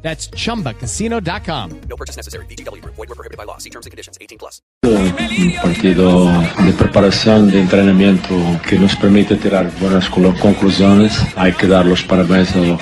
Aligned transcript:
That's 0.00 0.30
chumbacasino.com. 0.30 1.80
No 1.88 1.96
purchase 1.96 2.16
necessary. 2.16 2.46
BGW. 2.46 2.82
Void 2.84 2.96
were 2.96 3.14
prohibited 3.14 3.36
by 3.36 3.44
law. 3.44 3.58
See 3.58 3.70
terms 3.70 3.84
and 3.84 3.90
conditions. 3.90 4.16
18 4.20 4.38
plus. 4.38 4.62
Un 4.84 5.54
partido 5.60 6.26
de 6.64 6.72
preparación, 6.72 7.50
de 7.50 7.60
entrenamiento 7.60 8.34
que 8.68 8.78
nos 8.78 8.94
permite 8.96 9.36
tirar 9.36 9.70
buenas 9.80 10.08
conclusiones. 10.08 11.12
Hay 11.36 11.52
que 11.52 11.66
dar 11.66 11.84
los 11.84 12.02
parabéns 12.04 12.54
a 12.54 12.60
los 12.60 12.80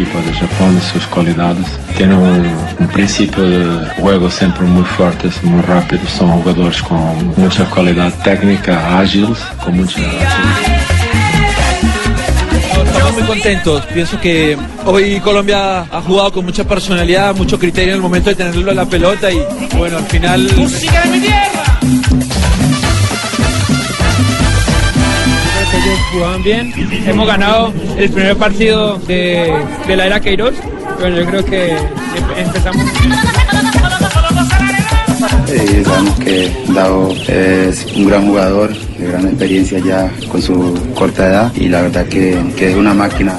bien 0.00 0.10
el 0.16 0.18
equipo 0.18 0.18
de 0.22 0.32
Japón 0.34 0.78
y 0.78 0.92
sus 0.92 1.06
cualidades. 1.06 1.66
Tienen 1.96 2.16
un, 2.16 2.56
un 2.78 2.88
principio 2.88 3.42
de 3.42 3.86
juego 4.00 4.30
siempre 4.30 4.64
muy 4.66 4.84
fuertes, 4.84 5.42
muy 5.42 5.60
rápidos. 5.62 6.10
Son 6.10 6.30
jugadores 6.30 6.82
con 6.82 7.34
mucha 7.36 7.64
cualidad 7.66 8.12
técnica, 8.22 9.00
ágiles, 9.00 9.38
con 9.62 9.76
mucha 9.76 10.00
Estamos 12.84 13.12
muy 13.14 13.22
contentos. 13.22 13.86
Pienso 13.86 14.20
que 14.20 14.56
hoy 14.84 15.20
Colombia 15.20 15.80
ha 15.80 16.02
jugado 16.02 16.32
con 16.32 16.44
mucha 16.44 16.64
personalidad, 16.64 17.34
mucho 17.34 17.58
criterio 17.58 17.90
en 17.90 17.96
el 17.96 18.02
momento 18.02 18.30
de 18.30 18.36
tenerlo 18.36 18.70
en 18.70 18.76
la 18.76 18.86
pelota 18.86 19.30
y 19.30 19.42
bueno, 19.76 19.98
al 19.98 20.04
final 20.04 20.50
¡Música 20.56 21.02
de 21.02 21.10
mi 21.10 21.20
tierra! 21.20 21.59
Jugaban 26.12 26.42
bien. 26.42 26.72
Hemos 27.06 27.26
ganado 27.26 27.72
el 27.98 28.10
primer 28.10 28.36
partido 28.36 28.98
de, 29.06 29.52
de 29.86 29.96
la 29.96 30.06
era 30.06 30.20
Queiroz. 30.20 30.54
Bueno, 30.98 31.16
yo 31.20 31.26
creo 31.26 31.44
que 31.44 31.70
em- 31.70 31.78
empezamos. 32.38 32.84
Eh, 35.52 35.82
sabemos 35.84 36.18
que 36.20 36.52
Dao 36.68 37.12
es 37.28 37.86
un 37.96 38.06
gran 38.08 38.26
jugador, 38.26 38.72
de 38.76 39.06
gran 39.08 39.26
experiencia 39.26 39.78
ya 39.80 40.10
con 40.30 40.40
su 40.40 40.78
corta 40.94 41.26
edad 41.28 41.52
y 41.56 41.68
la 41.68 41.82
verdad 41.82 42.06
que, 42.06 42.38
que 42.56 42.70
es 42.70 42.76
una 42.76 42.94
máquina. 42.94 43.34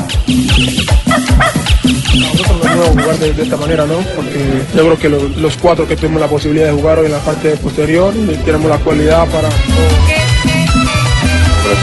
Nosotros 2.14 2.48
no 2.50 2.60
podemos 2.60 2.88
jugar 2.90 3.18
de, 3.20 3.34
de 3.34 3.44
esta 3.44 3.58
manera, 3.58 3.86
¿no? 3.86 3.96
Porque 4.16 4.40
yo 4.76 4.82
creo 4.84 4.98
que 5.00 5.10
lo- 5.10 5.30
los 5.42 5.56
cuatro 5.58 5.88
que 5.88 5.96
tuvimos 5.96 6.20
la 6.22 6.28
posibilidad 6.28 6.68
de 6.68 6.74
jugar 6.74 7.00
hoy 7.00 7.06
en 7.06 7.14
la 7.14 7.20
parte 7.20 7.52
posterior 7.58 8.14
tenemos 8.46 8.70
la 8.70 8.78
cualidad 8.78 9.26
para... 9.28 9.50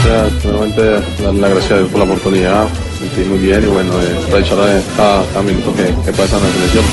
Gracias, 0.05 0.45
nuevamente 0.45 0.81
darle 1.23 1.41
las 1.41 1.51
gracias 1.51 1.79
por 1.89 1.99
la 1.99 2.05
oportunidad, 2.05 2.67
sentí 2.97 3.29
muy 3.29 3.39
bien 3.39 3.63
y 3.63 3.67
bueno, 3.67 3.91
aprovechar 4.25 4.57
eh, 4.69 4.81
cada, 4.95 5.25
cada 5.27 5.41
minuto 5.43 5.73
que, 5.75 5.83
que 5.83 6.11
pasa 6.17 6.37
en 6.37 6.43
la 6.43 6.49
selección. 6.51 6.85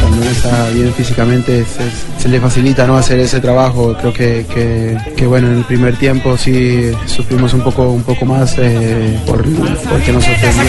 cuando 0.00 0.18
uno 0.18 0.30
está 0.30 0.68
bien 0.70 0.94
físicamente 0.94 1.64
se, 1.64 2.22
se 2.22 2.28
le 2.28 2.40
facilita 2.40 2.86
no 2.86 2.96
hacer 2.96 3.18
ese 3.20 3.40
trabajo 3.40 3.96
creo 3.98 4.12
que, 4.12 4.46
que, 4.52 4.96
que, 5.16 5.26
bueno 5.26 5.48
en 5.48 5.58
el 5.58 5.64
primer 5.64 5.96
tiempo 5.96 6.36
sí 6.36 6.92
sufrimos 7.06 7.52
un 7.54 7.62
poco 7.62 7.88
un 7.90 8.02
poco 8.02 8.24
más 8.24 8.54
eh, 8.58 9.18
por, 9.26 9.42
porque 9.90 10.12
nos 10.12 10.24
sorprendió. 10.24 10.64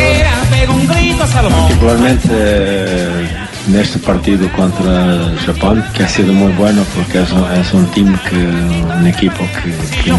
Particularmente 1.67 2.29
eh, 2.31 3.27
en 3.67 3.75
este 3.79 3.99
partido 3.99 4.47
contra 4.53 5.31
Japón, 5.45 5.83
que 5.95 6.03
ha 6.03 6.07
sido 6.07 6.33
muy 6.33 6.51
bueno 6.53 6.83
porque 6.95 7.21
es 7.23 7.31
un, 7.31 7.43
es 7.53 7.73
un 7.73 7.85
team, 7.87 8.17
que, 8.29 8.35
un 8.35 9.07
equipo 9.07 9.39
que, 9.63 9.71
que. 10.03 10.11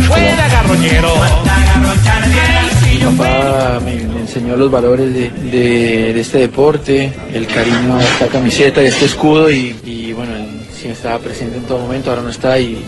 Si 2.82 2.98
yo 2.98 3.10
papá 3.12 3.80
me, 3.84 3.94
me 3.96 4.20
enseñó 4.20 4.56
los 4.56 4.70
valores 4.70 5.12
de, 5.14 5.30
de- 5.50 6.12
de 6.14 6.20
este 6.20 6.38
deporte, 6.38 7.12
el 7.32 7.46
cariño 7.46 7.96
a 7.96 8.02
esta 8.02 8.26
camiseta 8.28 8.82
y 8.82 8.86
este 8.86 9.04
escudo 9.06 9.50
y, 9.50 9.76
y, 9.84 10.12
bueno, 10.12 10.34
él 10.36 10.46
sí 10.74 10.88
estaba 10.88 11.18
presente 11.18 11.56
en 11.58 11.64
todo 11.64 11.78
momento, 11.78 12.10
ahora 12.10 12.22
no 12.22 12.30
está 12.30 12.58
y 12.58 12.78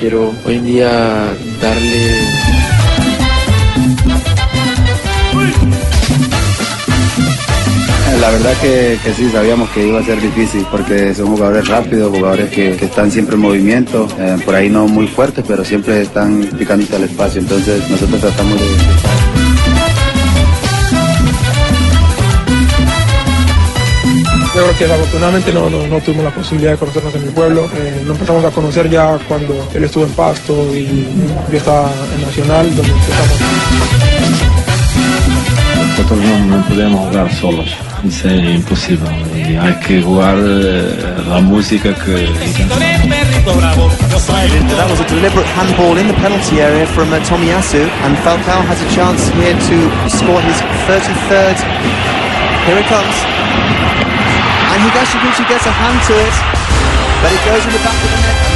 quiero 0.00 0.32
hoy 0.46 0.54
en 0.56 0.64
día 0.66 0.88
darle 1.60 2.20
La 8.20 8.30
verdad 8.30 8.54
que, 8.60 8.98
sí, 9.14 9.30
sabíamos 9.30 9.68
que 9.70 9.86
iba 9.86 10.00
a 10.00 10.02
ser 10.02 10.20
difícil 10.20 10.66
porque 10.70 11.14
son 11.14 11.28
jugadores 11.28 11.68
rápidos, 11.68 12.10
jugadores 12.16 12.50
que, 12.50 12.70
están 12.70 13.10
siempre 13.10 13.36
en 13.36 13.42
movimiento, 13.42 14.08
eh, 14.18 14.36
por 14.44 14.54
ahí 14.54 14.68
no 14.68 14.88
muy 14.88 15.06
fuertes, 15.06 15.44
pero 15.46 15.64
siempre 15.64 16.02
están 16.02 16.42
picando 16.58 16.84
al 16.96 17.04
espacio, 17.04 17.40
entonces 17.40 17.88
nosotros 17.90 18.20
tratamos 18.20 18.60
de... 18.60 18.66
Yo 24.56 24.62
creo 24.62 24.78
que 24.78 24.84
desafortunadamente 24.84 25.52
no, 25.52 25.68
no, 25.68 25.86
no 25.86 26.00
tuvimos 26.00 26.24
la 26.24 26.34
posibilidad 26.34 26.72
de 26.72 26.78
conocernos 26.78 27.14
en 27.14 27.26
mi 27.26 27.30
pueblo. 27.30 27.68
Eh, 27.76 28.02
nos 28.06 28.16
empezamos 28.16 28.44
a 28.44 28.50
conocer 28.50 28.88
ya 28.88 29.18
cuando 29.28 29.68
él 29.74 29.84
estuvo 29.84 30.04
en 30.04 30.12
Pasto 30.12 30.74
y 30.74 31.06
yo 31.52 31.58
estaba 31.58 31.90
en 32.14 32.22
Nacional, 32.22 32.74
donde 32.74 32.92
empezamos 32.92 33.95
Nosotros 36.08 36.38
no, 36.38 36.56
no 36.56 36.62
podemos 36.68 37.00
jugar 37.08 37.34
solos, 37.34 37.68
eso 38.06 38.28
es 38.28 38.54
imposible. 38.54 39.10
Y 39.34 39.56
hay 39.56 39.74
que 39.84 39.98
eh, 39.98 41.24
la 41.28 41.40
música 41.40 41.92
que... 41.94 42.30
That 44.76 44.88
was 44.88 45.00
a 45.00 45.04
deliberate 45.08 45.48
handball 45.48 45.98
in 45.98 46.06
the 46.06 46.14
penalty 46.14 46.60
area 46.60 46.86
from 46.86 47.12
uh, 47.12 47.16
and 47.16 48.16
Falcao 48.22 48.62
has 48.70 48.80
a 48.82 48.90
chance 48.94 49.26
here 49.34 49.58
to 49.58 49.90
score 50.08 50.40
his 50.42 50.62
33rd. 50.86 51.58
Here 52.66 52.78
it 52.78 52.86
comes. 52.86 53.16
And 54.70 54.82
Higashiguchi 54.86 55.42
gets 55.48 55.66
a 55.66 55.72
hand 55.74 55.98
to 56.06 56.14
it, 56.14 56.36
but 57.20 57.32
it 57.34 57.42
goes 57.44 57.66
in 57.66 57.72
the 57.72 57.82
back 57.82 57.98
of 58.04 58.10
the 58.10 58.20
net. 58.22 58.55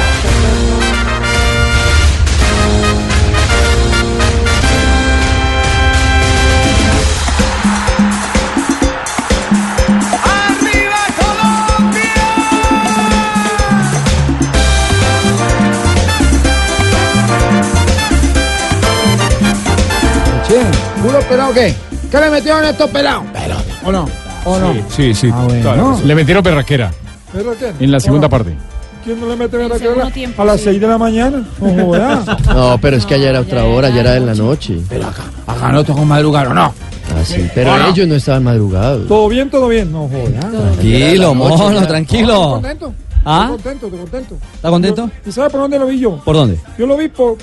Pelado 21.30 21.54
qué? 21.54 21.74
¿Qué 22.10 22.18
le 22.20 22.30
metieron 22.30 22.64
estos 22.64 22.90
pelados? 22.90 23.24
¿O 23.84 23.92
no? 23.92 24.06
¿O 24.44 24.58
no? 24.58 24.74
Sí, 24.94 25.14
sí. 25.14 25.30
Ah, 25.32 25.44
bueno. 25.44 25.62
Claro, 25.62 26.00
Le 26.04 26.14
metieron 26.14 26.42
perraquera 26.42 26.90
¿Pero 27.32 27.56
qué? 27.56 27.72
en 27.78 27.92
la 27.92 28.00
segunda 28.00 28.26
Ah, 28.26 28.30
parte. 28.30 28.56
¿Quién 29.04 29.18
no 29.18 29.28
le 29.28 29.36
mete 29.36 29.56
a, 29.62 30.10
tiempo, 30.10 30.42
a 30.42 30.44
las 30.44 30.58
sí. 30.58 30.64
6 30.66 30.80
de 30.80 30.86
la 30.86 30.98
mañana? 30.98 31.42
No 31.60 32.78
pero 32.82 32.96
es 32.96 33.06
que 33.06 33.14
ayer 33.14 33.28
era 33.28 33.40
otra 33.40 33.64
hora, 33.64 33.88
ya 33.88 34.00
era 34.00 34.16
en 34.16 34.26
la 34.26 34.34
noche. 34.34 34.78
Pero 34.88 35.06
acá, 35.06 35.22
acá 35.46 35.72
no 35.72 35.82
tocó 35.84 36.04
madrugar, 36.04 36.48
¿o 36.48 36.54
no? 36.54 36.74
Ah, 37.16 37.24
sí, 37.24 37.48
pero 37.54 37.74
ellos 37.88 38.06
no 38.06 38.14
estaban 38.14 38.44
madrugados. 38.44 39.08
¿Todo 39.08 39.28
bien, 39.28 39.48
todo 39.50 39.68
bien? 39.68 39.90
No 39.90 40.08
jodas. 40.08 40.50
Tranquilo, 40.50 41.34
mono, 41.34 41.86
tranquilo. 41.86 42.50
contento. 42.52 42.92
¿Ah? 43.24 43.50
Estoy 43.50 43.56
contento, 43.56 43.86
estoy 43.86 44.00
contento. 44.00 44.38
¿Está 44.54 44.70
contento? 44.70 45.10
¿Y 45.26 45.32
sabe 45.32 45.50
por 45.50 45.60
dónde 45.60 45.78
lo 45.78 45.86
vi 45.86 45.98
yo? 45.98 46.16
¿Por 46.24 46.36
dónde? 46.36 46.58
Yo 46.78 46.86
lo 46.86 46.96
vi 46.96 47.08
por, 47.08 47.36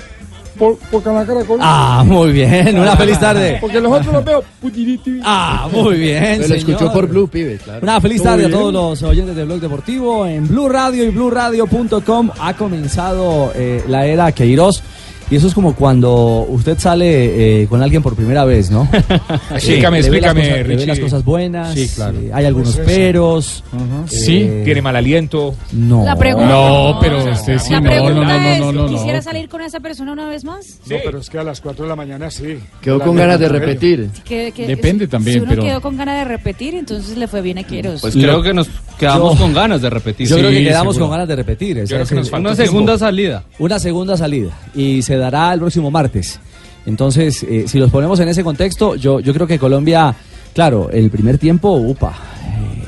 por, 0.58 0.76
por 0.76 1.02
Canal 1.02 1.26
Caracol. 1.26 1.58
Ah, 1.62 2.02
muy 2.04 2.32
bien, 2.32 2.78
una 2.78 2.96
feliz 2.96 3.18
tarde. 3.18 3.58
Porque 3.60 3.80
los 3.80 3.92
otros 3.92 4.12
los 4.12 4.24
veo. 4.24 4.44
putiriti. 4.60 5.20
Ah, 5.24 5.68
muy 5.72 5.96
bien, 5.96 6.36
Pero 6.38 6.48
lo 6.48 6.54
escuchó 6.54 6.92
por 6.92 7.06
Blue, 7.06 7.28
pibe, 7.28 7.58
claro. 7.58 7.80
Una 7.82 8.00
feliz 8.00 8.22
tarde 8.22 8.46
a 8.46 8.50
todos 8.50 8.72
los 8.72 9.02
oyentes 9.02 9.34
de 9.36 9.44
Blog 9.44 9.60
Deportivo 9.60 10.26
en 10.26 10.48
Blue 10.48 10.68
Radio 10.68 11.04
y 11.04 11.10
BlueRadio.com. 11.10 12.30
Ha 12.40 12.54
comenzado 12.54 13.52
eh, 13.54 13.82
la 13.88 14.06
era 14.06 14.32
Queiroz. 14.32 14.82
Y 15.30 15.36
eso 15.36 15.46
es 15.46 15.54
como 15.54 15.74
cuando 15.74 16.46
usted 16.48 16.78
sale 16.78 17.62
eh, 17.62 17.66
con 17.66 17.82
alguien 17.82 18.02
por 18.02 18.14
primera 18.16 18.44
vez, 18.46 18.70
¿no? 18.70 18.88
Explícame, 19.54 19.98
Eh, 19.98 20.02
le 20.02 20.10
ve 20.10 20.20
las 20.20 20.30
explícame, 20.30 20.40
cosas- 20.40 20.54
ve 20.56 20.62
Richie. 20.64 20.86
las 20.86 20.98
cosas 21.00 21.24
buenas. 21.24 21.74
Sí, 21.74 21.88
claro. 21.94 22.18
eh, 22.18 22.30
hay 22.32 22.44
algunos 22.46 22.74
Pues 22.76 22.86
peros. 22.86 23.64
Sí, 24.06 24.36
eh, 24.42 24.62
tiene 24.64 24.80
mal 24.82 24.96
aliento. 24.96 25.54
No. 25.72 26.04
La 26.04 26.16
pregunta- 26.16 26.48
No, 26.48 26.98
pero 27.00 27.30
usted 27.30 27.58
sí, 27.58 27.72
La 27.72 27.80
no, 27.80 27.84
no, 27.84 27.90
pregunta 27.90 28.14
no, 28.20 28.24
no, 28.40 28.48
es, 28.48 28.60
no, 28.60 28.72
no, 28.72 28.82
no. 28.84 28.88
¿quisiera 28.88 29.20
salir 29.22 29.48
con 29.48 29.60
esa 29.60 29.80
persona 29.80 30.12
una 30.12 30.28
vez 30.28 30.44
más? 30.44 30.78
No, 30.88 30.96
pero 31.04 31.18
es 31.18 31.28
que 31.28 31.38
a 31.38 31.44
las 31.44 31.60
4 31.60 31.84
de 31.84 31.88
la 31.90 31.96
mañana 31.96 32.30
sí. 32.30 32.58
Quedó 32.80 32.98
con 33.00 33.14
ganas 33.16 33.38
de 33.38 33.48
repetir. 33.48 34.08
Que- 34.24 34.52
que- 34.52 34.66
Depende 34.66 35.04
si- 35.04 35.10
también, 35.10 35.34
Si 35.34 35.40
uno 35.40 35.50
pero- 35.50 35.62
quedó 35.62 35.80
con 35.82 35.96
ganas 35.96 36.16
de 36.18 36.24
repetir, 36.24 36.74
entonces 36.74 37.16
le 37.18 37.28
fue 37.28 37.42
bien 37.42 37.58
a 37.58 37.64
Queiroz. 37.64 38.00
Pues 38.00 38.14
creo 38.14 38.42
que 38.42 38.54
nos 38.54 38.68
quedamos 38.98 39.34
Yo- 39.34 39.40
con 39.44 39.52
ganas 39.52 39.82
de 39.82 39.90
repetir. 39.90 40.26
Yo 40.26 40.36
creo 40.38 40.50
que 40.50 40.58
Sí, 40.58 40.64
quedamos 40.64 40.94
seguro. 40.94 41.04
con 41.10 41.10
ganas 41.18 41.28
de 41.28 41.36
repetir. 41.36 41.78
ese 41.78 41.88
creo 41.92 42.02
es 42.02 42.08
que 42.08 42.14
nos 42.14 42.26
el- 42.26 42.30
falta 42.30 42.48
Una 42.48 42.56
tiempo. 42.56 42.72
segunda 42.72 42.98
salida. 42.98 43.44
Una 43.58 43.78
segunda 43.78 44.16
salida. 44.16 44.50
Y 44.74 45.02
se 45.02 45.17
dará 45.18 45.52
el 45.52 45.60
próximo 45.60 45.90
martes. 45.90 46.40
Entonces, 46.86 47.42
eh, 47.42 47.64
si 47.66 47.78
los 47.78 47.90
ponemos 47.90 48.18
en 48.20 48.28
ese 48.28 48.42
contexto, 48.42 48.94
yo, 48.96 49.20
yo 49.20 49.34
creo 49.34 49.46
que 49.46 49.58
Colombia, 49.58 50.14
claro, 50.54 50.90
el 50.90 51.10
primer 51.10 51.36
tiempo, 51.36 51.72
upa, 51.74 52.16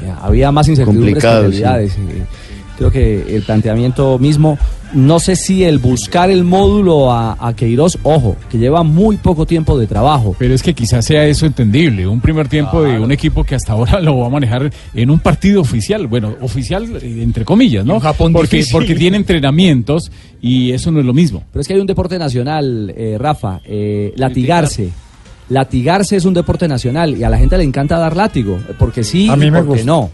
eh, 0.02 0.12
había 0.22 0.50
más 0.50 0.68
incertidumbres 0.68 1.22
que 1.22 1.28
Complicado, 1.28 1.88
sí. 1.88 2.22
Creo 2.80 2.90
que 2.90 3.36
el 3.36 3.42
planteamiento 3.42 4.18
mismo, 4.18 4.58
no 4.94 5.20
sé 5.20 5.36
si 5.36 5.64
el 5.64 5.78
buscar 5.80 6.30
el 6.30 6.44
módulo 6.44 7.12
a, 7.12 7.36
a 7.38 7.54
Queiroz, 7.54 7.98
ojo, 8.04 8.36
que 8.50 8.56
lleva 8.56 8.82
muy 8.82 9.18
poco 9.18 9.44
tiempo 9.44 9.78
de 9.78 9.86
trabajo. 9.86 10.34
Pero 10.38 10.54
es 10.54 10.62
que 10.62 10.72
quizás 10.72 11.04
sea 11.04 11.26
eso 11.26 11.44
entendible. 11.44 12.06
Un 12.06 12.22
primer 12.22 12.48
tiempo 12.48 12.82
de 12.82 12.98
un 12.98 13.12
equipo 13.12 13.44
que 13.44 13.54
hasta 13.54 13.74
ahora 13.74 14.00
lo 14.02 14.16
va 14.16 14.28
a 14.28 14.30
manejar 14.30 14.72
en 14.94 15.10
un 15.10 15.18
partido 15.18 15.60
oficial. 15.60 16.06
Bueno, 16.06 16.34
oficial 16.40 16.88
entre 17.02 17.44
comillas, 17.44 17.84
¿no? 17.84 18.00
porque, 18.32 18.56
difícil. 18.56 18.72
porque 18.72 18.94
tiene 18.94 19.16
entrenamientos 19.18 20.10
y 20.40 20.70
eso 20.70 20.90
no 20.90 21.00
es 21.00 21.04
lo 21.04 21.12
mismo. 21.12 21.44
Pero 21.52 21.60
es 21.60 21.68
que 21.68 21.74
hay 21.74 21.80
un 21.80 21.86
deporte 21.86 22.18
nacional, 22.18 22.94
eh, 22.96 23.18
Rafa, 23.20 23.60
eh, 23.66 24.14
latigarse. 24.16 24.88
Latigarse 25.50 26.16
es 26.16 26.24
un 26.24 26.32
deporte 26.32 26.66
nacional 26.66 27.18
y 27.18 27.24
a 27.24 27.28
la 27.28 27.36
gente 27.36 27.58
le 27.58 27.64
encanta 27.64 27.98
dar 27.98 28.16
látigo, 28.16 28.58
porque 28.78 29.04
sí 29.04 29.28
A 29.28 29.36
mí 29.36 29.46
y 29.46 29.50
me 29.50 29.58
porque 29.58 29.82
gusta. 29.82 29.86
no. 29.86 30.10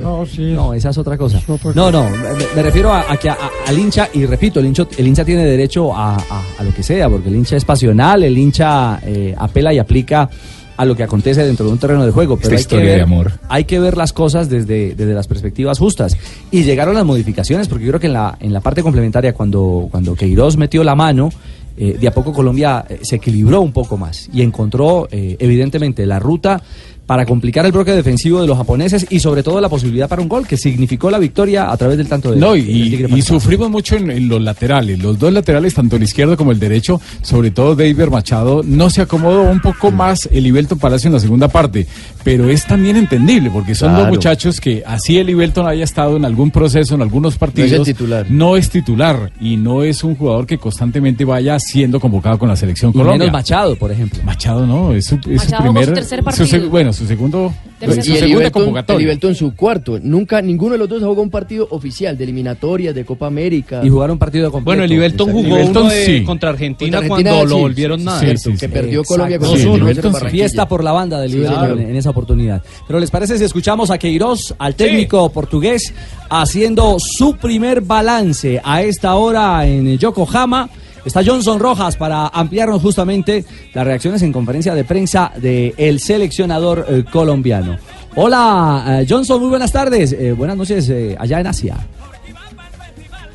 No, 0.00 0.26
sí. 0.26 0.52
No, 0.52 0.74
esa 0.74 0.90
es 0.90 0.98
otra 0.98 1.16
cosa. 1.16 1.40
No, 1.74 1.90
no, 1.90 2.08
me, 2.10 2.18
me 2.56 2.62
refiero 2.62 2.92
a, 2.92 3.10
a 3.12 3.16
que 3.16 3.28
a- 3.28 3.34
a- 3.34 3.68
al 3.68 3.78
hincha, 3.78 4.08
y 4.12 4.26
repito, 4.26 4.60
el 4.60 4.66
hincha, 4.66 4.86
el 4.96 5.06
hincha 5.06 5.24
tiene 5.24 5.44
derecho 5.44 5.94
a, 5.94 6.16
a- 6.16 6.42
a 6.58 6.62
lo 6.64 6.72
que 6.74 6.82
sea, 6.82 7.08
porque 7.08 7.28
el 7.28 7.36
hincha 7.36 7.56
es 7.56 7.64
pasional, 7.64 8.22
el 8.22 8.36
hincha 8.36 9.00
eh, 9.04 9.34
apela 9.36 9.72
y 9.72 9.78
aplica 9.78 10.28
a 10.76 10.84
lo 10.84 10.96
que 10.96 11.04
acontece 11.04 11.44
dentro 11.46 11.66
de 11.66 11.72
un 11.72 11.78
terreno 11.78 12.04
de 12.04 12.10
juego. 12.12 12.36
Pero 12.36 12.48
Esta 12.48 12.56
hay 12.56 12.60
historia 12.60 12.84
que 12.84 12.88
ver, 12.90 12.96
de 12.98 13.02
amor. 13.02 13.32
hay 13.48 13.64
que 13.64 13.78
ver 13.78 13.96
las 13.96 14.12
cosas 14.12 14.48
desde, 14.48 14.94
desde 14.94 15.14
las 15.14 15.28
perspectivas 15.28 15.78
justas. 15.78 16.16
Y 16.50 16.64
llegaron 16.64 16.94
las 16.94 17.04
modificaciones, 17.04 17.68
porque 17.68 17.84
yo 17.84 17.90
creo 17.92 18.00
que 18.00 18.08
en 18.08 18.12
la, 18.14 18.36
en 18.40 18.52
la 18.52 18.60
parte 18.60 18.82
complementaria, 18.82 19.32
cuando, 19.34 19.88
cuando 19.90 20.14
Queiroz 20.16 20.56
metió 20.56 20.82
la 20.82 20.96
mano, 20.96 21.30
eh, 21.76 21.96
de 22.00 22.06
a 22.08 22.12
poco 22.12 22.32
Colombia 22.32 22.84
eh, 22.88 23.00
se 23.02 23.16
equilibró 23.16 23.60
un 23.60 23.72
poco 23.72 23.96
más 23.96 24.28
y 24.32 24.42
encontró, 24.42 25.08
eh, 25.10 25.36
evidentemente, 25.38 26.06
la 26.06 26.18
ruta 26.18 26.60
para 27.06 27.26
complicar 27.26 27.66
el 27.66 27.72
bloque 27.72 27.92
defensivo 27.92 28.40
de 28.40 28.46
los 28.46 28.56
japoneses 28.56 29.06
y 29.10 29.20
sobre 29.20 29.42
todo 29.42 29.60
la 29.60 29.68
posibilidad 29.68 30.08
para 30.08 30.22
un 30.22 30.28
gol 30.28 30.46
que 30.46 30.56
significó 30.56 31.10
la 31.10 31.18
victoria 31.18 31.70
a 31.70 31.76
través 31.76 31.98
del 31.98 32.08
tanto 32.08 32.30
de 32.30 32.36
No, 32.38 32.56
y, 32.56 33.22
sufrimos 33.22 33.70
mucho 33.70 33.96
en, 33.96 34.10
en 34.10 34.28
los 34.28 34.40
laterales. 34.40 34.98
Los 34.98 35.18
dos 35.18 35.32
laterales, 35.32 35.74
tanto 35.74 35.96
el 35.96 36.02
izquierdo 36.02 36.36
como 36.36 36.52
el 36.52 36.58
derecho, 36.58 37.00
sobre 37.22 37.50
todo 37.50 37.74
David 37.74 38.08
Machado, 38.10 38.62
no 38.64 38.90
se 38.90 39.02
acomodó 39.02 39.42
un 39.42 39.60
poco 39.60 39.90
más 39.90 40.28
el 40.32 40.46
Ibelton 40.46 40.78
Palacio 40.78 41.08
en 41.08 41.14
la 41.14 41.20
segunda 41.20 41.48
parte. 41.48 41.86
Pero 42.22 42.48
es 42.48 42.66
también 42.66 42.96
entendible, 42.96 43.50
porque 43.50 43.74
son 43.74 43.94
dos 43.94 44.08
muchachos 44.08 44.60
que, 44.60 44.82
así 44.86 45.18
el 45.18 45.28
Ibelton 45.30 45.66
haya 45.66 45.84
estado 45.84 46.16
en 46.16 46.24
algún 46.24 46.50
proceso, 46.50 46.94
en 46.94 47.02
algunos 47.02 47.36
partidos. 47.36 47.86
titular. 47.86 48.26
No 48.30 48.56
es 48.56 48.70
titular 48.70 49.32
y 49.40 49.56
no 49.56 49.82
es 49.82 50.04
un 50.04 50.14
jugador 50.14 50.46
que 50.46 50.58
constantemente 50.58 51.24
vaya 51.24 51.58
siendo 51.58 52.00
convocado 52.00 52.38
con 52.38 52.48
la 52.48 52.56
selección 52.56 52.90
Y 52.90 52.94
Colombia. 52.94 53.18
menos 53.18 53.32
Machado, 53.32 53.76
por 53.76 53.92
ejemplo. 53.92 54.20
Machado 54.24 54.66
no, 54.66 54.92
es 54.92 55.06
su, 55.06 55.16
es 55.16 55.22
su 55.22 55.30
Machado 55.32 55.62
jugó 55.62 55.72
primer. 55.72 55.88
su 55.88 55.94
tercer 55.94 56.18
su 56.18 56.24
partido. 56.24 56.70
bueno, 56.70 56.92
su 56.94 57.06
segundo. 57.06 57.52
Tercer 57.78 58.04
su 58.04 58.12
y. 58.12 59.00
Ibelton 59.00 59.34
su 59.34 59.54
cuarto. 59.54 59.98
Nunca, 60.02 60.40
ninguno 60.40 60.72
de 60.72 60.78
los 60.78 60.88
dos 60.88 61.02
jugado 61.08 61.22
un 61.22 61.30
partido 61.30 61.66
oficial 61.70 62.16
de 62.16 62.24
eliminatorias, 62.24 62.94
de 62.94 63.04
Copa 63.04 63.26
América. 63.26 63.80
Y 63.84 63.88
jugar 63.90 64.10
un 64.10 64.18
partido 64.18 64.50
completo. 64.50 64.64
Bueno, 64.64 64.84
el 64.84 64.92
Ibelton 64.92 65.28
Exacto. 65.28 65.42
jugó 65.48 65.58
Ibelton 65.60 65.82
uno 65.82 65.90
de- 65.92 66.04
sí. 66.06 66.22
contra 66.24 66.50
Argentina 66.50 66.98
Contra 66.98 67.14
Argentina, 67.16 67.30
cuando 67.36 67.54
lo 67.54 67.58
volvieron 67.60 67.98
sí, 68.00 68.04
nada. 68.06 68.20
sí, 68.20 68.24
Cierto, 68.26 68.42
sí, 68.42 68.52
que 68.52 68.58
sí. 68.58 68.68
perdió 68.68 69.00
Exacto. 69.00 69.14
Colombia 69.14 69.38
con 69.38 69.48
en. 69.48 70.12
Barranquilla. 70.12 70.30
Fiesta 70.44 70.68
por 70.68 70.84
la 70.84 70.92
banda 70.92 71.20
claro. 71.58 71.78
en, 71.80 71.90
en 71.90 71.96
esa 71.96 72.10
oportunidad. 72.10 72.62
Pero 72.86 73.00
¿les 73.00 73.10
parece 73.10 73.36
si 73.38 73.44
escuchamos 73.44 73.90
a 73.90 73.98
Queiroz, 73.98 74.54
al 74.58 74.74
técnico 74.74 75.28
portugués, 75.30 75.92
haciendo 76.30 76.96
su 76.98 77.36
primer 77.36 77.80
balance 77.80 78.60
a 78.64 78.82
esta 78.82 79.14
hora 79.16 79.66
en 79.66 79.98
Yokohama? 79.98 80.68
Está 81.04 81.22
Johnson 81.24 81.60
Rojas 81.60 81.96
para 81.96 82.28
ampliarnos 82.28 82.80
justamente 82.80 83.44
las 83.74 83.84
reacciones 83.84 84.22
en 84.22 84.32
conferencia 84.32 84.74
de 84.74 84.84
prensa 84.84 85.32
del 85.36 86.00
seleccionador 86.00 86.86
eh, 86.88 87.04
colombiano. 87.10 87.76
Hola, 88.16 89.00
eh, 89.00 89.06
Johnson, 89.08 89.40
muy 89.40 89.50
buenas 89.50 89.72
tardes. 89.72 90.12
Eh, 90.12 90.32
buenas 90.32 90.56
noches 90.56 90.90
allá 91.18 91.40
en 91.40 91.46
Asia. 91.46 91.76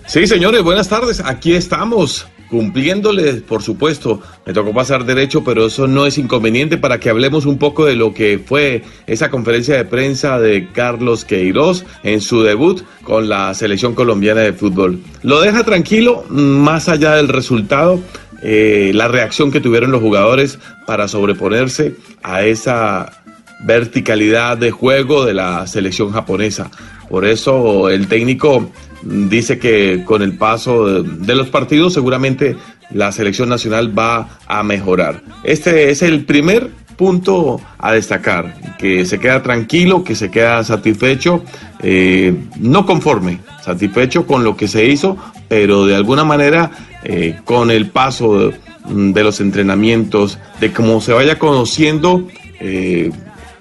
Sí, 0.08 0.26
señores, 0.26 0.64
buenas 0.64 0.88
tardes. 0.88 1.22
Aquí 1.24 1.54
estamos 1.54 2.26
cumpliéndole, 2.50 3.34
por 3.36 3.62
supuesto. 3.62 4.22
Me 4.46 4.54
tocó 4.54 4.74
pasar 4.74 5.06
derecho, 5.06 5.44
pero 5.44 5.68
eso 5.68 5.88
no 5.88 6.06
es 6.06 6.18
inconveniente 6.18 6.78
para 6.78 7.00
que 7.00 7.10
hablemos 7.10 7.46
un 7.46 7.58
poco 7.58 7.86
de 7.86 7.96
lo 7.96 8.14
que 8.14 8.40
fue 8.44 8.84
esa 9.08 9.30
conferencia 9.30 9.76
de 9.76 9.86
prensa 9.86 10.40
de 10.40 10.68
Carlos 10.74 11.26
Queiroz 11.26 11.86
en 12.04 12.22
su 12.22 12.42
debut 12.42 12.82
con 13.04 13.30
la 13.30 13.54
selección 13.54 13.94
colombiana 13.96 14.42
de 14.42 14.54
fútbol. 14.54 15.00
Lo 15.24 15.42
deja 15.42 15.64
tranquilo, 15.64 16.26
más 16.30 16.90
allá 16.90 17.16
del 17.16 17.28
resultado. 17.28 18.00
eh, 18.42 18.92
la 18.94 19.08
reacción 19.08 19.52
que 19.52 19.60
tuvieron 19.60 19.92
los 19.92 20.02
jugadores 20.02 20.60
para 20.86 21.08
sobreponerse 21.08 21.96
a 22.24 22.44
esa 22.44 23.22
verticalidad 23.66 24.58
de 24.58 24.72
juego 24.72 25.26
de 25.26 25.34
la 25.34 25.68
selección 25.68 26.12
japonesa. 26.12 26.72
Por 27.10 27.26
eso 27.26 27.90
el 27.90 28.08
técnico 28.08 28.72
dice 29.04 29.60
que 29.60 30.04
con 30.06 30.22
el 30.22 30.38
paso 30.38 31.04
de, 31.04 31.36
los 31.36 31.50
partidos 31.50 31.94
seguramente 31.94 32.56
la 32.92 33.12
selección 33.12 33.50
nacional 33.50 33.98
va 33.98 34.40
a 34.48 34.64
mejorar. 34.64 35.22
Este 35.44 35.92
es 35.92 36.02
el 36.02 36.26
primer 36.26 36.70
punto 36.98 37.62
a 37.78 37.94
destacar, 37.94 38.78
que 38.78 39.06
se 39.06 39.20
queda 39.20 39.42
tranquilo, 39.42 40.04
que 40.04 40.16
se 40.16 40.30
queda 40.30 40.64
satisfecho, 40.64 41.44
eh, 41.82 42.36
no 42.58 42.86
conforme, 42.86 43.40
satisfecho 43.64 44.28
con 44.28 44.44
lo 44.44 44.58
que 44.58 44.68
se 44.68 44.86
hizo, 44.86 45.18
pero 45.48 45.86
de 45.86 45.96
alguna 45.96 46.26
manera 46.26 46.72
eh, 47.04 47.40
con 47.46 47.72
el 47.72 47.90
paso 47.90 48.50
de, 48.50 48.56
de 48.90 49.24
los 49.24 49.40
entrenamientos, 49.40 50.40
de 50.60 50.74
cómo 50.74 51.00
se 51.00 51.14
vaya 51.14 51.40
conociendo 51.40 52.28
eh, 52.60 53.12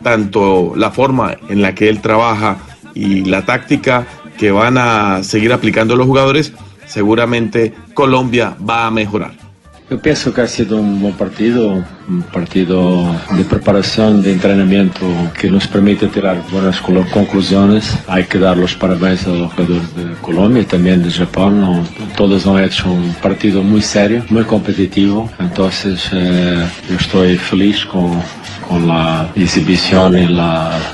tanto 0.02 0.72
la 0.76 0.90
forma 0.90 1.36
en 1.48 1.62
la 1.62 1.74
que 1.74 1.88
él 1.88 2.00
trabaja 2.00 2.58
y 2.94 3.24
la 3.24 3.44
táctica 3.44 4.06
que 4.38 4.50
van 4.50 4.78
a 4.78 5.22
seguir 5.22 5.52
aplicando 5.52 5.96
los 5.96 6.06
jugadores, 6.06 6.52
seguramente 6.86 7.74
Colombia 7.92 8.56
va 8.66 8.86
a 8.86 8.90
mejorar. 8.90 9.47
Eu 9.90 9.98
penso 9.98 10.30
que 10.32 10.40
ha 10.42 10.46
sido 10.46 10.76
um 10.78 10.98
bom 10.98 11.12
partido, 11.12 11.82
um 12.10 12.20
partido 12.20 13.06
de 13.34 13.42
preparação, 13.44 14.20
de 14.20 14.34
treinamento 14.34 15.00
que 15.38 15.48
nos 15.48 15.64
permite 15.66 16.06
tirar 16.08 16.34
boas 16.50 16.78
conclusões. 17.10 17.96
Há 18.06 18.20
que 18.22 18.36
dar 18.36 18.58
os 18.58 18.74
parabéns 18.74 19.26
aos 19.26 19.38
jogadores 19.50 19.88
de 19.96 20.14
Colômbia 20.20 20.60
e 20.60 20.64
também 20.66 20.98
de 21.00 21.08
Japão. 21.08 21.50
Não- 21.50 21.82
todos 22.18 22.46
han 22.46 22.60
hecho 22.62 22.86
um 22.86 23.12
partido 23.22 23.62
muito 23.64 23.86
sério, 23.86 24.22
muito 24.28 24.46
competitivo. 24.46 25.30
Então, 25.40 25.70
eh, 26.12 26.66
eu 26.90 26.96
estou 26.96 27.24
feliz 27.38 27.84
com 27.84 28.20
com 28.68 28.92
a 28.92 29.26
exibição 29.34 30.12
e 30.14 30.26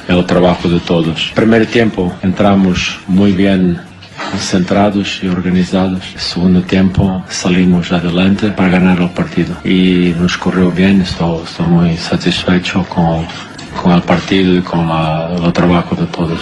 el 0.08 0.22
trabalho 0.22 0.56
de 0.68 0.78
todos. 0.78 1.32
Primeiro 1.34 1.66
tempo 1.66 2.12
entramos 2.22 3.00
muito 3.08 3.36
bem 3.36 3.76
centrados 4.38 5.20
y 5.22 5.28
organizados. 5.28 6.02
Segundo 6.16 6.62
tiempo 6.62 7.24
salimos 7.28 7.92
adelante 7.92 8.50
para 8.50 8.70
ganar 8.70 9.00
el 9.00 9.10
partido 9.10 9.56
y 9.64 10.14
nos 10.18 10.36
corrió 10.36 10.70
bien. 10.70 11.00
Estoy, 11.02 11.42
estoy 11.44 11.66
muy 11.66 11.96
satisfecho 11.96 12.84
con, 12.88 13.26
con 13.82 13.92
el 13.92 14.02
partido 14.02 14.56
y 14.56 14.62
con 14.62 14.88
el 15.44 15.52
trabajo 15.52 15.94
de 15.96 16.06
todos. 16.06 16.40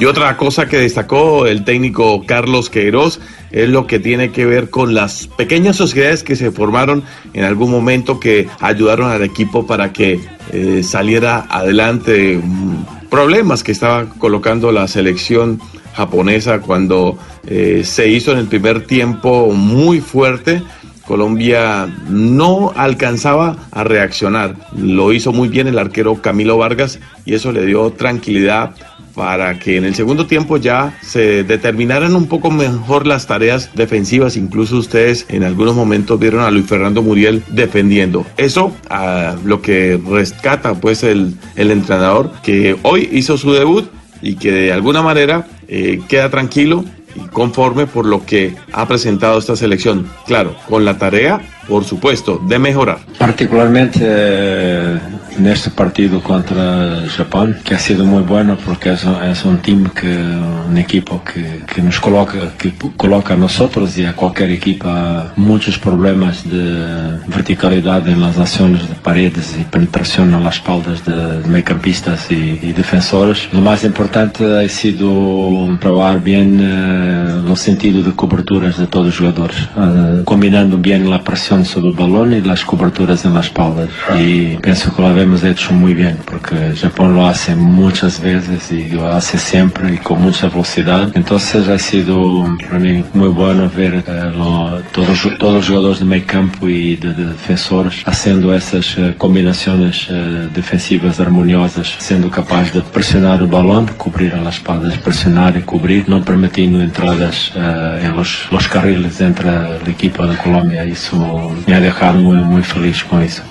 Y 0.00 0.04
otra 0.04 0.36
cosa 0.36 0.66
que 0.66 0.78
destacó 0.78 1.46
el 1.46 1.64
técnico 1.64 2.22
Carlos 2.24 2.70
Queiroz 2.70 3.18
es 3.50 3.68
lo 3.68 3.88
que 3.88 3.98
tiene 3.98 4.30
que 4.30 4.46
ver 4.46 4.70
con 4.70 4.94
las 4.94 5.26
pequeñas 5.26 5.74
sociedades 5.74 6.22
que 6.22 6.36
se 6.36 6.52
formaron 6.52 7.02
en 7.34 7.44
algún 7.44 7.72
momento 7.72 8.20
que 8.20 8.46
ayudaron 8.60 9.10
al 9.10 9.24
equipo 9.24 9.66
para 9.66 9.92
que 9.92 10.20
eh, 10.52 10.82
saliera 10.84 11.46
adelante 11.50 12.40
mm, 12.40 13.08
problemas 13.10 13.64
que 13.64 13.72
estaba 13.72 14.08
colocando 14.18 14.70
la 14.70 14.86
selección 14.86 15.60
japonesa 15.98 16.60
cuando 16.60 17.18
eh, 17.44 17.82
se 17.84 18.08
hizo 18.08 18.30
en 18.30 18.38
el 18.38 18.46
primer 18.46 18.86
tiempo 18.86 19.50
muy 19.52 20.00
fuerte. 20.00 20.62
Colombia 21.04 21.88
no 22.08 22.72
alcanzaba 22.76 23.56
a 23.72 23.82
reaccionar. 23.82 24.54
Lo 24.76 25.12
hizo 25.12 25.32
muy 25.32 25.48
bien 25.48 25.66
el 25.66 25.78
arquero 25.78 26.22
Camilo 26.22 26.56
Vargas 26.56 27.00
y 27.24 27.34
eso 27.34 27.50
le 27.50 27.66
dio 27.66 27.90
tranquilidad 27.90 28.74
para 29.14 29.58
que 29.58 29.76
en 29.76 29.84
el 29.84 29.96
segundo 29.96 30.26
tiempo 30.26 30.58
ya 30.58 30.96
se 31.02 31.42
determinaran 31.42 32.14
un 32.14 32.26
poco 32.26 32.52
mejor 32.52 33.04
las 33.04 33.26
tareas 33.26 33.70
defensivas. 33.74 34.36
Incluso 34.36 34.76
ustedes 34.76 35.26
en 35.30 35.42
algunos 35.42 35.74
momentos 35.74 36.20
vieron 36.20 36.42
a 36.42 36.50
Luis 36.52 36.66
Fernando 36.66 37.02
Muriel 37.02 37.42
defendiendo. 37.48 38.24
Eso 38.36 38.72
a 38.88 39.34
lo 39.44 39.60
que 39.60 40.00
rescata 40.08 40.74
pues 40.74 41.02
el, 41.02 41.34
el 41.56 41.72
entrenador 41.72 42.30
que 42.44 42.76
hoy 42.82 43.08
hizo 43.10 43.36
su 43.36 43.52
debut 43.52 43.90
y 44.22 44.36
que 44.36 44.52
de 44.52 44.72
alguna 44.72 45.02
manera 45.02 45.46
eh, 45.68 46.00
queda 46.08 46.30
tranquilo 46.30 46.84
y 47.14 47.20
conforme 47.28 47.86
por 47.86 48.06
lo 48.06 48.24
que 48.24 48.54
ha 48.72 48.86
presentado 48.86 49.38
esta 49.38 49.56
selección. 49.56 50.08
Claro, 50.26 50.54
con 50.68 50.84
la 50.84 50.98
tarea, 50.98 51.40
por 51.68 51.84
supuesto, 51.84 52.40
de 52.48 52.58
mejorar. 52.58 52.98
Particularmente 53.18 54.98
en 55.38 55.46
este 55.46 55.70
partido 55.70 56.20
contra 56.22 57.02
Japón, 57.16 57.56
que 57.64 57.74
ha 57.74 57.78
sido 57.78 58.04
muy 58.04 58.22
bueno 58.22 58.56
porque 58.64 58.92
es, 58.92 59.04
es 59.04 59.44
un 59.44 59.58
team 59.58 59.90
que, 59.90 60.08
un 60.08 60.76
equipo 60.76 61.22
que, 61.24 61.62
que 61.72 61.82
nos 61.82 62.00
coloca, 62.00 62.52
que 62.58 62.72
coloca 62.96 63.34
a 63.34 63.36
nosotros 63.36 63.96
y 63.98 64.04
a 64.04 64.14
cualquier 64.14 64.50
equipo 64.50 64.88
muchos 65.36 65.78
problemas 65.78 66.48
de 66.48 67.18
verticalidad 67.26 68.06
en 68.08 68.20
las 68.20 68.38
acciones 68.38 68.88
de 68.88 68.94
paredes 68.94 69.56
y 69.58 69.64
penetración 69.64 70.34
en 70.34 70.44
las 70.44 70.56
espaldas 70.56 71.04
de 71.04 71.48
mediocampistas 71.48 72.30
y, 72.30 72.58
y 72.62 72.72
defensores. 72.72 73.48
Lo 73.52 73.60
más 73.60 73.84
importante 73.84 74.44
ha 74.44 74.68
sido 74.68 75.78
probar 75.80 76.22
bien 76.22 76.58
eh, 76.60 77.42
los 77.44 77.60
sentidos 77.60 78.04
de 78.06 78.12
coberturas 78.12 78.78
de 78.78 78.86
todos 78.86 79.06
los 79.06 79.18
jugadores, 79.18 79.56
eh, 79.76 80.22
combinando 80.24 80.78
bien 80.78 81.08
la 81.08 81.22
presión 81.22 81.64
sobre 81.64 81.88
el 81.88 81.94
balón 81.94 82.32
y 82.32 82.40
las 82.40 82.64
coberturas 82.64 83.24
en 83.24 83.34
las 83.34 83.46
espaldas. 83.46 83.88
Y 84.18 84.56
pienso 84.58 84.94
que 84.94 85.02
lo 85.02 85.08
hemos 85.28 85.44
hecho 85.44 85.72
muy 85.74 85.92
bien, 85.92 86.16
porque 86.24 86.74
Japón 86.80 87.14
lo 87.14 87.26
hace 87.26 87.54
muchas 87.54 88.18
veces 88.20 88.72
y 88.72 88.88
lo 88.88 89.06
hace 89.12 89.36
siempre 89.36 89.94
y 89.94 89.98
con 89.98 90.22
mucha 90.22 90.48
velocidad. 90.48 91.10
Entonces 91.14 91.68
ha 91.68 91.78
sido 91.78 92.46
para 92.66 92.78
mí 92.78 93.04
muy 93.12 93.28
bueno 93.28 93.70
ver 93.76 94.02
eh, 94.06 94.32
lo- 94.34 94.80
todos, 94.92 95.28
todos 95.38 95.54
los 95.56 95.68
jugadores 95.68 95.98
de 96.00 96.06
medio 96.06 96.26
campo 96.26 96.66
y 96.68 96.96
de, 96.96 97.12
de 97.12 97.26
defensores 97.26 98.02
haciendo 98.06 98.54
esas 98.54 98.96
eh, 98.96 99.14
combinaciones 99.18 100.06
eh, 100.10 100.48
defensivas 100.54 101.20
armoniosas, 101.20 101.94
siendo 101.98 102.30
capaz 102.30 102.72
de 102.72 102.80
presionar 102.80 103.40
el 103.40 103.48
balón, 103.48 103.86
cubrir 103.98 104.32
a 104.34 104.40
las 104.40 104.56
espaldas, 104.56 104.96
presionar 104.98 105.56
y 105.58 105.60
cubrir, 105.62 106.08
no 106.08 106.24
permitiendo 106.24 106.80
entradas 106.80 107.52
eh, 107.54 108.00
en 108.04 108.16
los, 108.16 108.48
los 108.50 108.66
carriles 108.66 109.20
entre 109.20 109.50
el 109.50 109.86
equipo 109.88 110.26
de 110.26 110.36
Colombia. 110.38 110.84
Eso 110.84 111.52
me 111.66 111.74
ha 111.74 111.80
dejado 111.80 112.18
muy, 112.18 112.38
muy 112.38 112.62
feliz 112.62 113.04
con 113.04 113.20
eso. 113.22 113.42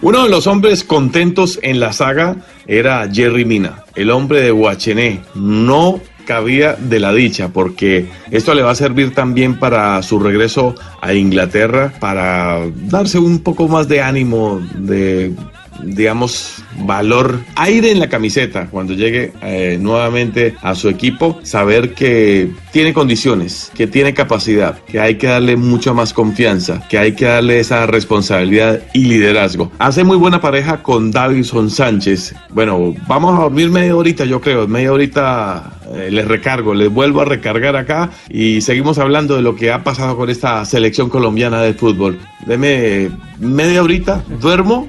Uno 0.00 0.22
de 0.22 0.30
los 0.30 0.46
hombres 0.46 0.84
contentos 0.84 1.58
en 1.60 1.80
la 1.80 1.92
saga 1.92 2.36
era 2.68 3.10
Jerry 3.12 3.44
Mina, 3.44 3.84
el 3.96 4.10
hombre 4.10 4.40
de 4.40 4.52
Guachené. 4.52 5.20
No 5.34 6.00
cabía 6.24 6.74
de 6.74 7.00
la 7.00 7.12
dicha 7.12 7.48
porque 7.48 8.06
esto 8.30 8.54
le 8.54 8.62
va 8.62 8.70
a 8.70 8.76
servir 8.76 9.12
también 9.12 9.58
para 9.58 10.00
su 10.02 10.20
regreso 10.20 10.76
a 11.00 11.14
Inglaterra, 11.14 11.92
para 11.98 12.60
darse 12.84 13.18
un 13.18 13.40
poco 13.40 13.66
más 13.66 13.88
de 13.88 14.00
ánimo, 14.00 14.60
de 14.76 15.32
digamos, 15.82 16.62
valor, 16.80 17.40
aire 17.56 17.90
en 17.90 18.00
la 18.00 18.08
camiseta 18.08 18.66
cuando 18.66 18.94
llegue 18.94 19.32
eh, 19.42 19.78
nuevamente 19.80 20.54
a 20.62 20.74
su 20.74 20.88
equipo, 20.88 21.40
saber 21.42 21.94
que 21.94 22.50
tiene 22.72 22.92
condiciones, 22.92 23.70
que 23.74 23.86
tiene 23.86 24.14
capacidad, 24.14 24.78
que 24.84 25.00
hay 25.00 25.16
que 25.16 25.26
darle 25.26 25.56
mucha 25.56 25.92
más 25.92 26.12
confianza, 26.12 26.86
que 26.88 26.98
hay 26.98 27.12
que 27.12 27.26
darle 27.26 27.60
esa 27.60 27.86
responsabilidad 27.86 28.80
y 28.92 29.04
liderazgo. 29.04 29.72
Hace 29.78 30.04
muy 30.04 30.16
buena 30.16 30.40
pareja 30.40 30.82
con 30.82 31.10
Davison 31.10 31.70
Sánchez. 31.70 32.34
Bueno, 32.50 32.94
vamos 33.06 33.38
a 33.38 33.42
dormir 33.42 33.70
media 33.70 33.96
horita, 33.96 34.24
yo 34.24 34.40
creo, 34.40 34.66
media 34.66 34.92
horita 34.92 35.78
eh, 35.94 36.10
les 36.10 36.26
recargo, 36.26 36.74
les 36.74 36.90
vuelvo 36.92 37.20
a 37.22 37.24
recargar 37.24 37.76
acá 37.76 38.10
y 38.28 38.60
seguimos 38.60 38.98
hablando 38.98 39.36
de 39.36 39.42
lo 39.42 39.54
que 39.54 39.72
ha 39.72 39.82
pasado 39.82 40.16
con 40.16 40.28
esta 40.28 40.64
selección 40.64 41.08
colombiana 41.08 41.62
de 41.62 41.74
fútbol. 41.74 42.18
Deme 42.46 43.10
media 43.38 43.82
horita, 43.82 44.22
duermo 44.40 44.88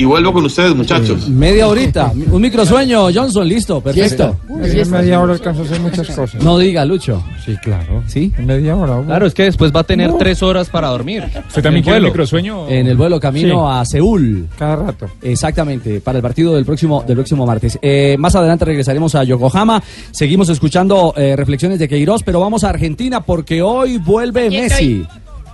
y 0.00 0.04
vuelvo 0.06 0.32
con 0.32 0.44
ustedes, 0.46 0.74
muchachos. 0.74 1.28
Media 1.28 1.68
horita, 1.68 2.12
un 2.30 2.40
microsueño, 2.40 3.12
Johnson, 3.12 3.46
listo, 3.46 3.80
perfecto. 3.80 4.36
En 4.48 4.90
media 4.90 5.20
hora 5.20 5.34
alcanzo 5.34 5.62
a 5.62 5.64
hacer 5.66 5.80
muchas 5.80 6.08
cosas. 6.10 6.42
No 6.42 6.58
diga, 6.58 6.84
Lucho. 6.84 7.22
Sí, 7.44 7.56
claro. 7.62 8.02
¿Sí? 8.06 8.32
En 8.38 8.46
media 8.46 8.76
hora. 8.76 9.02
Claro, 9.04 9.26
es 9.26 9.34
que 9.34 9.44
después 9.44 9.72
va 9.74 9.80
a 9.80 9.84
tener 9.84 10.12
tres 10.18 10.42
horas 10.42 10.68
para 10.70 10.88
dormir. 10.88 11.24
¿Usted 11.48 11.62
también 11.62 11.78
En 11.78 11.82
quiere 11.84 11.96
el 11.98 12.02
vuelo. 12.04 12.12
microsueño? 12.14 12.68
En 12.68 12.86
el 12.86 12.96
vuelo 12.96 13.20
camino 13.20 13.66
Sí. 13.68 13.78
a 13.78 13.84
Seúl. 13.84 14.48
Cada 14.58 14.76
rato. 14.76 15.06
Exactamente, 15.22 16.00
para 16.00 16.18
el 16.18 16.22
partido 16.22 16.54
del 16.54 16.64
próximo, 16.64 17.04
del 17.06 17.16
próximo 17.16 17.44
martes. 17.46 17.78
Eh, 17.82 18.16
más 18.18 18.34
adelante 18.34 18.64
regresaremos 18.64 19.14
a 19.14 19.24
Yokohama. 19.24 19.82
Seguimos 20.10 20.48
escuchando 20.48 21.12
eh, 21.16 21.34
reflexiones 21.36 21.78
de 21.78 21.88
Queiroz, 21.88 22.22
pero 22.22 22.40
vamos 22.40 22.64
a 22.64 22.70
Argentina 22.70 23.20
porque 23.20 23.60
hoy 23.62 23.98
vuelve 23.98 24.46
Aquí 24.46 25.06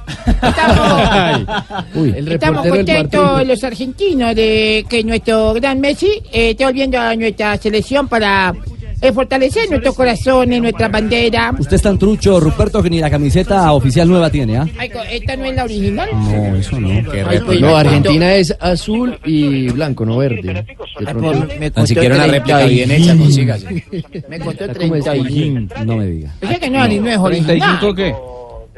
Messi. 0.06 1.46
Uy. 1.94 2.14
El 2.16 2.32
Estamos 2.32 2.66
contentos 2.66 3.46
los 3.46 3.64
argentinos 3.64 4.34
de 4.34 4.84
que 4.88 5.02
nuestro 5.04 5.54
gran 5.54 5.80
Messi 5.80 6.22
eh, 6.32 6.50
esté 6.50 6.64
volviendo 6.64 6.98
a 6.98 7.14
nuestra 7.16 7.56
selección 7.56 8.08
para 8.08 8.54
eh, 9.00 9.12
fortalecer 9.12 9.68
nuestros 9.68 9.94
corazones, 9.94 10.60
nuestra 10.60 10.88
bandera. 10.88 11.52
Usted 11.58 11.76
es 11.76 11.82
tan 11.82 11.98
trucho, 11.98 12.40
Ruperto, 12.40 12.82
que 12.82 12.88
ni 12.90 12.98
la 12.98 13.10
camiseta 13.10 13.70
oficial 13.72 14.08
nueva 14.08 14.30
tiene, 14.30 14.56
¿ah? 14.56 14.66
¿Esta 15.10 15.36
no 15.36 15.44
es 15.44 15.54
la 15.54 15.64
original? 15.64 16.08
No, 16.12 16.56
eso 16.56 16.80
no. 16.80 16.88
Ay, 16.88 17.40
pues, 17.44 17.60
No, 17.60 17.76
Argentina 17.76 18.34
es 18.34 18.56
azul 18.58 19.18
y 19.24 19.68
blanco, 19.68 20.06
no 20.06 20.16
verde. 20.16 20.64
Me 21.58 21.70
Tan 21.70 21.86
siquiera 21.86 22.14
una 22.14 22.24
30 22.24 22.38
réplica 22.38 22.66
y- 22.66 22.74
bien 22.74 22.90
hecha, 22.90 23.16
consígase. 23.16 23.84
Me 24.28 24.38
costó 24.38 24.64
Está 24.64 24.74
como 24.80 24.92
30 24.92 25.16
y... 25.16 25.18
Estaillín. 25.20 25.70
No 25.84 25.96
me 25.96 26.06
diga. 26.06 26.34
O 26.42 26.46
sea 26.46 26.58
que 26.58 26.70
no, 26.70 26.88
ni 26.88 26.98
no 26.98 27.10
es 27.10 27.18
original. 27.18 27.78
¿35 27.80 27.94
qué? 27.94 28.14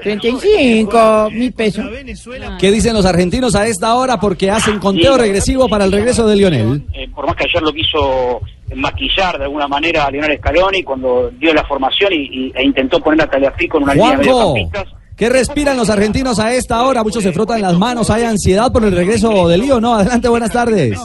35 0.02 1.28
mil 1.33 1.52
pesos. 1.52 1.85
¿Qué 2.59 2.71
dicen 2.71 2.95
los 2.95 3.05
argentinos 3.07 3.55
a 3.55 3.67
esta 3.67 3.95
hora? 3.95 4.19
Porque 4.21 4.50
hacen 4.50 4.78
conteo 4.78 5.17
regresivo 5.17 5.69
para 5.69 5.85
el 5.85 5.93
regreso 5.93 6.26
de 6.26 6.37
Lionel. 6.37 6.85
Eh, 6.95 7.09
por 7.14 7.26
más 7.26 7.37
que 7.37 7.45
ayer 7.45 7.62
lo 7.62 7.73
quiso 7.73 8.40
maquillar 8.75 9.38
de 9.38 9.45
alguna 9.45 9.67
manera 9.67 10.05
a 10.07 10.11
Lionel 10.11 10.38
Scaloni 10.38 10.83
cuando 10.83 11.31
dio 11.38 11.52
la 11.55 11.64
formación 11.64 12.12
y, 12.12 12.47
y- 12.49 12.52
e 12.55 12.62
intentó 12.64 13.00
poner 13.00 13.23
a 13.23 13.31
Tagliafico 13.31 13.78
en 13.78 13.83
una 13.85 13.95
línea 13.95 14.11
de 14.12 14.17
mediocampistas. 14.19 14.85
¿qué 15.17 15.28
respiran 15.28 15.76
los 15.76 15.90
argentinos 15.90 16.38
a 16.38 16.52
esta 16.55 16.81
hora? 16.85 17.02
Muchos 17.02 17.23
se 17.25 17.33
frotan 17.33 17.61
las 17.61 17.76
manos, 17.76 18.09
hay 18.11 18.23
ansiedad 18.25 18.71
por 18.71 18.85
el 18.85 18.93
regreso 18.95 19.49
de 19.49 19.59
Lío, 19.59 19.81
¿no? 19.81 19.95
Adelante, 19.95 20.28
buenas 20.28 20.52
tardes. 20.52 20.97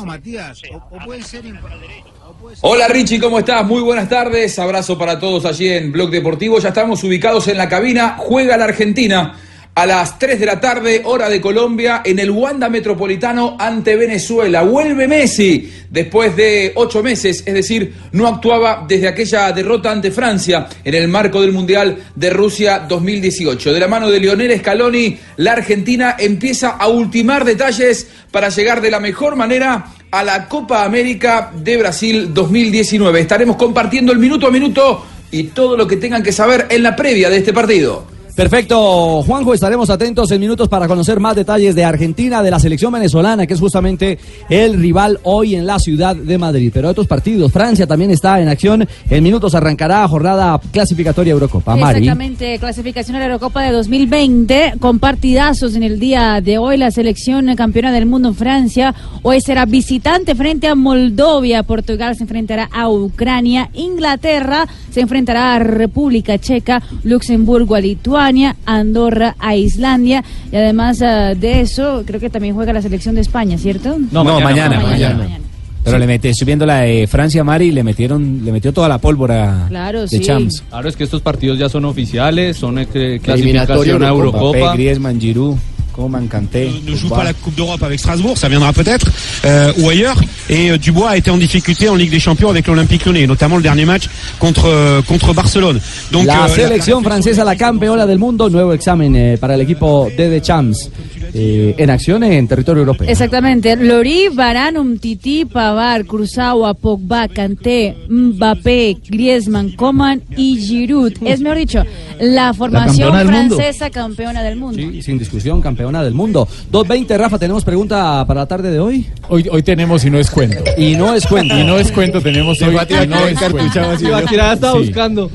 Hola 2.61 2.87
Richie, 2.87 3.19
¿cómo 3.19 3.39
estás? 3.39 3.65
Muy 3.65 3.81
buenas 3.81 4.09
tardes. 4.09 4.57
Abrazo 4.59 4.97
para 4.97 5.19
todos 5.19 5.45
allí 5.45 5.69
en 5.69 5.91
Blog 5.91 6.09
Deportivo. 6.09 6.59
Ya 6.59 6.69
estamos 6.69 7.03
ubicados 7.03 7.47
en 7.47 7.57
la 7.57 7.67
cabina. 7.69 8.15
Juega 8.17 8.57
la 8.57 8.65
Argentina 8.65 9.35
a 9.75 9.87
las 9.87 10.19
3 10.19 10.39
de 10.39 10.45
la 10.45 10.59
tarde, 10.59 11.01
hora 11.05 11.29
de 11.29 11.41
Colombia, 11.41 12.01
en 12.05 12.19
el 12.19 12.29
Wanda 12.29 12.69
Metropolitano 12.69 13.57
ante 13.59 13.95
Venezuela. 13.95 14.61
Vuelve 14.61 15.07
Messi 15.07 15.71
después 15.89 16.35
de 16.35 16.73
ocho 16.75 17.01
meses, 17.01 17.43
es 17.45 17.53
decir, 17.53 17.93
no 18.11 18.27
actuaba 18.27 18.85
desde 18.87 19.07
aquella 19.07 19.51
derrota 19.51 19.91
ante 19.91 20.11
Francia 20.11 20.67
en 20.83 20.93
el 20.93 21.07
marco 21.07 21.41
del 21.41 21.53
Mundial 21.53 21.97
de 22.15 22.29
Rusia 22.29 22.85
2018. 22.87 23.73
De 23.73 23.79
la 23.79 23.87
mano 23.87 24.11
de 24.11 24.19
Lionel 24.19 24.59
Scaloni, 24.59 25.17
la 25.37 25.53
Argentina 25.53 26.15
empieza 26.19 26.69
a 26.69 26.87
ultimar 26.87 27.43
detalles 27.43 28.07
para 28.29 28.49
llegar 28.49 28.79
de 28.79 28.91
la 28.91 28.99
mejor 28.99 29.35
manera 29.35 29.87
a 30.11 30.23
la 30.23 30.47
Copa 30.47 30.83
América 30.83 31.51
de 31.55 31.77
Brasil 31.77 32.31
2019. 32.31 33.21
Estaremos 33.21 33.55
compartiendo 33.55 34.11
el 34.11 34.19
minuto 34.19 34.45
a 34.45 34.51
minuto 34.51 35.03
y 35.31 35.45
todo 35.45 35.75
lo 35.75 35.87
que 35.87 35.97
tengan 35.97 36.21
que 36.21 36.31
saber 36.31 36.67
en 36.69 36.83
la 36.83 36.95
previa 36.95 37.31
de 37.31 37.37
este 37.37 37.53
partido. 37.53 38.12
Perfecto, 38.35 39.21
Juanjo, 39.21 39.53
estaremos 39.53 39.91
atentos 39.91 40.31
en 40.31 40.41
minutos 40.41 40.67
para 40.67 40.87
conocer 40.87 41.19
más 41.19 41.35
detalles 41.35 41.75
de 41.75 41.85
Argentina, 41.85 42.41
de 42.41 42.49
la 42.49 42.59
selección 42.59 42.91
venezolana, 42.91 43.45
que 43.45 43.53
es 43.53 43.59
justamente 43.59 44.17
el 44.49 44.73
rival 44.73 45.19
hoy 45.21 45.53
en 45.53 45.67
la 45.67 45.77
ciudad 45.77 46.15
de 46.15 46.39
Madrid. 46.39 46.71
Pero 46.73 46.89
otros 46.89 47.05
partidos, 47.05 47.51
Francia 47.51 47.85
también 47.85 48.09
está 48.09 48.41
en 48.41 48.47
acción. 48.47 48.87
En 49.07 49.23
minutos 49.23 49.53
arrancará 49.53 50.07
jornada 50.07 50.59
clasificatoria 50.71 51.33
Eurocopa. 51.33 51.75
Exactamente, 51.75 52.57
clasificación 52.57 53.17
a 53.17 53.19
la 53.19 53.25
Eurocopa 53.25 53.61
de 53.61 53.71
2020 53.71 54.73
con 54.79 54.97
partidazos 54.97 55.75
en 55.75 55.83
el 55.83 55.99
día 55.99 56.41
de 56.41 56.57
hoy. 56.57 56.77
La 56.77 56.89
selección 56.89 57.55
campeona 57.55 57.91
del 57.91 58.07
mundo 58.07 58.33
Francia 58.33 58.95
hoy 59.21 59.41
será 59.41 59.67
visitante 59.67 60.33
frente 60.33 60.67
a 60.67 60.73
Moldovia. 60.73 61.61
Portugal 61.61 62.15
se 62.15 62.23
enfrentará 62.23 62.67
a 62.73 62.89
Ucrania. 62.89 63.69
Inglaterra 63.75 64.67
se 64.89 65.01
enfrentará 65.01 65.53
a 65.53 65.59
República 65.59 66.39
Checa. 66.39 66.81
Luxemburgo 67.03 67.75
a 67.75 67.79
Lituania. 67.79 68.22
Andorra 68.65 69.35
a 69.39 69.55
Islandia. 69.55 70.23
Y 70.51 70.55
además 70.55 71.01
eh, 71.01 71.35
de 71.39 71.61
eso, 71.61 72.03
creo 72.05 72.19
que 72.19 72.29
también 72.29 72.55
juega 72.55 72.73
la 72.73 72.81
selección 72.81 73.15
de 73.15 73.21
España, 73.21 73.57
¿cierto? 73.57 73.97
No, 74.11 74.23
mañana, 74.23 74.43
mañana, 74.43 74.79
mañana. 74.81 75.17
mañana. 75.17 75.39
Pero 75.83 75.97
le 75.97 76.07
metí, 76.07 76.29
estoy 76.29 76.45
viendo 76.45 76.65
la 76.65 76.81
de 76.81 77.07
Francia, 77.07 77.43
Mari, 77.43 77.65
y 77.65 77.71
le 77.71 77.83
metieron, 77.83 78.41
le 78.45 78.53
metió 78.53 78.71
toda 78.71 78.87
la 78.87 78.99
pólvora 78.99 79.65
Claro, 79.67 80.03
de 80.03 80.07
sí. 80.07 80.21
Champs. 80.21 80.63
Claro, 80.69 80.87
es 80.87 80.95
que 80.95 81.03
estos 81.03 81.21
partidos 81.21 81.59
ya 81.59 81.67
son 81.67 81.83
oficiales, 81.83 82.55
son 82.55 82.79
eh, 82.79 83.19
clasificación 83.21 84.01
a 84.01 84.07
Eurocopa. 84.07 84.57
Mbappé, 84.59 84.77
Griezmann, 84.77 85.19
Giroud, 85.19 85.57
Coman, 85.93 86.27
Kanté. 86.27 86.71
ne 86.85 86.95
joue 86.95 87.09
pas 87.09 87.23
la 87.23 87.33
Coupe 87.33 87.55
d'Europe 87.55 87.83
avec 87.83 87.99
Strasbourg, 87.99 88.37
ça 88.37 88.49
viendra 88.49 88.73
peut-être, 88.73 89.07
euh, 89.45 89.71
ou 89.77 89.89
ailleurs. 89.89 90.19
Et 90.49 90.71
euh, 90.71 90.77
Dubois 90.77 91.11
a 91.11 91.17
été 91.17 91.29
en 91.31 91.37
difficulté 91.37 91.87
en 91.87 91.95
Ligue 91.95 92.11
des 92.11 92.19
Champions 92.19 92.49
avec 92.49 92.67
l'Olympique 92.67 93.05
Lyonnais, 93.05 93.27
notamment 93.27 93.57
le 93.57 93.63
dernier 93.63 93.85
match 93.85 94.09
contre, 94.39 94.65
euh, 94.67 95.01
contre 95.01 95.33
Barcelone. 95.33 95.79
Donc, 96.11 96.25
la 96.25 96.45
euh, 96.45 96.47
selección 96.47 97.03
francesa, 97.03 97.43
la 97.43 97.55
campeona 97.55 98.05
del 98.05 98.17
mundo, 98.17 98.49
nuevo 98.49 98.73
examen 98.73 99.15
eh, 99.15 99.37
para 99.37 99.55
el 99.55 99.61
equipo 99.61 100.09
de 100.17 100.39
The 100.39 100.45
Champs. 100.45 100.89
Eh, 101.33 101.75
en 101.77 101.89
acción 101.89 102.23
en 102.23 102.47
territorio 102.47 102.81
europeo. 102.81 103.07
Exactamente. 103.07 103.75
Lori, 103.75 104.27
Varane, 104.29 104.79
Umtiti, 104.79 105.45
Pavar, 105.45 106.05
Kurzawa, 106.05 106.73
Pogba, 106.73 107.27
Kanté, 107.27 107.95
Mbappé, 108.07 108.97
Griezmann, 109.07 109.71
Coman 109.71 110.21
y 110.37 110.57
Giroud. 110.57 111.13
Es 111.25 111.41
mejor 111.41 111.57
dicho, 111.57 111.83
la 112.19 112.53
formación 112.53 113.09
mundo. 113.09 113.27
francesa 113.27 113.89
campeona 113.89 114.43
del 114.43 114.57
mundo. 114.57 114.77
Sí, 114.77 115.01
sin 115.01 115.17
discusión, 115.17 115.61
campeona 115.61 116.03
del 116.03 116.13
mundo. 116.13 116.47
2.20, 116.71 117.17
Rafa, 117.17 117.39
¿tenemos 117.39 117.63
pregunta 117.63 118.23
para 118.27 118.41
la 118.41 118.45
tarde 118.45 118.71
de 118.71 118.79
hoy? 118.79 119.07
Hoy, 119.29 119.47
hoy 119.51 119.63
tenemos 119.63 120.05
y 120.05 120.09
no 120.09 120.19
es 120.19 120.29
cuento. 120.29 120.63
Y 120.77 120.95
no 120.95 121.13
es 121.13 121.25
cuento. 121.25 121.57
Y 121.57 121.63
no 121.63 121.77
es 121.77 121.91
cuento, 121.91 122.21
tenemos 122.21 122.61
hoy. 122.61 122.75
y 122.75 123.07
no 123.07 123.27
es 123.27 123.39
cuento. 123.51 123.97
Sí. 123.97 124.77
buscando. 124.77 125.31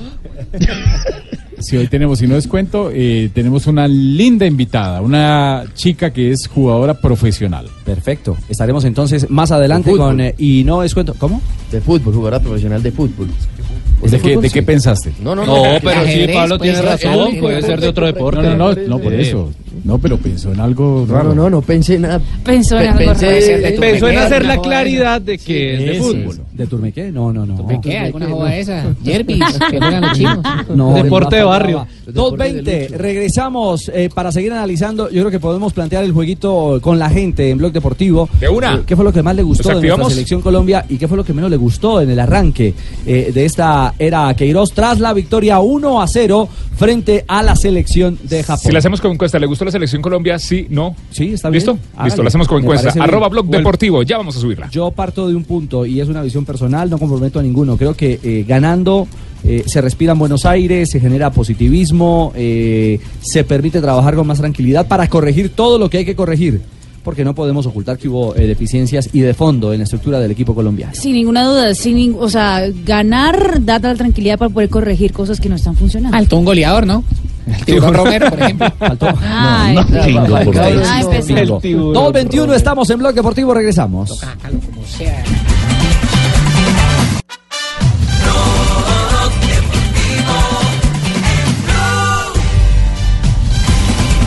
Sí, 1.60 1.76
hoy 1.76 1.88
tenemos, 1.88 2.22
y 2.22 2.26
no 2.26 2.36
es 2.36 2.46
cuento, 2.46 2.90
eh, 2.92 3.30
tenemos 3.34 3.66
una 3.66 3.88
linda 3.88 4.46
invitada, 4.46 5.00
una 5.00 5.64
chica 5.74 6.12
que 6.12 6.30
es 6.30 6.46
jugadora 6.46 6.94
profesional. 6.94 7.66
Perfecto. 7.84 8.36
Estaremos 8.48 8.84
entonces 8.84 9.28
más 9.28 9.50
adelante 9.50 9.90
con 9.96 10.20
eh, 10.20 10.34
y 10.38 10.62
no 10.64 10.82
es 10.82 10.94
cuento. 10.94 11.14
¿Cómo? 11.18 11.40
De 11.72 11.80
fútbol, 11.80 12.14
jugadora 12.14 12.40
profesional 12.40 12.82
de 12.82 12.92
fútbol. 12.92 13.28
¿De 14.02 14.20
qué, 14.20 14.36
de 14.36 14.48
qué 14.50 14.62
pensaste? 14.62 15.10
No, 15.20 15.34
no, 15.34 15.44
No, 15.44 15.56
no. 15.56 15.62
pero 15.82 16.02
sí, 16.04 16.08
Ajedrez, 16.10 16.36
Pablo 16.36 16.58
pues, 16.58 16.70
tiene 16.72 16.88
razón, 16.88 17.36
puede 17.40 17.62
ser 17.62 17.80
de 17.80 17.88
otro 17.88 18.06
deporte. 18.06 18.42
No, 18.42 18.56
no, 18.56 18.72
no, 18.74 18.80
no 18.86 18.98
por 19.00 19.12
eso. 19.12 19.50
No, 19.84 19.98
pero 19.98 20.16
pensó 20.18 20.52
en 20.52 20.60
algo 20.60 21.04
No, 21.08 21.12
raro. 21.14 21.28
no, 21.30 21.42
no, 21.42 21.50
no 21.50 21.62
pensé 21.62 21.96
en 21.96 22.02
nada. 22.02 22.20
Pensó 22.44 22.78
en 22.78 22.96
Pe- 22.96 23.08
algo 23.08 23.14
raro. 23.20 24.08
En 24.08 24.18
hacer 24.18 24.44
la 24.44 24.58
claridad 24.60 25.20
de 25.20 25.38
que 25.38 25.74
es 25.74 25.80
de 25.80 25.96
Eso, 25.96 26.04
fútbol. 26.04 26.40
¿De 26.58 26.66
Turmequé? 26.66 27.12
No, 27.12 27.32
no, 27.32 27.46
no. 27.46 27.80
¿Qué? 27.80 27.96
¿Alguna 27.98 28.28
joda 28.28 28.56
esa? 28.56 28.92
Jervis, 29.04 29.44
que 29.70 29.78
juegan 29.78 30.00
los 30.00 30.12
chinos. 30.14 30.38
No, 30.74 30.92
Deporte 30.92 31.36
de 31.36 31.44
barrio. 31.44 31.86
Brava. 32.04 32.36
2.20, 32.36 32.88
regresamos 32.96 33.88
eh, 33.94 34.10
para 34.12 34.32
seguir 34.32 34.52
analizando. 34.52 35.08
Yo 35.08 35.20
creo 35.20 35.30
que 35.30 35.38
podemos 35.38 35.72
plantear 35.72 36.02
el 36.02 36.10
jueguito 36.10 36.80
con 36.82 36.98
la 36.98 37.10
gente 37.10 37.50
en 37.50 37.58
Blog 37.58 37.70
Deportivo. 37.72 38.28
De 38.40 38.48
una. 38.48 38.74
Eh, 38.74 38.82
¿Qué 38.84 38.96
fue 38.96 39.04
lo 39.04 39.12
que 39.12 39.22
más 39.22 39.36
le 39.36 39.44
gustó 39.44 39.72
¿Nos 39.72 39.80
de 39.80 39.86
nuestra 39.86 40.10
selección 40.10 40.40
Colombia 40.40 40.84
y 40.88 40.96
qué 40.96 41.06
fue 41.06 41.16
lo 41.16 41.22
que 41.22 41.32
menos 41.32 41.48
le 41.48 41.56
gustó 41.56 42.00
en 42.00 42.10
el 42.10 42.18
arranque 42.18 42.74
eh, 43.06 43.30
de 43.32 43.44
esta 43.44 43.94
era 43.96 44.34
Queiroz 44.34 44.72
tras 44.72 44.98
la 44.98 45.12
victoria 45.12 45.60
1 45.60 46.02
a 46.02 46.08
0 46.08 46.48
frente 46.76 47.24
a 47.28 47.44
la 47.44 47.54
selección 47.54 48.18
de 48.24 48.42
Japón? 48.42 48.64
Si 48.64 48.72
la 48.72 48.80
hacemos 48.80 49.00
con 49.00 49.12
encuesta, 49.12 49.38
¿le 49.38 49.46
gustó 49.46 49.64
la 49.64 49.70
selección 49.70 50.02
Colombia? 50.02 50.40
Sí, 50.40 50.66
no. 50.70 50.96
Sí, 51.10 51.34
está 51.34 51.50
bien. 51.50 51.58
¿Listo? 51.58 51.78
Hágale. 51.92 52.08
Listo, 52.08 52.22
la 52.24 52.28
hacemos 52.28 52.48
con 52.48 52.62
encuesta. 52.62 52.92
Arroba 53.00 53.28
blog 53.28 53.46
deportivo, 53.46 54.02
ya 54.02 54.16
vamos 54.16 54.36
a 54.36 54.40
subirla. 54.40 54.68
Yo 54.70 54.90
parto 54.90 55.28
de 55.28 55.36
un 55.36 55.44
punto 55.44 55.86
y 55.86 56.00
es 56.00 56.08
una 56.08 56.22
visión 56.22 56.44
personal, 56.48 56.90
no 56.90 56.98
comprometo 56.98 57.38
a 57.38 57.42
ninguno. 57.44 57.76
Creo 57.76 57.94
que 57.94 58.18
eh, 58.22 58.44
ganando 58.48 59.06
eh, 59.44 59.62
se 59.66 59.80
respira 59.80 60.14
en 60.14 60.18
Buenos 60.18 60.44
Aires, 60.46 60.90
se 60.90 60.98
genera 60.98 61.30
positivismo, 61.30 62.32
eh, 62.34 62.98
se 63.20 63.44
permite 63.44 63.80
trabajar 63.80 64.16
con 64.16 64.26
más 64.26 64.38
tranquilidad 64.38 64.88
para 64.88 65.06
corregir 65.08 65.50
todo 65.50 65.78
lo 65.78 65.88
que 65.88 65.98
hay 65.98 66.04
que 66.04 66.16
corregir. 66.16 66.60
Porque 67.04 67.24
no 67.24 67.34
podemos 67.34 67.64
ocultar 67.64 67.96
que 67.96 68.08
hubo 68.08 68.34
eh, 68.36 68.46
deficiencias 68.46 69.08
y 69.14 69.20
de 69.20 69.32
fondo 69.32 69.72
en 69.72 69.78
la 69.78 69.84
estructura 69.84 70.18
del 70.20 70.30
equipo 70.32 70.54
colombiano. 70.54 70.92
Sin 70.94 71.12
ninguna 71.14 71.44
duda, 71.44 71.74
sin 71.74 71.96
nin- 71.96 72.16
o 72.18 72.28
sea, 72.28 72.62
ganar 72.84 73.64
da 73.64 73.78
la 73.78 73.94
tranquilidad 73.94 74.36
para 74.38 74.50
poder 74.50 74.68
corregir 74.68 75.12
cosas 75.12 75.40
que 75.40 75.48
no 75.48 75.54
están 75.54 75.74
funcionando. 75.76 76.14
Faltó 76.18 76.36
un 76.36 76.44
goleador, 76.44 76.86
¿no? 76.86 77.04
El 77.46 77.64
tiburón 77.64 77.94
Romero, 77.94 78.28
por 78.28 78.42
ejemplo. 78.42 78.66
Ay, 79.22 79.74
No, 79.76 79.84
no, 79.84 80.36
Ay, 80.36 80.44
por 80.44 80.54
favor. 80.54 80.82
empezó. 81.02 81.24
Bingo. 81.34 81.56
El 81.56 81.62
tiburón. 81.62 82.12
2.21, 82.12 82.54
estamos 82.54 82.90
en 82.90 82.98
Blog 82.98 83.14
Deportivo, 83.14 83.54
regresamos. 83.54 84.20
Como 84.20 84.86
sea. 84.86 85.24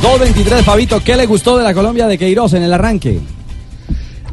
2.23, 0.01 0.63
Fabito, 0.63 1.03
¿qué 1.03 1.15
le 1.15 1.27
gustó 1.27 1.59
de 1.59 1.63
la 1.63 1.75
Colombia 1.75 2.07
de 2.07 2.17
Queiroz 2.17 2.53
en 2.53 2.63
el 2.63 2.73
arranque? 2.73 3.19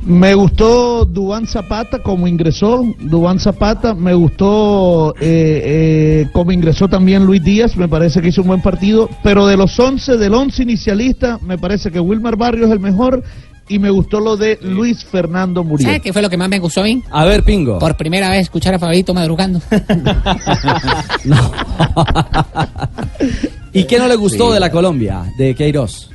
Me 0.03 0.33
gustó 0.33 1.05
Dubán 1.05 1.47
Zapata 1.47 2.03
como 2.03 2.27
ingresó, 2.27 2.87
Dubán 2.99 3.39
Zapata, 3.39 3.95
me 3.95 4.15
gustó 4.15 5.15
eh, 5.21 5.21
eh, 5.21 6.27
como 6.33 6.53
ingresó 6.53 6.89
también 6.89 7.27
Luis 7.27 7.45
Díaz, 7.45 7.77
me 7.77 7.87
parece 7.87 8.23
que 8.23 8.29
hizo 8.29 8.41
un 8.41 8.49
buen 8.49 8.63
partido, 8.63 9.11
pero 9.23 9.47
de 9.47 9.59
los 9.59 9.79
11, 9.79 10.17
del 10.17 10.33
11 10.33 10.63
inicialista, 10.63 11.39
me 11.43 11.59
parece 11.59 11.91
que 11.91 12.01
Wilmar 12.01 12.37
Barrios 12.37 12.69
es 12.69 12.73
el 12.73 12.81
mejor 12.81 13.23
y 13.69 13.79
me 13.79 13.91
gustó 13.91 14.21
lo 14.21 14.39
de 14.39 14.59
Luis 14.63 15.05
Fernando 15.05 15.65
Muriel. 15.65 15.87
¿Sabes 15.87 16.01
qué 16.01 16.15
fue 16.15 16.23
lo 16.23 16.31
que 16.31 16.39
más 16.39 16.49
me 16.49 16.61
gustó 16.61 16.81
a 16.81 16.85
mí? 16.85 17.03
A 17.11 17.27
ver, 17.27 17.43
Pingo. 17.43 17.79
Por 17.79 17.95
primera 17.95 18.31
vez 18.31 18.41
escuchar 18.41 18.75
a 18.75 18.79
Fabito 18.79 19.13
madrugando. 19.13 19.61
¿Y 23.79 23.85
qué 23.85 23.99
no 23.99 24.09
le 24.09 24.17
gustó 24.17 24.49
Sí. 24.49 24.55
de 24.55 24.61
la 24.61 24.71
Colombia 24.71 25.25
de 25.39 25.55
Queiroz? 25.55 26.11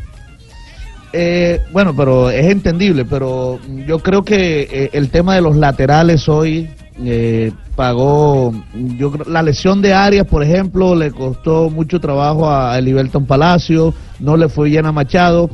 Eh, 1.16 1.62
bueno, 1.72 1.96
pero 1.96 2.30
es 2.32 2.46
entendible, 2.46 3.06
pero 3.06 3.60
yo 3.88 4.00
creo 4.00 4.24
que 4.24 4.62
eh, 4.72 4.90
el 4.94 5.10
tema 5.10 5.36
de 5.36 5.42
los 5.42 5.56
laterales 5.56 6.28
hoy 6.28 6.70
eh, 7.06 7.52
pagó, 7.76 8.54
yo 8.98 9.12
creo- 9.12 9.26
la 9.30 9.42
lesión 9.44 9.82
de 9.82 9.94
Arias, 9.94 10.26
por 10.28 10.44
ejemplo, 10.44 10.96
le 10.96 11.12
costó 11.12 11.70
mucho 11.70 12.00
trabajo 12.00 12.50
a 12.50 12.78
Eliberton 12.78 13.26
Palacio, 13.26 13.94
no 14.20 14.38
le 14.38 14.48
fue 14.50 14.70
bien 14.70 14.86
a 14.86 14.92
Machado, 14.92 15.50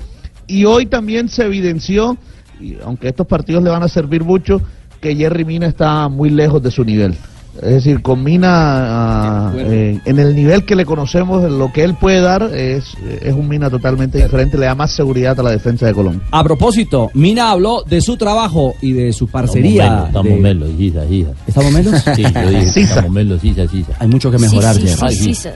y 0.47 0.65
hoy 0.65 0.85
también 0.85 1.29
se 1.29 1.45
evidenció, 1.45 2.17
y 2.59 2.75
aunque 2.83 3.07
estos 3.09 3.25
partidos 3.27 3.63
le 3.63 3.69
van 3.69 3.83
a 3.83 3.87
servir 3.87 4.23
mucho, 4.23 4.61
que 4.99 5.15
Jerry 5.15 5.45
Mina 5.45 5.67
está 5.67 6.07
muy 6.09 6.29
lejos 6.29 6.61
de 6.61 6.71
su 6.71 6.83
nivel. 6.83 7.15
Es 7.61 7.71
decir, 7.73 8.01
con 8.01 8.23
Mina 8.23 8.49
ah, 9.49 9.53
eh, 9.57 9.99
en 10.05 10.19
el 10.19 10.35
nivel 10.35 10.65
que 10.65 10.75
le 10.75 10.85
conocemos, 10.85 11.49
lo 11.51 11.71
que 11.73 11.83
él 11.83 11.95
puede 11.95 12.21
dar 12.21 12.43
es, 12.53 12.95
es 13.21 13.33
un 13.33 13.47
Mina 13.47 13.69
totalmente 13.69 14.21
diferente, 14.21 14.57
le 14.57 14.65
da 14.65 14.75
más 14.75 14.91
seguridad 14.91 15.39
a 15.39 15.43
la 15.43 15.51
defensa 15.51 15.85
de 15.85 15.93
Colombia. 15.93 16.21
A 16.31 16.43
propósito, 16.43 17.09
Mina 17.13 17.51
habló 17.51 17.83
de 17.83 18.01
su 18.01 18.15
trabajo 18.17 18.75
y 18.81 18.93
de 18.93 19.11
su 19.13 19.27
parcería. 19.27 20.05
Estamos 20.07 20.33
de- 20.33 20.39
melos, 20.39 20.69
sisa, 20.77 21.07
sisa. 21.07 21.29
¿Estamos 21.47 21.71
menos? 21.71 22.03
Sí, 22.15 22.23
yo 22.23 22.49
dije, 22.49 22.65
Sisa. 22.65 22.79
estamos 22.89 23.11
melos, 23.11 23.41
sisa, 23.41 23.67
sisa. 23.67 23.91
Hay 23.99 24.07
mucho 24.07 24.31
que 24.31 24.37
mejorar, 24.37 24.75
Sí, 24.75 24.87
sí, 24.87 25.33
sí, 25.33 25.49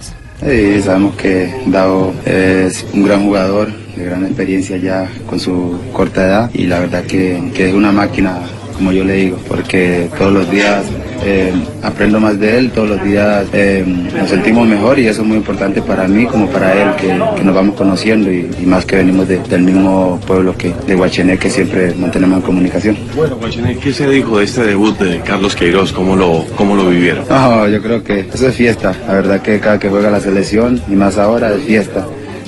Sí, 0.45 0.81
sabemos 0.81 1.15
que 1.15 1.53
Dao 1.67 2.11
es 2.25 2.85
un 2.93 3.03
gran 3.03 3.23
jugador, 3.23 3.69
de 3.95 4.03
gran 4.05 4.25
experiencia 4.25 4.75
ya 4.77 5.09
con 5.29 5.39
su 5.39 5.77
corta 5.93 6.25
edad 6.25 6.51
y 6.53 6.65
la 6.65 6.79
verdad 6.79 7.03
que, 7.03 7.51
que 7.53 7.69
es 7.69 7.73
una 7.73 7.91
máquina, 7.91 8.39
como 8.75 8.91
yo 8.91 9.03
le 9.05 9.13
digo, 9.13 9.37
porque 9.47 10.09
todos 10.17 10.33
los 10.33 10.49
días 10.51 10.83
eh, 11.25 11.53
aprendo 11.81 12.19
más 12.19 12.39
de 12.39 12.57
él, 12.57 12.71
todos 12.71 12.89
los 12.89 13.03
días 13.03 13.45
eh, 13.53 13.83
nos 13.86 14.29
sentimos 14.29 14.67
mejor 14.67 14.99
y 14.99 15.07
eso 15.07 15.21
es 15.21 15.27
muy 15.27 15.38
importante 15.38 15.81
para 15.81 16.07
mí 16.07 16.25
como 16.25 16.47
para 16.47 16.73
él, 16.73 16.95
que, 16.97 17.07
que 17.38 17.43
nos 17.43 17.55
vamos 17.55 17.75
conociendo 17.75 18.31
y, 18.31 18.49
y 18.62 18.65
más 18.65 18.86
que 18.86 18.97
venimos 18.97 19.27
de- 19.27 19.39
del 19.39 19.62
mismo 19.63 20.19
pueblo 20.27 20.55
que 20.57 20.73
de 20.88 20.95
Guachené, 20.95 21.38
que 21.38 21.49
siempre 21.49 21.93
mantenemos 21.95 22.38
en 22.38 22.43
comunicación. 22.43 22.97
Bueno, 23.15 23.36
Guachené, 23.38 23.77
¿qué 23.77 23.93
se 23.93 24.07
dijo 24.09 24.38
de 24.39 24.45
este 24.45 24.63
debut 24.63 24.97
de 24.99 25.19
Carlos 25.21 25.55
Queiroz? 25.55 25.91
¿Cómo 25.93 26.15
lo, 26.15 26.45
cómo 26.55 26.75
lo 26.75 26.89
vivieron? 26.89 27.25
No, 27.29 27.67
yo 27.67 27.81
creo 27.81 28.03
que 28.03 28.25
eso 28.33 28.47
es 28.47 28.55
fiesta. 28.55 28.93
La 29.07 29.13
verdad 29.13 29.41
que 29.41 29.59
cada 29.59 29.79
que 29.79 29.89
juega 29.89 30.09
la 30.09 30.19
selección 30.19 30.81
y 30.89 30.95
más 30.95 31.17
ahora 31.17 31.53
es 31.53 31.62
fiesta. 31.63 32.05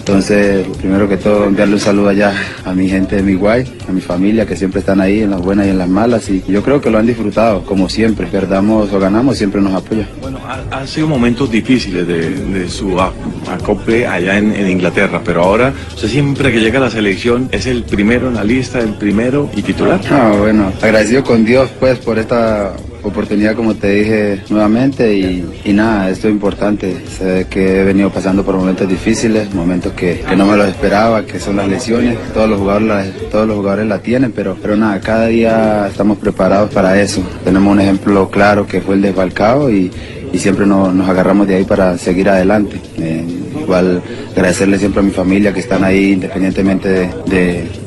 Entonces, 0.07 0.67
primero 0.77 1.09
que 1.09 1.17
todo, 1.17 1.45
enviarle 1.45 1.73
un 1.73 1.79
saludo 1.79 2.09
allá 2.09 2.31
a 2.63 2.73
mi 2.73 2.87
gente 2.87 3.15
de 3.15 3.23
mi 3.23 3.33
guay, 3.33 3.65
a 3.89 3.91
mi 3.91 4.01
familia 4.01 4.45
que 4.45 4.55
siempre 4.55 4.81
están 4.81 5.01
ahí 5.01 5.21
en 5.23 5.31
las 5.31 5.41
buenas 5.41 5.65
y 5.65 5.71
en 5.71 5.79
las 5.79 5.89
malas. 5.89 6.29
Y 6.29 6.43
yo 6.47 6.61
creo 6.61 6.79
que 6.79 6.91
lo 6.91 6.99
han 6.99 7.07
disfrutado, 7.07 7.63
como 7.63 7.89
siempre. 7.89 8.27
Perdamos 8.27 8.93
o 8.93 8.99
ganamos, 8.99 9.35
siempre 9.35 9.61
nos 9.61 9.73
apoya. 9.73 10.07
Bueno, 10.21 10.37
ha- 10.47 10.77
han 10.77 10.87
sido 10.87 11.07
momentos 11.07 11.49
difíciles 11.49 12.07
de, 12.07 12.29
de 12.29 12.69
su 12.69 12.95
acople 13.01 14.05
allá 14.05 14.37
en, 14.37 14.53
en 14.53 14.69
Inglaterra, 14.69 15.21
pero 15.25 15.41
ahora 15.43 15.73
usted 15.95 16.07
siempre 16.07 16.51
que 16.51 16.59
llega 16.59 16.77
a 16.77 16.83
la 16.83 16.91
selección 16.91 17.49
es 17.51 17.65
el 17.65 17.81
primero 17.83 18.27
en 18.27 18.35
la 18.35 18.43
lista, 18.43 18.79
el 18.81 18.93
primero 18.93 19.49
y 19.55 19.63
titular. 19.63 19.99
Ah, 20.11 20.33
bueno, 20.37 20.71
agradecido 20.83 21.23
con 21.23 21.43
Dios 21.43 21.71
pues 21.79 21.97
por 21.97 22.19
esta 22.19 22.73
oportunidad 23.07 23.55
como 23.55 23.75
te 23.75 23.89
dije 23.89 24.41
nuevamente 24.49 25.15
y, 25.15 25.73
nada, 25.73 26.09
esto 26.09 26.27
es 26.27 26.33
importante. 26.33 26.95
Sé 27.07 27.47
que 27.49 27.81
he 27.81 27.83
venido 27.83 28.09
pasando 28.09 28.43
por 28.43 28.55
momentos 28.55 28.87
difíciles, 28.87 29.53
momentos 29.53 29.93
que, 29.93 30.23
no 30.35 30.45
me 30.45 30.57
los 30.57 30.67
esperaba, 30.67 31.25
que 31.25 31.39
son 31.39 31.57
las 31.57 31.67
lesiones. 31.67 32.17
Todos 32.33 32.49
los 32.49 32.59
jugadores 32.59 32.87
la, 32.87 33.29
todos 33.29 33.47
los 33.47 33.57
jugadores 33.57 33.87
la 33.87 33.99
tienen, 33.99 34.31
pero, 34.31 34.57
pero 34.61 34.75
nada, 34.75 34.99
cada 34.99 35.27
día 35.27 35.87
estamos 35.87 36.17
preparados 36.17 36.71
para 36.71 36.99
eso. 37.01 37.21
Tenemos 37.43 37.71
un 37.71 37.79
ejemplo 37.79 38.29
claro 38.29 38.65
que 38.65 38.81
fue 38.81 38.95
el 38.95 39.01
de 39.01 39.13
Falcao 39.13 39.69
y, 39.69 39.91
siempre 40.35 40.65
nos, 40.65 40.93
nos 40.93 41.07
agarramos 41.07 41.47
de 41.47 41.55
ahí 41.55 41.63
para 41.63 41.97
seguir 41.97 42.27
adelante. 42.27 42.81
Eh, 42.97 43.44
igual 43.65 44.01
agradecerle 44.31 44.77
siempre 44.79 45.01
a 45.01 45.03
mi 45.03 45.11
familia 45.11 45.53
que 45.53 45.59
están 45.59 45.83
ahí 45.83 46.13
independientemente 46.13 46.87
de, 46.89 47.09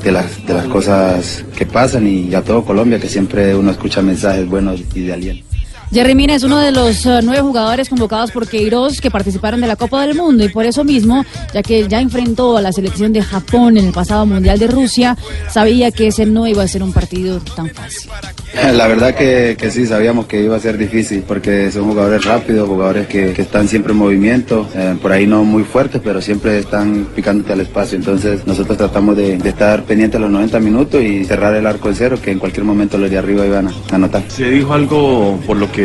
de- 0.03 0.13
las, 0.13 0.47
de 0.47 0.55
las 0.55 0.67
cosas 0.67 1.45
que 1.57 1.65
pasan 1.67 2.07
y 2.07 2.35
a 2.35 2.43
todo 2.43 2.65
Colombia 2.65 2.99
que 2.99 3.09
siempre 3.09 3.55
uno 3.55 3.71
escucha 3.71 4.03
mensajes 4.03 4.47
buenos 4.49 4.83
y 4.95 5.01
de 5.07 5.13
aliento. 5.13 5.48
Jerry 5.91 6.15
Mina 6.15 6.35
es 6.35 6.43
uno 6.43 6.59
de 6.59 6.71
los 6.71 7.07
eh, 7.07 7.21
nueve 7.23 7.41
jugadores 7.41 7.89
convocados 7.89 8.31
por 8.31 8.47
Queiroz 8.47 9.01
que 9.01 9.11
participaron 9.11 9.63
de 9.63 9.67
la 9.67 9.77
Copa 9.77 10.03
del 10.03 10.15
Mundo 10.15 10.45
y 10.45 10.51
por 10.51 10.67
eso 10.67 10.85
mismo, 10.85 11.25
ya 11.55 11.63
que 11.63 11.89
ya 11.89 12.01
enfrentó 12.01 12.59
a 12.59 12.63
la 12.63 12.73
selección 12.73 13.13
de 13.15 13.23
Japón 13.23 13.79
en 13.79 13.87
el 13.87 13.93
pasado 13.93 14.27
Mundial 14.27 14.59
de 14.59 14.67
Rusia, 14.67 15.17
sabía 15.51 15.91
que 15.91 16.09
ese 16.09 16.27
no 16.27 16.47
iba 16.47 16.63
a 16.63 16.69
ser 16.69 16.83
un 16.83 16.93
partido 16.93 17.41
tan 17.57 17.71
fácil. 17.71 18.11
La 18.55 18.87
verdad 18.87 19.15
que, 19.15 19.57
que 19.59 19.71
sí, 19.71 19.87
sabíamos 19.87 20.27
que 20.27 20.43
iba 20.43 20.57
a 20.57 20.61
ser 20.61 20.77
difícil 20.77 21.23
porque 21.27 21.71
son 21.71 21.85
jugadores 21.85 22.25
rápidos, 22.25 22.69
jugadores 22.69 23.07
que, 23.07 23.33
que 23.33 23.43
están 23.43 23.67
siempre 23.67 23.93
en 23.93 23.99
movimiento, 23.99 24.69
eh, 24.75 24.95
por 25.01 25.13
ahí 25.13 25.27
no 25.27 25.45
muy 25.45 25.65
fuertes, 25.65 26.03
pero 26.05 26.21
siempre 26.21 26.59
están 26.59 27.09
picándote 27.15 27.55
al 27.55 27.61
espacio. 27.61 27.97
Entonces 27.97 28.47
nosotros 28.47 28.77
tratamos 28.77 29.17
de, 29.17 29.39
de 29.39 29.49
estar 29.49 29.85
pendientes 29.85 30.21
los 30.21 30.31
90 30.31 30.61
minutos 30.61 31.03
y 31.03 31.25
cerrar 31.25 31.55
el 31.55 31.67
arco 31.67 31.89
en 31.89 31.95
cero, 31.95 32.19
que 32.23 32.31
en 32.31 32.39
cualquier 32.39 32.65
momento 32.65 32.99
los 32.99 33.11
de 33.11 33.17
arriba 33.17 33.47
iban 33.47 33.69
a 33.69 33.73
anotar. 33.91 34.23
Se 34.29 34.51
dijo 34.51 34.75
algo 34.75 35.39
por 35.47 35.57
lo 35.57 35.71
que 35.71 35.78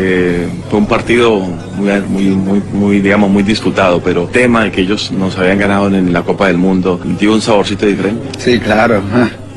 fue 0.70 0.80
un 0.80 0.86
partido 0.88 1.40
muy, 1.40 1.92
muy, 2.08 2.24
muy, 2.36 2.62
muy, 2.74 3.00
digamos, 3.00 3.30
muy 3.30 3.44
disputado, 3.44 4.02
pero 4.02 4.26
tema 4.26 4.64
de 4.66 4.72
que 4.72 4.82
ellos 4.82 5.12
nos 5.12 5.38
habían 5.38 5.60
ganado 5.60 5.88
en 5.88 6.12
la 6.12 6.24
Copa 6.24 6.48
del 6.48 6.58
Mundo, 6.58 7.00
dio 7.20 7.34
un 7.34 7.42
saborcito 7.42 7.86
diferente. 7.86 8.24
Sí, 8.40 8.60
claro. 8.60 9.02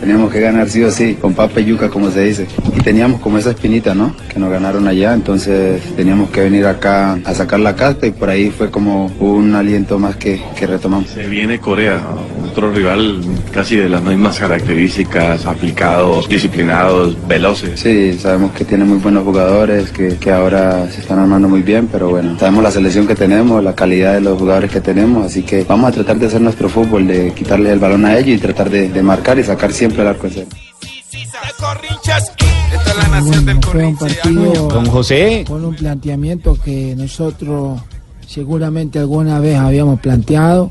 Teníamos 0.01 0.31
que 0.31 0.41
ganar 0.41 0.69
sí 0.69 0.83
o 0.85 0.91
sí, 0.91 1.15
con 1.15 1.33
papa 1.33 1.61
y 1.61 1.65
yuca, 1.65 1.89
como 1.89 2.11
se 2.11 2.23
dice. 2.25 2.47
Y 2.77 2.81
teníamos 2.83 3.21
como 3.21 3.39
esa 3.39 3.51
espinita, 3.51 3.95
¿no? 3.95 4.15
Que 4.29 4.39
nos 4.39 4.51
ganaron 4.51 4.87
allá, 4.87 5.15
entonces 5.15 5.81
teníamos 5.97 6.29
que 6.31 6.43
venir 6.43 6.67
acá 6.67 7.19
a 7.25 7.35
sacar 7.35 7.61
la 7.61 7.75
casta 7.75 8.07
y 8.07 8.11
por 8.11 8.29
ahí 8.29 8.51
fue 8.51 8.71
como 8.71 9.07
un 9.19 9.55
aliento 9.55 9.99
más 9.99 10.17
que, 10.17 10.43
que 10.59 10.67
retomamos. 10.67 11.09
Se 11.09 11.27
viene 11.27 11.59
Corea, 11.59 12.01
otro 12.57 12.73
rival 12.73 13.21
casi 13.53 13.77
de 13.77 13.87
las 13.87 14.03
mismas 14.03 14.39
características, 14.39 15.45
aplicados, 15.45 16.27
disciplinados, 16.27 17.15
veloces. 17.29 17.79
Sí, 17.79 18.19
sabemos 18.19 18.53
que 18.53 18.65
tiene 18.65 18.85
muy 18.85 18.97
buenos 18.97 19.25
jugadores, 19.25 19.91
que, 19.91 20.17
que 20.17 20.33
ahora 20.33 20.91
se 20.91 21.03
están 21.03 21.19
armando 21.19 21.49
muy 21.49 21.61
bien, 21.61 21.87
pero 21.93 22.09
bueno, 22.09 22.39
sabemos 22.39 22.63
la 22.63 22.71
selección 22.71 23.07
que 23.07 23.15
tenemos, 23.15 23.63
la 23.63 23.75
calidad 23.75 24.15
de 24.15 24.23
los 24.23 24.39
jugadores 24.39 24.71
que 24.71 24.81
tenemos, 24.81 25.27
así 25.27 25.43
que 25.43 25.65
vamos 25.65 25.91
a 25.91 25.93
tratar 25.93 26.19
de 26.19 26.27
hacer 26.29 26.41
nuestro 26.41 26.71
fútbol, 26.71 27.07
de 27.07 27.33
quitarle 27.33 27.73
el 27.73 27.79
balón 27.79 28.07
a 28.07 28.17
ellos 28.17 28.39
y 28.39 28.39
tratar 28.39 28.71
de, 28.71 28.89
de 28.89 29.03
marcar 29.03 29.39
y 29.39 29.45
sacar 29.45 29.71
siempre 29.71 30.01
el 30.01 30.09
arco 30.09 30.27
en 30.27 30.33
cero. 30.33 30.47
Esta 32.73 32.91
es 32.91 32.97
la 32.97 33.09
nación 33.09 33.45
del 33.45 33.63
Fue 33.63 33.87
un 33.87 33.97
partido 33.97 34.69
Don 34.69 34.87
José. 34.87 35.45
con 35.47 35.63
un 35.63 35.75
planteamiento 35.75 36.57
que 36.65 36.95
nosotros 36.97 37.83
seguramente 38.27 38.99
alguna 38.99 39.39
vez 39.41 39.57
habíamos 39.57 40.01
planteado. 40.01 40.71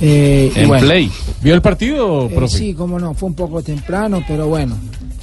Eh, 0.00 0.50
y 0.54 0.58
En 0.60 0.68
bueno, 0.68 0.86
play. 0.86 1.10
¿Vio 1.42 1.54
el 1.54 1.62
partido, 1.62 2.26
eh, 2.26 2.32
profe? 2.34 2.56
sí, 2.58 2.74
cómo 2.74 2.98
no, 2.98 3.14
fue 3.14 3.28
un 3.28 3.34
poco 3.34 3.62
temprano, 3.62 4.22
pero 4.26 4.48
bueno. 4.48 4.76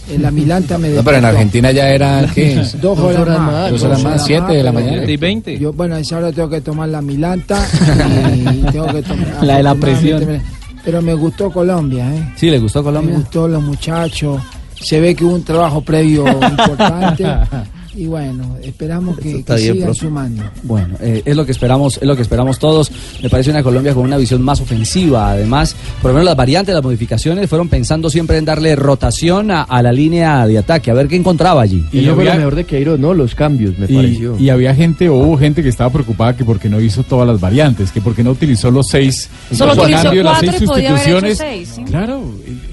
eh, 0.09 0.17
la 0.19 0.29
Milanta 0.31 0.77
me 0.77 0.89
No, 0.91 1.03
pero 1.03 1.17
en. 1.17 1.25
Argentina 1.25 1.71
ya 1.71 1.89
eran, 1.89 2.29
¿qué? 2.33 2.63
Dos 2.81 2.97
horas, 2.99 3.39
más. 3.39 3.71
Dos 3.71 3.83
horas 3.83 4.03
más, 4.03 4.25
siete 4.25 4.53
de 4.53 4.63
la 4.63 4.71
mañana. 4.71 5.01
bueno, 5.01 5.19
20. 5.19 5.57
Yo, 5.59 5.73
bueno, 5.73 5.95
a 5.95 5.99
esa 5.99 6.17
hora 6.17 6.31
tengo 6.31 6.49
que 6.49 6.61
tomar 6.61 6.89
la 6.89 7.01
Milanta 7.01 7.65
y 8.35 8.71
tengo 8.71 8.87
que 8.87 9.01
tomar... 9.01 9.43
La 9.43 9.57
de 9.57 9.63
la 9.63 9.75
presión. 9.75 10.41
Pero 10.85 11.01
me 11.01 11.13
gustó 11.15 11.51
Colombia, 11.51 12.15
¿eh? 12.15 12.33
Sí, 12.37 12.49
le 12.49 12.59
gustó 12.59 12.81
Colombia. 12.83 13.11
Me 13.11 13.19
gustó 13.19 13.47
los 13.47 13.61
muchachos. 13.61 14.41
Se 14.79 15.01
ve 15.01 15.15
que 15.15 15.25
hubo 15.25 15.33
un 15.35 15.43
trabajo 15.43 15.81
previo 15.81 16.25
importante. 16.27 17.25
y 17.97 18.05
bueno, 18.07 18.55
esperamos 18.61 19.17
que, 19.17 19.43
que 19.43 19.55
bien, 19.55 19.73
sigan 19.73 19.79
profe. 19.87 19.99
sumando. 19.99 20.43
Bueno, 20.63 20.95
eh, 21.01 21.23
es 21.25 21.35
lo 21.35 21.45
que 21.45 21.51
esperamos, 21.51 21.97
es 21.97 22.03
lo 22.07 22.15
que 22.15 22.21
esperamos 22.21 22.59
todos. 22.59 22.91
Me 23.21 23.29
parece 23.29 23.49
una 23.49 23.63
Colombia 23.63 23.93
con 23.93 24.03
una 24.05 24.17
visión 24.17 24.41
más 24.41 24.61
ofensiva. 24.61 25.31
Además, 25.31 25.75
por 26.01 26.11
lo 26.11 26.15
menos 26.15 26.25
las 26.25 26.35
variantes, 26.35 26.73
las 26.75 26.83
modificaciones 26.83 27.49
fueron 27.49 27.69
pensando 27.69 28.09
siempre 28.09 28.37
en 28.37 28.45
darle 28.45 28.75
rotación 28.75 29.51
a, 29.51 29.63
a 29.63 29.81
la 29.81 29.91
línea 29.91 30.45
de 30.47 30.57
ataque, 30.59 30.91
a 30.91 30.93
ver 30.93 31.07
qué 31.07 31.15
encontraba 31.15 31.61
allí. 31.61 31.83
Y 31.91 31.99
eso 31.99 32.15
fue 32.15 32.25
lo 32.25 32.35
mejor 32.35 32.55
de 32.55 32.63
Queiroz, 32.65 32.99
¿no? 32.99 33.13
Los 33.13 33.33
cambios, 33.35 33.77
me 33.77 33.85
Y, 33.89 33.95
pareció. 33.95 34.37
y 34.39 34.49
había 34.49 34.75
gente, 34.75 35.09
o 35.09 35.15
hubo 35.15 35.37
gente 35.37 35.63
que 35.63 35.69
estaba 35.69 35.89
preocupada 35.89 36.35
que 36.37 36.45
porque 36.45 36.69
no 36.69 36.79
hizo 36.79 37.03
todas 37.03 37.27
las 37.27 37.39
variantes, 37.41 37.91
que 37.91 38.01
porque 38.01 38.23
no 38.23 38.31
utilizó 38.31 38.69
los 38.71 38.87
seis 38.89 39.29
Solo 39.51 39.73
los 39.73 39.83
utilizó 39.85 40.03
cambios, 40.03 40.25
las 40.25 40.39
seis 40.39 40.61
y 40.61 40.65
podía 40.65 40.89
haber 40.89 41.01
hecho 41.01 41.19
sustituciones. 41.19 41.37
seis, 41.37 41.69
¿sí? 41.75 41.83
Claro, 41.83 42.21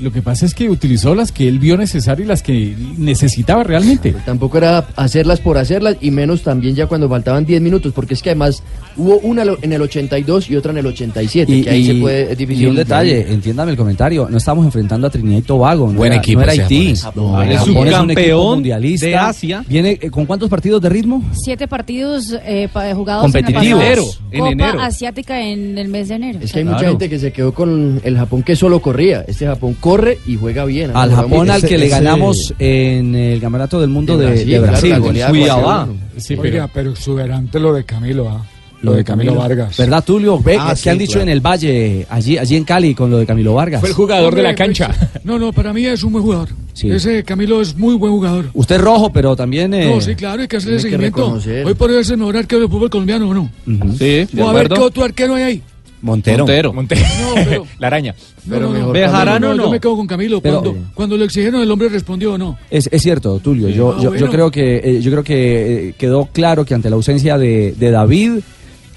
lo 0.01 0.13
que 0.13 0.23
pasa 0.23 0.45
es 0.47 0.55
que 0.55 0.69
utilizó 0.69 1.15
las 1.15 1.33
que 1.33 1.49
él 1.49 1.59
vio 1.59 1.77
necesarias 1.77 2.27
y 2.27 2.29
las 2.29 2.43
que 2.43 2.75
necesitaba 2.99 3.63
realmente. 3.65 4.15
Tampoco 4.27 4.59
era 4.59 4.87
hacerlas 5.15 5.39
por 5.39 5.59
hacerlas 5.59 5.97
y 6.01 6.11
menos 6.11 6.43
también 6.43 6.75
ya 6.75 6.87
cuando 6.89 7.09
faltaban 7.09 7.47
10 7.47 7.63
minutos, 7.63 7.93
porque 7.95 8.15
es 8.15 8.23
que 8.23 8.31
además 8.31 8.65
hubo 8.97 9.19
una 9.19 9.45
en 9.63 9.73
el 9.73 9.81
82 9.81 10.51
y 10.51 10.57
otra 10.57 10.73
en 10.73 10.79
el 10.79 10.87
87, 10.87 11.63
que 11.63 11.71
ahí 11.71 11.87
se 11.87 11.95
puede, 11.95 12.33
es 12.33 12.39
difícil. 12.39 12.65
y 12.65 12.67
un 12.67 12.75
detalle, 12.75 13.33
entiéndame 13.33 13.71
el 13.71 13.77
comentario, 13.77 14.27
no 14.29 14.39
estamos 14.39 14.65
enfrentando 14.65 15.07
a 15.07 15.11
Trinidad 15.11 15.39
y 15.39 15.43
Tobago, 15.43 15.87
no 15.87 15.99
Buen 15.99 16.13
era, 16.13 16.21
equipo 16.21 16.41
no 16.41 16.51
era 16.51 16.65
Haití. 16.65 16.95
No, 17.15 17.43
Es 17.43 17.61
subcampeón 17.61 18.55
mundialista. 18.55 19.07
de 19.07 19.15
Asia. 19.17 19.65
Viene 19.69 19.99
eh, 20.01 20.11
con 20.11 20.27
cuántos 20.27 20.51
partidos 20.51 20.83
de 20.83 20.89
ritmo? 20.89 21.23
Siete 21.33 21.69
partidos 21.69 22.37
eh, 22.45 22.69
jugados 22.95 23.23
Competitivos. 23.23 23.65
en 23.65 23.79
la 23.79 23.85
Enero, 23.87 24.05
en 24.33 24.39
Copa 24.41 24.53
enero. 24.53 24.81
Asiática 24.81 25.41
en 25.41 25.79
el 25.79 25.89
mes 25.89 26.09
de 26.09 26.15
enero. 26.17 26.39
Es 26.43 26.53
que 26.53 26.59
hay 26.59 26.65
mucha 26.65 26.89
gente 26.89 27.09
que 27.09 27.21
se 27.21 27.33
quedó 27.33 27.55
con 27.55 28.01
el 28.03 28.17
Japón 28.17 28.43
que 28.43 28.57
solo 28.57 28.81
corría. 28.81 29.25
Este 29.29 29.47
Japón 29.47 29.77
corre 29.79 30.19
y 30.27 30.35
juega 30.37 30.65
bien. 30.65 30.91
Al 30.95 31.15
Japón 31.15 31.51
al 31.51 31.63
que 31.63 31.79
le 31.79 31.87
ganamos 31.89 32.53
en 32.59 33.15
el 33.15 33.41
Campeonato 33.41 33.81
del 33.81 33.91
Mundo 33.91 34.19
De 34.19 34.25
de, 34.25 34.31
Brasil, 34.31 34.47
de 34.47 34.59
claro, 34.59 34.73
Brasil. 34.73 34.94
La 35.01 35.07
goleada 35.07 35.31
Cuiabá. 35.31 35.87
4-1. 35.87 35.97
Sí, 36.19 36.35
Oiga, 36.35 36.71
pero 36.73 36.91
exuberante 36.91 37.61
lo 37.61 37.73
de 37.73 37.85
Camilo, 37.85 38.29
¿ah? 38.29 38.45
Lo 38.83 38.93
de 38.93 39.03
Camilo 39.03 39.35
Vargas. 39.35 39.79
¿Verdad, 39.79 40.05
Tulio? 40.05 40.39
Ve, 40.41 40.59
Ah, 40.61 40.73
¿Qué 40.73 40.77
sí, 40.77 40.89
han 40.91 40.99
dicho 40.99 41.13
claro. 41.15 41.23
en 41.23 41.29
el 41.31 41.41
Valle, 41.41 42.07
allí, 42.11 42.37
allí 42.37 42.57
en 42.57 42.65
Cali, 42.65 42.95
con 42.95 43.11
lo 43.11 43.17
de 43.17 43.25
Camilo 43.25 43.55
Vargas? 43.55 43.81
Fue 43.81 43.89
el 43.89 43.95
jugador 43.95 44.35
de 44.35 44.43
la 44.43 44.55
cancha. 44.55 44.89
pues, 44.89 45.25
No, 45.25 45.39
no, 45.39 45.55
para 45.55 45.73
mí 45.73 45.87
es 45.87 46.03
un 46.05 46.13
buen 46.13 46.23
jugador. 46.23 46.51
Sí. 46.75 46.91
Ese 46.91 47.25
Camilo 47.25 47.63
es 47.63 47.75
muy 47.77 47.95
buen 47.95 48.13
jugador. 48.13 48.51
Usted 48.53 48.75
es 48.77 48.81
rojo, 48.83 49.11
pero 49.11 49.35
también... 49.37 49.73
eh, 49.73 49.87
No, 49.95 50.03
sí, 50.03 50.15
claro, 50.15 50.43
hay 50.43 50.49
que 50.49 50.59
hacerle 50.59 50.81
seguimiento. 50.81 51.39
Hoy 51.65 51.73
por 51.75 51.91
hoy 51.91 51.97
es 52.01 52.11
el 52.11 52.19
mejor 52.19 52.37
arquero 52.37 52.61
del 52.61 52.71
fútbol 52.71 52.91
colombiano, 52.91 53.31
¿o 53.31 53.33
no? 53.35 53.51
Sí, 53.99 54.27
O 54.39 54.49
a 54.49 54.53
ver 54.53 54.69
qué 54.69 54.79
otro 54.81 55.03
arquero 55.05 55.35
hay 55.37 55.43
ahí. 55.45 55.63
Montero. 56.05 56.73
Montero. 56.73 57.01
No, 57.21 57.35
pero- 57.35 57.67
la 57.79 57.87
araña. 57.87 58.15
No, 58.47 58.61
no, 58.61 58.73
no. 58.73 58.93
Bejarano 58.93 59.49
no, 59.49 59.55
no. 59.55 59.63
Yo 59.65 59.71
me 59.71 59.81
quedo 59.81 59.97
con 59.97 60.07
Camilo. 60.07 60.41
Pero- 60.41 60.61
cuando, 60.63 60.81
cuando 60.95 61.17
le 61.17 61.25
exigieron, 61.25 61.61
el 61.63 61.71
hombre 61.71 61.89
respondió 61.89 62.35
o 62.35 62.39
no. 62.39 62.59
Es, 62.71 62.89
es 62.93 63.03
cierto, 63.03 63.39
Tulio. 63.41 63.69
Yo, 63.71 63.95
Ah, 63.99 64.01
yo, 64.03 64.15
yo 64.15 64.31
creo 64.31 64.51
que 64.51 64.77
eh, 64.85 65.01
yo 65.01 65.11
creo 65.11 65.25
que 65.25 65.89
eh, 65.89 65.95
quedó 65.99 66.27
claro 66.27 66.65
que 66.65 66.75
ante 66.75 66.91
la 66.91 66.97
ausencia 66.97 67.39
de, 67.39 67.73
de 67.77 67.91
David 67.91 68.33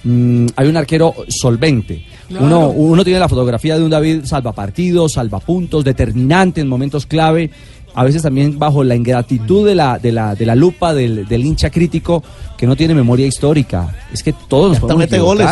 mm, 0.03 0.45
hay 0.55 0.67
un 0.67 0.77
arquero 0.77 1.13
solvente. 1.29 2.03
Claro. 2.27 2.45
Uno, 2.45 2.69
uno 2.69 3.03
tiene 3.05 3.19
la 3.19 3.29
fotografía 3.29 3.77
de 3.77 3.83
un 3.85 3.89
David 3.89 4.25
salvapartidos, 4.25 5.13
salvapuntos, 5.13 5.83
determinante 5.83 6.59
en 6.61 6.67
momentos 6.67 7.05
clave. 7.05 7.49
A 7.95 8.03
veces 8.03 8.21
también 8.21 8.59
bajo 8.59 8.83
la 8.83 8.95
ingratitud 8.95 9.65
de 9.65 9.73
la, 9.73 9.97
de 9.97 10.11
la, 10.11 10.35
de 10.35 10.45
la 10.45 10.53
lupa 10.55 10.93
del, 10.93 11.25
del 11.27 11.45
hincha 11.45 11.69
crítico 11.71 12.21
que 12.57 12.67
no 12.67 12.75
tiene 12.75 12.93
memoria 12.93 13.25
histórica. 13.25 13.95
Es 14.13 14.21
que 14.21 14.33
todos 14.33 14.71
nos 14.71 14.79
podemos 14.81 14.99
mete 14.99 15.17
goles. 15.19 15.47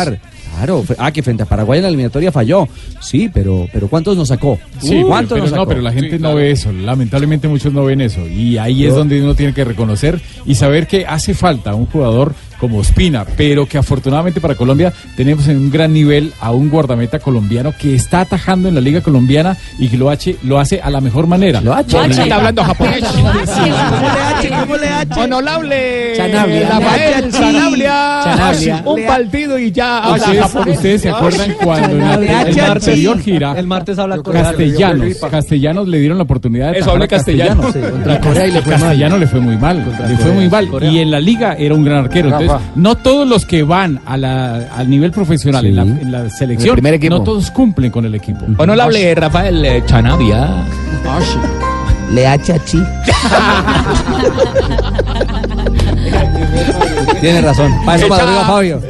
Claro, 0.56 0.84
ah, 0.96 1.12
que 1.12 1.22
frente 1.22 1.42
a 1.42 1.46
Paraguay 1.46 1.78
en 1.78 1.82
la 1.82 1.88
eliminatoria 1.88 2.32
falló. 2.32 2.66
Sí, 3.00 3.30
pero, 3.32 3.68
pero 3.72 3.88
¿cuántos 3.88 4.16
nos 4.16 4.28
sacó? 4.28 4.58
Sí, 4.78 5.02
¿Cuántos 5.06 5.34
pero, 5.34 5.42
nos 5.42 5.50
no, 5.50 5.56
sacó? 5.58 5.68
pero 5.68 5.82
la 5.82 5.92
gente 5.92 6.18
no 6.18 6.34
ve 6.34 6.50
eso. 6.50 6.72
Lamentablemente 6.72 7.46
muchos 7.46 7.72
no 7.74 7.84
ven 7.84 8.00
eso. 8.00 8.26
Y 8.26 8.56
ahí 8.56 8.86
es 8.86 8.94
donde 8.94 9.22
uno 9.22 9.34
tiene 9.34 9.52
que 9.52 9.64
reconocer 9.64 10.20
y 10.46 10.54
saber 10.54 10.86
que 10.86 11.04
hace 11.04 11.34
falta 11.34 11.74
un 11.74 11.84
jugador 11.86 12.34
como 12.58 12.80
Espina, 12.80 13.24
pero 13.36 13.66
que 13.66 13.78
afortunadamente 13.78 14.40
para 14.40 14.54
Colombia 14.54 14.92
tenemos 15.16 15.46
en 15.48 15.58
un 15.58 15.70
gran 15.70 15.92
nivel 15.92 16.32
a 16.40 16.52
un 16.52 16.68
guardameta 16.70 17.18
colombiano 17.18 17.72
que 17.78 17.94
está 17.94 18.20
atajando 18.22 18.68
en 18.68 18.74
la 18.74 18.80
liga 18.80 19.00
colombiana 19.00 19.56
y 19.78 19.88
que 19.88 19.96
lo 19.96 20.10
hace, 20.10 20.36
lo 20.42 20.58
hace 20.58 20.80
a 20.80 20.90
la 20.90 21.00
mejor 21.00 21.26
manera. 21.26 21.60
Lo 21.60 21.74
hace. 21.74 21.96
Está 22.06 22.36
hablando 22.36 22.62
japonés. 22.64 23.04
¿Cómo 24.60 24.76
le 24.76 24.88
hace? 24.88 25.20
Honorable. 25.20 26.12
Chanabria. 26.16 26.80
Un 28.84 29.06
partido 29.06 29.58
y 29.58 29.72
ya 29.72 29.98
habla 29.98 30.16
Ustedes, 30.16 30.40
japonés. 30.42 30.76
ustedes 30.76 31.02
se 31.02 31.10
acuerdan 31.10 31.52
cuando 31.62 31.96
la 31.96 32.72
anterior 32.72 33.20
gira 33.20 33.58
El 33.58 33.66
martes 33.66 33.98
habla 33.98 34.18
con 34.18 34.32
Castellanos, 34.32 35.16
Castellanos 35.30 35.88
le 35.88 35.98
dieron 35.98 36.18
la 36.18 36.24
oportunidad 36.24 36.72
de 36.72 36.78
Eso, 36.78 36.90
atajar 36.90 36.94
hable 36.94 37.04
a 37.04 37.08
castellano. 37.08 37.62
Castellanos. 37.62 37.92
Contra 37.92 38.20
Corea 38.20 38.46
y 38.46 38.52
le 38.52 38.62
fue 38.62 38.72
mal. 38.72 38.80
Castellano 38.80 39.18
le 39.18 39.26
fue 39.26 39.40
muy 39.40 39.56
mal, 39.56 39.84
le 40.08 40.16
fue 40.16 40.32
muy 40.32 40.48
mal. 40.48 40.68
Y 40.82 40.98
en 40.98 41.10
la 41.10 41.20
liga 41.20 41.54
era 41.54 41.74
un 41.74 41.84
gran 41.84 41.98
arquero. 42.04 42.30
Entonces, 42.46 42.68
no 42.76 42.94
todos 42.96 43.26
los 43.28 43.46
que 43.46 43.62
van 43.62 44.00
a 44.06 44.16
la, 44.16 44.68
al 44.76 44.88
nivel 44.90 45.10
profesional 45.12 45.62
Sí. 45.62 45.68
en, 45.68 45.76
la, 45.76 45.82
en 45.82 46.12
la 46.12 46.30
selección, 46.30 46.74
primer 46.74 46.94
equipo. 46.94 47.16
no 47.18 47.22
todos 47.22 47.50
cumplen 47.50 47.90
con 47.90 48.04
el 48.04 48.14
equipo. 48.14 48.40
Honorable 48.58 49.14
Rafael 49.14 49.64
eh, 49.64 49.82
Chanavia. 49.86 50.48
Le 52.12 52.26
hace 52.26 52.52
a 52.52 52.64
chi. 52.64 52.78
Tiene 57.20 57.40
razón. 57.40 57.72
Para 57.84 57.98
eso 57.98 58.08
madruga 58.08 58.44
Fabio. 58.46 58.82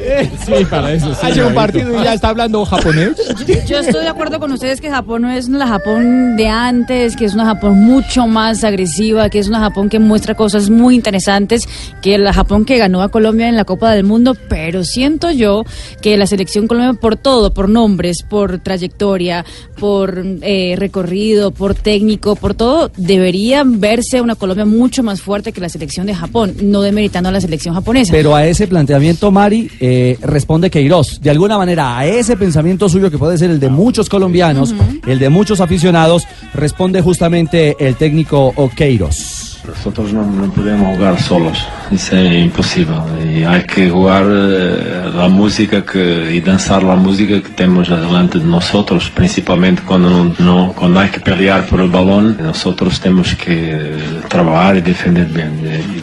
Sí, 0.44 0.64
para 0.68 0.92
eso. 0.92 1.14
sí, 1.14 1.26
Hace 1.26 1.44
un 1.44 1.54
partido 1.54 2.00
y 2.00 2.04
ya 2.04 2.14
está 2.14 2.28
hablando 2.28 2.64
japonés. 2.64 3.12
Yo 3.66 3.78
estoy 3.78 4.02
de 4.02 4.08
acuerdo 4.08 4.40
con 4.40 4.52
ustedes 4.52 4.80
que 4.80 4.90
Japón 4.90 5.22
no 5.22 5.30
es 5.30 5.48
la 5.48 5.66
Japón 5.66 6.36
de 6.36 6.48
antes, 6.48 7.16
que 7.16 7.24
es 7.24 7.34
una 7.34 7.44
Japón 7.44 7.80
mucho 7.84 8.26
más 8.26 8.64
agresiva, 8.64 9.28
que 9.30 9.38
es 9.38 9.48
una 9.48 9.60
Japón 9.60 9.88
que 9.88 9.98
muestra 9.98 10.34
cosas 10.34 10.70
muy 10.70 10.94
interesantes, 10.94 11.68
que 12.02 12.18
la 12.18 12.32
Japón 12.32 12.64
que 12.64 12.78
ganó 12.78 13.02
a 13.02 13.08
Colombia 13.08 13.48
en 13.48 13.56
la 13.56 13.64
Copa 13.64 13.92
del 13.92 14.04
Mundo, 14.04 14.36
pero 14.48 14.84
siento 14.84 15.30
yo 15.30 15.64
que 16.00 16.16
la 16.16 16.26
selección 16.26 16.66
colombiana 16.66 16.98
por 16.98 17.16
todo, 17.16 17.52
por 17.52 17.68
nombres, 17.68 18.22
por 18.22 18.58
trayectoria, 18.58 19.44
por 19.78 20.22
eh, 20.42 20.74
recorrido, 20.76 21.50
por 21.50 21.74
técnico, 21.74 22.36
por 22.36 22.54
todo, 22.54 22.90
debería 22.96 23.62
verse 23.66 24.20
una 24.20 24.34
Colombia 24.34 24.64
mucho 24.64 25.02
más 25.02 25.20
fuerte 25.20 25.52
que 25.52 25.60
la 25.60 25.68
selección 25.68 26.06
de 26.06 26.14
Japón, 26.14 26.54
no 26.62 26.80
demeritando 26.82 27.28
a 27.28 27.32
la 27.32 27.40
selección 27.40 27.74
japonesa. 27.74 28.05
Pero 28.10 28.34
a 28.34 28.46
ese 28.46 28.66
planteamiento, 28.66 29.30
Mari, 29.30 29.70
eh, 29.80 30.18
responde 30.22 30.70
Queiroz. 30.70 31.20
De 31.20 31.30
alguna 31.30 31.58
manera, 31.58 31.98
a 31.98 32.06
ese 32.06 32.36
pensamiento 32.36 32.88
suyo, 32.88 33.10
que 33.10 33.18
puede 33.18 33.38
ser 33.38 33.50
el 33.50 33.60
de 33.60 33.68
muchos 33.68 34.08
colombianos, 34.08 34.74
el 35.06 35.18
de 35.18 35.28
muchos 35.28 35.60
aficionados, 35.60 36.24
responde 36.54 37.02
justamente 37.02 37.76
el 37.78 37.96
técnico 37.96 38.52
Queiroz. 38.76 39.35
Nosotros 39.66 40.12
no, 40.12 40.22
no 40.24 40.50
podemos 40.52 40.96
jugar 40.96 41.20
solos, 41.20 41.58
eso 41.90 42.16
es 42.16 42.44
imposible. 42.44 42.94
Y 43.24 43.42
hay 43.42 43.62
que 43.64 43.90
jugar 43.90 44.24
eh, 44.28 45.10
la 45.14 45.28
música 45.28 45.84
que, 45.84 46.34
y 46.34 46.40
danzar 46.40 46.82
la 46.84 46.94
música 46.94 47.42
que 47.42 47.48
tenemos 47.50 47.88
delante 47.88 48.38
de 48.38 48.44
nosotros, 48.44 49.10
principalmente 49.10 49.82
cuando, 49.84 50.08
no, 50.10 50.34
no- 50.38 50.72
cuando 50.72 51.00
hay 51.00 51.08
que 51.10 51.20
pelear 51.20 51.66
por 51.66 51.80
el 51.80 51.88
balón. 51.90 52.36
Nosotros 52.40 53.00
tenemos 53.00 53.34
que 53.34 53.92
trabajar 54.28 54.76
y 54.76 54.80
defender 54.82 55.26
bien. 55.26 55.52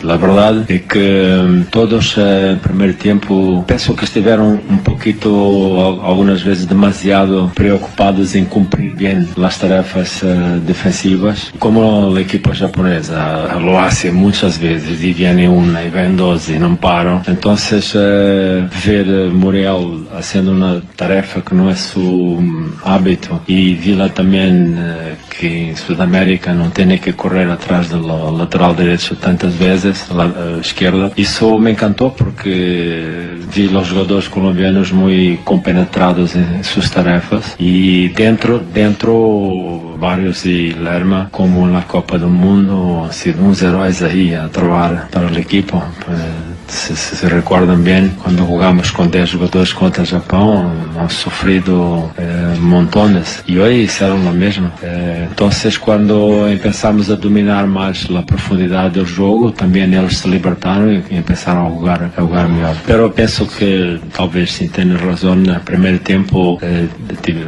Y 0.01 0.05
la 0.05 0.17
verdad 0.17 0.69
es 0.69 0.81
que 0.83 1.41
mm, 1.47 1.63
todos 1.69 2.15
eh, 2.17 2.51
en 2.51 2.59
primer 2.59 2.95
tiempo 2.95 3.63
pienso 3.65 3.95
que 3.95 4.05
estuvieron 4.05 4.61
un 4.69 4.79
poquito, 4.79 5.29
al- 6.01 6.05
algunas 6.11 6.43
veces 6.43 6.67
demasiado 6.67 7.49
preocupados 7.55 8.35
en 8.35 8.45
cumplir 8.45 8.93
bien 8.95 9.27
las 9.37 9.57
tarefas 9.57 10.21
eh, 10.23 10.59
defensivas, 10.65 11.51
como 11.59 12.09
la 12.13 12.19
equipa 12.21 12.53
japonesa 12.53 13.52
lo 13.59 13.79
hace 13.79 14.11
muchas 14.11 14.59
veces 14.59 15.03
y 15.03 15.13
viene 15.13 15.47
una 15.47 15.83
y 15.83 15.89
ven 15.89 16.17
dos 16.17 16.49
y 16.49 16.59
no 16.59 16.75
paran. 16.75 17.21
Entonces 17.27 17.91
eh, 17.95 18.67
ver 18.85 19.05
eh, 19.07 19.29
Muriel 19.31 20.07
haciendo 20.15 20.51
una 20.51 20.81
tarefa 20.95 21.41
que 21.41 21.55
no 21.55 21.69
es 21.69 21.79
su 21.79 22.37
mm, 22.39 22.73
hábito 22.83 23.41
y 23.47 23.75
Vila 23.75 24.09
también 24.09 24.75
eh, 24.77 25.15
que 25.29 25.69
en 25.69 25.77
Sudamérica 25.77 26.53
no 26.53 26.69
tiene 26.69 26.99
que 26.99 27.13
correr 27.13 27.49
atrás 27.49 27.89
del 27.89 28.07
lateral 28.07 28.75
derecho 28.75 29.15
tantas 29.17 29.57
veces, 29.57 30.07
la 30.09 30.25
eh, 30.25 30.57
izquierda. 30.61 31.11
Eso 31.15 31.57
me 31.57 31.71
encantó 31.71 32.13
porque 32.13 33.37
vi 33.53 33.69
los 33.69 33.89
jugadores 33.89 34.29
colombianos 34.29 34.93
muy 34.93 35.39
compenetrados 35.43 36.35
en 36.35 36.63
sus 36.63 36.89
tarefas 36.91 37.55
y 37.57 38.09
dentro, 38.09 38.59
dentro 38.73 39.92
varios 39.99 40.45
y 40.45 40.71
Lerma 40.73 41.29
como 41.31 41.65
en 41.67 41.73
la 41.73 41.85
Copa 41.87 42.17
del 42.17 42.29
Mundo 42.29 43.03
han 43.05 43.13
sido 43.13 43.41
unos 43.43 43.61
héroes 43.61 44.01
ahí 44.01 44.33
a 44.33 44.47
trabajar 44.49 45.07
para 45.11 45.27
el 45.29 45.37
equipo. 45.37 45.83
Pues, 46.05 46.17
si, 46.67 46.95
si 46.95 47.15
se 47.15 47.29
recuerdan 47.29 47.83
bien, 47.83 48.15
cuando 48.23 48.45
jugamos 48.45 48.91
con 48.91 49.11
10 49.11 49.33
jugadores 49.33 49.73
contra 49.73 50.05
Japón, 50.05 50.71
hemos 50.95 51.13
sufrido 51.13 52.11
eh, 52.17 52.55
montones 52.59 53.43
y 53.45 53.57
hoy 53.57 53.81
hicieron 53.81 54.23
lo 54.25 54.31
mismo. 54.31 54.71
Eh, 54.81 55.25
entonces, 55.29 55.77
cuando 55.77 56.47
empezamos 56.47 57.09
a 57.09 57.15
dominar 57.17 57.67
más 57.67 58.09
la 58.09 58.25
profundidad 58.25 58.89
del 58.91 59.05
juego, 59.05 59.51
también 59.51 59.93
ellos 59.93 60.17
se 60.17 60.29
libertaron 60.29 61.03
y 61.09 61.15
empezaron 61.15 61.67
a 61.67 61.69
jugar, 61.69 62.11
a 62.17 62.21
jugar 62.21 62.47
mejor. 62.49 62.75
Pero 62.87 63.13
pienso 63.13 63.47
que, 63.47 63.99
talvez, 64.15 64.51
si 64.51 64.69
tiene 64.69 64.97
razón, 64.97 65.45
en 65.45 65.55
el 65.55 65.61
primer 65.61 65.99
tiempo 65.99 66.57
eh, 66.61 66.87
tive- 67.21 67.43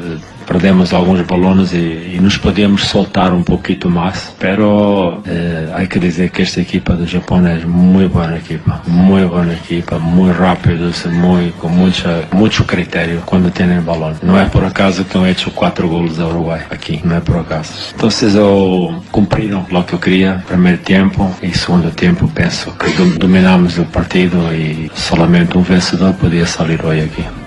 perdemos 0.46 0.94
alguns 0.94 1.22
balones 1.22 1.74
e, 1.74 2.14
e 2.16 2.20
nos 2.22 2.38
podíamos 2.38 2.86
soltar 2.86 3.34
um 3.34 3.44
pouquinho 3.44 3.90
mais. 3.90 4.34
Pero 4.40 5.22
eh, 5.26 5.70
hay 5.74 5.88
que 5.88 6.00
dizer 6.00 6.30
que 6.32 6.42
esta 6.44 6.62
equipa 6.62 6.94
do 6.94 7.06
Japão 7.06 7.46
é 7.46 7.56
muito 7.66 8.14
boa 8.14 8.36
equipa, 8.36 8.82
muito 8.88 9.30
boa 9.30 9.54
equipa, 9.54 10.00
muito 10.00 10.38
rápidos, 10.38 11.06
muy, 11.06 11.52
com 11.60 11.70
mucha, 11.70 12.24
muito 12.34 12.64
critério 12.64 13.22
quando 13.26 13.52
tem 13.52 13.68
balão. 13.82 14.14
Não 14.24 14.40
é 14.40 14.46
por 14.46 14.64
acaso 14.64 15.04
que 15.06 15.18
han 15.18 15.28
hecho 15.28 15.52
quatro 15.52 15.88
gols 15.88 16.20
ao 16.20 16.30
Uruguai 16.30 16.62
aqui, 16.70 17.02
não 17.04 17.18
é 17.18 17.20
por 17.20 17.38
acaso. 17.38 17.72
Então, 17.96 18.10
eu 18.36 19.04
cumpriram 19.12 19.66
o 19.72 19.84
que 19.84 19.94
eu 19.94 20.00
queria, 20.00 20.44
primeiro 20.48 20.78
tempo 20.80 21.30
e 21.42 21.56
segundo 21.58 21.92
tempo 21.92 22.28
penso 22.28 22.72
que 22.72 22.90
dom- 22.92 23.18
dominamos 23.18 23.78
o 23.78 23.86
partido 23.86 24.38
e 24.54 24.92
solamente 24.96 25.58
um 25.58 25.62
vencedor 25.62 26.14
podia 26.14 26.46
sair 26.46 26.84
hoje 26.84 27.02
aqui. 27.02 27.45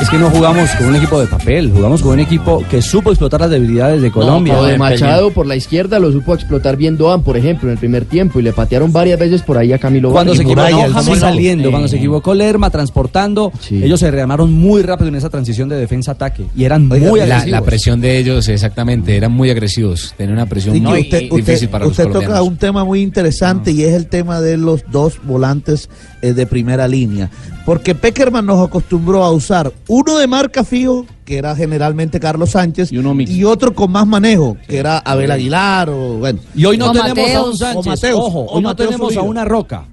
Es 0.00 0.08
que 0.10 0.16
no 0.18 0.30
jugamos 0.30 0.70
con 0.76 0.86
un 0.86 0.96
equipo 0.96 1.20
de 1.20 1.26
papel, 1.26 1.72
jugamos 1.72 2.02
con 2.02 2.12
un 2.12 2.20
equipo 2.20 2.62
que 2.70 2.80
supo 2.80 3.10
explotar 3.10 3.40
las 3.40 3.50
debilidades 3.50 4.00
de 4.00 4.12
Colombia. 4.12 4.52
No, 4.54 4.60
lo 4.62 4.66
de 4.68 4.78
Machado 4.78 5.32
por 5.32 5.44
la 5.44 5.56
izquierda 5.56 5.98
lo 5.98 6.12
supo 6.12 6.34
explotar 6.34 6.76
bien 6.76 6.96
Doan, 6.96 7.22
por 7.24 7.36
ejemplo, 7.36 7.68
en 7.68 7.72
el 7.72 7.78
primer 7.78 8.04
tiempo 8.04 8.38
y 8.38 8.44
le 8.44 8.52
patearon 8.52 8.92
varias 8.92 9.18
veces 9.18 9.42
por 9.42 9.58
ahí 9.58 9.72
a 9.72 9.78
Camilo 9.78 10.12
Cuando 10.12 10.36
se 10.36 10.42
equivocó 10.42 10.62
James 10.92 11.18
saliendo, 11.18 11.70
cuando 11.70 11.88
se 11.88 11.96
equivocó 11.96 12.32
Lerma 12.32 12.70
transportando, 12.70 13.50
ellos 13.70 13.98
se 13.98 14.10
rearmaron 14.12 14.52
muy 14.52 14.82
rápido 14.82 15.08
en 15.08 15.16
esa 15.16 15.30
transición 15.30 15.68
de 15.68 15.76
defensa-ataque 15.76 16.46
y 16.56 16.64
eran 16.64 16.86
muy 16.86 17.00
agresivos. 17.20 17.48
la 17.50 17.62
presión 17.62 18.00
de 18.00 18.18
ellos, 18.18 18.48
exactamente, 18.48 19.16
eran 19.16 19.32
muy 19.32 19.50
agresivos. 19.50 20.14
Tenían 20.16 20.34
una 20.34 20.46
presión 20.46 20.80
muy 20.80 21.00
usted, 21.00 21.22
difícil 21.22 21.38
usted- 21.40 21.70
para 21.70 21.84
los 21.86 21.90
usted 21.98 22.08
toca 22.12 22.40
un 22.42 22.56
tema 22.56 22.84
muy 22.84 23.02
interesante 23.02 23.72
y 23.72 23.82
es 23.82 23.94
el 23.94 24.06
tema 24.06 24.40
de 24.40 24.58
los 24.58 24.84
dos 24.92 25.18
volantes 25.24 25.90
eh, 26.22 26.32
de 26.34 26.46
primera 26.46 26.86
línea. 26.86 27.30
Porque 27.64 27.94
Peckerman 27.94 28.46
nos 28.46 28.66
acostumbró 28.66 29.24
a 29.24 29.30
usar 29.30 29.70
uno 29.88 30.18
de 30.18 30.26
marca 30.26 30.64
fijo, 30.64 31.06
que 31.24 31.38
era 31.38 31.56
generalmente 31.56 32.20
Carlos 32.20 32.50
Sánchez, 32.50 32.90
y, 32.92 33.44
otro 33.44 33.74
con 33.74 33.90
más 33.90 34.06
manejo, 34.06 34.56
que 34.68 34.78
era 34.78 34.98
Abel 34.98 35.30
Aguilar 35.30 35.90
o 35.90 36.18
bueno. 36.18 36.38
Y 36.54 36.64
hoy 36.64 36.76
no 36.78 36.90
O 36.90 36.92
tenemos 36.92 37.30
a 37.34 37.42
un 37.42 37.50
o 37.50 37.56
Sánchez, 37.56 37.86
Mateos, 37.86 38.20
ojo, 38.20 38.46
hoy 38.50 38.62
no 38.62 38.68
Mateos 38.68 38.90
tenemos 38.90 39.16
a 39.16 39.22
una 39.22 39.44
Roca. 39.44 39.84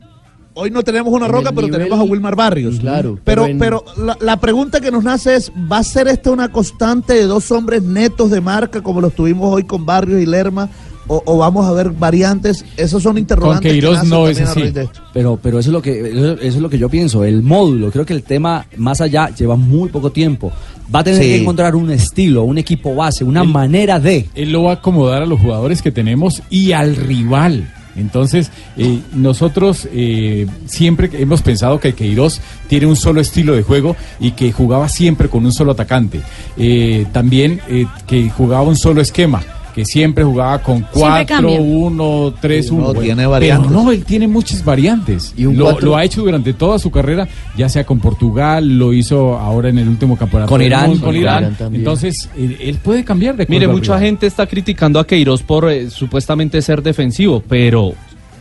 Hoy 0.58 0.72
no 0.72 0.84
tenemos 0.84 1.12
una 1.14 1.26
En 1.26 1.34
roca, 1.34 1.52
pero 1.52 1.68
nivel- 1.68 1.80
tenemos 1.80 2.00
a 2.00 2.04
Wilmar 2.04 2.34
Barrios. 2.34 2.80
Claro, 2.80 3.20
Pero, 3.26 3.44
pero 3.44 3.46
en- 3.48 3.60
pero 3.60 3.84
la, 3.98 4.18
la 4.22 4.38
pregunta 4.40 4.80
que 4.80 4.90
nos 4.90 5.04
nace 5.04 5.36
es, 5.36 5.52
¿va 5.70 5.80
a 5.80 5.84
ser 5.84 6.08
esta 6.08 6.32
una 6.32 6.50
constante 6.50 7.14
de 7.14 7.24
dos 7.24 7.52
hombres 7.52 7.84
netos 7.84 8.32
de 8.32 8.40
marca 8.40 8.82
como 8.82 9.02
los 9.02 9.14
tuvimos 9.14 9.54
hoy 9.54 9.64
con 9.66 9.86
Barrios 9.86 10.22
y 10.22 10.26
Lerma? 10.26 10.70
O, 11.08 11.22
o 11.26 11.38
vamos 11.38 11.65
a 11.68 11.72
ver 11.72 11.91
variantes? 11.91 12.65
Esos 12.78 13.04
son 13.04 13.18
interrogantes. 13.18 13.72
que 13.72 13.82
nacen 13.82 14.10
también 14.10 14.48
a 14.48 14.54
raíz 14.54 14.74
de 14.74 14.84
esto. 14.84 15.02
Pero, 15.13 15.39
pero 15.41 15.60
eso 15.60 15.70
es 15.70 15.74
lo 15.74 15.82
que 15.82 16.10
eso, 16.10 16.34
eso 16.34 16.39
es 16.41 16.56
lo 16.58 16.70
que 16.70 16.78
yo 16.80 16.89
pienso. 16.89 17.24
El 17.24 17.44
módulo, 17.44 17.91
creo 17.91 18.06
que 18.06 18.13
el 18.13 18.24
tema 18.24 18.65
más 18.78 19.02
allá 19.02 19.30
lleva 19.30 19.56
muy 19.56 19.89
poco 19.89 20.12
tiempo. 20.12 20.52
Va 20.94 21.00
a 21.00 21.04
tener 21.04 21.22
Sí. 21.22 21.28
que 21.30 21.41
encontrar 21.41 21.76
un 21.76 21.91
estilo, 21.91 22.44
un 22.44 22.58
equipo 22.58 22.96
base, 22.96 23.24
una 23.24 23.41
Él- 23.41 23.48
manera 23.50 24.00
de. 24.00 24.30
Él 24.36 24.52
lo 24.52 24.63
va 24.63 24.72
a 24.72 24.74
acomodar 24.76 25.22
a 25.22 25.26
los 25.26 25.39
jugadores 25.39 25.82
que 25.82 25.91
tenemos 25.91 26.41
y 26.50 26.72
al 26.72 26.96
rival. 26.96 27.72
Entonces, 27.98 28.52
eh, 28.78 29.00
nosotros 29.13 29.88
eh, 29.94 30.48
siempre 30.65 31.10
hemos 31.13 31.41
pensado 31.41 31.80
que 31.80 31.94
Queiroz 31.94 32.41
tiene 32.68 32.88
un 32.88 32.96
solo 32.98 33.22
estilo 33.22 33.56
de 33.56 33.63
juego 33.63 33.96
y 34.20 34.32
que 34.32 34.52
jugaba 34.52 34.89
siempre 34.89 35.30
con 35.30 35.46
un 35.46 35.54
solo 35.54 35.72
atacante. 35.72 36.20
Eh, 36.58 37.06
también 37.13 37.62
eh, 37.70 37.86
que 38.06 38.30
jugaba 38.30 38.63
un 38.63 38.76
solo 38.76 39.00
esquema. 39.02 39.44
Que 39.76 39.84
siempre 39.84 40.24
jugaba 40.24 40.60
con 40.64 40.86
4, 40.94 41.26
cambia. 41.28 41.60
1, 41.60 42.34
3, 42.40 42.66
Sí, 42.68 42.72
1. 42.74 42.82
no, 42.82 42.94
tiene 42.94 43.16
Pero 43.24 43.30
variantes. 43.30 43.72
no, 43.72 43.92
él 43.92 44.06
tiene 44.06 44.26
muchas 44.28 44.64
variantes. 44.64 45.34
Y 45.36 45.46
un 45.46 45.58
lo, 45.58 45.66
cuatro- 45.66 45.88
lo 45.90 45.98
ha 45.98 46.04
hecho 46.06 46.22
durante 46.22 46.54
toda 46.54 46.80
su 46.80 46.90
carrera, 46.90 47.28
ya 47.58 47.68
sea 47.68 47.84
con 47.86 48.00
Portugal, 48.00 48.80
lo 48.80 48.94
hizo 48.94 49.38
ahora 49.38 49.68
en 49.68 49.78
el 49.80 49.90
último 49.90 50.16
campeonato. 50.16 50.50
Con 50.50 50.62
Irán. 50.62 50.92
mundo, 50.92 51.04
Con 51.06 51.14
Con 51.14 51.22
Irán. 51.22 51.58
Entonces, 51.74 52.30
él, 52.38 52.58
él 52.62 52.78
puede 52.82 53.04
cambiar 53.04 53.36
de 53.36 53.46
Mire, 53.50 53.68
mucha 53.68 53.96
rival. 53.98 54.00
gente 54.02 54.28
está 54.28 54.48
criticando 54.48 54.98
a 54.98 55.06
Queiroz 55.06 55.44
por 55.44 55.70
eh, 55.70 55.90
supuestamente 55.90 56.62
ser 56.62 56.82
defensivo, 56.82 57.44
pero 57.46 57.94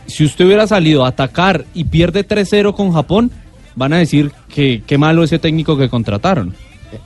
si 0.07 0.23
usted 0.23 0.45
hubiera 0.45 0.65
salido 0.67 1.03
a 1.03 1.09
atacar 1.09 1.65
y 1.73 1.83
pierde 1.83 2.25
3-0 2.25 2.73
con 2.75 2.93
Japón, 2.93 3.29
van 3.75 3.91
a 3.91 3.97
decir 3.97 4.31
que 4.47 4.83
qué 4.87 4.97
malo 4.97 5.21
ese 5.23 5.37
técnico 5.37 5.77
que 5.77 5.89
contrataron. 5.89 6.53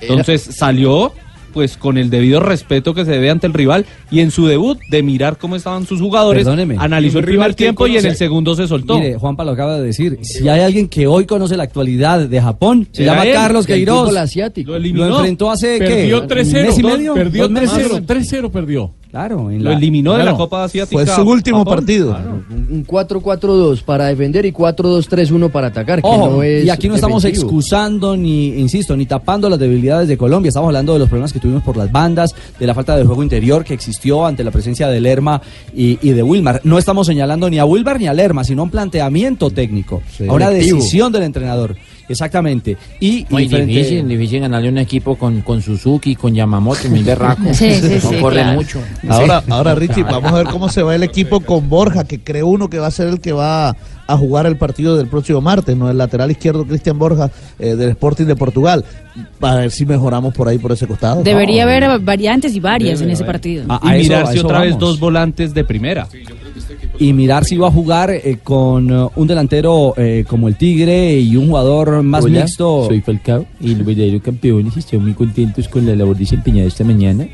Entonces 0.01 0.43
salió 0.55 1.13
pues 1.53 1.77
con 1.77 1.97
el 1.97 2.09
debido 2.09 2.39
respeto 2.39 2.93
que 2.93 3.05
se 3.05 3.11
debe 3.11 3.29
ante 3.29 3.47
el 3.47 3.53
rival 3.53 3.85
y 4.11 4.19
en 4.21 4.31
su 4.31 4.47
debut 4.47 4.79
de 4.89 5.03
mirar 5.03 5.37
cómo 5.37 5.55
estaban 5.55 5.85
sus 5.85 5.99
jugadores, 6.01 6.43
Perdóneme. 6.43 6.75
analizó 6.79 7.19
el 7.19 7.25
primer 7.25 7.53
tiempo 7.55 7.87
y 7.87 7.97
en 7.97 8.05
el 8.05 8.15
segundo 8.15 8.55
se 8.55 8.67
soltó. 8.67 8.99
Mire, 8.99 9.15
Juanpa 9.15 9.43
lo 9.43 9.51
acaba 9.51 9.77
de 9.77 9.83
decir. 9.85 10.19
Si 10.21 10.47
hay 10.47 10.61
alguien 10.61 10.87
que 10.87 11.07
hoy 11.07 11.25
conoce 11.25 11.57
la 11.57 11.63
actualidad 11.63 12.27
de 12.27 12.41
Japón, 12.41 12.87
se 12.91 13.03
llama 13.05 13.25
él, 13.25 13.33
Carlos 13.33 13.65
Queiroz. 13.65 14.15
asiático. 14.15 14.71
Lo, 14.77 14.79
Lo 14.79 15.15
enfrentó 15.17 15.49
hace 15.51 15.77
Perdió 15.79 16.27
¿qué? 16.27 16.35
3-0, 16.35 16.59
¿Un 16.59 16.65
mes 16.67 16.77
y 16.77 16.81
dos- 16.81 16.91
medio? 16.97 17.13
perdió 17.13 17.41
¿Dos 17.43 17.51
meses? 17.51 17.87
3-0, 17.91 18.05
3-0 18.05 18.51
perdió. 18.51 18.93
Claro, 19.11 19.49
en 19.49 19.63
Lo 19.63 19.71
la- 19.71 19.75
eliminó 19.77 20.11
de 20.11 20.19
la 20.19 20.23
Claro. 20.25 20.37
Copa 20.37 20.63
Asiática. 20.65 21.03
Fue 21.03 21.07
su 21.07 21.21
último 21.27 21.59
Japón. 21.59 21.75
partido. 21.77 22.15
Un 22.69 22.85
4-4-2 22.85 23.81
para 23.81 24.05
defender 24.05 24.45
y 24.45 24.51
4-2-3-1 24.51 25.49
para 25.49 25.67
atacar, 25.67 25.99
que 26.03 26.07
no 26.07 26.43
es 26.43 26.63
y 26.65 26.69
aquí 26.69 26.87
no 26.87 26.93
estamos 26.93 27.23
defensivo. 27.23 27.47
excusando 27.49 28.15
ni, 28.15 28.49
insisto, 28.59 28.95
ni 28.95 29.07
tapando 29.07 29.49
las 29.49 29.57
debilidades 29.57 30.07
de 30.09 30.15
Colombia. 30.15 30.49
Estamos 30.49 30.67
hablando 30.67 30.93
de 30.93 30.99
los 30.99 31.07
problemas 31.09 31.33
que 31.33 31.39
tuvimos 31.39 31.63
por 31.63 31.75
las 31.75 31.91
bandas, 31.91 32.35
de 32.59 32.67
la 32.67 32.75
falta 32.75 32.95
de 32.97 33.03
juego 33.03 33.23
interior 33.23 33.63
que 33.63 33.73
existió 33.73 34.27
ante 34.27 34.43
la 34.43 34.51
presencia 34.51 34.87
de 34.87 35.01
Lerma 35.01 35.41
y, 35.75 35.97
y 36.07 36.11
de 36.11 36.21
Wilmar. 36.21 36.61
No 36.63 36.77
estamos 36.77 37.07
señalando 37.07 37.49
ni 37.49 37.57
a 37.57 37.65
Wilmar 37.65 37.99
ni 37.99 38.05
a 38.05 38.13
Lerma, 38.13 38.43
sino 38.43 38.61
un 38.61 38.69
planteamiento 38.69 39.49
técnico, 39.49 40.03
a 40.19 40.23
una 40.33 40.45
Colectivo. 40.45 40.77
decisión 40.77 41.11
del 41.11 41.23
entrenador. 41.23 41.75
Exactamente. 42.09 42.75
Y, 42.99 43.25
Muy 43.29 43.43
y 43.43 43.49
frente- 43.49 43.71
difícil, 43.71 44.07
difícil 44.07 44.41
ganarle 44.41 44.67
un 44.69 44.79
equipo 44.79 45.15
con, 45.15 45.41
con 45.41 45.61
Suzuki, 45.61 46.15
con 46.15 46.33
Yamamoto, 46.33 46.89
muy 46.89 47.03
berraco. 47.03 47.43
Sí, 47.53 47.71
sí, 47.75 47.99
no 48.03 48.09
sí, 48.09 48.15
corre 48.19 48.41
claro. 48.41 48.53
mucho. 48.57 48.81
Ahora, 49.07 49.43
ahora 49.49 49.75
Richie, 49.75 50.03
vamos 50.03 50.31
a 50.33 50.37
ver 50.37 50.47
cómo 50.47 50.69
se 50.69 50.81
va 50.83 50.95
el 50.95 51.03
equipo 51.03 51.39
con 51.39 51.69
Borja, 51.69 52.03
que 52.05 52.19
cree 52.19 52.43
uno 52.43 52.69
que 52.69 52.79
va 52.79 52.87
a 52.87 52.91
ser 52.91 53.07
el 53.07 53.19
que 53.21 53.31
va 53.31 53.75
a 54.07 54.17
jugar 54.17 54.47
el 54.47 54.57
partido 54.57 54.97
del 54.97 55.05
próximo 55.07 55.39
martes, 55.39 55.77
¿no? 55.77 55.87
El 55.91 55.99
lateral 55.99 56.31
izquierdo 56.31 56.65
Cristian 56.65 56.97
Borja 56.97 57.29
eh, 57.59 57.75
del 57.75 57.89
Sporting 57.91 58.25
de 58.25 58.35
Portugal. 58.35 58.83
A 59.39 59.55
ver 59.55 59.69
si 59.69 59.85
mejoramos 59.85 60.33
por 60.33 60.47
ahí, 60.47 60.57
por 60.57 60.71
ese 60.71 60.87
costado. 60.87 61.21
Debería 61.21 61.61
haber 61.63 61.99
variantes 61.99 62.55
y 62.55 62.59
varias 62.59 63.01
en 63.01 63.11
ese 63.11 63.23
partido. 63.23 63.65
y 63.83 63.87
mirarse 63.99 64.39
otra 64.39 64.61
vez 64.61 64.77
dos 64.79 64.99
volantes 64.99 65.53
de 65.53 65.63
primera. 65.63 66.07
Y 66.99 67.13
mirar 67.13 67.45
si 67.45 67.57
va 67.57 67.67
a 67.67 67.71
jugar 67.71 68.11
eh, 68.11 68.39
con 68.43 68.91
eh, 68.91 69.07
un 69.15 69.27
delantero 69.27 69.93
eh, 69.95 70.25
como 70.27 70.49
el 70.49 70.55
Tigre 70.55 71.17
y 71.19 71.35
un 71.37 71.47
jugador 71.47 72.03
más 72.03 72.25
Hola, 72.25 72.41
mixto. 72.41 72.85
Soy 72.87 73.01
Falcao 73.01 73.45
y 73.61 73.73
los 73.73 73.85
verdaderos 73.85 74.21
campeones 74.21 74.75
están 74.75 75.01
muy 75.01 75.13
contentos 75.13 75.67
con 75.69 75.85
la 75.85 75.95
labor 75.95 76.17
desempeñada 76.17 76.67
esta 76.67 76.83
mañana 76.83 77.25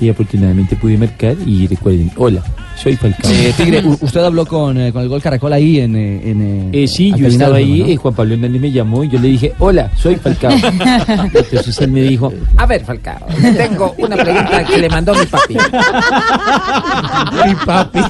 y 0.00 0.08
afortunadamente 0.08 0.74
pude 0.76 0.96
marcar 0.96 1.36
y 1.46 1.66
recuerden, 1.66 2.10
hola, 2.16 2.42
soy 2.76 2.96
Falcao. 2.96 3.30
Eh, 3.30 3.54
Tigre, 3.56 3.82
usted 4.00 4.24
habló 4.24 4.44
con, 4.44 4.76
eh, 4.76 4.92
con 4.92 5.02
el 5.02 5.08
gol 5.08 5.22
Caracol 5.22 5.52
ahí 5.52 5.78
en... 5.78 5.94
en 5.94 6.70
Eh, 6.72 6.88
sí, 6.88 7.12
yo 7.16 7.28
estaba 7.28 7.56
ahí, 7.56 7.92
eh, 7.92 7.96
Juan 7.96 8.14
Pablo 8.14 8.34
Hernández 8.34 8.60
me 8.60 8.72
llamó 8.72 9.04
y 9.04 9.08
yo 9.08 9.20
le 9.20 9.28
dije, 9.28 9.52
hola, 9.60 9.90
soy 9.96 10.16
Falcao. 10.16 10.50
Entonces 11.32 11.78
él 11.80 11.92
me 11.92 12.02
dijo, 12.02 12.32
A 12.56 12.66
ver, 12.66 12.84
Falcao, 12.84 13.26
tengo 13.56 13.94
una 13.98 14.16
pregunta 14.16 14.64
que 14.64 14.78
le 14.78 14.88
mandó 14.88 15.14
mi 15.14 15.26
papi. 15.26 15.54
Mi 17.46 17.54
papi. 17.66 18.00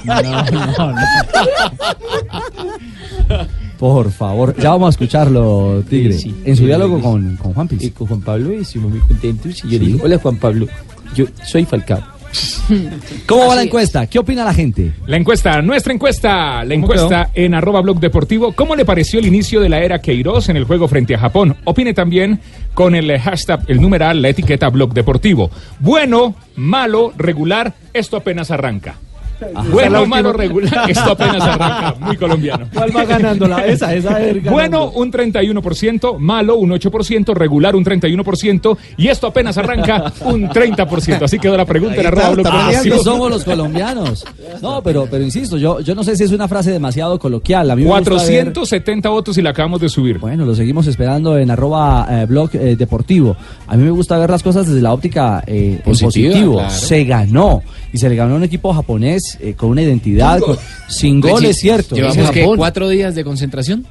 Por 3.78 4.12
favor, 4.12 4.55
ya 4.57 4.70
vamos 4.70 4.87
a 4.87 4.90
escucharlo, 4.90 5.83
Tigre. 5.88 6.12
Sí, 6.12 6.35
en 6.44 6.55
su 6.55 6.62
sí, 6.62 6.66
diálogo 6.66 6.98
sí. 6.98 7.02
con, 7.02 7.37
con 7.37 7.55
Juan 7.55 7.68
Piz. 7.68 7.83
Y 7.83 7.90
con 7.90 8.07
Juan 8.07 8.20
Pablo 8.20 8.52
y 8.52 8.62
estuvimos 8.62 8.92
muy 8.92 9.00
contentos 9.00 9.64
y 9.64 9.70
yo 9.70 9.78
le 9.78 9.87
dije, 9.87 10.00
hola 10.05 10.18
Juan 10.18 10.37
Pablo, 10.37 10.66
yo 11.14 11.24
soy 11.44 11.64
Falcao. 11.64 12.12
¿Cómo 13.26 13.48
va 13.48 13.57
la 13.57 13.62
encuesta? 13.62 14.07
¿Qué 14.07 14.18
opina 14.18 14.44
la 14.44 14.55
gente? 14.55 14.92
La 15.07 15.16
encuesta, 15.16 15.61
nuestra 15.62 15.92
encuesta, 15.92 16.64
la 16.64 16.74
¿Cómo 16.74 16.87
encuesta 16.87 17.31
en 17.35 17.55
arroba 17.55 17.81
blog 17.81 18.00
deportivo. 18.00 18.52
¿Cómo 18.52 18.74
le 18.74 18.85
pareció 18.85 19.18
el 19.18 19.26
inicio 19.26 19.61
de 19.61 19.68
la 19.68 19.81
era 19.81 20.00
Queiroz 20.00 20.48
en 20.48 20.57
el 20.57 20.64
juego 20.64 20.88
frente 20.88 21.14
a 21.14 21.18
Japón? 21.18 21.57
Opine 21.64 21.94
también 21.94 22.40
con 22.74 22.94
el 22.94 23.18
hashtag, 23.18 23.64
el 23.68 23.81
numeral, 23.81 24.22
la 24.22 24.28
etiqueta 24.28 24.68
blog 24.68 24.94
deportivo. 24.94 25.50
Bueno, 25.81 26.35
malo, 26.57 27.12
regular, 27.16 27.74
esto 27.92 28.16
apenas 28.16 28.50
arranca. 28.50 28.96
Bueno, 29.70 30.07
malo, 30.07 30.33
regular, 30.33 30.72
esto 30.90 31.12
apenas 31.12 31.40
arranca. 31.42 31.94
Muy 32.00 32.16
colombiano. 32.16 32.66
¿Cuál 32.72 32.96
va 32.96 33.05
ganando 33.05 33.46
la 33.48 33.66
esa? 33.66 33.94
Esa 33.94 34.20
es 34.22 34.42
Bueno, 34.44 34.90
un 34.90 35.11
31%, 35.12 36.18
malo, 36.18 36.57
un 36.57 36.70
8%, 36.70 37.35
regular, 37.35 37.74
un 37.76 37.85
31%, 37.85 38.76
y 38.96 39.09
esto 39.09 39.26
apenas 39.28 39.57
arranca 39.59 40.12
un 40.24 40.48
30%. 40.48 41.22
Así 41.22 41.38
quedó 41.38 41.57
la 41.57 41.64
pregunta 41.64 42.00
en 42.00 42.07
arroba 42.07 42.31
blog 42.31 42.46
Así 42.46 42.88
deportivo. 42.88 42.98
somos 43.05 43.31
los 43.31 43.44
colombianos. 43.44 44.24
No, 44.61 44.83
pero, 44.83 45.07
pero 45.11 45.24
insisto, 45.24 45.57
yo, 45.59 45.81
yo 45.81 45.94
no 45.94 46.05
sé 46.05 46.16
si 46.16 46.24
es 46.24 46.33
una 46.33 46.48
frase 46.48 46.70
demasiado 46.70 47.18
coloquial. 47.18 47.70
A 47.70 47.76
mí 47.76 47.83
me 47.83 47.88
gusta 47.88 48.11
ver- 48.11 48.52
470 48.52 49.09
votos 49.09 49.38
y 49.38 49.42
la 49.42 49.50
acabamos 49.50 49.81
de 49.81 49.88
subir. 49.88 50.18
Bueno, 50.18 50.44
lo 50.44 50.55
seguimos 50.55 50.87
esperando 50.87 51.37
en 51.38 51.50
arroba 51.50 52.07
eh, 52.11 52.26
blog 52.26 52.50
eh, 52.55 52.76
deportivo. 52.76 53.37
A 53.66 53.76
mí 53.76 53.83
me 53.85 53.90
gusta 53.90 54.18
ver 54.18 54.31
las 54.31 54.42
cosas 54.42 54.66
desde 54.66 54.81
la 54.81 54.92
óptica 54.92 55.42
eh, 55.46 55.81
en 55.85 55.92
Positiva, 55.92 56.31
positivo. 56.33 56.55
claro. 56.55 56.70
Se 56.70 57.05
ganó. 57.05 57.62
Y 57.94 57.98
se 57.98 58.09
le 58.09 58.16
ganó 58.16 58.35
a 58.35 58.37
un 58.38 58.42
equipo 58.44 58.72
japonés 58.72 59.32
eh, 59.40 59.55
con 59.55 59.71
una 59.71 59.83
identidad, 59.83 60.40
sin 60.88 61.21
goles, 61.21 61.59
cierto. 61.59 61.95
Llevamos 61.95 62.31
que 62.31 62.45
cuatro 62.57 62.88
días 62.88 63.14
de 63.14 63.25
concentración. 63.25 63.87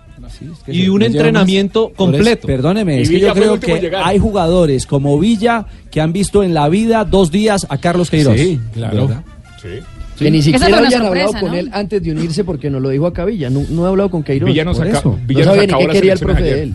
Y 0.67 0.87
un 0.87 1.01
entrenamiento 1.03 1.87
eso, 1.87 1.95
completo. 1.97 2.47
Perdóneme, 2.47 3.01
es 3.01 3.09
que 3.09 3.15
Villa 3.15 3.27
yo 3.29 3.33
creo 3.33 3.59
que 3.59 3.79
llegar. 3.79 4.03
hay 4.05 4.17
jugadores 4.17 4.85
como 4.85 5.19
Villa 5.19 5.65
que 5.89 5.99
han 5.99 6.13
visto 6.13 6.41
en 6.43 6.53
la 6.53 6.69
vida 6.69 7.03
dos 7.03 7.31
días 7.31 7.67
a 7.69 7.77
Carlos 7.77 8.09
Queiroz. 8.09 8.37
Sí, 8.37 8.59
claro. 8.73 9.07
¿Verdad? 9.07 9.23
Que 10.17 10.29
ni 10.29 10.41
siquiera 10.41 10.67
sorpresa, 10.69 11.07
hablado 11.07 11.31
con 11.33 11.51
¿no? 11.51 11.53
él 11.55 11.69
antes 11.73 12.01
de 12.03 12.11
unirse 12.11 12.43
porque 12.43 12.69
nos 12.69 12.81
lo 12.81 12.89
dijo 12.89 13.07
acá 13.07 13.25
Villa. 13.25 13.49
No, 13.49 13.63
no 13.69 13.85
he 13.85 13.89
hablado 13.89 14.09
con 14.11 14.23
Queiroz. 14.23 14.47
Villa 14.49 14.63
nos 14.63 14.77
por 14.77 14.87
aca- 14.87 14.99
eso. 14.99 15.19
Villa 15.25 15.39
no 15.41 15.45
nos 15.47 15.55
sabía 15.55 15.77
ni 15.77 15.85
qué 15.85 15.91
quería 15.91 16.13
el 16.13 16.19
profe 16.19 16.43
de 16.43 16.53
ayer. 16.53 16.69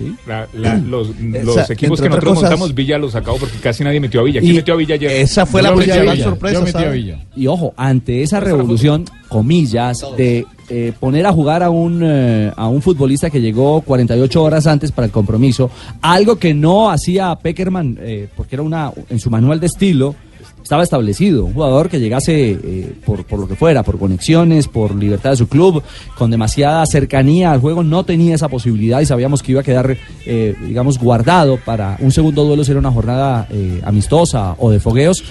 Él. 0.00 0.14
La- 0.26 0.48
la- 0.54 0.76
los 0.78 1.08
los 1.20 1.56
Esa- 1.56 1.72
equipos 1.72 2.00
que 2.00 2.08
nosotros 2.08 2.34
cosas- 2.34 2.50
montamos, 2.50 2.74
Villa 2.74 2.98
los 2.98 3.12
sacó 3.12 3.36
porque 3.36 3.56
casi 3.58 3.84
nadie 3.84 4.00
metió 4.00 4.20
a 4.20 4.24
Villa. 4.24 4.40
¿Quién 4.40 4.52
Y 4.52 4.56
metió 4.56 4.74
a 4.74 4.76
Villa 4.76 4.94
ayer? 4.94 5.10
Esa 5.12 5.46
fue 5.46 5.62
la 5.62 5.74
principal 5.74 6.18
sorpresa. 6.20 6.54
yo 6.58 6.64
metí 6.64 6.78
a. 6.78 6.90
Villa. 6.90 7.18
Y 7.36 7.46
ojo, 7.46 7.74
ante 7.76 8.22
esa 8.22 8.40
revolución, 8.40 9.04
comillas, 9.28 9.98
de 10.16 10.46
eh, 10.68 10.92
poner 10.98 11.26
a 11.26 11.32
jugar 11.32 11.62
a 11.62 11.68
un, 11.70 12.00
eh, 12.02 12.50
a 12.56 12.68
un 12.68 12.80
futbolista 12.80 13.28
que 13.28 13.40
llegó 13.40 13.80
48 13.82 14.42
horas 14.42 14.66
antes 14.66 14.90
para 14.92 15.04
el 15.06 15.12
compromiso, 15.12 15.70
algo 16.00 16.36
que 16.36 16.54
no 16.54 16.90
hacía 16.90 17.34
Peckerman, 17.36 17.98
eh, 18.00 18.28
porque 18.36 18.56
era 18.56 18.62
una, 18.62 18.90
en 19.10 19.18
su 19.18 19.28
manual 19.28 19.60
de 19.60 19.66
estilo, 19.66 20.14
estaba 20.72 20.84
establecido, 20.84 21.44
un 21.44 21.52
jugador 21.52 21.90
que 21.90 22.00
llegase 22.00 22.52
eh, 22.52 22.94
por, 23.04 23.26
por 23.26 23.38
lo 23.38 23.46
que 23.46 23.56
fuera, 23.56 23.82
por 23.82 23.98
conexiones, 23.98 24.68
por 24.68 24.94
libertad 24.94 25.32
de 25.32 25.36
su 25.36 25.46
club, 25.46 25.82
con 26.16 26.30
demasiada 26.30 26.86
cercanía 26.86 27.52
al 27.52 27.60
juego, 27.60 27.82
no 27.82 28.04
tenía 28.04 28.34
esa 28.34 28.48
posibilidad 28.48 29.02
y 29.02 29.04
sabíamos 29.04 29.42
que 29.42 29.52
iba 29.52 29.60
a 29.60 29.64
quedar, 29.64 29.98
eh, 30.24 30.54
digamos, 30.66 30.98
guardado 30.98 31.58
para 31.58 31.98
un 32.00 32.10
segundo 32.10 32.44
duelo 32.44 32.64
si 32.64 32.70
era 32.70 32.80
una 32.80 32.90
jornada 32.90 33.46
eh, 33.50 33.82
amistosa 33.84 34.54
o 34.58 34.70
de 34.70 34.80
fogueos. 34.80 35.22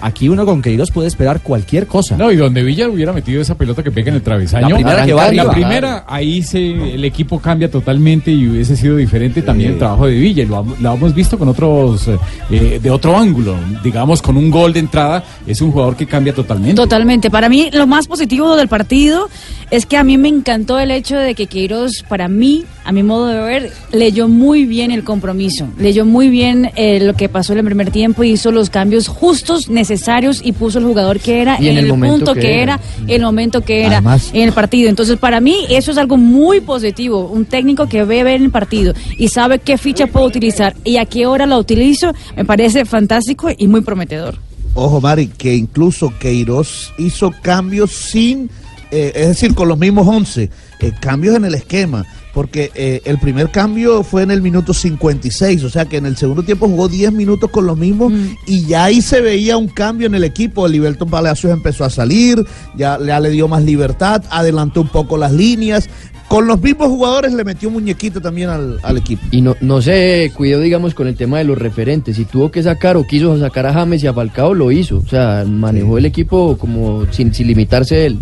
Aquí 0.00 0.28
uno 0.28 0.44
con 0.44 0.60
Queiroz 0.62 0.90
puede 0.90 1.06
esperar 1.06 1.42
cualquier 1.42 1.86
cosa. 1.86 2.16
No, 2.16 2.32
y 2.32 2.36
donde 2.36 2.64
Villa 2.64 2.88
hubiera 2.88 3.12
metido 3.12 3.40
esa 3.40 3.54
pelota 3.54 3.84
que 3.84 3.92
pega 3.92 4.08
en 4.08 4.16
el 4.16 4.22
travesaño. 4.22 4.68
La 4.68 4.74
primera 4.74 5.06
que 5.06 5.12
va 5.12 5.22
La 5.32 5.42
arriba. 5.42 5.52
primera, 5.52 6.04
ahí 6.08 6.42
se, 6.42 6.94
el 6.94 7.04
equipo 7.04 7.38
cambia 7.38 7.70
totalmente 7.70 8.32
y 8.32 8.48
hubiese 8.48 8.74
sido 8.74 8.96
diferente 8.96 9.42
también 9.42 9.74
el 9.74 9.78
trabajo 9.78 10.08
de 10.08 10.16
Villa. 10.16 10.44
Lo, 10.44 10.66
lo 10.80 10.94
hemos 10.94 11.14
visto 11.14 11.38
con 11.38 11.48
otros, 11.48 12.10
de 12.50 12.90
otro 12.90 13.16
ángulo. 13.16 13.54
Digamos, 13.84 14.20
con 14.20 14.36
un 14.36 14.50
gol 14.50 14.72
de 14.72 14.87
entrada, 14.88 15.22
es 15.46 15.60
un 15.60 15.70
jugador 15.70 15.96
que 15.96 16.06
cambia 16.06 16.34
totalmente. 16.34 16.74
Totalmente. 16.74 17.30
Para 17.30 17.48
mí, 17.48 17.68
lo 17.72 17.86
más 17.86 18.06
positivo 18.08 18.56
del 18.56 18.68
partido 18.68 19.28
es 19.70 19.84
que 19.84 19.98
a 19.98 20.04
mí 20.04 20.16
me 20.16 20.28
encantó 20.28 20.78
el 20.78 20.90
hecho 20.90 21.16
de 21.16 21.34
que 21.34 21.46
Queiroz, 21.46 22.02
para 22.08 22.26
mí, 22.28 22.64
a 22.84 22.92
mi 22.92 23.02
modo 23.02 23.26
de 23.26 23.38
ver, 23.38 23.72
leyó 23.92 24.26
muy 24.26 24.64
bien 24.64 24.90
el 24.90 25.04
compromiso. 25.04 25.68
Leyó 25.78 26.06
muy 26.06 26.28
bien 26.30 26.70
eh, 26.74 27.00
lo 27.00 27.12
que 27.14 27.28
pasó 27.28 27.52
en 27.52 27.58
el 27.58 27.64
primer 27.66 27.90
tiempo 27.90 28.24
y 28.24 28.30
hizo 28.30 28.50
los 28.50 28.70
cambios 28.70 29.08
justos, 29.08 29.68
necesarios 29.68 30.40
y 30.42 30.52
puso 30.52 30.78
el 30.78 30.86
jugador 30.86 31.20
que 31.20 31.42
era 31.42 31.60
Y 31.60 31.68
en 31.68 31.76
el 31.78 31.88
punto 31.88 32.32
que 32.34 32.40
que, 32.40 32.62
era. 32.62 32.80
era, 33.06 33.14
el 33.14 33.22
momento 33.22 33.60
que 33.60 33.80
era 33.82 33.98
Además- 33.98 34.30
en 34.32 34.42
el 34.48 34.52
partido. 34.52 34.88
Entonces, 34.88 35.18
para 35.18 35.40
mí, 35.40 35.66
eso 35.68 35.90
es 35.90 35.98
algo 35.98 36.16
muy 36.16 36.60
positivo. 36.62 37.28
Un 37.28 37.44
técnico 37.44 37.88
que 37.88 38.04
ve 38.04 38.24
ver 38.24 38.40
el 38.40 38.50
partido 38.50 38.94
y 39.18 39.28
sabe 39.28 39.58
qué 39.58 39.76
ficha 39.76 40.06
puedo 40.06 40.24
utilizar 40.26 40.74
y 40.82 40.96
a 40.96 41.04
qué 41.04 41.26
hora 41.26 41.44
la 41.44 41.58
utilizo, 41.58 42.12
me 42.36 42.44
parece 42.46 42.86
fantástico 42.86 43.48
y 43.56 43.66
muy 43.66 43.82
prometedor. 43.82 44.36
Ojo, 44.80 45.00
Mari, 45.00 45.26
que 45.26 45.56
incluso 45.56 46.12
Queiroz 46.20 46.92
hizo 46.98 47.34
cambios 47.42 47.90
sin, 47.90 48.48
eh, 48.92 49.10
es 49.12 49.26
decir, 49.26 49.52
con 49.56 49.66
los 49.66 49.76
mismos 49.76 50.06
11, 50.06 50.50
eh, 50.78 50.92
cambios 51.00 51.34
en 51.34 51.44
el 51.44 51.54
esquema, 51.54 52.06
porque 52.32 52.70
eh, 52.76 53.02
el 53.04 53.18
primer 53.18 53.50
cambio 53.50 54.04
fue 54.04 54.22
en 54.22 54.30
el 54.30 54.40
minuto 54.40 54.72
56, 54.72 55.64
o 55.64 55.70
sea 55.70 55.86
que 55.86 55.96
en 55.96 56.06
el 56.06 56.16
segundo 56.16 56.44
tiempo 56.44 56.68
jugó 56.68 56.86
10 56.86 57.12
minutos 57.12 57.50
con 57.50 57.66
los 57.66 57.76
mismos 57.76 58.12
y 58.46 58.66
ya 58.66 58.84
ahí 58.84 59.02
se 59.02 59.20
veía 59.20 59.56
un 59.56 59.66
cambio 59.66 60.06
en 60.06 60.14
el 60.14 60.22
equipo. 60.22 60.66
El 60.66 60.72
Liberton 60.72 61.10
Palacios 61.10 61.52
empezó 61.52 61.84
a 61.84 61.90
salir, 61.90 62.46
ya, 62.76 63.00
ya 63.04 63.18
le 63.18 63.30
dio 63.30 63.48
más 63.48 63.64
libertad, 63.64 64.22
adelantó 64.30 64.82
un 64.82 64.88
poco 64.90 65.18
las 65.18 65.32
líneas. 65.32 65.90
Con 66.28 66.46
los 66.46 66.60
mismos 66.60 66.88
jugadores 66.88 67.32
le 67.32 67.42
metió 67.42 67.70
muñequito 67.70 68.20
también 68.20 68.50
al, 68.50 68.78
al 68.82 68.98
equipo. 68.98 69.22
Y 69.30 69.40
no, 69.40 69.56
no 69.62 69.80
se 69.80 70.30
cuidó, 70.36 70.60
digamos, 70.60 70.92
con 70.92 71.08
el 71.08 71.16
tema 71.16 71.38
de 71.38 71.44
los 71.44 71.56
referentes. 71.56 72.16
Si 72.16 72.26
tuvo 72.26 72.50
que 72.50 72.62
sacar 72.62 72.98
o 72.98 73.04
quiso 73.04 73.38
sacar 73.38 73.66
a 73.66 73.72
James 73.72 74.04
y 74.04 74.08
a 74.08 74.12
Falcao, 74.12 74.52
lo 74.52 74.70
hizo. 74.70 74.98
O 74.98 75.08
sea, 75.08 75.44
manejó 75.46 75.96
el 75.96 76.04
equipo 76.04 76.58
como 76.58 77.10
sin, 77.12 77.32
sin 77.32 77.46
limitarse 77.46 78.04
él. 78.04 78.18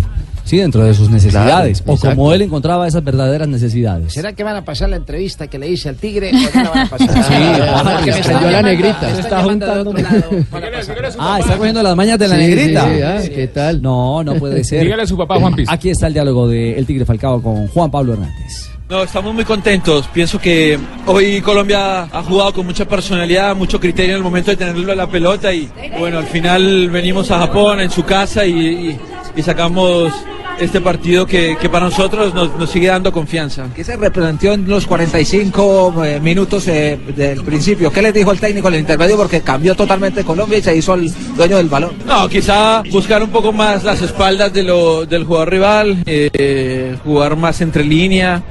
Sí, 0.47 0.57
dentro 0.59 0.85
de 0.85 0.95
sus 0.95 1.11
necesidades. 1.11 1.83
Claro, 1.83 1.93
o 1.93 1.95
exacto. 1.97 2.17
como 2.17 2.33
él 2.33 2.41
encontraba 2.43 2.87
esas 2.89 3.03
verdaderas 3.05 3.49
necesidades. 3.49 4.13
¿Será 4.13 4.33
que 4.33 4.45
van 4.45 4.57
a 4.57 4.65
pasar 4.65 4.89
la 4.89 4.97
entrevista 4.97 5.49
que 5.49 5.59
le 5.59 5.69
hice 5.69 5.89
al 5.89 5.97
tigre 5.97 6.31
o 6.55 6.59
no 6.59 6.71
van 6.71 6.79
a 6.87 6.89
pasar? 6.89 7.25
Sí, 7.25 7.35
Porque 7.35 8.13
le 8.13 8.13
me 8.13 8.13
cayó 8.13 8.13
están 8.17 8.53
la 8.53 8.63
negrita. 8.63 9.01
me 9.13 9.21
está 9.21 9.43
lado. 9.45 9.95
Ah, 11.19 11.39
está 11.41 11.57
cogiendo 11.57 11.83
las 11.83 11.97
mañas 11.97 12.19
de 12.19 12.29
la 12.29 12.37
Sí, 12.37 12.41
negrita. 12.43 12.85
sí, 12.85 12.97
sí, 12.97 13.03
ah, 13.03 13.35
¿qué 13.35 13.49
tal? 13.49 13.83
No, 13.83 14.23
no 14.23 14.35
puede 14.37 14.63
ser. 14.65 14.83
Dígale 14.85 15.03
a 15.03 15.07
su 15.07 15.17
papá, 15.17 15.39
Juan 15.41 15.55
Piz. 15.55 15.69
Aquí 15.71 15.91
está 15.91 16.07
el 16.07 16.13
diálogo 16.15 16.49
de 16.49 16.79
El 16.79 16.87
Tigre 16.87 17.05
Falcao 17.05 17.43
con 17.43 17.67
Juan 17.69 17.91
Pablo 17.91 18.13
Hernández. 18.15 18.71
No, 18.89 19.03
estamos 19.03 19.35
muy 19.35 19.45
contentos. 19.45 20.07
Pienso 20.13 20.39
que 20.39 20.79
hoy 21.07 21.41
Colombia 21.41 22.03
ha 22.05 22.23
jugado 22.23 22.53
con 22.53 22.67
mucha 22.67 22.85
personalidad, 22.87 23.57
mucho 23.57 23.81
criterio 23.81 24.13
en 24.13 24.19
el 24.19 24.23
momento 24.23 24.53
de 24.53 24.57
tenerlo 24.59 24.93
en 24.93 24.99
la 24.99 25.09
pelota 25.09 25.53
y 25.53 25.69
bueno, 25.99 26.19
al 26.19 26.27
final 26.27 26.89
venimos 26.91 27.29
a 27.33 27.39
Japón 27.41 27.81
en 27.81 27.91
su 27.91 28.05
casa 28.05 28.47
y, 28.47 28.53
y- 28.91 28.99
y 29.37 29.43
sacamos 29.43 30.13
este 30.59 30.81
partido 30.81 31.27
que, 31.27 31.57
que 31.61 31.69
para 31.69 31.85
nosotros 31.85 32.33
nos, 32.33 32.57
nos 32.57 32.71
sigue 32.71 32.87
dando 32.87 33.13
confianza. 33.13 33.67
¿Qué 33.77 33.85
se 33.85 33.95
replanteó 33.97 34.55
en 34.55 34.67
los 34.67 34.87
45 34.87 36.03
eh, 36.05 36.19
minutos 36.21 36.67
eh, 36.69 36.99
del 37.15 37.43
principio? 37.45 37.93
¿Qué 37.93 38.01
les 38.01 38.15
dijo 38.15 38.33
el 38.33 38.41
técnico 38.41 38.69
en 38.69 38.75
el 38.75 38.81
intermedio? 38.81 39.19
Porque 39.19 39.43
cambió 39.43 39.75
totalmente 39.75 40.25
Colombia 40.25 40.57
y 40.59 40.63
se 40.63 40.75
hizo 40.75 40.95
el 40.95 41.13
dueño 41.37 41.59
del 41.59 41.69
balón. 41.69 41.93
No, 42.07 42.27
quizá 42.29 42.83
buscar 42.91 43.23
un 43.23 43.29
poco 43.29 43.53
más 43.53 43.85
las 43.85 44.01
espaldas 44.01 44.51
de 44.55 44.63
lo- 44.63 45.05
del 45.05 45.25
jugador 45.25 45.51
rival, 45.51 46.03
eh, 46.07 46.97
jugar 47.05 47.37
más 47.37 47.61
entre 47.61 47.85
línea. 47.85 48.43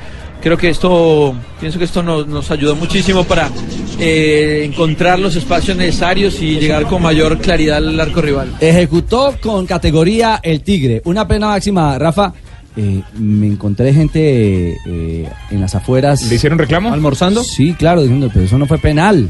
Creo 0.44 0.58
que 0.58 0.70
esto, 0.70 1.34
pienso 1.60 1.80
que 1.80 1.86
esto 1.86 2.04
nos, 2.04 2.28
nos 2.28 2.52
ayudó 2.52 2.76
muchísimo 2.76 3.24
para 3.24 3.50
eh, 4.00 4.64
encontrar 4.66 5.20
los 5.20 5.36
espacios 5.36 5.78
necesarios 5.78 6.42
y 6.42 6.60
llegar 6.60 6.84
con 6.84 7.02
mayor 7.02 7.38
claridad 7.40 7.78
al 7.78 8.00
arco 8.00 8.22
rival. 8.22 8.56
Ejecutó 8.60 9.36
con 9.42 9.66
categoría 9.66 10.40
el 10.44 10.62
Tigre. 10.62 11.02
Una 11.06 11.28
pena 11.28 11.48
máxima, 11.48 11.98
Rafa. 11.98 12.34
eh, 12.78 13.02
me 13.18 13.48
encontré 13.48 13.94
gente 13.94 14.72
eh, 14.86 15.30
en 15.50 15.62
las 15.62 15.76
afueras. 15.76 16.24
¿Le 16.24 16.36
hicieron 16.36 16.60
reclamo? 16.60 16.92
¿Almorzando? 16.94 17.44
Sí, 17.44 17.74
claro, 17.74 18.02
diciendo, 18.02 18.30
pero 18.34 18.46
eso 18.46 18.58
no 18.58 18.66
fue 18.66 18.78
penal. 18.80 19.30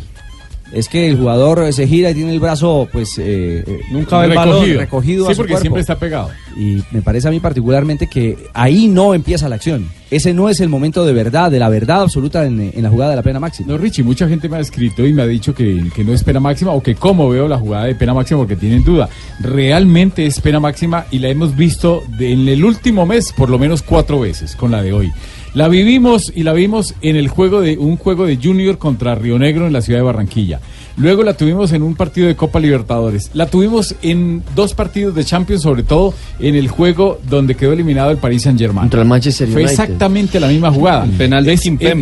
Es 0.74 0.90
que 0.90 1.08
el 1.10 1.18
jugador 1.18 1.72
se 1.74 1.88
gira 1.88 2.12
y 2.12 2.14
tiene 2.16 2.34
el 2.34 2.40
brazo, 2.40 2.88
pues, 2.92 3.18
eh, 3.18 3.64
eh, 3.66 3.80
Nunca 3.92 4.20
ve 4.20 4.28
el 4.28 4.34
balón 4.34 4.54
recogido. 4.56 4.80
recogido 4.80 5.26
Sí, 5.26 5.32
a 5.32 5.36
su 5.36 5.38
porque 5.38 5.52
cuerpo. 5.54 5.62
siempre 5.62 5.82
está 5.82 5.98
pegado. 5.98 6.30
Y 6.58 6.82
me 6.92 7.02
parece 7.02 7.28
a 7.28 7.32
mí 7.32 7.40
particularmente 7.40 8.08
que 8.08 8.38
ahí 8.54 8.88
no 8.88 9.14
empieza 9.14 9.48
la 9.50 9.56
acción. 9.56 9.88
Ese 10.12 10.34
no 10.34 10.50
es 10.50 10.60
el 10.62 10.70
momento 10.70 11.06
de 11.06 11.14
verdad, 11.14 11.50
de 11.52 11.60
la 11.60 11.68
verdad 11.70 12.02
absoluta 12.02 12.46
en, 12.46 12.72
en 12.74 12.84
la 12.84 12.90
jugada 12.90 13.12
de 13.12 13.16
la 13.18 13.24
pena 13.24 13.40
máxima. 13.40 13.72
No, 13.72 13.78
Richie, 13.78 14.04
mucha 14.04 14.28
gente 14.28 14.48
me 14.48 14.58
ha 14.58 14.60
escrito 14.60 15.06
y 15.06 15.14
me 15.14 15.22
ha 15.24 15.28
dicho 15.28 15.54
que, 15.54 15.84
que 15.94 16.04
no 16.04 16.14
es 16.14 16.24
pena 16.24 16.40
máxima 16.40 16.72
o 16.72 16.82
que 16.82 16.96
cómo 16.96 17.30
veo 17.30 17.48
la 17.48 17.58
jugada 17.58 17.86
de 17.86 17.96
pena 17.96 18.14
máxima 18.14 18.40
porque 18.40 18.56
tienen 18.56 18.84
duda. 18.84 19.10
Realmente 19.42 20.26
es 20.26 20.40
pena 20.42 20.60
máxima 20.60 21.06
y 21.12 21.20
la 21.20 21.30
hemos 21.30 21.56
visto 21.56 22.04
de- 22.18 22.32
en 22.34 22.48
el 22.48 22.64
último 22.66 23.06
mes 23.06 23.32
por 23.34 23.50
lo 23.50 23.58
menos 23.60 23.82
cuatro 23.82 24.20
veces 24.20 24.56
con 24.56 24.72
la 24.72 24.82
de 24.82 24.94
hoy. 24.94 25.12
La 25.56 25.70
vivimos 25.70 26.32
y 26.36 26.44
la 26.44 26.52
vimos 26.54 26.94
en 27.02 27.16
el 27.16 27.30
juego 27.30 27.62
de 27.62 27.78
un 27.78 27.96
juego 27.96 28.26
de 28.26 28.38
Junior 28.38 28.78
contra 28.78 29.16
Río 29.16 29.40
Negro 29.40 29.66
en 29.68 29.74
la 29.74 29.82
ciudad 29.82 30.00
de 30.00 30.04
Barranquilla. 30.04 30.60
Luego 30.98 31.24
la 31.24 31.36
tuvimos 31.36 31.72
en 31.72 31.82
un 31.82 31.96
partido 31.96 32.28
de 32.28 32.36
Copa 32.36 32.60
Libertadores. 32.60 33.32
La 33.34 33.48
tuvimos 33.48 33.96
en 34.02 34.44
dos 34.54 34.74
partidos 34.74 35.16
de 35.16 35.24
Champions, 35.24 35.62
sobre 35.62 35.84
todo 35.84 36.14
en 36.40 36.56
el 36.56 36.68
juego 36.68 37.20
donde 37.30 37.56
quedó 37.56 37.72
eliminado 37.74 38.12
el 38.12 38.18
Paris 38.18 38.44
Saint-Germain. 38.44 38.84
Contra 38.84 39.02
el 39.02 39.08
Manchester 39.08 39.48
Fue 39.48 39.64
exactamente 39.64 40.40
la 40.42 40.48
misma 40.50 40.72
jugada. 40.72 41.06
penal 41.18 41.46
de 41.46 41.54
es- 41.54 41.62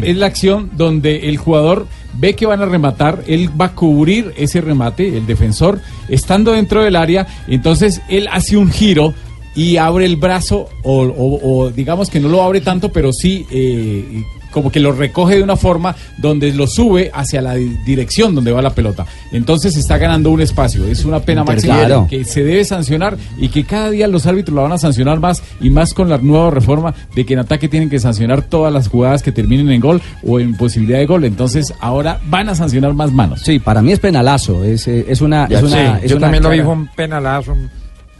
es 0.10 0.18
la 0.18 0.26
acción 0.26 0.72
donde 0.76 1.30
el 1.30 1.38
jugador 1.38 1.86
ve 2.20 2.34
que 2.36 2.46
van 2.48 2.62
a 2.62 2.66
rematar, 2.66 3.24
él 3.28 3.50
va 3.60 3.66
a 3.66 3.76
cubrir 3.76 4.34
ese 4.38 4.62
remate, 4.62 5.16
el 5.18 5.26
defensor, 5.28 5.80
estando 6.10 6.52
dentro 6.54 6.84
del 6.84 6.96
área, 6.96 7.26
entonces 7.48 8.02
él 8.10 8.28
hace 8.32 8.58
un 8.58 8.70
giro 8.72 9.14
y 9.56 9.78
abre 9.78 10.06
el 10.06 10.16
brazo, 10.18 10.68
o, 10.84 11.02
o- 11.04 11.40
o 11.66 11.70
digamos 11.72 12.10
que 12.10 12.20
no 12.20 12.28
lo 12.30 12.42
abre 12.44 12.62
tanto, 12.62 12.92
pero 12.92 13.12
sí 13.14 13.46
eh, 13.52 14.24
como 14.52 14.72
que 14.72 14.80
lo 14.80 14.92
recoge 14.92 15.38
de 15.38 15.42
una 15.44 15.56
forma 15.56 15.96
donde 16.20 16.54
lo 16.54 16.68
sube 16.68 17.10
hacia 17.12 17.42
la 17.42 17.56
di- 17.56 17.76
dirección 17.88 18.36
donde 18.36 18.52
va 18.52 18.62
la 18.62 18.70
pelota. 18.70 19.04
Entonces 19.32 19.76
está 19.76 19.98
ganando 19.98 20.30
un 20.30 20.42
espacio. 20.42 20.86
Es 20.86 21.06
una 21.06 21.22
pena 21.22 21.44
máxima 21.44 21.78
Claro. 21.80 22.06
que 22.08 22.24
se 22.24 22.44
debe 22.44 22.64
sancionar 22.64 23.18
y 23.40 23.48
que 23.50 23.64
cada 23.64 23.90
día 23.90 24.08
los 24.08 24.28
árbitros 24.28 24.56
la 24.56 24.62
van 24.62 24.72
a 24.74 24.78
sancionar 24.78 25.20
más 25.20 25.42
y 25.60 25.72
más 25.72 25.96
con 25.96 26.08
la 26.08 26.20
nueva 26.20 26.52
reforma 26.52 26.94
de 27.16 27.26
que 27.26 27.34
en 27.34 27.40
ataque 27.40 27.68
tienen 27.68 27.90
que 27.90 27.98
sancionar 27.98 28.44
todas 28.44 28.72
las 28.72 28.90
jugadas 28.90 29.24
que 29.24 29.32
terminen 29.32 29.72
en 29.72 29.82
gol 29.82 30.00
o 30.24 30.40
en 30.40 30.56
posibilidad 30.56 31.00
de 31.00 31.08
gol. 31.08 31.24
Entonces 31.26 31.74
ahora 31.80 32.20
van 32.28 32.48
a 32.50 32.54
sancionar 32.54 32.94
más 32.94 33.12
manos. 33.12 33.42
Sí, 33.42 33.58
para 33.58 33.82
mí 33.82 33.92
es 33.92 34.00
penalazo. 34.00 34.64
Es, 34.64 34.88
eh, 34.88 35.04
es 35.10 35.20
una. 35.22 35.46
Es 35.46 35.64
una 35.64 35.98
Sí, 36.00 36.06
es 36.06 36.12
yo 36.12 36.18
una 36.18 36.26
también 36.28 36.44
lo 36.44 36.50
vi 36.52 36.60
un 36.60 36.88
penalazo 36.96 37.56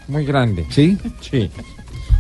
muy 0.08 0.26
grande. 0.26 0.66
¿Sí? 0.70 0.98
Sí. 1.22 1.50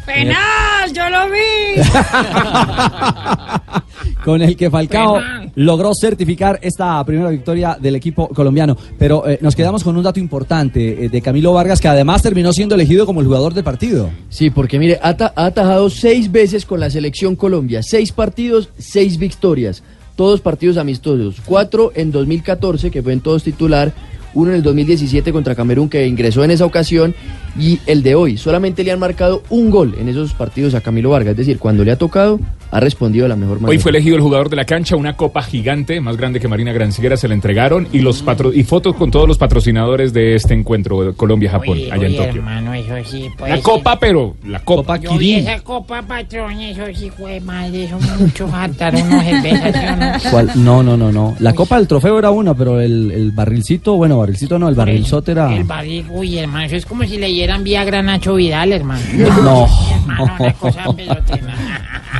¡Penal! 0.06 0.92
¡Yo 0.94 1.10
lo 1.10 1.30
vi! 1.30 1.82
con 4.26 4.42
el 4.42 4.56
que 4.56 4.70
Falcao 4.70 5.20
logró 5.56 5.92
certificar 5.94 6.60
esta 6.62 7.04
primera 7.06 7.30
victoria 7.30 7.78
del 7.80 7.96
equipo 7.96 8.28
colombiano. 8.30 8.78
Pero 8.98 9.28
eh, 9.28 9.40
nos 9.42 9.56
quedamos 9.56 9.84
con 9.84 9.96
un 9.98 10.04
dato 10.04 10.20
importante 10.20 11.06
eh, 11.06 11.10
de 11.10 11.22
Camilo 11.22 11.54
Vargas, 11.54 11.80
que 11.80 11.88
además 11.88 12.22
terminó 12.22 12.52
siendo 12.54 12.76
elegido 12.76 13.06
como 13.06 13.22
el 13.22 13.28
jugador 13.28 13.54
del 13.54 13.64
partido. 13.64 14.10
Sí, 14.30 14.50
porque 14.50 14.80
mire, 14.80 15.00
ha, 15.02 15.10
ata- 15.10 15.34
ha 15.36 15.46
atajado 15.46 15.90
seis 15.90 16.32
veces 16.32 16.66
con 16.66 16.80
la 16.80 16.90
selección 16.90 17.36
Colombia, 17.36 17.82
seis 17.84 18.12
partidos, 18.12 18.70
seis 18.78 19.18
victorias, 19.18 19.84
todos 20.16 20.42
partidos 20.42 20.78
amistosos, 20.78 21.36
cuatro 21.46 21.92
en 21.96 22.12
2014, 22.12 22.92
que 22.92 23.02
fue 23.02 23.14
en 23.14 23.22
todos 23.22 23.44
titular, 23.44 23.92
uno 24.34 24.52
en 24.52 24.58
el 24.58 24.64
2017 24.64 25.32
contra 25.32 25.56
Camerún, 25.56 25.90
que 25.90 26.08
ingresó 26.08 26.44
en 26.44 26.52
esa 26.52 26.66
ocasión, 26.66 27.16
y 27.58 27.80
el 27.86 28.04
de 28.04 28.16
hoy. 28.16 28.38
Solamente 28.38 28.84
le 28.84 28.92
han 28.92 29.00
marcado 29.00 29.44
un 29.50 29.70
gol 29.70 29.96
en 30.00 30.10
esos 30.10 30.34
partidos 30.34 30.74
a 30.74 30.82
Camilo 30.82 31.12
Vargas, 31.12 31.32
es 31.32 31.38
decir, 31.38 31.60
cuando 31.60 31.84
le 31.84 31.92
ha 31.92 31.98
tocado, 31.98 32.40
ha 32.74 32.80
respondido 32.80 33.26
de 33.26 33.30
la 33.30 33.36
mejor 33.36 33.58
manera. 33.60 33.70
Hoy 33.70 33.78
fue 33.78 33.92
elegido 33.92 34.16
el 34.16 34.22
jugador 34.24 34.50
de 34.50 34.56
la 34.56 34.66
cancha, 34.66 34.96
una 34.96 35.16
copa 35.16 35.44
gigante, 35.44 36.02
más 36.02 36.18
grande 36.18 36.40
que 36.40 36.48
Marina 36.48 36.74
Granciera, 36.74 37.16
se 37.18 37.28
le 37.28 37.36
entregaron 37.36 37.88
y 37.94 38.00
los 38.00 38.24
patro 38.24 38.52
y 38.52 38.64
fotos 38.64 38.96
con 38.96 39.12
todos 39.12 39.28
los 39.28 39.38
patrocinadores 39.38 40.12
de 40.12 40.34
este 40.34 40.56
encuentro 40.56 41.14
Colombia-Japón, 41.16 41.78
Oye, 41.78 41.92
allá 41.92 42.08
en 42.08 42.16
Tokio. 42.18 42.32
hermano, 42.42 42.74
eso 42.74 42.96
sí, 43.06 43.30
pues, 43.38 43.52
La 43.52 43.62
copa, 43.62 44.00
pero 44.00 44.36
la 44.48 44.60
copa 44.60 44.98
Yo 44.98 45.16
vi 45.20 45.36
esa 45.36 45.60
copa, 45.60 46.02
patrón, 46.02 46.60
eso 46.62 46.82
sí 46.96 47.12
fue 47.16 47.40
madre, 47.40 47.84
eso 47.86 48.00
mucho 48.20 48.48
jartar 48.48 48.96
unos 48.96 49.24
cervezas, 49.24 49.76
¿sí 49.76 49.88
o 49.88 49.96
no? 49.96 50.32
¿Cuál? 50.32 50.52
No, 50.56 50.82
no, 50.82 50.98
no, 50.98 51.12
no. 51.12 51.36
La 51.40 51.54
copa 51.54 51.78
del 51.78 51.88
trofeo 51.88 52.18
era 52.18 52.32
una, 52.32 52.56
pero 52.56 52.82
el, 52.82 53.12
el 53.12 53.32
barrilcito, 53.34 53.96
bueno, 53.98 54.18
barrilcito 54.18 54.58
no, 54.58 54.68
el 54.68 54.74
barrilzote 54.76 55.34
era. 55.34 55.56
El 55.56 55.64
barril, 55.64 56.08
uy, 56.10 56.40
hermano, 56.40 56.66
eso 56.66 56.76
es 56.78 56.88
como 56.88 57.04
si 57.04 57.18
le 57.18 57.28
dieran 57.28 57.64
Viagra 57.64 58.00
a 58.00 58.02
Nacho 58.02 58.34
Vidal, 58.34 58.72
hermano. 58.74 59.04
No. 59.44 59.68
Hermano, 59.94 60.36
una 60.40 60.54
cosa 60.54 60.92
pelotina. 60.96 61.56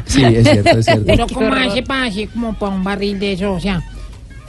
Sí, 0.06 0.24
es 0.24 0.48
cierto, 0.48 0.80
es 0.80 0.86
cierto. 0.86 1.14
Uno 1.14 1.28
como 1.28 1.54
hace 1.54 1.84
para 1.84 2.06
así 2.06 2.28
como 2.28 2.54
para 2.54 2.76
un 2.76 2.84
barril 2.84 3.20
de 3.20 3.34
eso, 3.34 3.54
o 3.54 3.60
sea, 3.60 3.82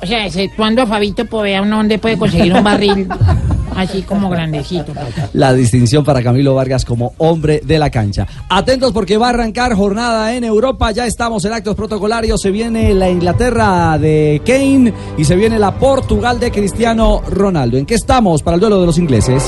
o 0.02 0.07
sea, 0.07 0.26
exceptuando 0.26 0.82
a 0.82 0.86
Fabito, 0.86 1.24
pues 1.24 1.44
vea 1.44 1.62
uno 1.62 1.78
dónde 1.78 1.98
puede 1.98 2.18
conseguir 2.18 2.52
un 2.52 2.62
barril 2.62 3.09
así 3.76 4.02
como 4.02 4.28
grandecito. 4.28 4.92
pues. 4.92 5.30
La 5.32 5.52
distinción 5.52 6.05
para 6.05 6.22
Camilo 6.22 6.55
Vargas 6.55 6.84
como 6.84 7.14
hombre 7.18 7.62
de 7.64 7.78
la 7.78 7.90
cancha. 7.90 8.26
Atentos 8.48 8.92
porque 8.92 9.16
va 9.16 9.28
a 9.28 9.30
arrancar 9.30 9.74
jornada 9.74 10.34
en 10.34 10.44
Europa. 10.44 10.90
Ya 10.90 11.07
estamos 11.07 11.44
en 11.44 11.52
actos 11.52 11.74
protocolarios. 11.74 12.40
Se 12.40 12.50
viene 12.50 12.94
la 12.94 13.09
Inglaterra 13.09 13.98
de 13.98 14.42
Kane 14.44 14.92
y 15.16 15.24
se 15.24 15.36
viene 15.36 15.59
la 15.59 15.78
Portugal 15.78 16.38
de 16.38 16.50
Cristiano 16.50 17.22
Ronaldo. 17.28 17.78
¿En 17.78 17.86
qué 17.86 17.94
estamos 17.94 18.42
para 18.42 18.57
el 18.57 18.61
duelo 18.61 18.80
de 18.80 18.86
los 18.86 18.98
ingleses? 18.98 19.42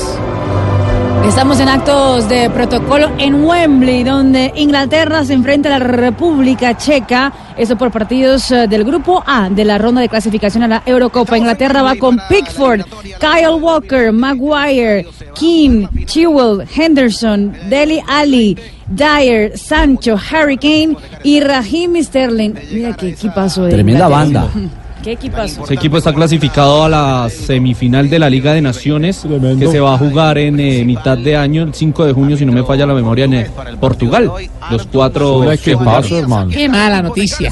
Estamos 1.27 1.59
en 1.59 1.67
actos 1.67 2.29
de 2.29 2.49
protocolo 2.49 3.11
en 3.19 3.43
Wembley, 3.43 4.03
donde 4.03 4.53
Inglaterra 4.55 5.23
se 5.25 5.33
enfrenta 5.33 5.75
a 5.75 5.77
la 5.77 5.85
República 5.85 6.75
Checa. 6.75 7.31
Eso 7.57 7.77
por 7.77 7.91
partidos 7.91 8.49
eh, 8.51 8.67
del 8.67 8.83
grupo 8.83 9.23
A 9.27 9.49
de 9.49 9.65
la 9.65 9.77
ronda 9.77 10.01
de 10.01 10.09
clasificación 10.09 10.63
a 10.63 10.67
la 10.67 10.83
Eurocopa. 10.85 11.37
Inglaterra 11.37 11.83
va 11.83 11.95
con 11.95 12.17
Pickford, 12.29 12.81
Kyle 13.19 13.61
Walker, 13.61 14.11
Maguire, 14.11 15.05
Keane, 15.37 15.89
Chilwell, 16.05 16.65
Henderson, 16.75 17.53
Deli 17.69 18.01
Ali, 18.07 18.57
Dyer, 18.87 19.57
Sancho, 19.57 20.17
Harry 20.31 20.57
Kane 20.57 20.95
y 21.23 21.41
Raheem 21.41 22.01
Sterling. 22.03 22.53
Mira 22.71 22.95
qué 22.95 23.09
equipazo 23.09 23.65
de 23.65 23.71
Tremenda 23.71 24.05
Inglaterra. 24.05 24.47
banda. 24.49 24.71
Qué 25.03 25.13
equipazo. 25.13 25.63
Ese 25.63 25.73
equipo 25.75 25.97
está 25.97 26.13
clasificado 26.13 26.83
a 26.83 26.89
la 26.89 27.29
semifinal 27.29 28.09
de 28.09 28.19
la 28.19 28.29
Liga 28.29 28.53
de 28.53 28.61
Naciones 28.61 29.25
que 29.59 29.67
se 29.67 29.79
va 29.79 29.93
a 29.93 29.97
jugar 29.97 30.37
en 30.37 30.59
eh, 30.59 30.83
mitad 30.83 31.17
de 31.17 31.35
año, 31.35 31.63
el 31.63 31.73
5 31.73 32.05
de 32.05 32.13
junio, 32.13 32.37
si 32.37 32.45
no 32.45 32.51
me 32.51 32.63
falla 32.63 32.85
la 32.85 32.93
memoria, 32.93 33.25
en 33.25 33.33
eh, 33.33 33.47
Portugal. 33.79 34.31
Los 34.71 34.85
cuatro 34.87 35.45
¿qué 35.63 35.77
pasó, 35.77 36.19
hermano? 36.19 36.51
Qué 36.51 36.67
mala 36.67 37.01
noticia. 37.01 37.51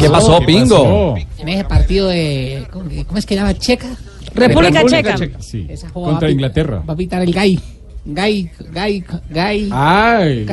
¿Qué 0.00 0.10
pasó, 0.10 0.40
Pingo? 0.44 1.16
En 1.38 1.48
ese 1.48 1.64
partido 1.64 2.08
de. 2.08 2.66
¿Cómo 3.06 3.18
es 3.18 3.26
que 3.26 3.34
llama? 3.34 3.54
Checa. 3.54 3.88
República 4.34 4.84
Checa. 4.86 5.16
Sí. 5.40 5.68
Contra 5.92 6.28
va 6.28 6.32
Inglaterra. 6.32 6.82
Va 6.88 6.94
a 6.94 6.96
pitar 6.96 7.22
el 7.22 7.32
Gay. 7.32 7.60
Gay, 8.04 8.50
Gay, 8.72 9.04
Gay. 9.30 9.68
Ay. 9.72 10.44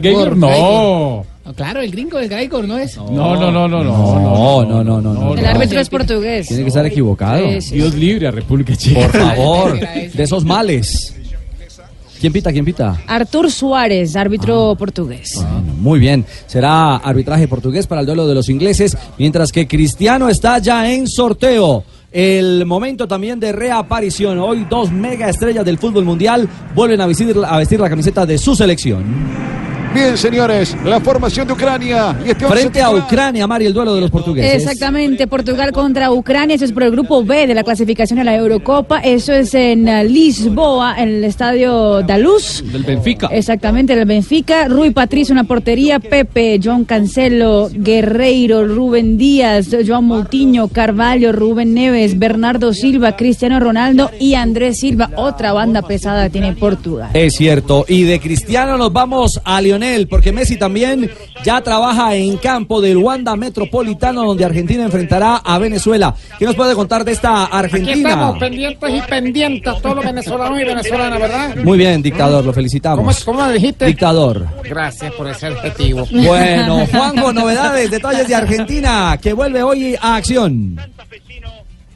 Geiger, 0.00 0.34
Gor- 0.34 0.36
no. 0.36 1.26
Claro, 1.56 1.80
el 1.80 1.90
gringo 1.90 2.18
del 2.18 2.28
Gaigor, 2.28 2.66
¿no 2.66 2.78
es? 2.78 2.96
No, 2.96 3.36
no, 3.36 3.50
no, 3.50 3.68
no, 3.68 3.82
no. 3.82 3.84
No, 3.84 4.64
no, 4.64 4.84
no, 4.84 5.00
no. 5.00 5.14
no. 5.14 5.34
El 5.34 5.46
árbitro 5.46 5.80
es 5.80 5.88
portugués. 5.88 6.48
Tiene 6.48 6.62
que 6.62 6.68
estar 6.68 6.84
equivocado. 6.86 7.48
Sí, 7.52 7.60
sí. 7.60 7.74
Dios 7.76 7.94
libre 7.94 8.28
a 8.28 8.30
República 8.30 8.76
Checa. 8.76 9.00
Por 9.00 9.20
favor, 9.20 9.80
de 9.80 10.22
esos 10.22 10.44
males. 10.44 11.14
¿Quién 12.20 12.32
pita? 12.32 12.52
¿Quién 12.52 12.64
pita? 12.64 13.00
Artur 13.06 13.50
Suárez, 13.50 14.16
árbitro 14.16 14.74
portugués. 14.76 15.40
Muy 15.78 16.00
bien, 16.00 16.24
será 16.46 16.96
arbitraje 16.96 17.46
portugués 17.46 17.86
para 17.86 18.00
el 18.00 18.06
duelo 18.06 18.26
de 18.26 18.34
los 18.34 18.48
ingleses, 18.48 18.96
mientras 19.18 19.52
que 19.52 19.68
Cristiano 19.68 20.28
está 20.28 20.58
ya 20.58 20.90
en 20.90 21.06
sorteo. 21.06 21.84
El 22.10 22.64
momento 22.66 23.06
también 23.06 23.38
de 23.38 23.52
reaparición. 23.52 24.38
Hoy 24.38 24.66
dos 24.68 24.90
mega 24.90 25.28
estrellas 25.28 25.64
del 25.64 25.78
fútbol 25.78 26.04
mundial 26.04 26.48
vuelven 26.74 27.00
a 27.00 27.06
vestir, 27.06 27.36
a 27.46 27.56
vestir 27.58 27.78
la 27.78 27.88
camiseta 27.88 28.26
de 28.26 28.38
su 28.38 28.56
selección. 28.56 29.04
Bien, 29.94 30.16
señores, 30.16 30.76
la 30.84 31.00
formación 31.00 31.46
de 31.46 31.54
Ucrania. 31.54 32.16
Y 32.24 32.30
este 32.30 32.46
Frente 32.46 32.82
a. 32.82 32.90
Ucrania, 32.90 33.46
Mari, 33.46 33.66
el 33.66 33.72
duelo 33.72 33.94
de 33.94 34.00
los 34.00 34.10
portugueses. 34.10 34.62
Exactamente, 34.62 35.26
Portugal 35.26 35.72
contra 35.72 36.10
Ucrania, 36.12 36.56
eso 36.56 36.64
es 36.64 36.72
por 36.72 36.82
el 36.82 36.90
grupo 36.90 37.24
B 37.24 37.46
de 37.46 37.54
la 37.54 37.64
clasificación 37.64 38.18
a 38.18 38.24
la 38.24 38.34
Eurocopa, 38.34 39.00
eso 39.00 39.32
es 39.32 39.54
en 39.54 39.86
Lisboa, 40.12 40.96
en 40.98 41.08
el 41.08 41.24
estadio 41.24 42.02
Daluz. 42.02 42.62
Del 42.72 42.84
Benfica. 42.84 43.28
Exactamente, 43.30 43.94
del 43.94 44.06
Benfica. 44.06 44.68
Rui 44.68 44.90
Patricio, 44.90 45.32
una 45.32 45.44
portería. 45.44 46.00
Pepe, 46.00 46.60
John 46.62 46.84
Cancelo, 46.84 47.68
Guerreiro, 47.72 48.66
Rubén 48.66 49.16
Díaz, 49.16 49.68
Joan 49.86 50.04
Moutinho, 50.04 50.68
Carvalho, 50.68 51.32
Rubén 51.32 51.74
Neves, 51.74 52.18
Bernardo 52.18 52.72
Silva, 52.72 53.16
Cristiano 53.16 53.60
Ronaldo 53.60 54.10
y 54.18 54.34
Andrés 54.34 54.80
Silva. 54.80 55.10
Otra 55.16 55.52
banda 55.52 55.82
pesada 55.82 56.28
tiene 56.28 56.52
Portugal. 56.54 57.10
Es 57.14 57.34
cierto. 57.36 57.84
Y 57.88 58.02
de 58.02 58.20
Cristiano 58.20 58.76
nos 58.76 58.92
vamos 58.92 59.40
a 59.44 59.60
Lionel, 59.60 59.77
porque 60.08 60.32
Messi 60.32 60.56
también 60.56 61.10
ya 61.44 61.60
trabaja 61.60 62.14
en 62.14 62.36
campo 62.38 62.80
del 62.80 62.96
Wanda 62.96 63.36
Metropolitano, 63.36 64.24
donde 64.24 64.44
Argentina 64.44 64.84
enfrentará 64.84 65.36
a 65.36 65.58
Venezuela. 65.58 66.14
¿Qué 66.38 66.44
nos 66.44 66.54
puede 66.54 66.74
contar 66.74 67.04
de 67.04 67.12
esta 67.12 67.44
Aquí 67.44 67.56
Argentina? 67.56 68.10
estamos 68.10 68.38
pendientes 68.38 68.90
y 68.94 69.00
pendientes, 69.02 69.82
todos 69.82 69.96
los 69.96 70.04
venezolanos 70.04 70.60
y 70.60 70.64
venezolanas, 70.64 71.20
¿verdad? 71.20 71.56
Muy 71.56 71.78
bien, 71.78 72.02
dictador, 72.02 72.44
lo 72.44 72.52
felicitamos. 72.52 73.24
¿Cómo, 73.24 73.38
cómo 73.38 73.50
dijiste? 73.52 73.86
Dictador. 73.86 74.46
Gracias 74.64 75.12
por 75.14 75.28
ese 75.28 75.46
adjetivo. 75.46 76.06
Bueno, 76.10 76.86
Juanjo, 76.86 77.32
novedades, 77.32 77.90
detalles 77.90 78.28
de 78.28 78.34
Argentina, 78.34 79.18
que 79.20 79.32
vuelve 79.32 79.62
hoy 79.62 79.96
a 80.00 80.16
acción. 80.16 80.78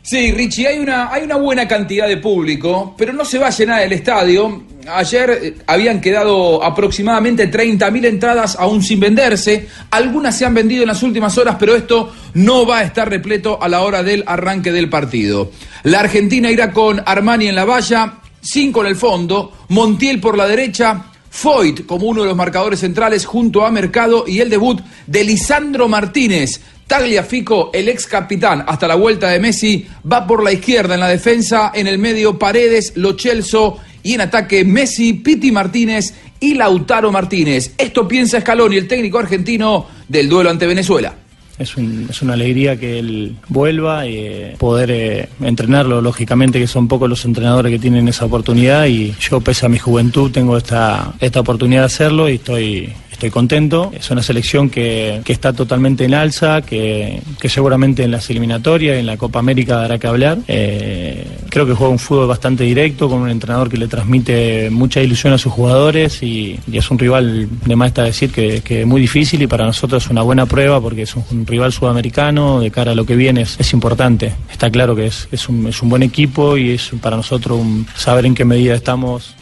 Sí, 0.05 0.33
Richie, 0.33 0.67
hay 0.67 0.81
una, 0.81 1.13
hay 1.13 1.23
una 1.23 1.37
buena 1.37 1.69
cantidad 1.69 2.09
de 2.09 2.17
público, 2.17 2.93
pero 2.99 3.13
no 3.13 3.25
se 3.25 3.39
va 3.39 3.47
a 3.47 3.51
llenar 3.51 3.83
el 3.83 3.93
estadio. 3.93 4.65
Ayer 4.93 5.31
eh, 5.31 5.55
habían 5.69 6.01
quedado 6.01 6.63
aproximadamente 6.65 7.49
30.000 7.49 8.07
entradas 8.07 8.57
aún 8.59 8.83
sin 8.83 8.99
venderse. 8.99 9.69
Algunas 9.91 10.37
se 10.37 10.45
han 10.45 10.55
vendido 10.55 10.83
en 10.83 10.89
las 10.89 11.05
últimas 11.05 11.39
horas, 11.39 11.55
pero 11.57 11.77
esto 11.77 12.13
no 12.35 12.67
va 12.67 12.79
a 12.79 12.83
estar 12.83 13.09
repleto 13.09 13.63
a 13.63 13.69
la 13.69 13.83
hora 13.83 14.03
del 14.03 14.25
arranque 14.27 14.73
del 14.73 14.91
partido. 14.91 15.53
La 15.85 16.01
Argentina 16.01 16.51
irá 16.51 16.73
con 16.73 17.01
Armani 17.07 17.47
en 17.47 17.55
la 17.55 17.65
valla, 17.65 18.15
cinco 18.41 18.81
en 18.81 18.89
el 18.89 18.97
fondo, 18.97 19.53
Montiel 19.69 20.19
por 20.19 20.37
la 20.37 20.49
derecha, 20.49 21.13
Foyt 21.31 21.87
como 21.87 22.09
uno 22.09 22.23
de 22.23 22.29
los 22.29 22.37
marcadores 22.37 22.81
centrales 22.81 23.25
junto 23.25 23.65
a 23.65 23.71
Mercado 23.71 24.25
y 24.27 24.41
el 24.41 24.51
debut 24.51 24.81
de 25.07 25.23
Lisandro 25.23 25.89
Martínez. 25.89 26.61
Tagliafico, 26.93 27.71
el 27.73 27.89
ex 27.89 28.07
capitán, 28.07 28.67
hasta 28.67 28.87
la 28.87 28.97
vuelta 28.97 29.31
de 29.31 29.41
Messi, 29.41 29.87
va 30.05 30.27
por 30.27 30.45
la 30.45 30.53
izquierda 30.53 30.93
en 30.93 31.01
la 31.01 31.09
defensa, 31.09 31.73
en 31.75 31.87
el 31.87 31.97
medio 31.99 32.39
Paredes, 32.39 32.93
Lo 32.97 33.15
Celso 33.19 33.79
y 34.03 34.13
en 34.13 34.21
ataque 34.21 34.63
Messi, 34.63 35.15
Piti 35.15 35.51
Martínez 35.51 36.13
y 36.39 36.53
Lautaro 36.53 37.11
Martínez. 37.11 37.73
Esto 37.79 38.07
piensa 38.07 38.43
Scaloni, 38.43 38.77
el 38.77 38.89
técnico 38.89 39.19
argentino 39.19 39.87
del 40.07 40.29
duelo 40.29 40.51
ante 40.51 40.67
Venezuela. 40.67 41.15
Es 41.59 41.77
una 42.23 42.35
alegría 42.35 42.79
que 42.79 42.99
él 42.99 43.37
vuelva 43.49 44.07
y 44.07 44.17
eh, 44.19 44.57
poder 44.59 44.91
eh, 44.91 45.29
entrenarlo. 45.41 46.03
Lógicamente 46.03 46.59
que 46.59 46.67
son 46.67 46.89
pocos 46.89 47.09
los 47.09 47.25
entrenadores 47.25 47.73
que 47.73 47.79
tienen 47.79 48.07
esa 48.09 48.27
oportunidad 48.27 48.85
y 48.85 49.15
yo, 49.19 49.41
pese 49.41 49.65
a 49.65 49.71
mi 49.71 49.79
juventud, 49.79 50.31
tengo 50.31 50.59
esta, 50.59 51.15
esta 51.21 51.41
oportunidad 51.41 51.83
de 51.83 51.87
hacerlo 51.87 52.29
y 52.29 52.35
estoy, 52.35 52.93
estoy 53.23 53.31
contento. 53.31 53.93
Es 53.95 54.11
una 54.11 54.23
selección 54.23 54.69
que, 54.69 55.21
que 55.25 55.33
está 55.33 55.53
totalmente 55.53 56.05
en 56.05 56.15
alza, 56.15 56.61
que, 56.61 57.23
que 57.39 57.49
seguramente 57.49 58.03
en 58.03 58.11
las 58.11 58.29
eliminatorias, 58.31 58.97
en 58.97 59.07
la 59.07 59.17
Copa 59.17 59.39
América 59.39 59.77
dará 59.77 59.97
que 59.97 60.09
hablar. 60.09 60.39
Eh, 60.49 61.25
creo 61.49 61.65
que 61.65 61.73
juega 61.73 61.93
un 61.93 62.01
fútbol 62.01 62.27
bastante 62.27 62.65
directo, 62.65 63.09
con 63.09 63.21
un 63.21 63.31
entrenador 63.31 63.69
que 63.69 63.77
le 63.77 63.87
transmite 63.87 64.71
mucha 64.71 65.01
ilusión 65.01 65.33
a 65.33 65.39
sus 65.39 65.53
jugadores 65.53 66.21
y, 66.25 66.59
es 66.73 66.91
un 66.91 66.99
rival, 66.99 67.49
de 67.65 67.77
más 67.77 67.89
está 67.89 68.03
decir, 68.03 68.33
que, 68.33 68.61
que 68.61 68.81
es 68.81 68.87
muy 68.89 69.01
difícil 69.01 69.41
y 69.41 69.47
para 69.47 69.65
nosotros 69.67 70.05
es 70.05 70.11
una 70.11 70.23
buena 70.23 70.47
prueba 70.47 70.81
porque 70.81 71.03
es 71.03 71.15
un, 71.15 71.47
rival 71.47 71.73
sudamericano, 71.73 72.59
de 72.59 72.73
cara 72.73 72.91
a 72.91 72.95
lo 72.97 73.07
que 73.07 73.15
viene 73.15 73.43
es, 73.43 73.55
es 73.61 73.73
importante. 73.73 74.33
Está 74.51 74.69
claro 74.69 74.97
que 74.97 75.07
es, 75.07 75.29
es, 75.31 75.49
un, 75.49 75.69
es 75.69 75.81
un 75.81 75.91
buen 75.91 76.03
equipo 76.03 76.57
y 76.57 76.73
es 76.73 76.91
para 77.01 77.17
nosotros 77.17 77.61
saber 77.95 78.27
en 78.27 78.35
qué 78.35 78.45
medida 78.45 78.75
estamos 78.75 79.37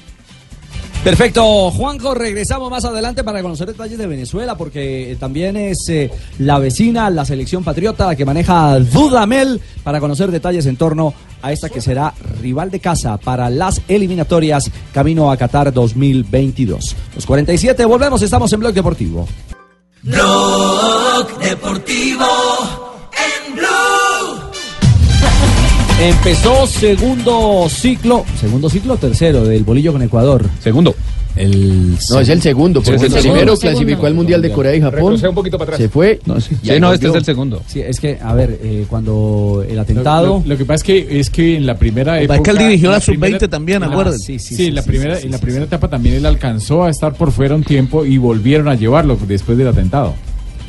Perfecto, 1.05 1.71
Juanjo, 1.71 2.13
regresamos 2.13 2.71
más 2.71 2.85
adelante 2.85 3.25
para 3.25 3.41
conocer 3.41 3.69
detalles 3.69 3.97
de 3.97 4.07
Venezuela, 4.07 4.55
porque 4.59 5.17
también 5.19 5.57
es 5.57 5.89
eh, 5.89 6.11
la 6.39 6.59
vecina, 6.59 7.09
la 7.09 7.25
selección 7.25 7.65
patriota, 7.65 8.07
la 8.07 8.17
que 8.17 8.27
maneja 8.27 8.79
Dudamel, 8.79 9.63
para 9.83 9.99
conocer 9.99 10.31
detalles 10.31 10.67
en 10.67 10.77
torno 10.77 11.15
a 11.41 11.53
esta 11.53 11.71
que 11.71 11.81
será 11.81 12.13
rival 12.43 12.71
de 12.71 12.81
casa 12.81 13.17
para 13.17 13.49
las 13.49 13.81
eliminatorias 13.89 14.71
camino 14.93 15.31
a 15.31 15.39
Qatar 15.39 15.73
2022. 15.73 16.95
Los 17.15 17.25
47, 17.25 17.83
volvemos, 17.87 18.21
estamos 18.21 18.53
en 18.53 18.61
Blog 18.61 18.75
Deportivo. 18.75 19.27
Blog 20.03 21.39
Deportivo 21.39 22.80
Empezó 26.01 26.67
segundo 26.67 27.67
ciclo, 27.69 28.25
segundo 28.41 28.71
ciclo 28.71 28.95
o 28.95 28.97
tercero 28.97 29.45
del 29.45 29.65
bolillo 29.65 29.93
con 29.93 30.01
Ecuador. 30.03 30.47
Segundo. 30.61 30.95
El 31.37 31.97
No, 32.11 32.19
es 32.21 32.29
el 32.29 32.43
segundo, 32.43 32.83
porque 32.83 32.99
Sí, 32.99 33.07
es 33.07 33.13
el 33.13 33.17
el 33.19 33.23
primero 33.23 33.55
segundo. 33.57 33.61
clasificó 33.61 34.07
al 34.07 34.15
Mundial 34.15 34.43
de 34.43 34.51
Corea 34.51 34.75
y 34.75 34.81
Japón. 34.81 35.15
Un 35.23 35.35
poquito 35.35 35.59
para 35.59 35.75
atrás. 35.75 35.81
Se 35.81 35.89
fue. 35.89 36.19
y 36.63 36.71
ahí 36.71 36.81
volvió. 36.81 37.21
segundo. 37.23 37.63
Sí, 37.67 37.81
es 37.81 38.01
que, 38.01 38.19
a 38.21 38.35
ver, 38.35 38.59
eh, 38.63 38.87
cuando 38.89 39.65
el 39.69 39.79
atentado... 39.79 40.43
Lo, 40.45 40.49
lo 40.51 40.57
que 40.59 40.65
pasa 40.65 40.77
es 40.77 40.83
que, 40.83 41.21
es 41.21 41.31
que 41.31 41.57
en 41.57 41.67
la 41.67 41.77
primera 41.79 42.21
época... 42.21 42.37
es 42.37 42.41
que 42.43 42.51
él 42.51 42.59
dirigió 42.59 42.91
la 42.91 43.01
sub-20 43.01 43.19
primera- 43.21 43.49
también, 43.49 43.83
acuérdense. 43.85 44.19
Sí, 44.27 44.39
Sí, 44.39 44.49
sí, 44.49 44.55
sí, 44.57 44.67
en 44.67 44.75
la 44.75 44.83
sí, 44.83 44.89
primera, 44.89 45.17
sí, 45.17 45.27
en 45.27 45.33
la 45.33 45.39
primera 45.39 45.65
etapa 45.67 45.89
también 45.89 46.17
él 46.17 46.27
alcanzó 46.27 46.83
a 46.85 46.91
estar 46.91 47.13
por 47.15 47.31
fuera 47.31 47.55
un 47.55 47.63
tiempo 47.63 48.05
y 48.07 48.17
volvieron 48.19 48.69
a 48.69 48.75
llevarlo 48.75 49.17
después 49.29 49.57
del 49.57 49.69
atentado. 49.69 50.15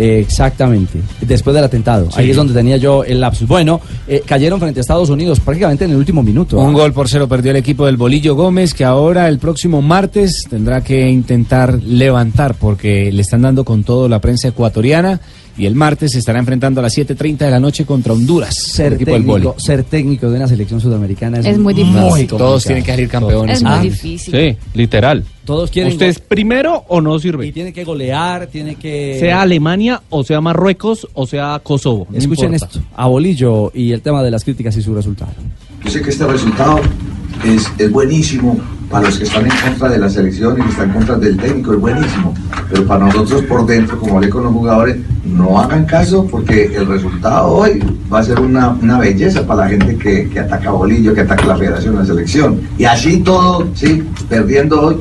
Exactamente, 0.03 0.99
después 1.21 1.53
del 1.53 1.63
atentado. 1.63 2.09
Sí. 2.11 2.19
Ahí 2.19 2.29
es 2.31 2.35
donde 2.35 2.53
tenía 2.53 2.77
yo 2.77 3.03
el 3.03 3.19
lapsus. 3.19 3.47
Bueno, 3.47 3.81
eh, 4.07 4.23
cayeron 4.25 4.59
frente 4.59 4.79
a 4.79 4.81
Estados 4.81 5.09
Unidos 5.09 5.39
prácticamente 5.39 5.85
en 5.85 5.91
el 5.91 5.97
último 5.97 6.23
minuto. 6.23 6.57
Un 6.57 6.71
¿ah? 6.71 6.79
gol 6.79 6.93
por 6.93 7.07
cero 7.07 7.27
perdió 7.27 7.51
el 7.51 7.57
equipo 7.57 7.85
del 7.85 7.97
Bolillo 7.97 8.35
Gómez, 8.35 8.73
que 8.73 8.83
ahora 8.83 9.27
el 9.27 9.37
próximo 9.37 9.81
martes 9.81 10.45
tendrá 10.49 10.83
que 10.83 11.09
intentar 11.09 11.81
levantar 11.83 12.55
porque 12.55 13.11
le 13.11 13.21
están 13.21 13.43
dando 13.43 13.63
con 13.63 13.83
todo 13.83 14.09
la 14.09 14.19
prensa 14.19 14.47
ecuatoriana 14.47 15.21
y 15.57 15.65
el 15.65 15.75
martes 15.75 16.13
se 16.13 16.19
estará 16.19 16.39
enfrentando 16.39 16.79
a 16.79 16.83
las 16.83 16.97
7.30 16.97 17.37
de 17.37 17.51
la 17.51 17.59
noche 17.59 17.85
contra 17.85 18.13
Honduras. 18.13 18.55
Ser 18.55 18.87
el 18.87 18.93
equipo 18.93 19.11
del 19.11 19.23
técnico, 19.25 19.55
ser 19.59 19.83
técnico 19.83 20.29
de 20.29 20.37
una 20.37 20.47
selección 20.47 20.79
sudamericana 20.81 21.39
es, 21.39 21.45
Es 21.45 21.57
muy 21.59 21.73
difícil. 21.73 22.27
Todos 22.27 22.63
tienen 22.63 22.83
que 22.83 22.91
salir 22.91 23.09
campeones. 23.09 23.57
Es 23.57 23.63
muy 23.63 23.71
Ah, 23.73 23.81
difícil. 23.81 24.33
Sí, 24.33 24.57
literal. 24.73 25.23
Todos 25.45 25.71
quieren 25.71 25.91
¿Usted 25.91 26.05
es 26.07 26.19
primero 26.19 26.85
o 26.87 27.01
no 27.01 27.17
sirve? 27.19 27.47
Y 27.47 27.51
tiene 27.51 27.73
que 27.73 27.83
golear, 27.83 28.47
tiene 28.47 28.75
que... 28.75 29.17
Sea 29.19 29.41
Alemania 29.41 30.01
o 30.09 30.23
sea 30.23 30.39
Marruecos 30.39 31.07
o 31.13 31.25
sea 31.27 31.59
Kosovo. 31.63 32.07
no 32.09 32.17
Escuchen 32.17 32.53
importa. 32.53 32.77
esto, 32.79 32.87
a 32.95 33.07
Bolillo 33.07 33.71
y 33.73 33.91
el 33.91 34.01
tema 34.01 34.21
de 34.23 34.31
las 34.31 34.43
críticas 34.43 34.77
y 34.77 34.81
su 34.81 34.93
resultado. 34.93 35.31
Yo 35.83 35.89
sé 35.89 36.01
que 36.01 36.11
este 36.11 36.27
resultado 36.27 36.79
es, 37.43 37.71
es 37.77 37.91
buenísimo 37.91 38.59
para 38.91 39.05
los 39.05 39.17
que 39.17 39.23
están 39.23 39.45
en 39.45 39.57
contra 39.63 39.89
de 39.89 39.97
la 39.97 40.09
selección 40.09 40.59
y 40.59 40.63
que 40.63 40.69
están 40.69 40.89
en 40.89 40.95
contra 40.95 41.15
del 41.15 41.37
técnico, 41.37 41.73
es 41.73 41.79
buenísimo. 41.79 42.33
Pero 42.69 42.85
para 42.85 43.05
nosotros 43.05 43.43
por 43.43 43.65
dentro, 43.65 43.97
como 43.97 44.17
hablé 44.17 44.29
con 44.29 44.43
los 44.43 44.51
jugadores, 44.51 44.97
no 45.23 45.59
hagan 45.59 45.85
caso 45.85 46.27
porque 46.29 46.65
el 46.75 46.85
resultado 46.87 47.47
hoy 47.47 47.81
va 48.11 48.19
a 48.19 48.23
ser 48.23 48.39
una, 48.39 48.69
una 48.69 48.99
belleza 48.99 49.47
para 49.47 49.61
la 49.61 49.69
gente 49.69 49.95
que, 49.97 50.29
que 50.29 50.39
ataca 50.39 50.69
a 50.69 50.73
Bolillo, 50.73 51.13
que 51.13 51.21
ataca 51.21 51.43
a 51.43 51.47
la 51.47 51.57
federación, 51.57 51.95
la 51.95 52.05
selección. 52.05 52.61
Y 52.77 52.83
así 52.83 53.19
todo, 53.19 53.67
sí, 53.73 54.03
perdiendo 54.27 54.81
hoy, 54.81 54.97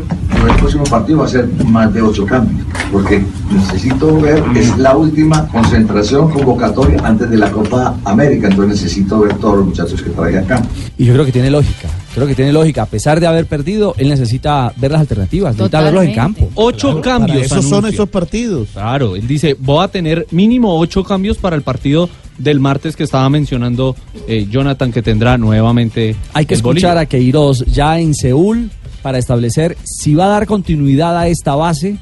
el 0.49 0.57
próximo 0.57 0.85
partido 0.85 1.19
va 1.19 1.25
a 1.25 1.29
ser 1.29 1.49
más 1.65 1.93
de 1.93 2.03
ocho 2.03 2.25
cambios. 2.27 2.65
Porque 2.93 3.23
necesito 3.51 4.21
ver, 4.21 4.43
es 4.55 4.77
la 4.79 4.97
última 4.97 5.47
concentración 5.49 6.31
convocatoria 6.31 7.01
antes 7.05 7.31
de 7.31 7.37
la 7.37 7.51
Copa 7.51 7.97
América, 8.05 8.49
entonces 8.49 8.83
necesito 8.83 9.21
ver 9.21 9.35
todos 9.35 9.59
los 9.59 9.67
muchachos 9.67 10.01
que 10.03 10.11
traen 10.11 10.39
acá. 10.39 10.63
Y 10.97 11.05
yo 11.05 11.13
creo 11.15 11.25
que 11.25 11.33
tiene 11.33 11.51
lógica, 11.51 11.89
creo 12.15 12.27
que 12.27 12.35
tiene 12.35 12.53
lógica. 12.53 12.83
A 12.83 12.87
pesar 12.87 13.21
de 13.21 13.27
haber 13.27 13.47
perdido, 13.47 13.95
él 13.99 14.09
necesita 14.09 14.73
ver 14.77 14.93
las 14.93 15.01
alternativas, 15.01 15.55
necesita 15.55 15.81
verlos 15.81 16.05
en 16.05 16.15
campo. 16.15 16.51
Ocho 16.55 17.01
cambios. 17.01 17.49
Para 17.49 17.61
eso 17.61 17.69
son 17.69 17.87
esos 17.87 18.09
partidos. 18.09 18.69
Claro, 18.73 19.17
él 19.17 19.27
dice, 19.27 19.57
voy 19.59 19.85
a 19.85 19.89
tener 19.89 20.27
mínimo 20.31 20.79
ocho 20.79 21.05
cambios 21.05 21.39
para 21.39 21.57
el 21.57 21.63
partido 21.63 22.09
del 22.39 22.61
martes 22.61 22.97
que 22.97 23.05
estaba 23.05 23.29
mencionando 23.29 23.95
eh, 24.27 24.47
Jonathan, 24.51 24.93
que 24.93 25.03
tendrá 25.03 25.37
nuevamente 25.37 26.17
Hay 26.33 26.47
que 26.47 26.55
escuchar 26.55 26.97
a 26.97 27.07
Queiroz 27.07 27.65
ya 27.67 27.99
en 27.99 28.15
Seúl 28.15 28.71
para 29.03 29.19
establecer 29.19 29.77
si 29.85 30.15
va 30.15 30.25
a 30.25 30.29
dar 30.29 30.47
continuidad 30.47 31.19
a 31.19 31.29
esta 31.29 31.55
base 31.55 31.99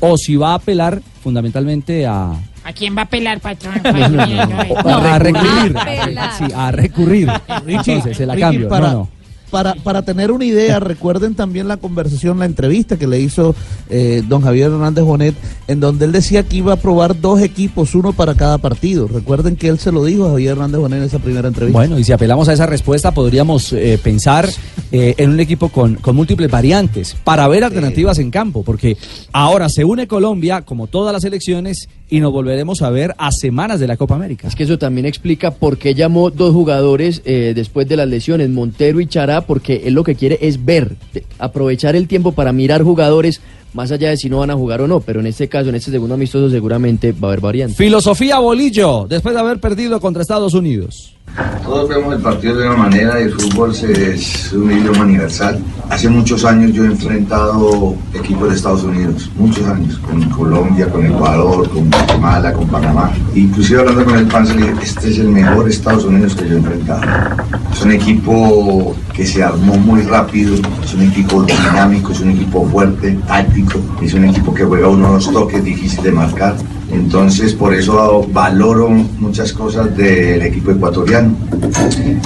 o 0.00 0.16
si 0.16 0.36
va 0.36 0.52
a 0.52 0.54
apelar 0.54 1.00
fundamentalmente 1.22 2.06
a, 2.06 2.32
¿A 2.64 2.72
quién 2.74 2.94
va 2.94 3.02
a 3.02 3.06
pelar, 3.06 3.40
patrón? 3.40 3.80
a 3.84 5.18
recurrir. 5.18 5.74
Sí, 6.36 6.44
a 6.54 6.70
recurrir. 6.70 7.32
Entonces, 7.66 8.14
se 8.14 8.26
la 8.26 8.36
cambio. 8.36 8.68
para, 8.68 8.88
No, 8.88 8.92
no. 8.92 9.17
Para, 9.50 9.74
para 9.74 10.02
tener 10.02 10.30
una 10.30 10.44
idea, 10.44 10.80
recuerden 10.80 11.34
también 11.34 11.68
la 11.68 11.76
conversación, 11.76 12.38
la 12.38 12.44
entrevista 12.44 12.96
que 12.96 13.06
le 13.06 13.20
hizo 13.20 13.54
eh, 13.88 14.22
don 14.26 14.42
Javier 14.42 14.70
Hernández 14.70 15.04
Bonet, 15.04 15.34
en 15.66 15.80
donde 15.80 16.04
él 16.04 16.12
decía 16.12 16.42
que 16.42 16.56
iba 16.56 16.74
a 16.74 16.76
probar 16.76 17.20
dos 17.20 17.40
equipos, 17.40 17.94
uno 17.94 18.12
para 18.12 18.34
cada 18.34 18.58
partido. 18.58 19.08
Recuerden 19.08 19.56
que 19.56 19.68
él 19.68 19.78
se 19.78 19.92
lo 19.92 20.04
dijo 20.04 20.26
a 20.26 20.30
Javier 20.30 20.52
Hernández 20.52 20.80
Bonet 20.80 20.98
en 20.98 21.04
esa 21.04 21.18
primera 21.18 21.48
entrevista. 21.48 21.78
Bueno, 21.78 21.98
y 21.98 22.04
si 22.04 22.12
apelamos 22.12 22.48
a 22.48 22.52
esa 22.52 22.66
respuesta, 22.66 23.12
podríamos 23.12 23.72
eh, 23.72 23.98
pensar 24.02 24.48
eh, 24.92 25.14
en 25.18 25.30
un 25.30 25.40
equipo 25.40 25.68
con, 25.68 25.96
con 25.96 26.16
múltiples 26.16 26.50
variantes 26.50 27.16
para 27.24 27.46
ver 27.48 27.64
alternativas 27.64 28.18
en 28.18 28.30
campo, 28.30 28.62
porque 28.62 28.96
ahora 29.32 29.68
se 29.68 29.84
une 29.84 30.06
Colombia, 30.06 30.62
como 30.62 30.86
todas 30.86 31.12
las 31.12 31.24
elecciones, 31.24 31.88
y 32.10 32.20
nos 32.20 32.32
volveremos 32.32 32.82
a 32.82 32.90
ver 32.90 33.14
a 33.18 33.30
semanas 33.32 33.80
de 33.80 33.86
la 33.86 33.96
Copa 33.96 34.14
América. 34.14 34.48
Es 34.48 34.54
que 34.54 34.64
eso 34.64 34.78
también 34.78 35.06
explica 35.06 35.50
por 35.50 35.76
qué 35.78 35.94
llamó 35.94 36.30
dos 36.30 36.52
jugadores 36.52 37.22
eh, 37.24 37.52
después 37.54 37.88
de 37.88 37.96
las 37.96 38.08
lesiones, 38.08 38.48
Montero 38.48 39.00
y 39.00 39.06
Chará, 39.06 39.42
porque 39.42 39.82
él 39.84 39.94
lo 39.94 40.04
que 40.04 40.14
quiere 40.14 40.38
es 40.40 40.64
ver, 40.64 40.96
aprovechar 41.38 41.96
el 41.96 42.08
tiempo 42.08 42.32
para 42.32 42.52
mirar 42.52 42.82
jugadores, 42.82 43.40
más 43.74 43.90
allá 43.92 44.10
de 44.10 44.16
si 44.16 44.28
no 44.30 44.38
van 44.38 44.50
a 44.50 44.54
jugar 44.54 44.80
o 44.80 44.88
no, 44.88 45.00
pero 45.00 45.20
en 45.20 45.26
este 45.26 45.48
caso, 45.48 45.68
en 45.68 45.74
este 45.76 45.90
segundo 45.90 46.14
amistoso, 46.14 46.50
seguramente 46.50 47.12
va 47.12 47.28
a 47.28 47.30
haber 47.32 47.40
variantes. 47.40 47.76
Filosofía 47.76 48.38
Bolillo, 48.38 49.06
después 49.08 49.34
de 49.34 49.40
haber 49.40 49.60
perdido 49.60 50.00
contra 50.00 50.22
Estados 50.22 50.54
Unidos. 50.54 51.14
Todos 51.62 51.86
vemos 51.90 52.14
el 52.14 52.22
partido 52.22 52.56
de 52.56 52.66
una 52.66 52.76
manera, 52.76 53.20
el 53.20 53.30
fútbol 53.32 53.74
se- 53.74 54.14
es 54.14 54.50
un 54.54 54.72
idioma 54.72 55.02
universal. 55.02 55.58
Hace 55.90 56.08
muchos 56.08 56.42
años 56.46 56.72
yo 56.72 56.84
he 56.84 56.86
enfrentado 56.86 57.94
equipos 58.14 58.48
de 58.48 58.54
Estados 58.56 58.82
Unidos, 58.82 59.30
muchos 59.36 59.66
años, 59.66 59.98
con 59.98 60.22
Colombia, 60.30 60.88
con 60.88 61.04
Ecuador, 61.04 61.68
con 61.68 61.90
Guatemala, 61.90 62.52
con 62.54 62.66
Panamá. 62.68 63.12
Inclusive 63.34 63.80
hablando 63.80 64.04
con 64.06 64.16
el 64.18 64.26
Panzer, 64.26 64.56
le 64.56 64.72
dije, 64.72 64.84
este 64.84 65.10
es 65.10 65.18
el 65.18 65.28
mejor 65.28 65.68
Estados 65.68 66.04
Unidos 66.04 66.34
que 66.34 66.48
yo 66.48 66.54
he 66.54 66.58
enfrentado. 66.58 67.02
Es 67.72 67.82
un 67.82 67.92
equipo 67.92 68.96
que 69.14 69.26
se 69.26 69.42
armó 69.42 69.76
muy 69.76 70.02
rápido, 70.02 70.54
es 70.82 70.94
un 70.94 71.02
equipo 71.02 71.42
dinámico, 71.42 72.12
es 72.12 72.20
un 72.20 72.30
equipo 72.30 72.66
fuerte, 72.68 73.18
táctico, 73.26 73.57
es 74.02 74.14
un 74.14 74.24
equipo 74.24 74.54
que 74.54 74.64
juega 74.64 74.88
unos 74.88 75.30
toques 75.32 75.62
difíciles 75.62 76.04
de 76.04 76.12
marcar. 76.12 76.56
Entonces, 76.90 77.52
por 77.54 77.74
eso 77.74 78.26
valoro 78.32 78.88
muchas 78.88 79.52
cosas 79.52 79.94
del 79.96 80.42
equipo 80.42 80.70
ecuatoriano. 80.70 81.36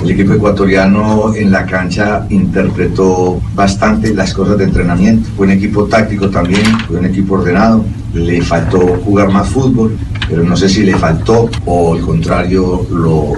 El 0.03 0.11
equipo 0.11 0.35
ecuatoriano 0.35 1.35
en 1.35 1.51
la 1.51 1.67
cancha 1.67 2.27
interpretó 2.31 3.41
bastante 3.55 4.15
las 4.15 4.33
cosas 4.33 4.59
de 4.59 4.65
entrenamiento. 4.65 5.29
Fue 5.37 5.47
un 5.47 5.53
equipo 5.53 5.85
táctico 5.85 6.31
también, 6.31 6.65
fue 6.87 6.99
un 6.99 7.07
equipo 7.07 7.35
ordenado. 7.35 7.85
Le 8.15 8.41
faltó 8.43 8.79
jugar 9.05 9.31
más 9.31 9.49
fútbol, 9.49 9.97
pero 10.29 10.45
no 10.45 10.57
sé 10.57 10.69
si 10.69 10.83
le 10.83 10.97
faltó 10.97 11.49
o 11.65 11.95
al 11.95 12.01
contrario 12.01 12.87
lo, 12.91 13.33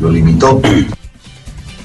lo 0.00 0.10
limitó. 0.10 0.60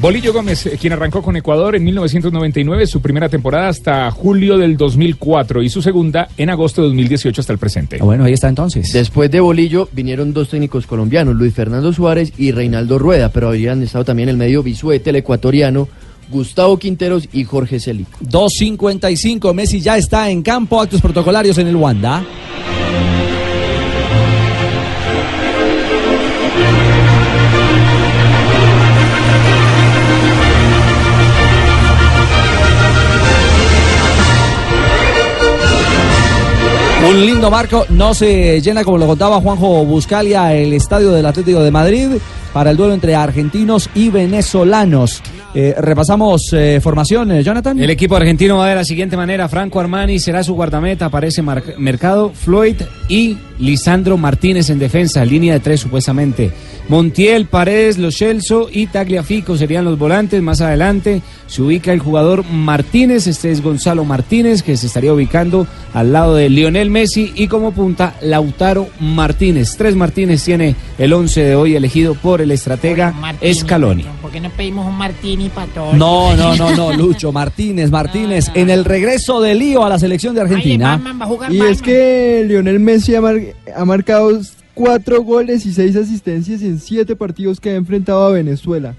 Bolillo 0.05 0.33
Gómez, 0.33 0.67
eh, 0.67 0.77
quien 0.79 0.93
arrancó 0.93 1.23
con 1.23 1.35
Ecuador 1.35 1.75
en 1.75 1.83
1999, 1.83 2.85
su 2.85 3.01
primera 3.01 3.27
temporada 3.27 3.69
hasta 3.69 4.11
julio 4.11 4.55
del 4.55 4.77
2004 4.77 5.63
y 5.63 5.69
su 5.69 5.81
segunda 5.81 6.27
en 6.37 6.51
agosto 6.51 6.83
de 6.83 6.89
2018 6.89 7.41
hasta 7.41 7.51
el 7.51 7.57
presente. 7.57 7.97
Bueno, 7.97 8.23
ahí 8.25 8.33
está 8.33 8.47
entonces. 8.47 8.93
Después 8.93 9.31
de 9.31 9.39
Bolillo 9.39 9.89
vinieron 9.93 10.31
dos 10.31 10.49
técnicos 10.49 10.85
colombianos, 10.85 11.35
Luis 11.35 11.55
Fernando 11.55 11.91
Suárez 11.91 12.33
y 12.37 12.51
Reinaldo 12.51 12.99
Rueda, 12.99 13.29
pero 13.29 13.47
habrían 13.47 13.81
estado 13.81 14.05
también 14.05 14.29
el 14.29 14.37
medio 14.37 14.61
Bisuete, 14.61 15.09
el 15.09 15.15
ecuatoriano, 15.15 15.87
Gustavo 16.29 16.77
Quinteros 16.77 17.27
y 17.33 17.43
Jorge 17.43 17.79
Celic. 17.79 18.07
2.55, 18.21 19.55
Messi 19.55 19.81
ya 19.81 19.97
está 19.97 20.29
en 20.29 20.43
campo, 20.43 20.79
actos 20.79 21.01
protocolarios 21.01 21.57
en 21.57 21.65
el 21.65 21.75
Wanda. 21.77 22.23
Un 37.07 37.23
lindo 37.23 37.51
marco, 37.51 37.85
no 37.89 38.15
se 38.15 38.59
llena 38.61 38.83
como 38.83 38.97
lo 38.97 39.05
contaba 39.05 39.39
Juanjo 39.39 39.85
Buscalia 39.85 40.55
el 40.55 40.73
estadio 40.73 41.11
del 41.11 41.27
Atlético 41.27 41.61
de 41.61 41.69
Madrid 41.69 42.07
para 42.51 42.71
el 42.71 42.77
duelo 42.77 42.95
entre 42.95 43.15
argentinos 43.15 43.89
y 43.93 44.09
venezolanos. 44.09 45.21
Eh, 45.57 45.73
repasamos 45.79 46.51
eh, 46.51 46.79
formación, 46.83 47.31
eh, 47.31 47.41
Jonathan. 47.41 47.79
El 47.79 47.89
equipo 47.89 48.17
argentino 48.17 48.57
va 48.57 48.67
de 48.67 48.75
la 48.75 48.83
siguiente 48.83 49.15
manera. 49.15 49.47
Franco 49.47 49.79
Armani 49.79 50.19
será 50.19 50.43
su 50.43 50.53
guardameta, 50.53 51.05
aparece 51.05 51.41
Mar- 51.41 51.63
Mercado, 51.77 52.31
Floyd 52.33 52.75
y 53.07 53.37
Lisandro 53.57 54.17
Martínez 54.17 54.69
en 54.69 54.79
defensa, 54.79 55.23
línea 55.23 55.53
de 55.53 55.61
tres 55.61 55.79
supuestamente. 55.79 56.51
Montiel, 56.89 57.45
Paredes, 57.45 57.97
Los 57.97 58.17
Celso 58.17 58.67
y 58.71 58.87
Tagliafico 58.87 59.55
serían 59.57 59.85
los 59.85 59.97
volantes. 59.97 60.41
Más 60.41 60.59
adelante 60.61 61.21
se 61.47 61.61
ubica 61.61 61.93
el 61.93 61.99
jugador 61.99 62.43
Martínez, 62.51 63.25
este 63.25 63.49
es 63.51 63.61
Gonzalo 63.63 64.03
Martínez, 64.03 64.61
que 64.61 64.75
se 64.75 64.87
estaría 64.87 65.13
ubicando 65.13 65.65
al 65.93 66.11
lado 66.11 66.35
de 66.35 66.49
Lionel 66.49 66.89
Messi 66.91 67.31
y 67.33 67.47
como 67.47 67.71
punta 67.71 68.15
Lautaro 68.21 68.87
Martínez. 68.99 69.75
Tres 69.77 69.95
Martínez 69.95 70.43
tiene 70.43 70.75
el 70.97 71.13
once 71.13 71.41
de 71.43 71.55
hoy 71.55 71.75
elegido 71.75 72.13
por 72.13 72.41
el 72.41 72.51
estratega 72.51 73.11
Martini, 73.13 73.53
Scaloni. 73.53 74.05
¿Por 74.21 74.24
qué 74.35 74.41
no 74.41 74.49
pedimos 74.49 74.85
un 74.85 74.97
martini 74.97 75.47
para 75.47 75.67
todos? 75.67 75.93
No, 75.95 76.35
no, 76.35 76.55
no, 76.57 76.75
no, 76.75 76.91
Lucho, 76.97 77.31
Martínez, 77.31 77.89
Martínez, 77.89 78.51
en 78.53 78.69
el 78.69 78.83
regreso 78.83 79.39
de 79.39 79.55
Lío 79.55 79.85
a 79.85 79.89
la 79.89 79.97
selección 79.97 80.35
de 80.35 80.41
Argentina. 80.41 81.01
Y 81.49 81.61
es 81.61 81.81
que 81.81 82.43
Lionel 82.45 82.79
Messi 82.81 83.15
ha, 83.15 83.21
mar- 83.21 83.39
ha 83.73 83.85
marcado 83.85 84.37
cuatro 84.73 85.23
goles 85.23 85.65
y 85.65 85.71
seis 85.73 85.95
asistencias 85.95 86.61
en 86.63 86.79
siete 86.79 87.15
partidos 87.15 87.61
que 87.61 87.69
ha 87.69 87.75
enfrentado 87.75 88.25
a 88.25 88.31
Venezuela. 88.31 88.93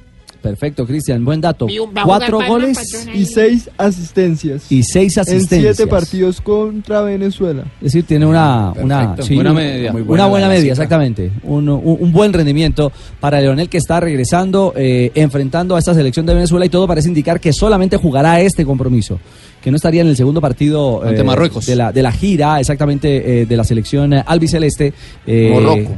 Perfecto, 0.47 0.87
Cristian, 0.87 1.25
buen 1.25 1.41
dato. 1.41 1.67
Cuatro 2.05 2.39
goles 2.47 2.79
y 3.15 3.25
seis 3.27 3.69
asistencias. 3.77 4.71
y 4.71 4.83
seis 4.83 5.19
asistencias. 5.19 5.71
En 5.71 5.75
siete 5.77 5.91
partidos 5.91 6.41
contra 6.41 7.03
Venezuela. 7.03 7.65
Es 7.81 7.93
decir, 7.93 8.05
tiene 8.05 8.27
una, 8.27 8.73
una, 8.81 9.17
buena 9.29 9.53
media. 9.53 9.93
Muy 9.93 10.03
buena 10.03 10.25
una 10.25 10.31
buena 10.31 10.49
media, 10.49 10.73
exactamente. 10.73 11.31
Un, 11.43 11.69
un- 11.69 11.97
un 12.01 12.13
buen 12.13 12.33
rendimiento 12.33 12.93
para 13.21 13.41
Leonel 13.41 13.69
que 13.69 13.79
está 13.79 14.01
regresando, 14.01 14.73
eh, 14.77 15.11
enfrentando 15.15 15.77
a 15.77 15.79
esta 15.79 15.95
selección 15.95 16.27
de 16.27 16.35
Venezuela 16.35 16.65
y 16.67 16.69
todo 16.69 16.87
parece 16.87 17.09
indicar 17.09 17.41
que 17.41 17.53
solamente 17.53 17.97
jugará 17.97 18.41
este 18.41 18.65
compromiso, 18.65 19.19
que 19.63 19.71
no 19.71 19.77
estaría 19.77 20.03
en 20.03 20.09
el 20.09 20.17
segundo 20.17 20.41
partido 20.41 21.03
eh, 21.05 21.09
Ante 21.11 21.25
Marruecos. 21.25 21.67
de 21.67 21.77
la, 21.77 21.93
de 21.93 22.03
la 22.03 22.13
gira, 22.13 22.61
exactamente, 22.61 23.43
eh, 23.43 23.47
de 23.47 23.57
la 23.57 23.65
selección 23.65 24.13
eh, 24.13 24.23
albiceleste. 24.27 24.93
eh, 25.27 25.51
Morroco. 25.53 25.97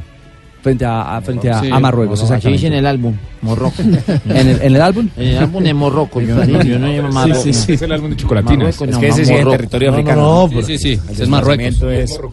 Frente 0.62 0.84
a, 0.84 1.16
a- 1.16 1.20
frente 1.20 1.48
a, 1.50 1.61
Sí, 1.61 1.68
a 1.70 1.78
Marruecos, 1.78 2.20
Morroco. 2.20 2.34
Así 2.38 2.48
dice 2.52 2.66
en 2.66 2.72
el 2.74 2.86
álbum, 2.86 3.14
Morroco. 3.42 3.80
¿En 3.82 4.48
el, 4.48 4.61
en 4.61 4.74
el 4.76 4.80
álbum? 4.82 5.09
En 5.16 5.26
el 5.28 5.38
álbum 5.38 5.62
de 5.62 5.72
Morroco, 5.74 6.20
yo, 6.20 6.44
yo 6.44 6.78
no 6.78 6.88
llamo 6.88 7.34
sí, 7.36 7.52
sí. 7.52 7.72
Es 7.74 7.82
el 7.82 7.92
álbum 7.92 8.11
de 8.11 8.16
chocolatinas. 8.16 8.59
Marruecos, 8.80 8.88
Es 8.88 8.94
no, 8.94 9.00
que 9.00 9.09
ese 9.09 9.24
sí 9.24 9.32
es 9.34 9.48
territorio 9.48 9.90
No, 9.90 9.96
no, 9.96 9.98
africano. 10.02 10.22
no, 10.22 10.48
Sí, 10.48 10.54
pero- 10.66 10.78
sí, 10.78 11.22
es 11.22 11.28
Marruecos. 11.28 11.82
es- 11.82 12.20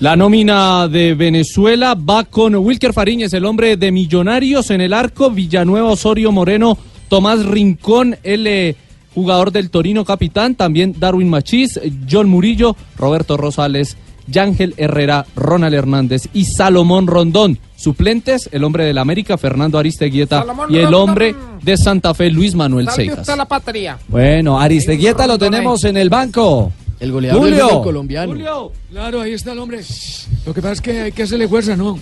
La 0.00 0.16
nómina 0.16 0.88
de 0.88 1.14
Venezuela 1.14 1.94
va 1.94 2.24
con 2.24 2.54
Wilker 2.56 2.92
Fariñez, 2.92 3.32
el 3.32 3.44
hombre 3.44 3.76
de 3.76 3.92
Millonarios 3.92 4.70
en 4.70 4.80
el 4.80 4.92
arco, 4.92 5.30
Villanueva 5.30 5.88
Osorio 5.90 6.32
Moreno, 6.32 6.76
Tomás 7.08 7.44
Rincón, 7.46 8.16
el 8.24 8.46
eh, 8.46 8.76
jugador 9.14 9.52
del 9.52 9.70
Torino 9.70 10.04
capitán, 10.04 10.56
también 10.56 10.94
Darwin 10.98 11.30
Machís, 11.30 11.80
John 12.10 12.28
Murillo, 12.28 12.76
Roberto 12.98 13.36
Rosales, 13.36 13.96
Yángel 14.26 14.74
Herrera, 14.76 15.26
Ronald 15.36 15.74
Hernández 15.74 16.28
y 16.32 16.44
Salomón 16.46 17.06
Rondón. 17.06 17.58
Suplentes, 17.76 18.48
el 18.52 18.64
hombre 18.64 18.84
del 18.84 18.98
América, 18.98 19.36
Fernando 19.36 19.78
Aristeguieta, 19.78 20.40
Salomón 20.40 20.72
y 20.72 20.76
el 20.76 20.84
Rondón. 20.84 21.08
hombre 21.10 21.34
de 21.62 21.76
Santa 21.76 22.14
Fe, 22.14 22.30
Luis 22.30 22.54
Manuel 22.54 22.86
¿Sabe 22.86 22.96
Seijas. 22.96 23.18
usted 23.20 23.36
la 23.36 23.44
patria? 23.46 23.98
Bueno, 24.08 24.58
Aristeguieta 24.58 25.26
lo 25.26 25.38
tenemos 25.38 25.84
en 25.84 25.96
el 25.96 26.08
banco. 26.08 26.72
El 27.00 27.12
goleador 27.12 27.44
del 27.44 27.54
fútbol 27.60 27.82
colombiano. 27.82 28.70
Claro, 28.90 29.20
ahí 29.20 29.32
está 29.32 29.52
el 29.52 29.58
hombre. 29.58 29.80
Lo 30.46 30.54
que 30.54 30.62
pasa 30.62 30.72
es 30.74 30.80
que 30.80 31.00
hay 31.02 31.12
que 31.12 31.24
hacerle 31.24 31.46
fuerza, 31.48 31.76
¿no? 31.76 31.98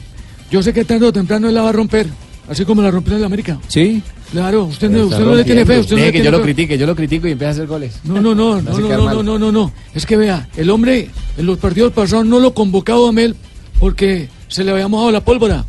Yo 0.51 0.63
sé 0.63 0.73
que 0.73 0.85
tarde 0.85 1.07
o 1.07 1.13
temprano 1.13 1.49
él 1.49 1.55
la 1.55 1.63
va 1.63 1.71
a 1.71 1.73
romper, 1.73 2.07
así 2.49 2.65
como 2.65 2.83
la 2.83 2.91
rompió 2.91 3.15
en 3.15 3.21
la 3.21 3.27
América. 3.27 3.59
¿Sí? 3.69 4.03
Claro, 4.31 4.65
usted 4.65 4.91
no, 4.91 5.05
usted 5.05 5.25
no 5.25 5.35
le 5.35 5.45
tiene 5.45 5.67
fe, 5.67 5.79
usted 5.81 5.97
no 5.97 6.03
le 6.05 6.13
que 6.13 6.25
yo 6.25 6.31
lo 6.31 6.41
critique, 6.41 6.79
yo 6.79 6.87
lo 6.87 6.97
critico 6.97 7.29
y 7.29 7.33
empieza 7.33 7.51
a 7.51 7.53
hacer 7.53 7.67
goles. 7.67 8.01
No, 8.05 8.21
no, 8.21 8.35
no, 8.35 8.63
no, 8.63 8.79
no, 8.79 9.23
no, 9.23 9.39
no, 9.39 9.53
no. 9.53 9.73
Es 9.95 10.07
que 10.07 10.17
vea, 10.17 10.49
el 10.57 10.71
hombre 10.71 11.11
en 11.37 11.47
los 11.47 11.59
partidos 11.59 11.93
pasados 11.93 12.25
no 12.25 12.41
lo 12.41 12.55
convocaba 12.55 13.09
a 13.09 13.13
Mel 13.13 13.37
porque 13.79 14.29
se 14.49 14.65
le 14.65 14.71
había 14.71 14.89
mojado 14.89 15.13
la 15.13 15.21
pólvora. 15.23 15.65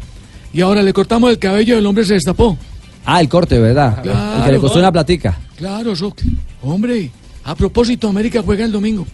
Y 0.54 0.62
ahora 0.62 0.82
le 0.82 0.94
cortamos 0.94 1.32
el 1.32 1.40
cabello 1.40 1.76
y 1.76 1.80
el 1.80 1.86
hombre 1.86 2.06
se 2.06 2.14
destapó. 2.14 2.58
Ah, 3.06 3.20
el 3.20 3.28
corte, 3.28 3.60
¿verdad? 3.60 4.02
Claro. 4.02 4.38
el 4.38 4.46
que 4.46 4.52
le 4.54 4.60
costó 4.60 4.80
una 4.80 4.92
platica. 4.92 5.38
Claro, 5.58 5.92
eso. 5.92 6.16
Hombre, 6.62 7.12
a 7.44 7.56
propósito, 7.56 8.08
América 8.08 8.42
juega 8.46 8.64
el 8.64 8.72
domingo. 8.72 9.06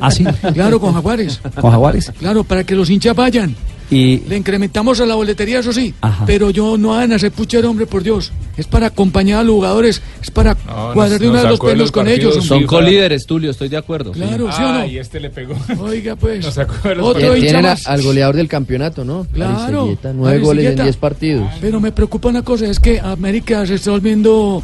Ah, 0.00 0.10
sí. 0.10 0.24
Claro, 0.52 0.80
con 0.80 0.92
Jaguares. 0.92 1.40
Con 1.60 1.70
Jaguares. 1.70 2.12
Claro, 2.18 2.44
para 2.44 2.64
que 2.64 2.74
los 2.74 2.90
hinchas 2.90 3.16
vayan. 3.16 3.54
Y 3.92 4.22
Le 4.28 4.36
incrementamos 4.36 5.00
a 5.00 5.06
la 5.06 5.14
boletería, 5.14 5.58
eso 5.60 5.72
sí. 5.72 5.94
Ajá. 6.00 6.24
Pero 6.26 6.50
yo 6.50 6.76
no 6.78 6.94
hagan 6.94 7.12
a 7.12 7.18
ser 7.18 7.30
puchero, 7.32 7.68
hombre, 7.70 7.86
por 7.86 8.02
Dios. 8.02 8.32
Es 8.56 8.66
para 8.66 8.86
acompañar 8.88 9.40
a 9.40 9.42
los 9.42 9.54
jugadores. 9.54 10.02
Es 10.22 10.30
para 10.30 10.54
cuadrar 10.54 11.20
de 11.20 11.28
una 11.28 11.42
de 11.42 11.48
los 11.50 11.60
pelos 11.60 11.78
los 11.78 11.92
con 11.92 12.08
ellos. 12.08 12.44
Son 12.44 12.64
colíderes, 12.66 13.26
Tulio, 13.26 13.50
estoy 13.50 13.68
de 13.68 13.76
acuerdo. 13.76 14.12
Claro, 14.12 14.50
¿sí 14.52 14.62
o 14.62 14.68
no? 14.72 14.78
Ay, 14.80 14.98
este 14.98 15.20
le 15.20 15.30
pegó. 15.30 15.54
Oiga, 15.80 16.16
pues. 16.16 16.44
Nos 16.44 16.54
sacó 16.54 16.88
de 16.88 16.94
los 16.96 17.06
Otro 17.06 17.34
Tienen 17.34 17.66
a- 17.66 17.76
al 17.86 18.02
goleador 18.02 18.36
del 18.36 18.48
campeonato, 18.48 19.04
¿no? 19.04 19.26
Claro. 19.32 19.96
Nueve 20.14 20.38
goles 20.40 20.70
en 20.70 20.82
diez 20.82 20.96
partidos. 20.96 21.48
Pero 21.60 21.80
me 21.80 21.92
preocupa 21.92 22.28
una 22.28 22.42
cosa, 22.42 22.66
es 22.66 22.78
que 22.80 23.00
América 23.00 23.66
se 23.66 23.74
está 23.74 23.90
volviendo 23.90 24.62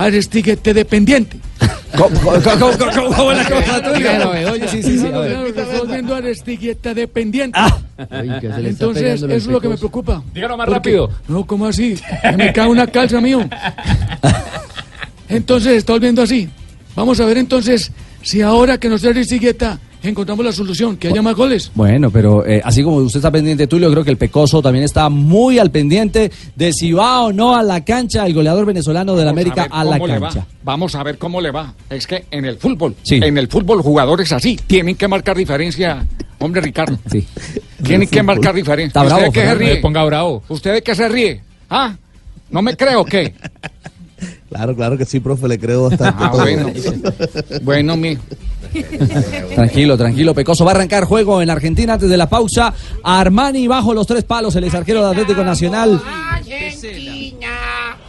Aristiguete 0.00 0.72
dependiente. 0.72 1.36
¿Cómo, 1.96 2.20
cómo, 2.20 2.40
cómo, 2.42 2.92
cómo, 2.94 3.14
cómo 3.14 3.32
la 3.32 3.44
cosa, 3.44 4.50
Oye, 4.50 4.68
sí, 4.68 4.82
sí, 4.82 4.98
sí, 4.98 5.06
volviendo 5.78 6.14
Aristigueta 6.14 6.94
dependiente. 6.94 7.58
Entonces, 8.64 9.22
eso 9.22 9.28
es 9.28 9.46
lo 9.46 9.60
que 9.60 9.68
me 9.68 9.76
preocupa. 9.76 10.22
Dígalo 10.32 10.56
más 10.56 10.68
rápido. 10.68 11.10
No, 11.28 11.46
¿cómo 11.46 11.66
así? 11.66 11.96
Me 12.36 12.52
cae 12.52 12.68
una 12.68 12.86
calza 12.86 13.20
mío. 13.20 13.48
Entonces, 15.28 15.74
está 15.74 15.92
volviendo 15.92 16.22
así. 16.22 16.48
Vamos 16.96 17.20
a 17.20 17.26
ver 17.26 17.38
entonces 17.38 17.92
si 18.22 18.40
ahora 18.40 18.78
que 18.78 18.88
nos 18.88 19.02
trae 19.02 19.12
Aristigueta 19.12 19.78
encontramos 20.08 20.44
la 20.44 20.52
solución, 20.52 20.96
que 20.96 21.08
haya 21.08 21.20
más 21.22 21.34
goles. 21.36 21.70
Bueno, 21.74 22.10
pero 22.10 22.46
eh, 22.46 22.60
así 22.64 22.82
como 22.82 22.96
usted 22.96 23.18
está 23.18 23.30
pendiente, 23.30 23.66
Tulio, 23.66 23.90
creo 23.90 24.02
que 24.02 24.10
el 24.10 24.16
Pecoso 24.16 24.62
también 24.62 24.84
está 24.84 25.08
muy 25.08 25.58
al 25.58 25.70
pendiente 25.70 26.30
de 26.56 26.72
si 26.72 26.92
va 26.92 27.20
o 27.22 27.32
no 27.32 27.54
a 27.54 27.62
la 27.62 27.84
cancha 27.84 28.26
el 28.26 28.34
goleador 28.34 28.64
venezolano 28.66 29.14
del 29.16 29.28
América 29.28 29.68
a, 29.70 29.84
la 29.84 29.98
va. 29.98 30.08
cancha. 30.08 30.46
Vamos 30.64 30.94
a 30.94 31.02
ver 31.02 31.18
cómo 31.18 31.40
le 31.40 31.50
va. 31.50 31.74
Es 31.88 32.06
que 32.06 32.24
en 32.30 32.44
el 32.44 32.56
fútbol, 32.58 32.94
Sí. 33.02 33.16
en 33.22 33.36
el 33.38 33.48
fútbol 33.48 33.82
jugadores 33.82 34.32
así 34.32 34.58
tienen 34.66 34.96
que 34.96 35.06
marcar 35.08 35.36
diferencia. 35.36 36.06
Hombre, 36.38 36.60
Ricardo. 36.62 36.98
Sí. 37.10 37.26
Tienen 37.82 38.08
que 38.08 38.22
marcar 38.22 38.54
diferencia. 38.54 38.86
Está 38.88 39.02
bravo, 39.02 39.28
¿Usted 39.28 39.32
de 39.34 39.40
qué 39.42 39.48
se 39.48 39.54
ríe? 39.54 39.74
No 39.76 39.80
ponga 39.82 40.04
bravo. 40.04 40.42
¿Usted 40.48 40.72
de 40.74 40.82
qué 40.82 40.94
se 40.94 41.08
ríe? 41.08 41.40
¿Ah? 41.68 41.96
¿No 42.50 42.62
me 42.62 42.76
creo 42.76 43.04
qué? 43.04 43.34
Claro, 44.50 44.74
claro 44.74 44.98
que 44.98 45.04
sí, 45.04 45.20
profe, 45.20 45.46
le 45.46 45.60
creo 45.60 45.88
bastante. 45.88 46.24
Ah, 46.24 46.30
todo. 46.32 46.40
bueno. 46.42 46.72
Bueno, 47.62 47.96
mi. 47.96 48.18
Tranquilo, 49.54 49.96
tranquilo, 49.96 50.34
Pecoso. 50.34 50.64
Va 50.64 50.72
a 50.72 50.74
arrancar 50.74 51.04
juego 51.04 51.42
en 51.42 51.50
Argentina 51.50 51.94
antes 51.94 52.08
de 52.08 52.16
la 52.16 52.28
pausa. 52.28 52.72
Armani 53.02 53.66
bajo 53.66 53.94
los 53.94 54.06
tres 54.06 54.24
palos, 54.24 54.54
el 54.56 54.64
ex 54.64 54.74
arquero 54.74 55.04
de 55.04 55.10
Atlético 55.10 55.44
Nacional. 55.44 56.00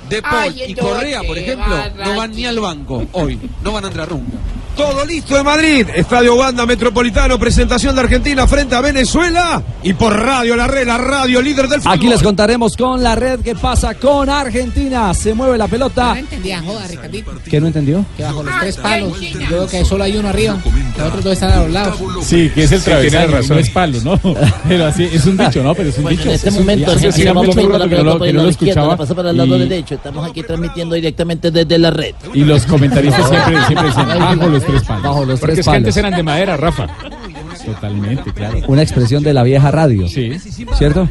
De 0.09 0.21
Paul 0.21 0.53
y 0.67 0.75
Correa, 0.75 1.21
por 1.23 1.37
ejemplo, 1.37 1.75
no 2.03 2.15
van 2.17 2.31
ni 2.31 2.45
al 2.45 2.59
banco 2.59 3.05
hoy, 3.13 3.39
no 3.63 3.71
van 3.71 3.85
a 3.85 3.87
entrar 3.87 4.11
nunca. 4.11 4.37
Todo 4.75 5.05
listo 5.05 5.37
en 5.37 5.43
Madrid, 5.45 5.85
Estadio 5.93 6.33
Wanda 6.35 6.65
Metropolitano, 6.65 7.37
presentación 7.37 7.93
de 7.93 8.01
Argentina 8.01 8.47
frente 8.47 8.73
a 8.73 8.81
Venezuela 8.81 9.61
y 9.83 9.93
por 9.93 10.17
Radio 10.17 10.55
La 10.55 10.65
Red, 10.67 10.87
la 10.87 10.97
radio 10.97 11.41
líder 11.41 11.67
del 11.67 11.81
fútbol. 11.81 11.93
Aquí 11.93 12.07
les 12.07 12.23
contaremos 12.23 12.75
con 12.77 13.03
la 13.03 13.13
red 13.15 13.41
qué 13.41 13.53
pasa 13.53 13.93
con 13.95 14.29
Argentina. 14.29 15.13
Se 15.13 15.33
mueve 15.33 15.57
la 15.57 15.67
pelota. 15.67 16.13
No 16.13 16.19
entendía, 16.21 16.61
joda, 16.61 16.87
Ricardito. 16.87 17.31
¿Qué 17.49 17.59
no 17.61 17.67
entendió? 17.67 18.03
Que 18.17 18.23
bajo 18.23 18.41
los 18.43 18.59
tres 18.59 18.77
palos, 18.77 19.19
yo 19.21 19.49
veo 19.49 19.67
que 19.67 19.85
solo 19.85 20.03
hay 20.05 20.15
uno 20.17 20.29
arriba, 20.29 20.57
los 20.97 21.07
otros 21.07 21.23
dos 21.25 21.33
están 21.33 21.51
a 21.51 21.57
los 21.63 21.69
lados. 21.71 21.97
Sí, 22.23 22.49
que 22.55 22.63
es 22.63 22.71
el 22.71 22.79
Sí, 22.79 22.85
tiene 22.85 23.09
travesaño, 23.09 23.31
razón. 23.37 23.55
no 23.57 23.61
es 23.61 23.69
palo, 23.69 23.97
¿no? 24.03 24.19
Pero 24.67 24.85
así, 24.87 25.03
es 25.03 25.25
un 25.25 25.37
dicho, 25.37 25.61
¿no? 25.63 25.75
Pero 25.75 25.89
es 25.89 25.97
un 25.97 26.03
Bueno, 26.03 26.17
dicho. 26.17 26.29
en 26.29 26.35
este 26.35 26.49
Es 26.49 26.55
momento 26.57 26.95
tiramos 27.13 27.45
mucho 27.45 27.61
mucho 27.61 27.77
la 27.77 27.83
que 27.85 27.89
pelota 27.95 28.03
lo- 28.05 28.17
por 28.17 28.21
que 28.23 28.29
el 28.29 28.35
no 28.35 28.41
lo 28.41 28.47
lado 28.47 28.51
izquierdo, 28.51 28.87
la 28.89 28.97
pasa 28.97 29.13
para 29.15 29.29
el 29.31 29.37
lado 29.37 29.55
Y- 29.57 29.59
derecho. 29.59 29.95
Estamos 29.95 30.27
aquí 30.29 30.41
transmitiendo 30.43 30.95
directamente 30.95 31.51
desde 31.51 31.77
la 31.77 31.91
red. 31.91 32.15
Y 32.33 32.43
los 32.45 32.65
comentaristas 32.65 33.29
siempre, 33.29 33.57
siempre 33.67 33.87
decían, 33.87 34.07
bajo 34.19 34.47
los 34.47 34.63
tres 34.71 34.83
palos. 34.83 35.03
Bajo 35.03 35.25
los 35.25 35.39
Porque 35.39 35.53
tres 35.55 35.59
es 35.67 35.71
que 35.71 35.77
antes 35.77 35.93
palos. 35.95 35.97
eran 36.07 36.17
de 36.17 36.23
madera, 36.23 36.57
Rafa. 36.57 36.87
Totalmente, 37.65 38.33
claro. 38.33 38.59
Una 38.67 38.81
expresión 38.81 39.23
de 39.23 39.33
la 39.33 39.43
vieja 39.43 39.69
radio. 39.71 40.07
Sí. 40.07 40.31
¿Cierto? 40.77 41.07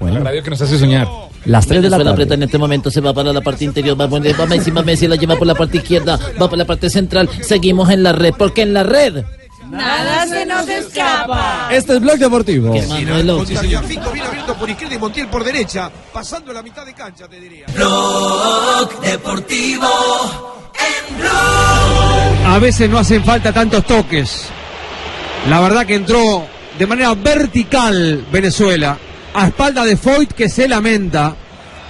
La 0.00 0.18
radio 0.20 0.42
que 0.42 0.50
nos 0.50 0.60
hace 0.60 0.78
soñar. 0.78 1.08
Las 1.44 1.66
3 1.66 1.82
de 1.82 1.90
la 1.90 1.96
Venezuela 1.98 2.04
tarde. 2.04 2.10
aprieta 2.12 2.34
en 2.34 2.42
este 2.44 2.58
momento, 2.58 2.90
se 2.90 3.00
va 3.00 3.12
para 3.12 3.32
la 3.32 3.40
parte 3.40 3.64
interior, 3.64 3.98
va, 4.00 4.04
a 4.04 4.08
poner- 4.08 4.38
va 4.38 4.54
encima 4.54 4.82
Messi, 4.82 5.08
la 5.08 5.16
lleva 5.16 5.34
por 5.36 5.46
la 5.46 5.54
parte 5.56 5.78
izquierda, 5.78 6.16
va 6.40 6.48
por 6.48 6.56
la 6.58 6.64
parte 6.64 6.88
central, 6.88 7.28
seguimos 7.40 7.90
en 7.90 8.02
la 8.04 8.12
red, 8.12 8.32
porque 8.38 8.62
en 8.62 8.74
la 8.74 8.82
red... 8.84 9.24
Nada 9.70 10.26
se 10.26 10.44
nos 10.46 10.68
escapa. 10.68 11.68
Este 11.72 11.94
es 11.94 12.00
Blog 12.00 12.18
Deportivo. 12.18 12.74
Manuelo. 12.88 13.38
Con 13.38 13.46
Tagliafico 13.46 14.10
bien 14.12 14.26
abierto 14.26 14.54
por 14.54 14.68
izquierda 14.70 14.94
y 14.94 14.98
Montiel 14.98 15.28
por 15.28 15.42
derecha, 15.44 15.90
pasando 16.12 16.52
la 16.52 16.62
mitad 16.62 16.84
de 16.84 16.92
cancha, 16.92 17.26
te 17.26 17.40
diría. 17.40 17.64
Blog 17.74 19.00
Deportivo. 19.00 19.88
A 22.46 22.58
veces 22.58 22.90
no 22.90 22.98
hacen 22.98 23.24
falta 23.24 23.52
tantos 23.52 23.84
toques. 23.86 24.48
La 25.48 25.60
verdad 25.60 25.86
que 25.86 25.94
entró 25.94 26.46
de 26.78 26.86
manera 26.86 27.14
vertical 27.14 28.24
Venezuela, 28.30 28.98
a 29.34 29.46
espalda 29.46 29.84
de 29.84 29.96
Foyt 29.96 30.32
que 30.32 30.48
se 30.48 30.68
lamenta. 30.68 31.34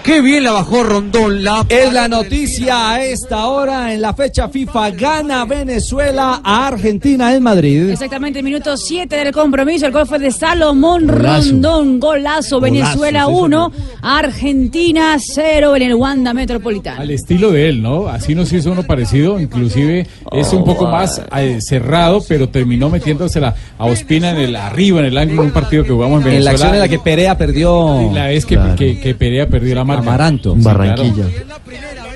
Qué 0.05 0.20
bien 0.20 0.42
la 0.42 0.50
bajó 0.50 0.82
Rondón. 0.82 1.44
La 1.44 1.64
Es 1.68 1.92
la 1.92 2.09
noticia 2.09 2.90
a 2.90 3.05
esta 3.05 3.46
hora 3.46 3.94
en 3.94 4.03
la 4.03 4.12
fecha 4.12 4.48
FIFA. 4.48 4.90
Gana 4.90 5.44
Venezuela 5.44 6.40
a 6.42 6.66
Argentina 6.66 7.32
en 7.32 7.42
Madrid. 7.44 7.88
Exactamente, 7.90 8.42
minuto 8.42 8.76
7 8.76 9.14
del 9.14 9.32
compromiso. 9.32 9.86
El 9.86 9.92
gol 9.92 10.05
fue 10.07 10.18
de 10.18 10.32
Salomón 10.32 11.07
Golazo. 11.07 11.50
Rondón. 11.50 12.00
Golazo. 12.00 12.61
Venezuela 12.61 13.26
sí, 13.26 13.32
1, 13.32 13.72
Argentina 14.03 15.16
0 15.20 15.76
en 15.76 15.82
el 15.82 15.94
Wanda 15.94 16.34
Metropolitano. 16.34 17.00
Al 17.00 17.11
estilo 17.12 17.53
de 17.53 17.68
él, 17.68 17.80
¿no? 17.80 18.09
Así 18.09 18.34
nos 18.34 18.53
hizo 18.53 18.72
uno 18.72 18.82
parecido, 18.82 19.38
inclusive 19.38 20.09
es 20.32 20.53
un 20.53 20.64
poco 20.64 20.86
más 20.86 21.22
eh, 21.36 21.59
cerrado, 21.61 22.24
pero 22.26 22.48
terminó 22.48 22.90
metiéndosela 22.90 23.55
a 23.78 23.84
Ospina 23.86 24.30
en 24.30 24.38
el 24.38 24.57
arriba, 24.57 24.98
en 24.98 25.07
el 25.07 25.16
ángulo, 25.18 25.42
en 25.42 25.48
un 25.48 25.55
partido 25.55 25.84
que 25.84 25.90
jugamos 25.90 26.22
en 26.22 26.26
En 26.28 26.32
Venezuela. 26.32 26.44
la 26.44 26.50
acción 26.50 26.74
en 26.74 26.80
la 26.80 26.88
que 26.88 26.98
Perea 26.98 27.38
perdió. 27.38 28.11
La 28.12 28.26
vez 28.26 28.44
que, 28.44 28.59
que, 28.76 28.98
que 28.98 29.14
Perea 29.14 29.46
perdió 29.46 29.76
la 29.76 29.84
marca. 29.97 30.11
Amaranto. 30.11 30.55
Sí, 30.55 30.62
Barranquilla. 30.62 31.24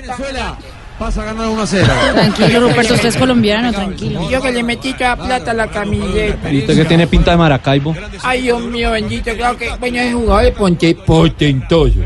Venezuela 0.01 0.57
pasa 0.97 1.21
a 1.21 1.25
ganar 1.25 1.49
1 1.49 1.61
a 1.61 1.67
0. 1.67 1.85
Tranquilo, 2.13 2.59
Ruperto, 2.59 2.93
usted 2.95 3.09
es 3.09 3.17
colombiano, 3.17 3.71
tranquilo. 3.71 4.29
Yo 4.29 4.41
que 4.41 4.51
le 4.51 4.63
metí 4.63 4.93
toda 4.93 5.15
plata 5.15 5.51
a 5.51 5.53
la 5.53 5.67
camiseta. 5.67 6.51
Y 6.51 6.59
usted 6.59 6.75
que 6.75 6.85
tiene 6.85 7.07
pinta 7.07 7.31
de 7.31 7.37
Maracaibo. 7.37 7.95
Ay, 8.23 8.43
Dios 8.43 8.61
mío, 8.63 8.91
bendito, 8.91 9.31
claro 9.35 9.57
que, 9.57 9.69
bueno, 9.79 9.99
es 9.99 10.13
jugador 10.13 10.43
de 10.43 10.51
Ponte, 10.51 10.95
potentoso. 10.95 11.99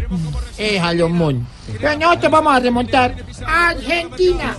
Eh, 0.58 0.78
Salomón. 0.80 1.48
Pero 1.80 1.98
nosotros 2.00 2.32
vamos 2.32 2.54
a 2.56 2.60
remontar 2.60 3.16
a 3.46 3.70
Argentina. 3.70 4.56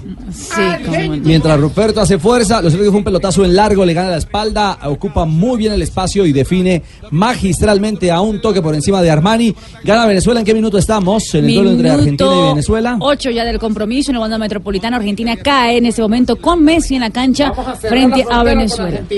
Argentina. 0.57 1.17
Mientras 1.25 1.61
Ruperto 1.61 2.01
hace 2.01 2.19
fuerza, 2.19 2.63
lo 2.63 2.69
cierto 2.71 2.85
es 2.85 2.89
que 2.89 2.91
fue 2.91 2.99
un 2.99 3.05
pelotazo 3.05 3.45
en 3.45 3.55
largo, 3.55 3.85
le 3.85 3.95
gana 3.95 4.11
la 4.11 4.17
espalda, 4.17 4.79
ocupa 4.85 5.25
muy 5.25 5.59
bien 5.59 5.73
el 5.73 5.83
espacio 5.83 6.25
y 6.27 6.33
define 6.33 6.83
magistralmente 7.11 8.11
a 8.11 8.21
un 8.21 8.41
toque 8.41 8.61
por 8.63 8.75
encima 8.75 9.03
de 9.03 9.11
Armani. 9.11 9.55
Gana 9.85 10.07
Venezuela, 10.07 10.41
¿en 10.41 10.47
qué 10.47 10.55
minuto 10.55 10.79
estamos? 10.79 11.35
En 11.35 11.45
el 11.45 11.55
duelo 11.55 11.71
entre 11.73 11.91
Argentina 11.91 12.31
y 12.35 12.49
Venezuela. 12.49 12.97
8 13.01 13.31
ya 13.31 13.45
del 13.45 13.59
compromiso 13.59 14.11
en 14.11 14.17
el 14.17 14.21
Wanda 14.23 14.39
Metropolitano. 14.39 14.97
Argentina 14.97 15.37
cae 15.37 15.79
en 15.79 15.87
ese 15.87 16.03
momento 16.03 16.37
con 16.37 16.63
Messi 16.65 16.95
en 16.97 17.03
la 17.03 17.11
cancha 17.11 17.53
frente 17.81 18.25
a 18.31 18.43
Venezuela. 18.43 19.01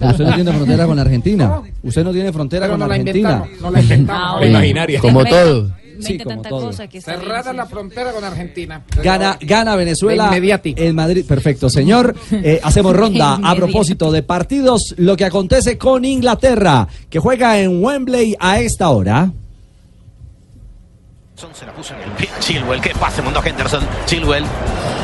Usted 0.00 0.24
no 0.24 0.34
tiene 0.34 0.52
frontera 0.52 0.86
con 0.86 0.98
Argentina. 0.98 1.60
Usted 1.82 2.04
no 2.04 2.12
tiene 2.12 2.32
frontera 2.32 2.66
Pero 2.66 2.72
con 2.74 2.80
no 2.80 2.86
la 2.88 2.94
Argentina. 2.94 3.30
inventamos, 3.30 3.60
no 3.60 3.70
la 3.70 3.80
inventamos. 3.80 4.22
Ah, 4.36 4.40
La 4.40 4.46
imaginaria. 4.46 5.00
Como 5.00 5.24
todo. 5.24 5.70
Sí, 6.00 6.12
inventa 6.12 6.24
como 6.24 6.42
tanta 6.42 6.48
todo. 6.48 6.66
cosa 6.66 6.88
que 6.88 6.98
está 6.98 7.12
bien, 7.12 7.22
Cerrada 7.22 7.52
la 7.52 7.66
frontera 7.66 8.12
con 8.12 8.24
Argentina. 8.24 8.84
Gana, 9.02 9.38
gana 9.40 9.76
Venezuela 9.76 10.30
en 10.34 10.94
Madrid. 10.94 11.24
Perfecto, 11.26 11.68
señor. 11.70 12.14
Eh, 12.30 12.60
hacemos 12.62 12.94
ronda 12.96 13.38
a 13.42 13.54
propósito 13.54 14.10
de 14.10 14.22
partidos. 14.22 14.94
Lo 14.96 15.16
que 15.16 15.24
acontece 15.24 15.78
con 15.78 16.04
Inglaterra, 16.04 16.88
que 17.08 17.18
juega 17.18 17.58
en 17.60 17.82
Wembley 17.82 18.36
a 18.38 18.60
esta 18.60 18.90
hora. 18.90 19.32
Se 21.40 21.64
la 21.64 21.72
puso 21.72 21.94
en 21.94 22.02
el 22.02 22.10
pie 22.10 22.28
Chilwell, 22.38 22.82
que 22.82 22.90
pase 22.90 23.22
Mundo 23.22 23.40
Henderson, 23.42 23.82
Chilwell, 24.04 24.44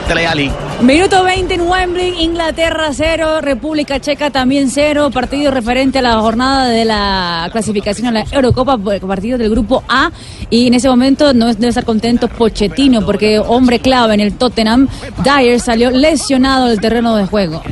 Dele. 0.07 0.53
Minuto 0.82 1.24
20 1.24 1.55
en 1.55 1.62
Wembley, 1.62 2.22
Inglaterra 2.22 2.91
0, 2.93 3.41
República 3.41 3.99
Checa 4.01 4.28
también 4.28 4.70
0, 4.70 5.11
partido 5.11 5.51
referente 5.51 6.01
a 6.01 6.03
la 6.03 6.20
jornada 6.20 6.66
de 6.66 6.84
la 6.84 7.49
clasificación 7.51 8.09
a 8.09 8.11
la 8.11 8.26
Eurocopa, 8.30 8.76
partido 8.76 9.39
del 9.39 9.49
grupo 9.49 9.82
A, 9.89 10.11
y 10.51 10.66
en 10.66 10.74
ese 10.74 10.91
momento 10.91 11.32
no 11.32 11.47
debe 11.47 11.68
estar 11.68 11.87
contento 11.87 12.28
Pochettino, 12.28 13.03
porque 13.07 13.39
hombre 13.39 13.78
clave 13.78 14.12
en 14.12 14.20
el 14.20 14.37
Tottenham, 14.37 14.89
Dyer 15.24 15.59
salió 15.59 15.91
lesionado 15.91 16.66
del 16.66 16.82
terreno 16.82 17.16
de 17.16 17.24
juego. 17.24 17.62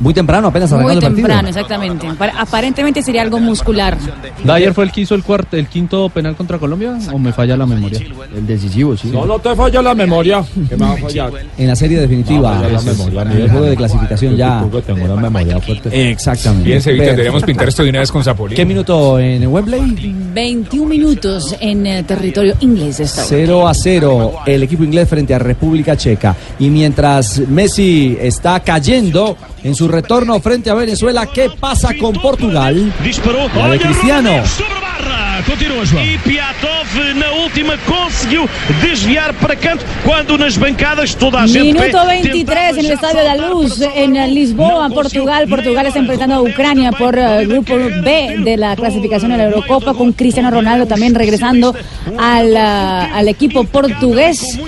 Muy 0.00 0.14
temprano, 0.14 0.48
apenas 0.48 0.70
Muy 0.70 0.78
arrancando 0.80 0.98
el 1.06 1.12
partido. 1.12 1.26
temprano, 1.26 1.48
exactamente. 1.48 2.06
Aparentemente 2.38 3.02
sería 3.02 3.22
algo 3.22 3.40
muscular. 3.40 3.96
¿Dyer 4.44 4.72
fue 4.74 4.84
el 4.84 4.92
que 4.92 5.00
hizo 5.02 5.14
el, 5.14 5.22
cuarto, 5.22 5.56
el 5.56 5.66
quinto 5.66 6.08
penal 6.08 6.36
contra 6.36 6.58
Colombia 6.58 6.96
o 7.12 7.18
me 7.18 7.32
falla 7.32 7.56
la 7.56 7.66
memoria? 7.66 8.00
El 8.34 8.46
decisivo, 8.46 8.96
sí. 8.96 9.08
No, 9.08 9.26
no 9.26 9.38
te 9.38 9.54
falla 9.56 9.82
la 9.82 9.94
memoria. 9.94 10.44
Que 10.68 10.76
me 10.76 10.86
va 10.86 10.92
a 10.92 10.96
fallar. 10.96 11.32
En 11.56 11.66
la 11.66 11.76
serie 11.76 11.98
definitiva, 12.00 12.54
No, 12.58 12.68
la 12.68 12.80
memoria, 12.82 13.22
en 13.22 13.30
el 13.32 13.50
juego 13.50 13.66
de 13.66 13.76
clasificación 13.76 14.36
ya. 14.36 14.64
Tengo 14.86 15.04
una 15.04 15.16
memoria 15.30 15.60
fuerte. 15.60 16.10
Exactamente. 16.10 16.64
Bien, 16.64 16.82
Perfecto. 16.82 17.10
deberíamos 17.10 17.42
pintar 17.42 17.68
esto 17.68 17.82
de 17.82 17.90
una 17.90 18.00
vez 18.00 18.12
con 18.12 18.22
Zapolín. 18.22 18.56
¿Qué 18.56 18.64
minuto 18.64 19.18
en 19.18 19.46
Wembley? 19.46 20.14
21 20.34 20.88
minutos 20.88 21.56
en 21.60 21.86
eh, 21.86 22.02
territorio 22.04 22.54
inglés 22.60 22.98
de 22.98 23.04
esta 23.04 23.22
hora. 23.22 23.28
0 23.30 23.68
a 23.68 23.74
0 23.74 24.32
el 24.46 24.62
equipo 24.62 24.84
inglés 24.84 25.08
frente 25.08 25.34
a 25.34 25.38
República 25.38 25.96
Checa. 25.96 26.36
Y 26.58 26.70
mientras 26.70 27.40
Messi 27.40 28.16
está 28.20 28.60
cayendo 28.60 29.36
en 29.64 29.74
su 29.74 29.88
retorno 29.88 30.38
frente 30.40 30.70
a 30.70 30.74
Venezuela, 30.74 31.26
¿qué 31.26 31.50
pasa 31.50 31.90
con 31.98 32.14
Portugal? 32.14 32.92
Disparou. 33.02 33.48
La 33.56 33.68
de 33.70 33.78
Cristiano. 33.78 34.30
A. 34.30 35.42
Continua, 35.46 35.84
João. 35.86 36.02
E 36.02 36.18
Piatov 36.18 37.14
na 37.14 37.30
última 37.44 37.78
conseguiu 37.86 38.48
desviar 38.82 39.32
para 39.34 39.54
canto 39.54 39.84
quando 40.04 40.36
nas 40.36 40.56
bancadas 40.56 41.14
toda 41.14 41.38
a 41.42 41.46
gente 41.46 41.62
Minuto 41.62 41.98
pe- 42.06 42.22
23 42.22 42.78
en 42.78 42.84
el 42.86 42.90
Estadio 42.92 43.18
de 43.18 43.24
la 43.24 43.36
Luz 43.36 43.80
en 43.80 44.16
eh, 44.16 44.26
Lisboa, 44.26 44.90
Portugal. 44.90 45.46
Portugal 45.48 45.86
está 45.86 46.00
enfrentando 46.00 46.34
a 46.34 46.42
Ucrania 46.42 46.90
por 46.90 47.16
eh, 47.16 47.42
el 47.42 47.46
grupo 47.48 47.74
B 47.76 48.36
de 48.44 48.56
la 48.56 48.74
clasificación 48.74 49.30
de 49.30 49.38
la 49.38 49.44
Eurocopa 49.44 49.94
con 49.94 50.12
Cristiano 50.12 50.50
Ronaldo 50.50 50.86
también 50.86 51.14
regresando 51.14 51.72
al, 52.18 52.56
ah, 52.56 53.08
al 53.14 53.28
equipo 53.28 53.62
portugués. 53.62 54.58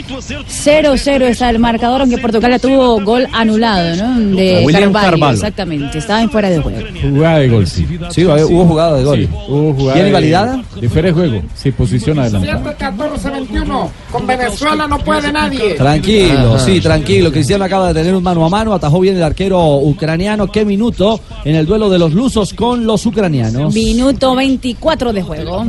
0-0 0.48 1.22
está 1.24 1.50
el 1.50 1.58
marcador, 1.58 2.02
aunque 2.02 2.18
Portugal 2.18 2.52
ya 2.52 2.58
tuvo 2.60 3.00
gol 3.02 3.26
anulado, 3.32 3.96
¿no? 3.96 4.20
De 4.36 4.62
Carvalho, 4.86 5.10
Carvalho. 5.10 5.34
exactamente. 5.34 5.98
Estaba 5.98 6.22
en 6.22 6.30
fuera 6.30 6.50
de 6.50 6.58
juego. 6.60 6.78
Jugada 7.02 7.38
de 7.38 7.48
gol, 7.48 7.66
sí. 7.66 7.86
Sí, 8.10 8.24
hubo 8.24 8.64
jugada 8.66 8.96
de 8.98 9.04
gol. 9.04 9.18
Sí, 9.18 9.28
hubo 9.48 9.72
jugada 9.74 9.94
¿Bien 9.94 10.04
de- 10.04 10.08
invalidada? 10.10 10.62
De 10.80 10.88
fuera 10.88 11.08
de 11.08 11.12
juego. 11.14 11.42
Sí, 11.54 11.70
posición 11.72 12.18
adelantada. 12.18 12.76
14-21. 12.76 13.90
Con 14.12 14.26
Venezuela 14.26 14.86
no 14.86 14.98
puede 14.98 15.32
nadie. 15.32 15.74
Tranquilo, 15.74 16.58
sí, 16.58 16.80
tranquilo. 16.80 17.30
Cristiano 17.32 17.64
acaba 17.64 17.88
de 17.88 17.94
tener 18.00 18.14
un 18.14 18.22
mano 18.22 18.44
a 18.44 18.48
mano, 18.48 18.72
atajó 18.74 19.00
bien 19.00 19.16
el 19.16 19.22
arquero 19.22 19.76
ucraniano. 19.78 20.50
¿Qué 20.50 20.64
minuto 20.64 21.20
en 21.44 21.54
el 21.54 21.66
duelo 21.66 21.88
de 21.90 21.98
los 21.98 22.12
lusos 22.12 22.52
con 22.54 22.84
los 22.86 23.04
ucranianos? 23.06 23.72
Minuto 23.74 24.34
24 24.34 25.12
de 25.12 25.22
juego. 25.22 25.64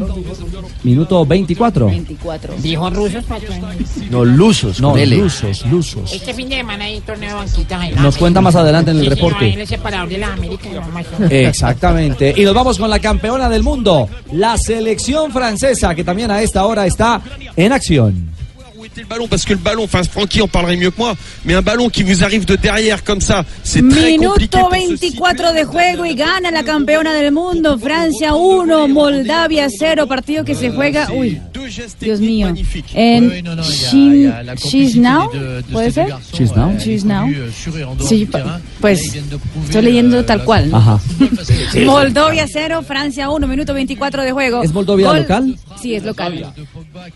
Minuto 0.84 1.26
24. 1.26 1.88
24. 1.88 2.54
Dijo 2.62 2.90
rusos. 2.90 3.24
No, 4.10 4.26
lusos, 4.26 4.82
no, 4.82 4.96
lusos, 4.96 5.66
lusos. 5.68 6.14
Este 6.14 6.34
fin 6.34 6.50
de 6.50 6.56
semana 6.58 6.86
hay 6.86 7.00
torneo 7.02 7.30
de 7.30 7.36
banquitas. 7.36 7.82
ahí. 7.82 7.94
Nos 7.96 8.18
cuenta 8.18 8.42
más 8.42 8.56
adelante 8.56 8.92
en 8.92 9.00
el 9.04 9.10
Sí, 9.10 9.16
señor, 9.16 9.32
reporte. 9.34 9.46
de 9.46 9.52
no. 11.20 11.28
Exactamente. 11.30 12.34
Y 12.36 12.44
nos 12.44 12.54
vamos 12.54 12.78
con 12.78 12.90
la 12.90 13.00
campeona 13.00 13.50
del 13.50 13.64
mundo, 13.64 14.10
la 14.34 14.58
selección 14.58 15.32
francesa, 15.32 15.94
que 15.96 16.04
también 16.04 16.32
a 16.32 16.42
esta 16.42 16.66
hora 16.66 16.86
está 16.86 17.22
en 17.56 17.72
acción. 17.74 18.30
Le 18.98 19.06
ballon 19.06 19.28
parce 19.28 19.46
que 19.46 19.54
le 19.54 19.60
ballon, 19.60 19.84
enfin 19.86 20.04
Francky 20.04 20.42
en 20.42 20.48
parlerait 20.48 20.76
mieux 20.76 20.92
que 20.92 20.98
moi, 20.98 21.16
mais 21.46 21.54
un 21.54 21.62
ballon 21.62 21.90
qui 21.90 22.04
vous 22.04 22.24
arrive 22.24 22.46
de 22.46 22.56
derrière 22.56 23.04
comme 23.04 23.22
ça, 23.22 23.46
c'est 23.64 23.88
très 23.88 24.18
compliqué. 24.18 24.58
Minuto 24.58 24.58
pour 24.60 24.98
se 24.98 25.12
24 25.12 25.54
de 25.54 25.64
juego 25.72 26.06
y 26.06 26.16
gana 26.16 26.52
la 26.52 26.64
campeona 26.64 27.14
del 27.14 27.32
mundo. 27.32 27.78
Francia 27.78 28.34
1, 28.34 28.88
Moldavia 28.88 29.68
0. 29.70 30.08
Partido 30.08 30.44
que 30.44 30.56
se 30.56 30.70
juega. 30.72 31.08
Uy, 31.14 31.40
Dios 32.02 32.20
mío. 32.20 32.54
En 32.94 33.30
Shin- 33.62 34.56
Chisinau, 34.58 35.30
¿puede 35.72 35.92
ser? 35.92 36.08
Chisinau. 36.34 36.78
Chisinau. 36.78 37.28
Sí, 38.08 38.26
pa- 38.26 38.60
pues 38.82 39.16
estoy 39.66 39.82
leyendo 39.84 40.26
tal 40.26 40.44
cual. 40.44 40.70
Ajá. 40.74 41.00
Moldavia 41.86 42.46
0, 42.52 42.82
Francia 42.86 43.30
1, 43.30 43.48
minuto 43.48 43.74
24 43.74 44.24
de 44.24 44.32
juego. 44.32 44.64
¿Es 44.64 44.74
Moldavia 44.74 45.08
Gol- 45.08 45.18
local? 45.22 45.56
Sí, 45.82 45.96
es 45.96 46.04
local. 46.04 46.46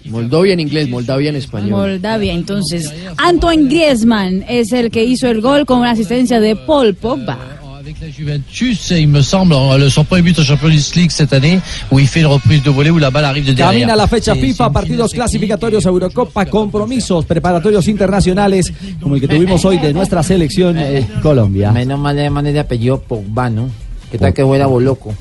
Moldavia 0.05 0.53
en 0.53 0.59
inglés, 0.61 0.87
Moldavia 0.89 1.29
en 1.29 1.35
español. 1.35 1.64
Moldavia, 1.69 2.33
entonces. 2.33 2.91
Antoine 3.17 3.67
Griezmann 3.69 4.43
es 4.47 4.71
el 4.73 4.89
que 4.91 5.03
hizo 5.03 5.27
el 5.27 5.41
gol 5.41 5.65
con 5.65 5.81
la 5.81 5.91
asistencia 5.91 6.39
de 6.39 6.55
Paul 6.55 6.93
Pogba. 6.95 7.37
Avec 7.79 8.01
la 8.01 8.07
Juventus, 8.11 8.89
il 8.91 9.07
me 9.07 9.21
semble, 9.21 9.55
le- 9.77 9.91
son 9.91 10.03
premier 10.05 10.23
but 10.23 10.39
en 10.39 10.43
Champions 10.43 10.91
League 10.95 11.11
cette 11.11 11.33
année, 11.33 11.59
où 11.91 11.99
il 11.99 12.07
fait 12.07 12.21
une 12.21 12.25
reprise 12.25 12.63
de 12.63 12.71
volée 12.71 12.89
où 12.89 12.97
la 12.97 13.11
balle 13.11 13.25
arrive 13.25 13.45
de 13.45 13.53
derrière. 13.53 13.69
Camina 13.81 13.95
la 13.95 14.07
fecha 14.07 14.33
FIFA, 14.33 14.71
partidos 14.71 15.11
clasificatorios 15.13 15.85
a 15.85 15.89
Eurocopa, 15.89 16.47
compromisos 16.47 17.25
preparatorios 17.25 17.87
internacionales, 17.87 18.73
como 18.99 19.13
el 19.15 19.21
que 19.21 19.27
tuvimos 19.27 19.63
hoy 19.65 19.77
de 19.77 19.93
nuestra 19.93 20.23
selección 20.23 20.75
eh, 20.79 21.05
Colombia. 21.21 21.71
Menos 21.71 21.99
mal 21.99 22.15
de 22.15 22.27
manera 22.31 22.53
de 22.53 22.59
apellido 22.61 22.99
Pogba, 23.01 23.51
¿no? 23.51 23.69
¿Qué 24.11 24.17
tal 24.17 24.33
que 24.33 24.43
fuera 24.43 24.65
Boloco? 24.65 25.13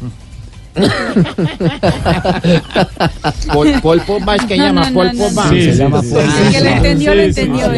Pol, 3.52 3.72
Pol 3.80 4.00
Pogba 4.06 4.36
es 4.36 4.44
que 4.44 4.56
No, 4.56 4.64
llama 4.64 4.90
no, 4.90 4.94
Pol 4.94 5.06
no, 5.06 5.12
no, 5.12 5.18
Pogba. 5.28 5.44
no. 5.44 5.50
Sí, 5.50 5.62
Se 5.64 5.72
sí, 5.72 5.78
llama 5.78 6.02
sí, 6.02 6.08
Pol 6.10 6.22
sí, 6.22 6.42
El 6.46 6.52
que 6.52 6.60
lo 6.60 6.68
entendió, 6.70 7.14
lo 7.14 7.22
entendió. 7.22 7.68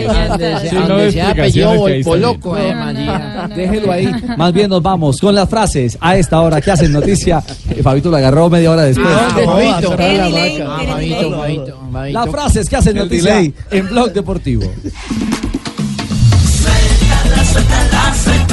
Donde 0.89 1.23
apellido 1.23 1.87
Poloco, 2.05 2.57
eh, 2.57 2.75
María. 2.75 3.49
Déjelo 3.55 3.93
ahí. 3.93 4.11
Más 4.37 4.53
bien 4.53 4.71
nos 4.71 4.83
vamos 4.83 5.21
con 5.21 5.35
las 5.35 5.49
frases 5.49 5.99
a 6.01 6.17
esta 6.17 6.41
hora 6.41 6.61
que 6.61 6.71
hacen 6.71 6.93
noticia. 6.93 7.43
Eh, 7.71 7.83
Fabito 7.83 8.11
lo 8.11 8.17
agarró 8.17 8.49
media 8.49 8.71
hora 8.71 8.83
después. 8.83 9.07
La. 11.93 12.11
Las 12.11 12.31
frases 12.31 12.69
que 12.69 12.77
hacen 12.77 12.97
noticia 12.97 13.41
en 13.71 13.89
Blog 13.89 14.13
Deportivo. 14.13 14.63
Suéltala, 16.63 17.45
suéltala, 17.45 18.15
suéltala. 18.15 18.46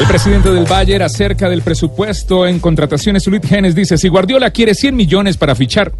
El 0.00 0.06
presidente 0.06 0.50
del 0.50 0.64
Bayern 0.64 1.02
acerca 1.02 1.50
del 1.50 1.60
presupuesto 1.60 2.46
en 2.46 2.58
contrataciones, 2.58 3.26
Luis 3.26 3.42
Genes 3.44 3.74
dice, 3.74 3.98
si 3.98 4.08
Guardiola 4.08 4.50
quiere 4.50 4.74
100 4.74 4.96
millones 4.96 5.36
para 5.36 5.54
fichar, 5.54 5.92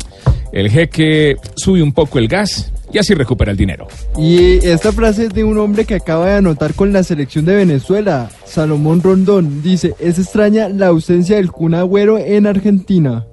el 0.52 0.70
jeque 0.70 1.36
sube 1.54 1.82
un 1.82 1.92
poco 1.92 2.18
el 2.18 2.26
gas 2.26 2.72
y 2.90 2.96
así 2.96 3.12
recupera 3.12 3.50
el 3.50 3.58
dinero. 3.58 3.88
Y 4.16 4.66
esta 4.66 4.90
frase 4.92 5.26
es 5.26 5.34
de 5.34 5.44
un 5.44 5.58
hombre 5.58 5.84
que 5.84 5.96
acaba 5.96 6.28
de 6.28 6.36
anotar 6.36 6.72
con 6.72 6.94
la 6.94 7.02
selección 7.02 7.44
de 7.44 7.56
Venezuela, 7.56 8.30
Salomón 8.46 9.02
Rondón. 9.02 9.62
Dice, 9.62 9.94
es 10.00 10.18
extraña 10.18 10.70
la 10.70 10.86
ausencia 10.86 11.36
del 11.36 11.52
Kun 11.52 11.74
Agüero 11.74 12.16
en 12.16 12.46
Argentina. 12.46 13.26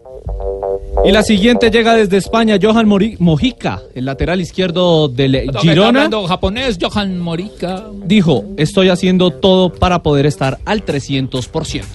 Y 1.07 1.11
la 1.11 1.23
siguiente 1.23 1.71
llega 1.71 1.95
desde 1.95 2.17
España, 2.17 2.57
Johan 2.61 2.85
Mori- 2.85 3.15
Mojica, 3.19 3.79
el 3.95 4.03
lateral 4.05 4.41
izquierdo 4.41 5.07
del 5.07 5.49
Girona. 5.61 5.87
hablando 5.87 6.27
japonés, 6.27 6.77
Johan 6.81 7.17
Morica. 7.19 7.85
Dijo, 8.03 8.43
estoy 8.57 8.89
haciendo 8.89 9.31
todo 9.31 9.71
para 9.71 10.03
poder 10.03 10.25
estar 10.25 10.59
al 10.65 10.83
300%. 10.83 11.85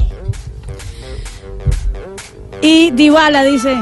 Y 2.63 2.91
Dybala 2.93 3.45
dice, 3.45 3.69
de 3.71 3.77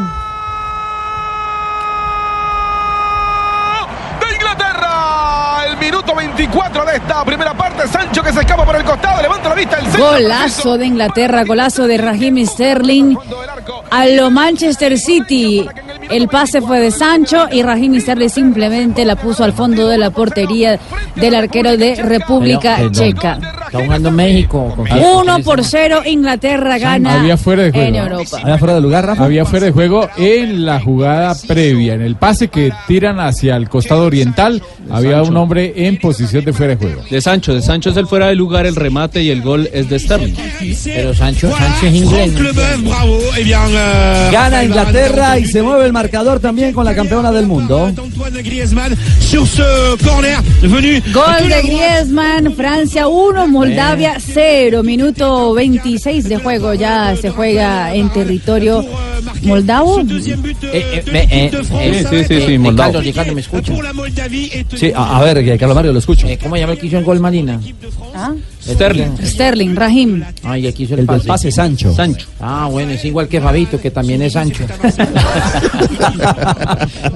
Inglaterra. 4.35 5.65
El 5.71 5.77
minuto 6.15 6.15
24 6.15 6.85
de 6.85 6.97
esta 6.97 7.25
primera 7.25 7.55
parte. 7.55 7.87
Sancho 7.89 8.23
que 8.23 8.33
se 8.33 8.41
escapa 8.41 8.65
por 8.65 8.77
el 8.77 8.85
costado. 8.85 9.23
Levanta 9.23 9.49
la 9.49 9.55
vista. 9.55 9.77
El 9.79 9.87
centro. 9.87 10.11
golazo 10.13 10.79
de 10.79 10.87
Inglaterra, 10.87 11.45
golazo 11.45 11.87
de 11.87 11.99
Raheem 11.99 12.47
Sterling 12.47 13.17
a 13.91 14.07
lo 14.07 14.31
Manchester 14.31 14.99
City. 14.99 15.67
El 16.09 16.29
pase 16.29 16.61
fue 16.61 16.81
de 16.81 16.91
Sancho 16.91 17.47
y 17.53 17.63
Raheem 17.63 18.01
Sterling 18.01 18.29
simplemente 18.29 19.05
la 19.05 19.17
puso 19.17 19.45
al 19.45 19.53
fondo 19.53 19.89
de 19.89 19.99
la 19.99 20.11
portería 20.11 20.79
del 21.17 21.35
arquero 21.35 21.77
de 21.77 21.97
República 22.03 22.75
Pero, 22.79 22.91
Checa. 22.91 23.39
Está 23.67 23.85
jugando 23.85 24.11
México. 24.11 24.75
con- 24.75 24.89
Uno 24.99 25.39
por 25.41 25.63
cero, 25.65 26.01
Inglaterra 26.05 26.79
gana 26.79 27.21
Había 27.21 27.37
fuera 27.37 27.63
de 27.65 27.71
juego. 27.71 27.87
en 27.87 27.95
Europa. 27.95 28.39
¿Había 28.43 28.59
fuera 28.59 28.75
de 28.75 28.81
lugar, 28.81 29.07
Rafa? 29.07 29.25
Había 29.25 29.45
fuera 29.45 29.67
de 29.67 29.73
juego 29.73 30.09
en 30.17 30.65
la 30.67 30.81
jugada 30.81 31.37
previa, 31.47 31.95
en 31.95 32.03
el 32.03 32.17
pase 32.17 32.49
que 32.49 32.73
tiran 32.89 33.21
hacia 33.21 33.55
el 33.57 33.69
costado 33.69 34.05
oriental. 34.07 34.61
Había 34.91 35.23
un 35.23 35.37
hombre 35.37 35.73
en 35.77 36.00
posición 36.01 36.45
de 36.45 36.53
fuera 36.53 36.75
de 36.75 36.81
juego. 36.81 37.03
De 37.09 37.21
Sancho, 37.21 37.55
de 37.55 37.63
Sancho 37.63 37.91
es 37.91 37.97
el 37.97 38.07
fuera 38.07 38.29
de 38.29 38.35
lugar, 38.35 38.67
el 38.67 38.77
remate 38.77 39.23
y 39.23 39.31
el 39.31 39.43
gol 39.43 39.69
es 39.73 39.89
de 39.89 39.99
Sterling. 39.99 40.35
Pero 40.85 41.15
Sancho, 41.15 41.51
Sancho 41.51 41.87
es 41.87 41.95
inglés. 41.95 42.33
Eh 43.37 43.55
euh, 43.55 44.31
Gana 44.33 44.65
Inglaterra 44.65 45.39
y 45.39 45.47
se 45.47 45.63
mueve 45.63 45.87
el 45.87 45.93
marcador 45.93 46.41
también 46.41 46.73
con 46.73 46.85
la 46.85 46.95
campeona 46.95 47.31
del 47.33 47.47
mundo. 47.47 47.93
Gol 51.13 51.49
de 51.49 51.63
Griezmann, 51.63 52.55
Francia 52.55 53.09
1, 53.09 53.47
Moldavia 53.47 54.17
0. 54.19 54.83
Minuto 54.83 55.55
26 55.55 56.29
de 56.29 56.37
juego, 56.39 56.75
ya 56.75 57.15
se 57.17 57.31
juega 57.31 57.95
en 57.95 58.11
territorio 58.11 58.85
moldavo. 59.43 60.01
Eh, 60.01 60.05
eh, 60.73 61.05
me- 61.13 61.23
eh, 61.25 61.51
eh, 61.53 62.07
sí, 62.11 62.25
sí, 62.29 62.41
sí, 62.47 62.53
eh, 62.55 62.59
Moldavo. 62.59 63.01
Ricardo, 63.01 63.01
Ricardo, 63.01 63.35
¿me 63.35 63.41
escucha? 63.41 63.73
Sí, 64.77 64.93
a, 64.95 65.19
a 65.19 65.25
ver, 65.25 65.45
que 65.45 65.59
Carlos 65.59 65.75
Mario 65.77 65.93
lo 65.93 65.99
escucho. 65.99 66.27
Eh, 66.29 66.39
¿Cómo 66.43 66.57
llama 66.57 66.73
el 66.75 66.79
que 66.79 66.87
hizo 66.87 66.99
el 66.99 67.05
gol, 67.05 67.21
Marina? 67.21 67.61
¿Ah? 68.15 68.35
Sterling. 68.75 69.17
Sterling, 69.25 69.75
Raheem. 69.77 70.25
Ah, 70.45 70.59
y 70.59 70.67
aquí 70.67 70.85
hizo 70.85 70.95
el, 70.95 71.01
El 71.01 71.07
pase. 71.07 71.27
pase 71.29 71.51
Sancho. 71.53 71.95
Sancho. 71.95 72.27
Ah, 72.41 72.69
bueno, 72.71 72.93
es 72.93 73.05
igual 73.05 73.29
que 73.29 73.41
Fabito, 73.41 73.81
que 73.81 73.91
también 73.91 74.23
es 74.23 74.33
Sancho. 74.35 74.65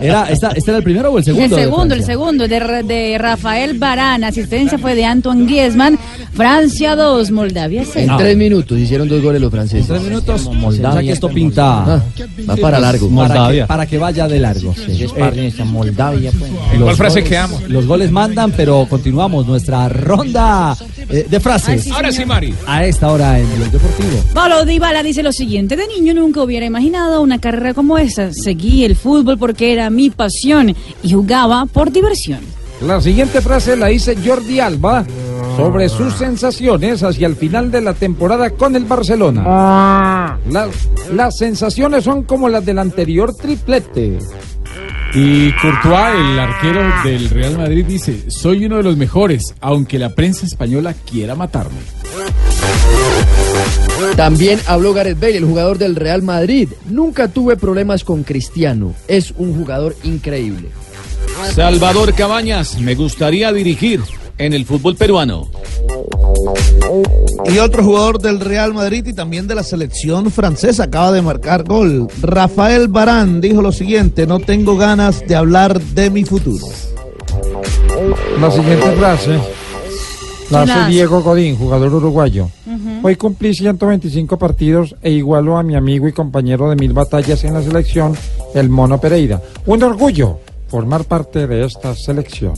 Era, 0.00 0.24
esta, 0.30 0.48
¿Este 0.50 0.70
era 0.70 0.78
el 0.78 0.84
primero 0.84 1.10
o 1.10 1.18
el 1.18 1.20
El 1.20 1.24
segundo? 1.24 1.56
de 1.56 1.62
segundo, 1.62 1.94
el 1.94 2.04
segundo, 2.04 2.48
de, 2.48 2.82
de 2.84 3.18
Rafael 3.18 3.78
Barán. 3.78 4.24
Asistencia 4.24 4.78
fue 4.78 4.94
de 4.94 5.04
Antoine 5.04 5.44
Griezmann. 5.46 5.98
Francia 6.32 6.96
2, 6.96 7.30
Moldavia 7.30 7.82
En 7.82 7.86
0. 7.92 8.16
tres 8.18 8.36
minutos 8.36 8.76
hicieron 8.78 9.08
dos 9.08 9.22
goles 9.22 9.40
los 9.40 9.50
franceses. 9.52 9.86
Tres 9.86 10.02
minutos. 10.02 10.44
Moldavia, 10.52 10.88
O 10.88 10.92
sea 10.94 11.02
que 11.02 11.12
esto 11.12 11.28
pinta 11.28 11.84
Ah, 11.96 12.02
va 12.48 12.56
para 12.56 12.80
largo. 12.80 13.08
para 13.08 13.28
que, 13.28 13.34
Moldavia. 13.34 13.66
para 13.66 13.86
que 13.86 13.98
vaya 13.98 14.26
de 14.28 14.40
largo. 14.40 14.74
Es 14.88 15.10
sparring 15.10 15.44
esta 15.44 15.64
Moldavia, 15.64 16.32
pues. 16.36 16.50
¿En 16.72 16.80
Los 16.80 16.86
cuál 16.88 16.96
frase 16.96 17.20
goles- 17.20 17.28
quedamos? 17.28 17.62
Los 17.68 17.86
goles 17.86 18.10
mandan, 18.10 18.50
pero 18.52 18.86
continuamos 18.90 19.46
nuestra 19.46 19.88
ronda 19.88 20.76
eh, 21.10 21.26
de 21.28 21.40
frases. 21.40 21.90
Ahora 21.90 22.10
sí, 22.12 22.24
Mari. 22.24 22.54
A 22.66 22.84
esta 22.84 23.10
hora 23.10 23.38
en 23.38 23.50
el 23.50 23.70
Deportivo. 23.70 24.22
Paulo 24.32 24.64
Dybala 24.64 25.02
dice 25.02 25.22
lo 25.22 25.32
siguiente, 25.32 25.76
de 25.76 25.86
niño 25.88 26.14
nunca 26.14 26.42
hubiera 26.42 26.66
imaginado 26.66 27.20
una 27.22 27.38
carrera 27.40 27.74
como 27.74 27.98
esa. 27.98 28.32
Seguí 28.32 28.84
el 28.84 28.96
fútbol 28.96 29.38
porque 29.38 29.72
era 29.72 29.90
mi 29.90 30.10
pasión 30.10 30.74
y 31.02 31.12
jugaba 31.12 31.66
por 31.66 31.90
diversión. 31.92 32.40
La 32.86 33.00
siguiente 33.00 33.40
frase 33.40 33.76
la 33.76 33.86
dice 33.86 34.16
Jordi 34.24 34.60
Alba 34.60 35.04
sobre 35.56 35.88
sus 35.88 36.14
sensaciones 36.14 37.02
hacia 37.04 37.28
el 37.28 37.36
final 37.36 37.70
de 37.70 37.80
la 37.80 37.94
temporada 37.94 38.50
con 38.50 38.74
el 38.74 38.84
Barcelona. 38.84 40.38
La- 40.50 40.68
las 41.14 41.36
sensaciones 41.38 42.02
son 42.04 42.24
como 42.24 42.48
las 42.48 42.64
del 42.66 42.78
anterior 42.80 43.34
triplete. 43.34 44.18
Y 45.14 45.52
Courtois, 45.52 46.14
el 46.18 46.38
arquero 46.40 46.82
del 47.04 47.30
Real 47.30 47.56
Madrid, 47.56 47.84
dice, 47.86 48.30
soy 48.30 48.66
uno 48.66 48.78
de 48.78 48.82
los 48.82 48.96
mejores, 48.96 49.54
aunque 49.60 49.98
la 49.98 50.14
prensa 50.14 50.44
española 50.44 50.92
quiera 51.08 51.36
matarme. 51.36 51.78
También 54.16 54.58
habló 54.66 54.92
Gareth 54.92 55.20
Bale, 55.20 55.36
el 55.36 55.44
jugador 55.44 55.78
del 55.78 55.94
Real 55.94 56.22
Madrid. 56.22 56.68
Nunca 56.86 57.28
tuve 57.28 57.56
problemas 57.56 58.02
con 58.02 58.24
Cristiano. 58.24 58.92
Es 59.06 59.32
un 59.36 59.54
jugador 59.54 59.94
increíble. 60.02 60.68
Salvador 61.54 62.14
Cabañas, 62.14 62.80
me 62.80 62.96
gustaría 62.96 63.52
dirigir 63.52 64.00
en 64.38 64.52
el 64.52 64.64
fútbol 64.64 64.96
peruano. 64.96 65.48
Y 67.46 67.58
otro 67.58 67.84
jugador 67.84 68.20
del 68.20 68.40
Real 68.40 68.74
Madrid 68.74 69.06
y 69.06 69.12
también 69.12 69.46
de 69.46 69.54
la 69.54 69.62
selección 69.62 70.30
francesa 70.30 70.84
acaba 70.84 71.12
de 71.12 71.22
marcar 71.22 71.64
gol. 71.64 72.08
Rafael 72.22 72.88
Barán 72.88 73.40
dijo 73.40 73.62
lo 73.62 73.72
siguiente, 73.72 74.26
no 74.26 74.40
tengo 74.40 74.76
ganas 74.76 75.26
de 75.26 75.36
hablar 75.36 75.80
de 75.80 76.10
mi 76.10 76.24
futuro. 76.24 76.66
La 78.40 78.50
siguiente 78.50 78.90
frase 78.92 79.38
la 80.50 80.64
¿Quién 80.64 80.76
la 80.76 80.84
hace? 80.84 80.92
Diego 80.92 81.22
Godín, 81.22 81.56
jugador 81.56 81.94
uruguayo. 81.94 82.50
Hoy 83.02 83.16
cumplí 83.16 83.54
125 83.54 84.38
partidos 84.38 84.94
e 85.02 85.10
igualo 85.10 85.56
a 85.56 85.62
mi 85.62 85.74
amigo 85.74 86.08
y 86.08 86.12
compañero 86.12 86.70
de 86.70 86.76
mil 86.76 86.92
batallas 86.92 87.44
en 87.44 87.54
la 87.54 87.62
selección, 87.62 88.14
el 88.54 88.68
Mono 88.68 89.00
Pereira. 89.00 89.40
Un 89.66 89.82
orgullo 89.82 90.38
formar 90.68 91.04
parte 91.04 91.46
de 91.46 91.64
esta 91.64 91.94
selección. 91.94 92.54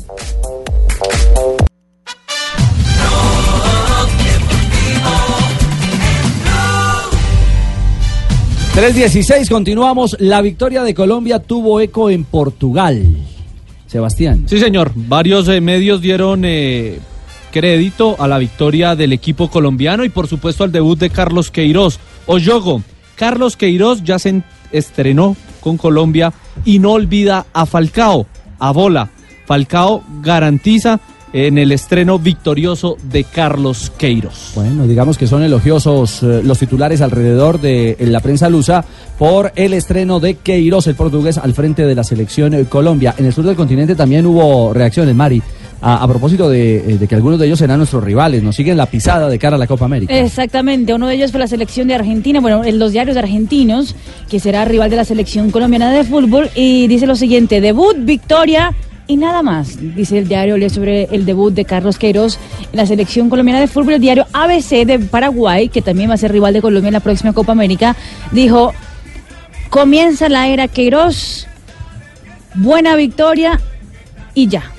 3.16, 8.77 9.49
continuamos. 9.49 10.16
La 10.20 10.43
victoria 10.43 10.83
de 10.83 10.93
Colombia 10.93 11.39
tuvo 11.39 11.81
eco 11.81 12.11
en 12.11 12.24
Portugal. 12.24 13.03
Sebastián. 13.87 14.45
Sí, 14.47 14.59
señor. 14.59 14.93
Varios 14.95 15.49
eh, 15.49 15.62
medios 15.62 16.03
dieron 16.03 16.43
eh, 16.45 16.99
crédito 17.53 18.16
a 18.18 18.29
la 18.29 18.37
victoria 18.37 18.95
del 18.95 19.14
equipo 19.14 19.49
colombiano 19.49 20.05
y 20.05 20.11
por 20.11 20.27
supuesto 20.29 20.62
al 20.62 20.72
debut 20.72 20.99
de 20.99 21.09
Carlos 21.09 21.51
Queiroz. 21.51 21.99
Oyogo, 22.27 22.83
Carlos 23.14 23.57
Queiroz 23.57 24.03
ya 24.05 24.18
se 24.18 24.29
en- 24.29 24.45
estrenó 24.72 25.37
con 25.61 25.79
Colombia 25.79 26.35
y 26.66 26.79
no 26.79 26.93
olvida 26.93 27.47
a 27.55 27.64
Falcao, 27.64 28.27
a 28.59 28.72
bola. 28.72 29.09
Falcao 29.47 30.05
garantiza 30.20 31.01
en 31.33 31.59
el 31.59 31.72
estreno 31.72 32.18
victorioso 32.18 32.97
de 33.03 33.24
Carlos 33.24 33.93
Queiroz. 33.97 34.53
Bueno, 34.55 34.87
digamos 34.87 35.18
que 35.18 35.27
son 35.27 35.43
elogiosos 35.43 36.22
eh, 36.22 36.41
los 36.43 36.59
titulares 36.59 37.01
alrededor 37.01 37.61
de 37.61 37.97
la 38.01 38.20
prensa 38.20 38.49
lusa 38.49 38.85
por 39.18 39.53
el 39.57 39.74
estreno 39.74 40.20
de 40.20 40.35
Queiroz, 40.35 40.87
el 40.87 40.95
portugués, 40.95 41.39
al 41.39 41.53
frente 41.53 41.85
de 41.85 41.95
la 41.95 42.05
selección 42.05 42.55
eh, 42.55 42.64
Colombia. 42.64 43.14
En 43.18 43.27
el 43.27 43.33
sur 43.33 43.45
del 43.45 43.57
continente 43.57 43.95
también 43.95 44.24
hubo 44.27 44.72
reacciones, 44.72 45.14
Mari, 45.14 45.43
a, 45.81 46.03
a 46.03 46.09
propósito 46.09 46.49
de, 46.49 46.77
eh, 46.77 46.99
de 46.99 47.07
que 47.07 47.14
algunos 47.14 47.39
de 47.39 47.47
ellos 47.47 47.59
serán 47.59 47.79
nuestros 47.79 48.03
rivales, 48.03 48.43
nos 48.43 48.57
siguen 48.57 48.77
la 48.77 48.87
pisada 48.87 49.29
de 49.29 49.39
cara 49.39 49.57
a 49.57 49.59
la 49.59 49.66
Copa 49.66 49.85
América. 49.85 50.16
Exactamente, 50.16 50.95
uno 50.95 51.07
de 51.09 51.16
ellos 51.16 51.33
fue 51.33 51.41
la 51.41 51.49
selección 51.49 51.89
de 51.89 51.97
Argentina, 51.97 52.41
bueno, 52.41 52.64
en 52.64 52.79
los 52.79 52.93
diarios 52.93 53.16
argentinos, 53.16 53.95
que 54.31 54.41
será 54.41 54.64
rival 54.64 54.89
de 54.91 54.97
la 54.97 55.05
selección 55.05 55.51
colombiana 55.51 55.93
de 55.93 56.05
fútbol, 56.05 56.49
y 56.55 56.87
dice 56.87 57.07
lo 57.07 57.16
siguiente, 57.16 57.61
debut, 57.61 57.97
victoria 57.99 58.74
y 59.09 59.16
nada 59.16 59.42
más, 59.42 59.78
dice 59.94 60.18
el 60.18 60.28
diario, 60.28 60.57
lee 60.57 60.70
sobre 60.70 61.04
el 61.04 61.24
debut 61.24 61.54
de 61.54 61.64
Carlos 61.64 61.98
Queiroz 61.98 62.38
en 62.72 62.76
la 62.76 62.86
selección 62.86 63.30
colombiana 63.30 63.61
de 63.61 63.68
fútbol, 63.68 63.94
el 63.94 64.00
diario 64.00 64.26
ABC 64.32 64.84
de 64.84 64.98
Paraguay, 64.98 65.68
que 65.68 65.82
también 65.82 66.11
va 66.11 66.14
a 66.14 66.18
ser 66.18 66.32
rival 66.32 66.54
de 66.54 66.61
Colombia 66.61 66.88
en 66.88 66.94
la 66.94 67.00
próxima 67.00 67.32
Copa 67.32 67.52
América, 67.52 67.94
dijo, 68.32 68.72
comienza 69.70 70.28
la 70.28 70.48
era 70.48 70.66
Queiroz, 70.66 71.46
buena 72.54 72.96
victoria 72.96 73.61
y 74.34 74.48
ya. 74.48 74.72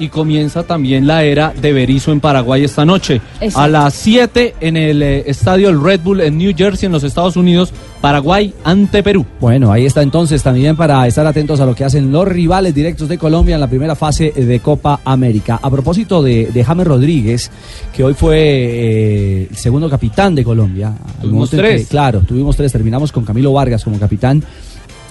Y 0.00 0.08
comienza 0.08 0.64
también 0.64 1.06
la 1.06 1.22
era 1.22 1.52
de 1.60 1.72
Berizzo 1.72 2.10
en 2.10 2.18
Paraguay 2.20 2.64
esta 2.64 2.84
noche. 2.84 3.20
Exacto. 3.40 3.60
A 3.60 3.68
las 3.68 3.94
7 3.94 4.54
en 4.60 4.76
el 4.76 5.02
eh, 5.02 5.22
estadio 5.26 5.68
el 5.68 5.80
Red 5.80 6.00
Bull 6.00 6.20
en 6.22 6.38
New 6.38 6.52
Jersey, 6.56 6.86
en 6.86 6.92
los 6.92 7.04
Estados 7.04 7.36
Unidos, 7.36 7.72
Paraguay 8.00 8.52
ante 8.64 9.02
Perú. 9.02 9.26
Bueno, 9.40 9.70
ahí 9.70 9.84
está 9.84 10.02
entonces 10.02 10.42
también 10.42 10.74
para 10.74 11.06
estar 11.06 11.26
atentos 11.26 11.60
a 11.60 11.66
lo 11.66 11.74
que 11.74 11.84
hacen 11.84 12.10
los 12.10 12.26
rivales 12.26 12.74
directos 12.74 13.08
de 13.08 13.18
Colombia 13.18 13.54
en 13.54 13.60
la 13.60 13.68
primera 13.68 13.94
fase 13.94 14.32
de 14.34 14.60
Copa 14.60 15.00
América. 15.04 15.60
A 15.62 15.70
propósito 15.70 16.22
de, 16.22 16.46
de 16.46 16.64
James 16.64 16.86
Rodríguez, 16.86 17.50
que 17.94 18.02
hoy 18.02 18.14
fue 18.14 18.38
eh, 18.40 19.46
el 19.50 19.56
segundo 19.56 19.88
capitán 19.90 20.34
de 20.34 20.42
Colombia. 20.44 20.92
Tuvimos 21.20 21.50
que- 21.50 21.56
tres. 21.58 21.88
claro, 21.88 22.20
tuvimos 22.20 22.56
tres. 22.56 22.72
Terminamos 22.72 23.12
con 23.12 23.24
Camilo 23.24 23.52
Vargas 23.52 23.84
como 23.84 23.98
capitán. 23.98 24.42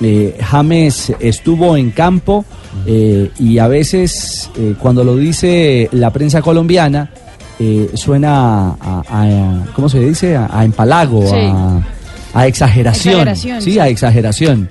Eh, 0.01 0.37
James 0.41 1.11
estuvo 1.19 1.75
en 1.75 1.91
campo 1.91 2.45
eh, 2.85 3.29
y 3.37 3.57
a 3.57 3.67
veces 3.67 4.49
eh, 4.57 4.75
cuando 4.79 5.03
lo 5.03 5.15
dice 5.17 5.89
la 5.91 6.11
prensa 6.11 6.41
colombiana 6.41 7.11
suena 7.93 8.69
a, 8.79 9.03
a- 9.09 9.65
¿cómo 9.75 9.89
se 9.89 9.99
dice? 9.99 10.35
A, 10.37 10.49
a 10.51 10.63
empalago, 10.63 11.27
Sí. 11.27 11.35
a, 11.35 11.81
a 12.33 12.47
exageración. 12.47 13.15
Exageración, 13.15 13.61
sí, 13.61 13.71
sí. 13.73 13.79
a 13.79 13.89
exageración. 13.89 14.69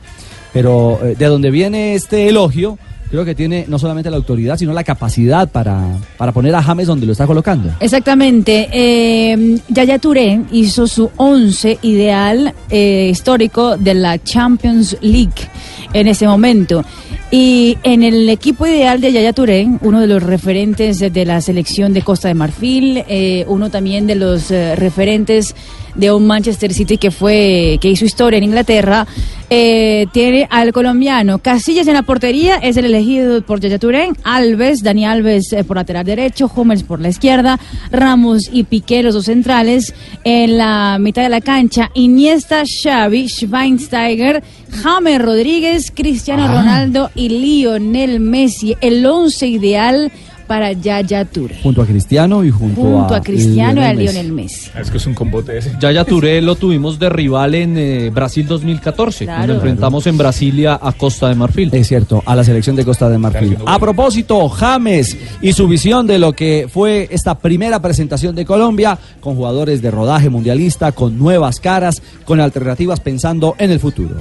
Pero 0.54 0.98
de 1.02 1.26
donde 1.26 1.50
viene 1.50 1.94
este 1.94 2.28
elogio, 2.30 2.78
creo 3.10 3.24
que 3.24 3.34
tiene 3.34 3.64
no 3.68 3.78
solamente 3.78 4.10
la 4.10 4.16
autoridad, 4.16 4.56
sino 4.56 4.72
la 4.72 4.84
capacidad 4.84 5.48
para, 5.48 5.98
para 6.16 6.32
poner 6.32 6.54
a 6.54 6.62
James 6.62 6.86
donde 6.86 7.06
lo 7.06 7.12
está 7.12 7.26
colocando. 7.26 7.70
Exactamente. 7.80 8.68
Eh, 8.72 9.58
Yaya 9.68 9.98
Touré 9.98 10.40
hizo 10.52 10.86
su 10.86 11.10
once 11.16 11.78
ideal 11.82 12.54
eh, 12.70 13.08
histórico 13.10 13.76
de 13.76 13.94
la 13.94 14.22
Champions 14.22 14.96
League 15.00 15.48
en 15.92 16.06
ese 16.08 16.26
momento. 16.26 16.84
Y 17.30 17.76
en 17.82 18.02
el 18.02 18.28
equipo 18.30 18.66
ideal 18.66 19.00
de 19.00 19.12
Yaya 19.12 19.34
Touré, 19.34 19.68
uno 19.82 20.00
de 20.00 20.06
los 20.06 20.22
referentes 20.22 20.98
de, 20.98 21.10
de 21.10 21.26
la 21.26 21.40
selección 21.42 21.92
de 21.92 22.00
Costa 22.02 22.28
de 22.28 22.34
Marfil, 22.34 23.04
eh, 23.06 23.44
uno 23.48 23.70
también 23.70 24.06
de 24.06 24.14
los 24.14 24.50
eh, 24.50 24.74
referentes 24.76 25.54
de 25.94 26.10
un 26.12 26.26
Manchester 26.26 26.72
City 26.72 26.96
que 26.96 27.10
fue 27.10 27.78
que 27.80 27.90
hizo 27.90 28.04
historia 28.04 28.38
en 28.38 28.44
Inglaterra, 28.44 29.06
eh, 29.50 30.06
tiene 30.12 30.46
al 30.50 30.72
colombiano. 30.72 31.38
Casillas 31.38 31.86
en 31.86 31.94
la 31.94 32.02
portería, 32.02 32.56
es 32.56 32.76
el 32.76 32.84
elegido 32.84 33.40
por 33.42 33.60
Yaya 33.60 33.78
Touré, 33.78 34.10
Alves, 34.24 34.82
Dani 34.82 35.06
Alves 35.06 35.52
eh, 35.52 35.64
por 35.64 35.76
lateral 35.76 36.04
derecho, 36.04 36.50
Hummels 36.54 36.82
por 36.82 37.00
la 37.00 37.08
izquierda, 37.08 37.58
Ramos 37.90 38.50
y 38.52 38.64
Piqué 38.64 39.02
los 39.02 39.14
dos 39.14 39.24
centrales, 39.26 39.94
en 40.24 40.58
la 40.58 40.98
mitad 41.00 41.22
de 41.22 41.28
la 41.30 41.40
cancha. 41.40 41.90
Iniesta, 41.94 42.62
Xavi, 42.64 43.28
Schweinsteiger, 43.28 44.42
James 44.82 45.20
Rodríguez, 45.22 45.90
Cristiano 45.94 46.44
Ah. 46.44 46.52
Ronaldo 46.58 47.10
y 47.14 47.28
Lionel 47.30 48.20
Messi, 48.20 48.76
el 48.80 49.04
once 49.06 49.46
ideal 49.46 50.12
para 50.48 50.72
Yaya 50.72 51.24
Touré. 51.26 51.56
Junto 51.62 51.82
a 51.82 51.86
Cristiano 51.86 52.42
y 52.42 52.50
junto, 52.50 52.80
Junto 52.80 53.14
a 53.14 53.20
Cristiano 53.20 53.80
y 53.80 53.84
a 53.84 53.92
Lionel 53.94 54.32
Messi. 54.32 54.70
Es 54.80 54.90
que 54.90 54.96
es 54.96 55.06
un 55.06 55.14
combote 55.14 55.56
ese. 55.58 55.72
Yaya 55.78 56.04
Touré 56.04 56.42
lo 56.42 56.56
tuvimos 56.56 56.98
de 56.98 57.08
rival 57.10 57.54
en 57.54 57.76
eh, 57.78 58.10
Brasil 58.10 58.46
2014, 58.48 59.24
Claro. 59.26 59.38
cuando 59.38 59.54
enfrentamos 59.54 60.06
en 60.08 60.18
Brasilia 60.18 60.78
a 60.82 60.92
Costa 60.92 61.28
de 61.28 61.34
Marfil. 61.36 61.68
Es 61.72 61.86
cierto, 61.86 62.22
a 62.26 62.34
la 62.34 62.42
selección 62.42 62.74
de 62.74 62.84
Costa 62.84 63.08
de 63.08 63.18
Marfil. 63.18 63.56
A 63.66 63.78
propósito, 63.78 64.48
James 64.48 65.16
y 65.42 65.52
su 65.52 65.68
visión 65.68 66.06
de 66.06 66.18
lo 66.18 66.32
que 66.32 66.66
fue 66.72 67.06
esta 67.10 67.36
primera 67.38 67.80
presentación 67.80 68.34
de 68.34 68.44
Colombia, 68.44 68.98
con 69.20 69.36
jugadores 69.36 69.82
de 69.82 69.90
rodaje 69.90 70.30
mundialista, 70.30 70.92
con 70.92 71.18
nuevas 71.18 71.60
caras, 71.60 72.02
con 72.24 72.40
alternativas 72.40 73.00
pensando 73.00 73.54
en 73.58 73.70
el 73.70 73.78
futuro. 73.78 74.16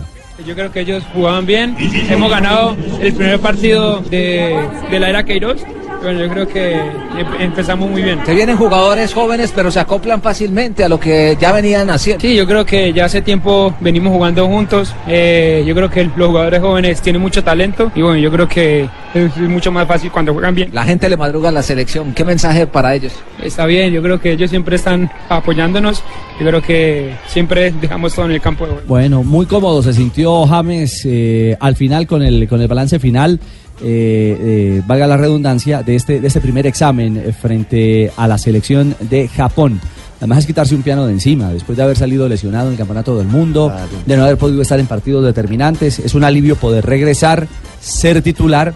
Yo 0.46 0.54
creo 0.54 0.72
que 0.72 0.82
ellos 0.82 1.04
jugaban 1.16 1.46
bien. 1.48 1.76
Hemos 2.12 2.30
ganado 2.30 2.76
el 3.02 3.14
primer 3.14 3.40
partido 3.40 4.02
de, 4.12 4.56
de 4.92 5.00
la 5.00 5.10
era 5.10 5.24
Queiroz. 5.24 5.62
Bueno, 6.02 6.22
yo 6.22 6.30
creo 6.30 6.48
que 6.48 6.74
em- 6.76 7.42
empezamos 7.42 7.90
muy 7.90 8.02
bien. 8.02 8.20
Se 8.26 8.34
vienen 8.34 8.56
jugadores 8.56 9.14
jóvenes, 9.14 9.52
pero 9.56 9.72
se 9.72 9.80
acoplan 9.80 10.22
fácilmente 10.22 10.84
a 10.84 10.90
lo 10.90 11.00
que 11.00 11.36
ya 11.40 11.52
venían 11.52 11.90
haciendo. 11.90 12.22
Sí, 12.22 12.36
yo 12.36 12.46
creo 12.46 12.66
que 12.66 12.94
ya 12.94 13.06
hace 13.06 13.22
tiempo 13.22 13.74
venimos 13.82 14.14
jugando 14.14 14.46
juntos. 14.48 14.94
Eh, 15.08 15.64
yo 15.68 15.74
creo 15.76 15.90
que 15.90 16.10
los 16.16 16.28
jugadores 16.30 16.62
jóvenes 16.62 17.02
tienen 17.02 17.22
mucho 17.22 17.44
talento 17.44 17.92
y 17.96 18.02
bueno, 18.02 18.18
yo 18.20 18.32
creo 18.32 18.48
que 18.48 18.88
es 19.14 19.36
mucho 19.38 19.72
más 19.72 19.88
fácil 19.88 20.12
cuando 20.12 20.34
juegan 20.34 20.54
bien. 20.56 20.70
La 20.72 20.84
gente 20.84 21.10
le 21.10 21.18
madruga 21.18 21.50
a 21.50 21.52
la 21.52 21.64
selección. 21.64 22.14
¿Qué 22.14 22.24
mensaje 22.24 22.68
para 22.68 22.94
ellos? 22.94 23.14
Está 23.44 23.66
bien, 23.66 23.92
yo 23.92 24.02
creo 24.02 24.20
que 24.22 24.32
ellos 24.32 24.50
siempre 24.50 24.76
están 24.76 25.12
apoyándonos. 25.30 26.04
Yo 26.40 26.46
creo 26.46 26.62
que 26.62 27.16
siempre 27.28 27.72
dejamos 27.72 28.14
todo 28.14 28.26
en 28.26 28.32
el 28.34 28.42
campo 28.42 28.66
de 28.66 28.72
juego. 28.74 28.88
Bueno, 28.88 29.24
muy 29.24 29.46
cómodo 29.48 29.82
se 29.82 29.94
sintió 29.94 30.46
James 30.46 31.02
eh, 31.06 31.58
al 31.60 31.76
final 31.76 32.06
con 32.06 32.22
el, 32.22 32.48
con 32.48 32.62
el 32.62 32.68
balance 32.68 33.00
final. 33.00 33.40
Eh, 33.82 34.38
eh, 34.40 34.82
valga 34.88 35.06
la 35.08 35.18
redundancia, 35.18 35.84
de 35.84 35.96
este, 35.96 36.20
de 36.20 36.28
este 36.28 36.42
primer 36.42 36.66
examen 36.66 37.18
eh, 37.18 37.32
frente 37.32 38.12
a 38.18 38.28
la 38.28 38.38
selección 38.38 38.96
de 39.00 39.28
Japón. 39.28 39.80
Además 40.18 40.40
es 40.40 40.46
quitarse 40.48 40.74
un 40.74 40.82
piano 40.82 41.06
de 41.06 41.14
encima, 41.14 41.52
después 41.52 41.78
de 41.78 41.84
haber 41.84 41.96
salido 41.96 42.28
lesionado 42.28 42.68
en 42.68 42.72
el 42.72 42.78
Campeonato 42.78 43.16
del 43.18 43.28
Mundo, 43.28 43.72
de 44.08 44.18
no 44.18 44.24
haber 44.24 44.38
podido 44.38 44.64
estar 44.64 44.80
en 44.80 44.88
partidos 44.88 45.24
determinantes, 45.24 46.00
es 46.00 46.16
un 46.16 46.24
alivio 46.24 46.56
poder 46.56 46.88
regresar, 46.88 47.48
ser 47.80 48.24
titular, 48.24 48.74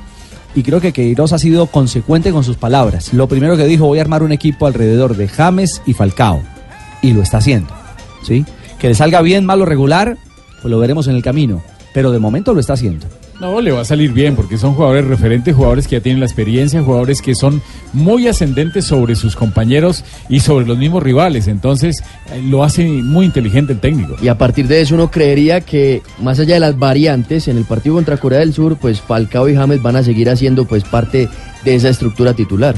y 0.54 0.62
creo 0.62 0.80
que 0.80 0.94
Queiroz 0.94 1.34
ha 1.34 1.40
sido 1.40 1.66
consecuente 1.66 2.32
con 2.32 2.44
sus 2.44 2.58
palabras. 2.58 3.12
Lo 3.12 3.28
primero 3.28 3.58
que 3.58 3.66
dijo, 3.66 3.88
voy 3.88 3.98
a 3.98 4.04
armar 4.04 4.22
un 4.22 4.32
equipo 4.32 4.68
alrededor 4.68 5.18
de 5.18 5.28
James 5.28 5.82
y 5.88 5.94
Falcao, 5.94 6.44
y 7.02 7.14
lo 7.14 7.24
está 7.24 7.40
haciendo, 7.40 7.74
¿sí? 8.22 8.46
Que 8.78 8.90
le 8.90 8.94
salga 8.94 9.22
bien, 9.24 9.44
malo, 9.44 9.66
regular, 9.66 10.18
pues 10.62 10.70
lo 10.70 10.78
veremos 10.78 11.08
en 11.08 11.16
el 11.16 11.24
camino, 11.24 11.64
pero 11.92 12.12
de 12.12 12.20
momento 12.20 12.54
lo 12.54 12.60
está 12.60 12.74
haciendo. 12.74 13.08
No, 13.42 13.60
le 13.60 13.72
va 13.72 13.82
a 13.82 13.86
salir 13.86 14.14
bien 14.14 14.36
porque 14.36 14.56
son 14.56 14.76
jugadores 14.76 15.08
referentes, 15.08 15.56
jugadores 15.56 15.88
que 15.88 15.96
ya 15.96 16.00
tienen 16.04 16.20
la 16.20 16.28
experiencia, 16.28 16.84
jugadores 16.84 17.24
que 17.24 17.34
son 17.34 17.60
muy 17.92 18.28
ascendentes 18.28 18.86
sobre 18.86 19.16
sus 19.16 19.36
compañeros 19.36 20.04
y 20.30 20.42
sobre 20.42 20.68
los 20.68 20.78
mismos 20.78 21.02
rivales. 21.02 21.48
Entonces 21.48 22.04
eh, 22.32 22.40
lo 22.44 22.64
hace 22.64 22.86
muy 22.86 23.26
inteligente 23.26 23.74
el 23.74 23.80
técnico. 23.80 24.16
Y 24.22 24.28
a 24.28 24.38
partir 24.38 24.68
de 24.68 24.82
eso 24.82 24.94
uno 24.94 25.10
creería 25.10 25.60
que 25.62 26.04
más 26.20 26.40
allá 26.40 26.54
de 26.54 26.60
las 26.60 26.78
variantes 26.78 27.48
en 27.48 27.58
el 27.58 27.66
partido 27.66 27.96
contra 27.96 28.18
Corea 28.18 28.42
del 28.42 28.54
Sur, 28.54 28.78
pues 28.78 29.02
Falcao 29.02 29.50
y 29.50 29.56
James 29.56 29.82
van 29.82 29.96
a 29.96 30.04
seguir 30.04 30.30
haciendo 30.30 30.66
pues 30.66 30.84
parte 30.84 31.28
de 31.66 31.76
esa 31.76 31.90
estructura 31.90 32.36
titular. 32.36 32.76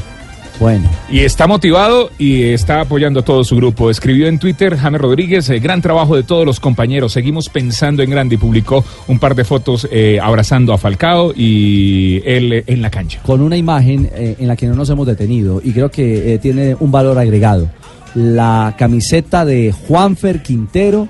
Bueno. 0.60 0.90
Y 1.10 1.20
está 1.22 1.48
motivado 1.48 2.12
y 2.18 2.44
está 2.44 2.82
apoyando 2.82 3.22
a 3.22 3.24
todo 3.24 3.44
su 3.44 3.56
grupo. 3.56 3.90
Escribió 3.90 4.28
en 4.28 4.40
Twitter 4.40 4.78
James 4.78 5.02
Rodríguez, 5.02 5.50
eh, 5.50 5.60
gran 5.60 5.82
trabajo 5.82 6.16
de 6.16 6.24
todos 6.24 6.46
los 6.46 6.60
compañeros. 6.60 7.14
Seguimos 7.14 7.50
pensando 7.50 8.04
en 8.04 8.10
grande 8.10 8.36
y 8.36 8.38
publicó 8.38 8.86
un 9.08 9.20
par 9.20 9.36
de 9.36 9.44
fotos 9.44 9.88
eh, 9.92 10.20
abrazando 10.22 10.72
a 10.74 10.78
Falcao 10.78 11.34
y 11.36 12.22
él 12.26 12.54
eh, 12.54 12.64
en 12.68 12.82
la 12.82 12.90
cancha. 12.90 13.20
Con 13.26 13.42
una 13.42 13.58
imagen 13.58 14.10
eh, 14.14 14.36
en 14.40 14.48
la 14.48 14.56
que 14.56 14.68
no 14.68 14.76
nos 14.76 14.90
hemos 14.90 15.08
detenido 15.08 15.62
y 15.64 15.72
creo 15.72 15.90
que 15.90 16.36
eh, 16.36 16.38
tiene 16.38 16.76
un 16.80 16.92
valor 16.92 17.18
agregado. 17.18 17.70
La 18.16 18.76
camiseta 18.78 19.44
de 19.44 19.72
Juanfer 19.72 20.44
Quintero, 20.44 21.08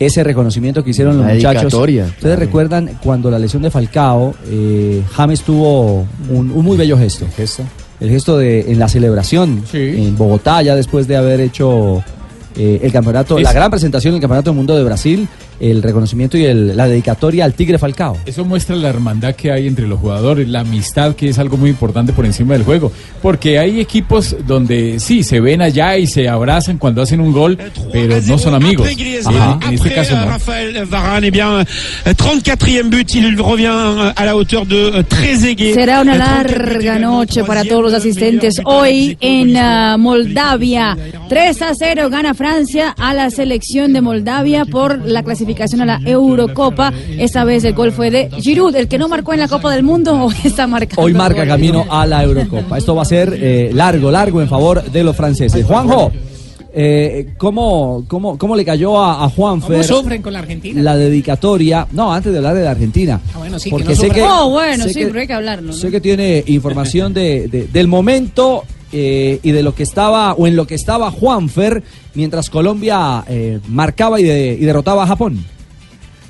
ese 0.00 0.24
reconocimiento 0.24 0.82
que 0.82 0.90
hicieron 0.90 1.16
los 1.16 1.26
muchachos. 1.32 1.72
Ustedes 1.72 2.14
claro. 2.18 2.36
recuerdan 2.36 2.98
cuando 3.02 3.30
la 3.30 3.38
lesión 3.38 3.62
de 3.62 3.70
Falcao, 3.70 4.34
eh, 4.50 5.02
James 5.12 5.42
tuvo 5.42 6.04
un, 6.28 6.50
un 6.50 6.64
muy 6.64 6.76
bello 6.76 6.98
gesto. 6.98 7.26
El 8.02 8.10
gesto 8.10 8.36
de 8.36 8.72
en 8.72 8.80
la 8.80 8.88
celebración 8.88 9.62
en 9.72 10.16
Bogotá, 10.16 10.60
ya 10.60 10.74
después 10.74 11.06
de 11.06 11.16
haber 11.16 11.40
hecho 11.40 12.02
eh, 12.56 12.80
el 12.82 12.90
campeonato, 12.90 13.38
la 13.38 13.52
gran 13.52 13.70
presentación 13.70 14.14
del 14.14 14.20
Campeonato 14.20 14.50
del 14.50 14.56
Mundo 14.56 14.76
de 14.76 14.82
Brasil, 14.82 15.28
el 15.62 15.82
reconocimiento 15.82 16.36
y 16.36 16.44
el- 16.44 16.76
la 16.76 16.88
dedicatoria 16.88 17.44
al 17.44 17.54
Tigre 17.54 17.78
Falcao. 17.78 18.18
Eso 18.26 18.44
muestra 18.44 18.74
la 18.74 18.88
hermandad 18.88 19.34
que 19.36 19.52
hay 19.52 19.66
entre 19.68 19.86
los 19.86 20.00
jugadores, 20.00 20.48
la 20.48 20.60
amistad 20.60 21.14
que 21.14 21.28
es 21.28 21.38
algo 21.38 21.56
muy 21.56 21.70
importante 21.70 22.12
por 22.12 22.26
encima 22.26 22.54
del 22.54 22.64
juego. 22.64 22.90
Porque 23.22 23.58
hay 23.60 23.78
equipos 23.78 24.34
donde 24.44 24.98
sí, 24.98 25.22
se 25.22 25.38
ven 25.40 25.62
allá 25.62 25.96
y 25.98 26.08
se 26.08 26.28
abrazan 26.28 26.78
cuando 26.78 27.00
hacen 27.02 27.20
un 27.20 27.32
gol, 27.32 27.56
pero 27.92 28.20
no 28.26 28.38
son 28.38 28.54
amigos. 28.54 28.88
Ajá. 29.24 29.60
En 29.68 29.74
este 29.74 29.92
caso 29.94 30.16
no. 30.16 30.24
Raphaël 30.26 30.84
Varane, 30.86 31.28
eh 31.28 31.30
bien, 31.30 31.46
euh, 31.46 32.14
34e 32.16 32.90
but, 32.90 33.14
il 33.14 33.36
revient 33.40 33.68
euh, 33.70 34.12
la 34.24 34.34
hauteur 34.34 34.66
de 34.66 34.74
euh, 34.98 35.02
Trezeguet. 35.04 35.74
Será 35.74 36.00
una 36.00 36.14
Euh, 36.14 36.18
34 36.18 36.72
larga 36.72 36.98
noche 36.98 37.44
para 37.44 37.64
todos 37.64 37.82
los 37.84 37.94
asistentes 37.94 38.60
hoy 38.64 39.16
en 39.20 39.52
Moldavia. 40.00 40.96
3 41.28 41.62
a 41.62 41.74
0 41.74 42.10
gana 42.10 42.34
Francia 42.34 42.94
a 42.98 43.14
la 43.14 43.30
selección 43.30 43.92
de 43.92 44.00
Moldavia 44.00 44.64
por 44.64 45.06
la 45.06 45.22
clasificación 45.22 45.51
a 45.60 45.84
la 45.86 46.00
Eurocopa. 46.04 46.92
Esta 47.18 47.44
vez 47.44 47.64
el 47.64 47.74
gol 47.74 47.92
fue 47.92 48.10
de 48.10 48.28
Giroud, 48.40 48.74
el 48.76 48.88
que 48.88 48.98
no 48.98 49.08
marcó 49.08 49.32
en 49.32 49.40
la 49.40 49.48
Copa 49.48 49.72
del 49.72 49.82
Mundo 49.82 50.14
o 50.24 50.30
está 50.44 50.66
marcando. 50.66 51.02
Hoy 51.02 51.14
marca 51.14 51.46
camino 51.46 51.84
a 51.90 52.06
la 52.06 52.22
Eurocopa. 52.22 52.78
Esto 52.78 52.94
va 52.94 53.02
a 53.02 53.06
ser 53.06 53.36
eh, 53.40 53.70
largo, 53.72 54.10
largo 54.10 54.40
en 54.40 54.48
favor 54.48 54.82
de 54.82 55.04
los 55.04 55.16
franceses. 55.16 55.64
Juanjo, 55.64 56.10
eh, 56.74 57.34
¿cómo, 57.36 58.04
cómo, 58.08 58.38
¿cómo 58.38 58.56
le 58.56 58.64
cayó 58.64 58.98
a, 58.98 59.24
a 59.24 59.28
Juanfer 59.28 59.86
¿Cómo 59.86 59.98
sufren 60.00 60.22
con 60.22 60.32
la 60.32 60.38
Argentina? 60.38 60.80
la 60.80 60.96
dedicatoria? 60.96 61.86
No, 61.92 62.12
antes 62.12 62.32
de 62.32 62.38
hablar 62.38 62.54
de 62.54 62.64
la 62.64 62.70
Argentina. 62.70 63.20
Ah, 63.34 63.38
bueno, 63.38 63.58
sí, 63.58 63.64
que 63.68 63.70
porque 63.76 63.88
no 63.90 63.94
sé 64.00 64.10
que, 64.10 64.22
Oh, 64.22 64.50
bueno, 64.50 64.84
sé 64.84 64.92
sí, 64.94 65.00
que- 65.00 65.06
pero 65.08 65.20
hay 65.20 65.26
que 65.26 65.32
hablarlo. 65.34 65.66
¿no? 65.68 65.72
sé 65.74 65.90
que 65.90 66.00
tiene 66.00 66.42
información 66.46 67.12
de, 67.12 67.48
de- 67.48 67.66
del 67.66 67.88
momento 67.88 68.64
eh, 68.92 69.40
y 69.42 69.50
de 69.52 69.62
lo 69.62 69.74
que 69.74 69.82
estaba 69.82 70.32
o 70.34 70.46
en 70.46 70.54
lo 70.56 70.66
que 70.66 70.74
estaba 70.74 71.10
Juanfer 71.10 71.82
mientras 72.14 72.50
Colombia 72.50 73.24
eh, 73.28 73.58
marcaba 73.68 74.20
y, 74.20 74.24
de- 74.24 74.56
y 74.60 74.64
derrotaba 74.64 75.04
a 75.04 75.06
Japón. 75.06 75.44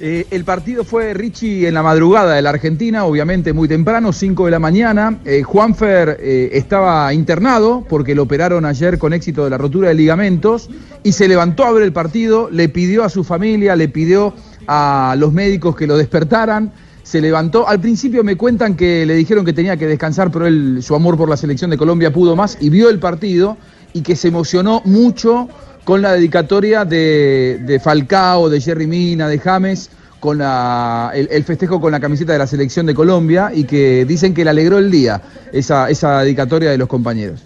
Eh, 0.05 0.27
el 0.33 0.45
partido 0.45 0.83
fue 0.83 1.15
Richie 1.15 1.69
en 1.69 1.75
la 1.75 1.83
madrugada 1.85 2.35
de 2.35 2.43
la 2.43 2.51
Argentina, 2.51 3.05
obviamente 3.05 3.53
muy 3.53 3.69
temprano, 3.69 4.13
5 4.13 4.47
de 4.47 4.51
la 4.51 4.59
mañana. 4.59 5.21
Juanfer 5.45 6.19
estaba 6.21 7.15
internado 7.15 7.85
porque 7.89 8.15
lo 8.17 8.25
operaron 8.25 8.65
ayer 8.65 8.99
con 8.99 9.13
éxito 9.13 9.45
de 9.45 9.51
la 9.51 9.59
rotura 9.59 9.89
de 9.91 9.95
ligamentos 9.95 10.69
y 11.05 11.13
se 11.13 11.29
levantó 11.29 11.65
a 11.65 11.71
ver 11.73 11.85
el 11.85 11.93
partido, 11.93 12.49
le 12.51 12.69
pidió 12.69 13.05
a 13.05 13.09
su 13.11 13.23
familia, 13.23 13.77
le 13.77 13.89
pidió 13.89 14.35
a 14.67 15.15
los 15.19 15.33
médicos 15.33 15.77
que 15.77 15.87
lo 15.87 15.97
despertaran. 15.97 16.73
Se 17.03 17.21
levantó. 17.21 17.69
Al 17.69 17.81
principio 17.81 18.23
me 18.25 18.37
cuentan 18.37 18.77
que 18.77 19.05
le 19.05 19.15
dijeron 19.15 19.45
que 19.45 19.53
tenía 19.53 19.77
que 19.77 19.87
descansar, 19.87 20.31
pero 20.31 20.47
él, 20.47 20.79
su 20.83 20.95
amor 20.95 21.17
por 21.17 21.29
la 21.29 21.37
selección 21.37 21.71
de 21.71 21.79
Colombia 21.79 22.13
pudo 22.13 22.37
más 22.37 22.57
y 22.61 22.71
vio 22.71 22.89
el 22.89 22.99
partido 22.99 23.57
y 23.93 24.03
que 24.03 24.17
se 24.17 24.29
emocionó 24.29 24.83
mucho 24.85 25.49
con 25.85 26.01
la 26.01 26.13
dedicatoria 26.13 26.85
de, 26.85 27.81
Falcao, 27.83 28.49
de 28.49 28.61
Jerry 28.61 28.87
Mina, 28.87 29.29
de 29.29 29.39
James, 29.39 29.91
con 30.21 30.41
el, 30.41 31.45
festejo 31.45 31.81
con 31.81 31.91
la 31.91 31.99
camiseta 31.99 32.33
de 32.33 32.39
la 32.39 32.47
selección 32.47 32.87
de 32.87 32.95
Colombia 32.95 33.51
y 33.53 33.65
que 33.65 34.05
dicen 34.05 34.33
que 34.33 34.45
le 34.45 34.51
alegró 34.51 34.79
el 34.79 34.91
día 34.91 35.21
esa 35.53 35.89
dedicatoria 36.21 36.71
de 36.71 36.79
los 36.79 36.89
compañeros. 36.89 37.43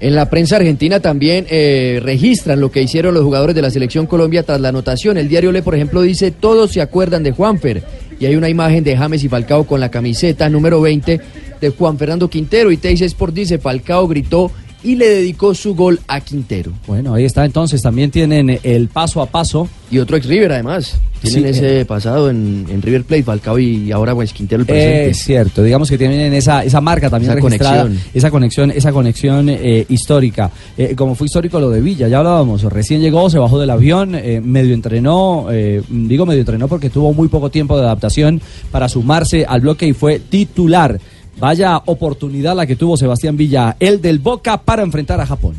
En 0.00 0.14
la 0.14 0.28
prensa 0.28 0.56
argentina 0.56 1.00
también 1.00 1.46
eh, 1.48 2.00
registran 2.02 2.60
lo 2.60 2.70
que 2.70 2.82
hicieron 2.82 3.14
los 3.14 3.22
jugadores 3.22 3.54
de 3.54 3.62
la 3.62 3.70
selección 3.70 4.06
Colombia 4.06 4.42
tras 4.42 4.60
la 4.60 4.70
anotación. 4.70 5.16
El 5.16 5.28
diario 5.28 5.52
Le, 5.52 5.62
por 5.62 5.74
ejemplo, 5.74 6.02
dice, 6.02 6.32
todos 6.32 6.72
se 6.72 6.80
acuerdan 6.80 7.22
de 7.22 7.30
Juanfer. 7.30 7.82
Y 8.18 8.26
hay 8.26 8.36
una 8.36 8.48
imagen 8.48 8.82
de 8.82 8.96
James 8.96 9.22
y 9.22 9.28
Falcao 9.28 9.64
con 9.64 9.80
la 9.80 9.90
camiseta 9.90 10.48
número 10.48 10.80
20 10.80 11.20
de 11.60 11.68
Juan 11.70 11.96
Fernando 11.96 12.28
Quintero. 12.28 12.72
Y 12.72 12.76
Teis 12.76 13.00
Sport 13.02 13.34
dice, 13.34 13.58
Falcao 13.58 14.08
gritó 14.08 14.50
y 14.84 14.96
le 14.96 15.08
dedicó 15.08 15.54
su 15.54 15.74
gol 15.74 15.98
a 16.06 16.20
Quintero. 16.20 16.70
Bueno, 16.86 17.14
ahí 17.14 17.24
está 17.24 17.44
entonces. 17.44 17.82
También 17.82 18.10
tienen 18.10 18.60
el 18.62 18.88
paso 18.88 19.22
a 19.22 19.26
paso. 19.26 19.68
Y 19.90 19.98
otro 19.98 20.16
ex 20.16 20.26
River 20.26 20.52
además. 20.52 20.98
Tienen 21.20 21.54
Sí, 21.54 21.58
ese 21.58 21.80
eh. 21.80 21.84
pasado 21.86 22.28
en, 22.28 22.66
en 22.68 22.82
River 22.82 23.04
Plate, 23.04 23.22
Falcao 23.22 23.58
y 23.58 23.90
ahora 23.92 24.14
pues 24.14 24.32
Quintero 24.32 24.60
el 24.60 24.66
presente. 24.66 25.10
Es 25.10 25.18
cierto, 25.18 25.62
digamos 25.62 25.88
que 25.88 25.96
tienen 25.96 26.34
esa, 26.34 26.64
esa 26.64 26.80
marca 26.82 27.08
también 27.08 27.32
Esa 27.32 27.40
conexión. 27.40 27.98
esa 28.12 28.30
conexión, 28.30 28.70
esa 28.70 28.92
conexión 28.92 29.48
eh, 29.48 29.86
histórica. 29.88 30.50
Eh, 30.76 30.94
como 30.94 31.14
fue 31.14 31.26
histórico 31.26 31.58
lo 31.60 31.70
de 31.70 31.80
Villa, 31.80 32.08
ya 32.08 32.18
hablábamos, 32.18 32.62
recién 32.64 33.00
llegó, 33.00 33.30
se 33.30 33.38
bajó 33.38 33.58
del 33.58 33.70
avión, 33.70 34.14
eh, 34.14 34.42
medio 34.44 34.74
entrenó, 34.74 35.46
eh, 35.50 35.82
digo 35.88 36.26
medio 36.26 36.40
entrenó 36.40 36.68
porque 36.68 36.90
tuvo 36.90 37.14
muy 37.14 37.28
poco 37.28 37.50
tiempo 37.50 37.76
de 37.78 37.84
adaptación 37.84 38.40
para 38.70 38.88
sumarse 38.88 39.46
al 39.48 39.62
bloque 39.62 39.86
y 39.86 39.92
fue 39.94 40.18
titular. 40.18 41.00
Vaya 41.38 41.82
oportunidad 41.86 42.54
la 42.56 42.66
que 42.66 42.76
tuvo 42.76 42.96
Sebastián 42.96 43.36
Villa, 43.36 43.76
el 43.80 44.00
del 44.00 44.18
Boca, 44.18 44.56
para 44.56 44.82
enfrentar 44.82 45.20
a 45.20 45.26
Japón. 45.26 45.54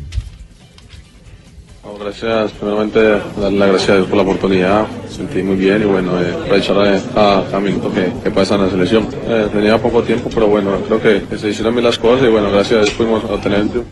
Bueno, 1.82 1.98
gracias, 2.04 2.50
primeramente 2.52 3.00
darle 3.40 3.58
las 3.58 3.68
gracias 3.68 3.90
a 3.90 3.94
Dios 3.96 4.06
por 4.08 4.16
la 4.16 4.22
oportunidad, 4.22 4.86
sentí 5.08 5.42
muy 5.42 5.56
bien 5.56 5.82
y 5.82 5.84
bueno, 5.84 6.20
eh, 6.20 6.32
aprovechar 6.42 6.78
a 6.78 7.00
cada 7.14 7.60
minuto 7.60 7.92
que, 7.92 8.12
que 8.24 8.30
pasa 8.30 8.56
en 8.56 8.62
la 8.62 8.70
selección. 8.70 9.06
Eh, 9.28 9.48
tenía 9.52 9.80
poco 9.80 10.02
tiempo, 10.02 10.28
pero 10.34 10.48
bueno, 10.48 10.72
creo 10.86 11.00
que, 11.00 11.22
que 11.28 11.38
se 11.38 11.50
hicieron 11.50 11.74
bien 11.74 11.84
las 11.84 11.98
cosas 11.98 12.26
y 12.26 12.30
bueno, 12.30 12.50
gracias 12.50 12.80
a 12.80 12.82
Dios 12.82 12.90
pudimos 12.94 13.22
obtener 13.24 13.60
el 13.60 13.68
triunfo. 13.70 13.90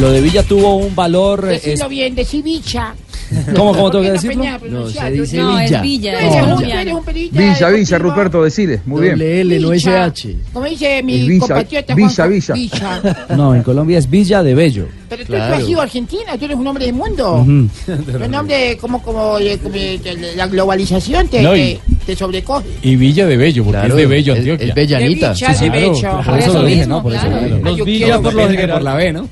Lo 0.00 0.10
de 0.10 0.20
Villa 0.20 0.42
tuvo 0.42 0.76
un 0.76 0.96
valor... 0.96 1.46
eh, 1.48 1.60
es- 1.62 1.88
bien, 1.88 2.14
decí 2.16 2.42
bicha. 2.42 2.94
¿Cómo, 3.56 3.72
cómo 3.74 3.90
tengo 3.90 4.04
que 4.04 4.12
decirlo? 4.12 4.44
No, 4.70 4.88
se 4.88 5.10
dice 5.10 5.36
No, 5.38 5.58
es 5.58 5.70
Villa. 5.70 5.82
Villa. 5.82 6.46
No. 6.46 6.56
Villa. 6.58 7.98
Ruperto, 7.98 8.42
decide, 8.44 8.80
muy 8.86 9.02
bien. 9.02 9.20
L, 9.20 9.58
no. 9.60 9.72
SH. 9.72 10.36
Como 10.52 10.66
dice 10.66 11.02
mi 11.02 11.26
Villa, 11.26 11.40
compatriota 11.40 11.94
Villa, 11.94 12.26
Villa. 12.26 12.54
Villa. 12.54 13.26
No, 13.36 13.54
en 13.54 13.62
Colombia 13.62 13.98
es 13.98 14.08
Villa 14.08 14.42
de 14.42 14.54
Bello. 14.54 14.86
Pero 15.08 15.22
tú, 15.24 15.32
Claro. 15.32 15.56
tú 15.56 15.62
has 15.62 15.68
ido 15.68 15.80
a 15.80 15.82
Argentina, 15.84 16.38
tú 16.38 16.44
eres 16.44 16.56
un 16.56 16.66
hombre 16.66 16.86
del 16.86 16.94
mundo. 16.94 17.34
Un 17.36 17.70
hombre 18.34 18.76
como, 18.80 19.02
como, 19.02 19.38
eh, 19.38 19.58
como, 19.62 19.74
eh, 19.74 20.00
la 20.36 20.46
globalización 20.46 21.28
te, 21.28 21.42
No, 21.42 21.56
y- 21.56 21.78
te, 21.98 22.06
te 22.06 22.16
sobrecoge. 22.16 22.66
Y 22.82 22.96
Villa 22.96 23.26
de 23.26 23.36
Bello, 23.36 23.64
porque 23.64 23.78
Claro, 23.78 23.94
es 23.94 24.00
de 24.00 24.06
Bello, 24.06 24.34
Antioquia. 24.34 24.66
es 24.68 24.74
bellanita. 24.74 25.28
De 25.28 25.34
Villa, 25.34 25.54
de 25.60 25.70
Bello. 25.70 26.20
Por 26.24 26.38
eso 26.38 26.52
lo 26.52 26.64
dije, 26.64 26.86
¿no? 26.86 27.02
Por 27.02 27.14
eso. 27.14 27.84
Villa 27.84 28.20
por 28.20 28.34
la 28.82 28.94
B, 28.94 29.12
¿no? 29.12 29.28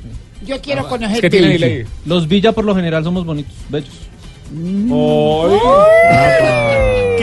Yo 0.47 0.61
quiero 0.61 0.89
conocer 0.89 1.21
¿Qué 1.21 1.31
tiene. 1.31 1.59
Ley? 1.59 1.85
Los 2.07 2.29
Villa 2.29 2.53
por 2.53 2.65
lo 2.65 2.75
general 2.75 3.05
somos 3.05 3.25
bonitos, 3.25 3.55
bellos. 3.69 3.95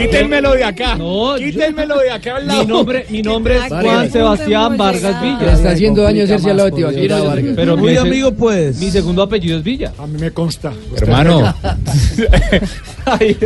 Quítenmelo 0.02 0.52
de 0.54 0.64
acá. 0.64 0.94
No, 0.96 1.34
Quítenmelo 1.36 1.98
de 1.98 2.10
acá 2.10 2.36
al 2.36 2.46
lado. 2.46 2.60
Mi 2.62 2.66
nombre, 2.66 3.06
mi 3.10 3.22
nombre 3.22 3.56
es. 3.56 3.68
Juan 3.68 4.10
Sebastián 4.10 4.76
Vargas 4.76 5.20
Villa. 5.22 5.38
Le 5.40 5.52
está 5.52 5.70
haciendo 5.70 6.02
daño 6.02 6.24
hacerse 6.24 6.50
al 6.50 6.56
lado 6.56 6.70
de 6.70 6.76
Tibaquira 6.76 7.20
Vargas. 7.22 7.52
Pero 7.56 7.76
Muy 7.76 7.96
amigo, 7.96 8.32
pues. 8.32 8.78
Mi 8.78 8.90
segundo 8.90 9.22
apellido 9.22 9.58
es 9.58 9.64
Villa. 9.64 9.92
A 9.98 10.06
mí 10.06 10.18
me 10.18 10.30
consta. 10.30 10.72
Hermano. 10.96 11.54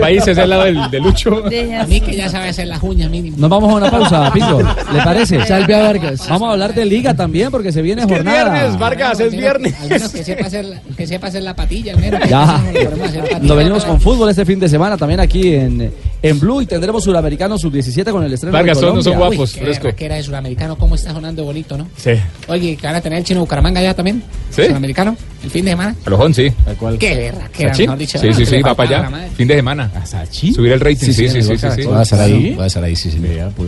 Países 0.01 0.37
al 0.39 0.51
lado 0.51 0.65
del, 0.65 0.91
de 0.91 1.01
Lucho. 1.01 1.45
A 1.47 1.87
mí 1.87 2.01
que 2.01 2.15
ya 2.15 2.29
sabe 2.29 2.49
hacer 2.49 2.67
las 2.69 2.83
uñas 2.83 3.11
mínimo. 3.11 3.37
Nos 3.39 3.51
vamos 3.51 3.73
a 3.73 3.77
una 3.77 3.91
pausa, 3.91 4.31
Pingo. 4.33 4.61
¿Le 4.61 5.03
parece? 5.03 5.45
Salve 5.47 5.75
a 5.75 5.83
Vargas. 5.83 6.29
Vamos 6.29 6.49
a 6.49 6.53
hablar 6.53 6.75
de 6.75 6.85
liga 6.85 7.15
también 7.15 7.51
porque 7.51 7.73
se 7.73 7.83
viene 7.83 8.03
Es 8.03 8.09
jornada. 8.09 8.53
viernes, 8.53 8.79
Vargas, 8.79 9.21
es 9.21 9.33
viernes. 9.33 9.75
Al 9.81 9.89
menos 9.89 10.13
que 10.13 10.25
sepa 10.25 10.47
hacer, 10.47 10.65
la- 10.65 10.81
que 10.97 11.07
sepa 11.07 11.27
hacer 11.29 11.43
la 11.43 11.55
patilla, 11.57 11.93
al 11.95 12.01
menos. 12.01 12.21
Ya, 12.29 12.59
no 12.59 12.73
podemos 12.73 13.09
hacer 13.09 13.21
patilla. 13.23 13.39
lo 13.43 13.57
venimos 13.57 13.85
con 13.85 14.01
fútbol 14.01 14.29
este 14.31 14.45
fin 14.45 14.59
de 14.61 14.69
semana 14.69 14.97
también 14.97 15.21
aquí 15.21 15.55
en, 15.55 15.93
en 16.23 16.41
Blue 16.41 16.46
y 16.63 16.67
tendremos 16.67 17.05
Suramericano 17.05 17.59
Sub-17 17.59 18.11
con 18.11 18.23
el 18.25 18.33
estreno 18.33 18.53
Vargas, 18.53 18.77
de 18.79 18.81
todos 18.83 18.95
no 18.97 19.03
son 19.03 19.13
Colombia. 19.15 19.37
guapos, 19.39 19.55
Uy, 19.55 19.61
fresco. 19.61 19.89
que 19.97 20.05
era 20.07 20.15
de 20.17 20.23
suramericano, 20.23 20.77
cómo 20.77 20.95
está 20.95 21.13
sonando 21.13 21.45
bonito, 21.45 21.77
¿no? 21.77 21.87
Sí. 21.97 22.13
Oye, 22.49 22.77
que 22.77 22.87
van 22.87 22.97
a 22.97 23.01
tener 23.01 23.19
el 23.19 23.25
chino 23.25 23.41
Bucaramanga 23.41 23.83
ya 23.83 23.95
también. 23.95 24.23
¿Sí? 24.51 24.65
Suramericano, 24.67 25.17
el 25.45 25.51
fin 25.51 25.65
de 25.65 25.73
semana. 25.73 25.95
Alojón, 26.05 26.33
sí. 26.35 26.53
Qué 26.99 27.15
verra, 27.17 27.49
qué 27.53 27.69
¿Sachín? 27.69 27.87
mejor 27.87 27.99
dicho. 27.99 28.19
Sí, 28.19 28.27
¿no? 28.29 28.35
sí, 28.35 28.47
sí, 28.47 28.63
va 28.63 28.75
para 28.75 28.99
allá. 29.09 29.29
Fin 29.37 29.49
de 29.49 29.55
semana. 29.57 29.91
Subir 30.31 30.73
el 30.73 30.81
rating, 30.81 30.97
sí, 31.07 31.13
sí, 31.13 31.29
sí, 31.29 31.43
sí. 31.43 31.57
sí. 31.59 31.83
Va 31.85 32.01
a 32.01 32.03
estar 32.03 32.21
ahí, 32.21 32.55
va 32.55 32.65
a 32.65 32.67
estar 32.69 32.83
ahí, 32.85 32.97
sí, 32.97 33.11
sí. 33.11 33.19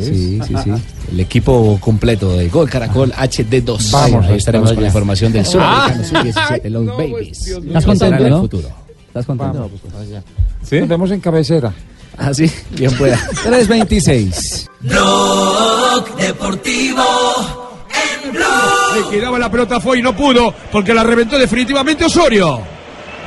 Sí, 0.03 0.41
sí, 0.47 0.55
sí. 0.65 0.71
El 1.13 1.21
equipo 1.21 1.79
completo 1.81 2.37
de 2.37 2.49
Gol 2.49 2.69
Caracol 2.71 3.13
HD2. 3.13 3.91
Vamos, 3.93 4.27
ahí 4.27 4.37
estaremos 4.37 4.69
vamos 4.71 4.75
con 4.75 4.77
la 4.77 4.81
ya. 4.83 4.87
información 4.89 5.33
del 5.33 5.43
Ah. 5.43 5.45
Suramericano 5.45 6.05
Sub-17, 6.05 6.69
los 6.71 6.87
babies. 6.87 7.47
¿Estás 7.49 7.85
contento, 7.85 8.17
en 8.17 8.23
el 8.25 8.31
no? 8.31 8.41
futuro. 8.41 8.69
¿Estás 9.09 9.27
contento? 9.27 9.71
Nos 10.71 10.89
vemos 10.89 11.11
en 11.11 11.21
cabecera. 11.21 11.73
Ah, 12.19 12.35
sí, 12.35 12.51
bien 12.71 12.93
pueda. 12.97 13.17
326. 13.45 14.69
Blog 14.81 16.17
Deportivo 16.17 17.05
en 17.91 18.33
Blue. 18.33 19.11
Le 19.11 19.17
quedaba 19.17 19.39
la 19.39 19.51
pelota 19.51 19.81
fue 19.81 19.99
y 19.99 20.03
no 20.03 20.17
pudo 20.17 20.53
porque 20.73 20.93
la 20.93 21.05
reventó 21.05 21.39
definitivamente 21.39 22.05
Osorio. 22.05 22.61